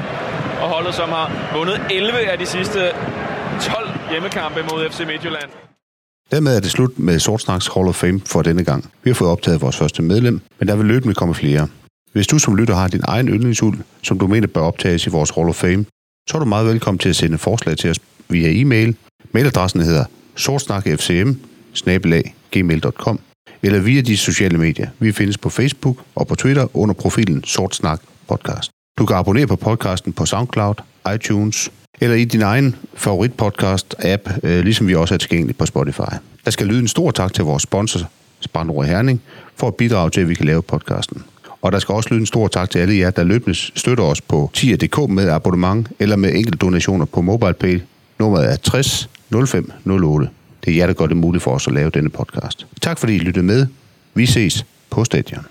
og 0.61 0.67
holdet, 0.75 0.93
som 1.01 1.09
har 1.17 1.27
vundet 1.57 1.77
11 1.89 2.19
af 2.31 2.37
de 2.43 2.45
sidste 2.55 2.79
12 3.61 3.89
hjemmekampe 4.11 4.59
mod 4.71 4.79
FC 4.89 4.99
Midtjylland. 5.11 5.49
Dermed 6.31 6.55
er 6.55 6.59
det 6.59 6.71
slut 6.71 6.99
med 6.99 7.19
Sortsnaks 7.19 7.67
Hall 7.67 7.87
of 7.87 7.95
Fame 7.95 8.21
for 8.25 8.41
denne 8.41 8.63
gang. 8.63 8.91
Vi 9.03 9.09
har 9.09 9.15
fået 9.15 9.31
optaget 9.31 9.61
vores 9.61 9.77
første 9.77 10.01
medlem, 10.01 10.41
men 10.59 10.67
der 10.67 10.75
vil 10.75 10.85
løbende 10.85 11.15
komme 11.15 11.35
flere. 11.35 11.67
Hvis 12.11 12.27
du 12.27 12.39
som 12.39 12.55
lytter 12.55 12.75
har 12.75 12.87
din 12.87 13.01
egen 13.03 13.27
yndlingshund, 13.27 13.77
som 14.01 14.19
du 14.19 14.27
mener 14.27 14.47
bør 14.47 14.61
optages 14.61 15.07
i 15.07 15.09
vores 15.09 15.29
Hall 15.29 15.49
of 15.49 15.55
Fame, 15.55 15.85
så 16.29 16.37
er 16.37 16.39
du 16.39 16.45
meget 16.45 16.67
velkommen 16.67 16.99
til 16.99 17.09
at 17.09 17.15
sende 17.15 17.37
forslag 17.37 17.77
til 17.77 17.89
os 17.89 17.99
via 18.29 18.61
e-mail. 18.61 18.95
Mailadressen 19.31 19.81
hedder 19.81 20.05
sortsnakfcm 20.35 21.31
eller 23.63 23.79
via 23.79 24.01
de 24.01 24.17
sociale 24.17 24.57
medier. 24.57 24.89
Vi 24.99 25.11
findes 25.11 25.37
på 25.37 25.49
Facebook 25.49 25.97
og 26.15 26.27
på 26.27 26.35
Twitter 26.35 26.77
under 26.77 26.95
profilen 26.95 27.43
Sortsnak 27.43 28.01
Podcast. 28.27 28.71
Du 28.97 29.05
kan 29.05 29.15
abonnere 29.15 29.47
på 29.47 29.55
podcasten 29.55 30.13
på 30.13 30.25
SoundCloud, 30.25 30.75
iTunes 31.15 31.71
eller 32.01 32.15
i 32.15 32.25
din 32.25 32.41
egen 32.41 32.75
favoritpodcast-app, 32.93 34.39
øh, 34.43 34.63
ligesom 34.63 34.87
vi 34.87 34.95
også 34.95 35.13
er 35.13 35.17
tilgængelige 35.17 35.57
på 35.57 35.65
Spotify. 35.65 36.13
Der 36.45 36.51
skal 36.51 36.67
lyde 36.67 36.79
en 36.79 36.87
stor 36.87 37.11
tak 37.11 37.33
til 37.33 37.43
vores 37.43 37.63
sponsor, 37.63 37.99
Spandro 38.39 38.81
Herning, 38.81 39.21
for 39.55 39.67
at 39.67 39.75
bidrage 39.75 40.09
til, 40.09 40.21
at 40.21 40.29
vi 40.29 40.33
kan 40.33 40.45
lave 40.45 40.61
podcasten. 40.61 41.23
Og 41.61 41.71
der 41.71 41.79
skal 41.79 41.95
også 41.95 42.09
lyde 42.09 42.19
en 42.19 42.25
stor 42.25 42.47
tak 42.47 42.69
til 42.69 42.79
alle 42.79 42.97
jer, 42.97 43.09
der 43.09 43.23
løbende 43.23 43.55
støtter 43.55 44.03
os 44.03 44.21
på 44.21 44.49
tier.dk 44.53 45.09
med 45.09 45.29
abonnement 45.29 45.87
eller 45.99 46.15
med 46.15 46.35
enkelte 46.35 46.57
donationer 46.57 47.05
på 47.05 47.21
MobilePay. 47.21 47.81
Nummeret 48.19 48.51
er 48.51 48.55
60 48.55 49.09
05 49.47 49.71
08. 49.85 50.29
Det 50.65 50.71
er 50.71 50.77
jer, 50.77 50.87
der 50.87 50.93
gør 50.93 51.05
det 51.05 51.17
muligt 51.17 51.43
for 51.43 51.51
os 51.51 51.67
at 51.67 51.73
lave 51.73 51.89
denne 51.89 52.09
podcast. 52.09 52.67
Tak 52.81 52.97
fordi 52.97 53.15
I 53.15 53.19
lyttede 53.19 53.45
med. 53.45 53.67
Vi 54.13 54.25
ses 54.25 54.65
på 54.89 55.03
stadion. 55.03 55.45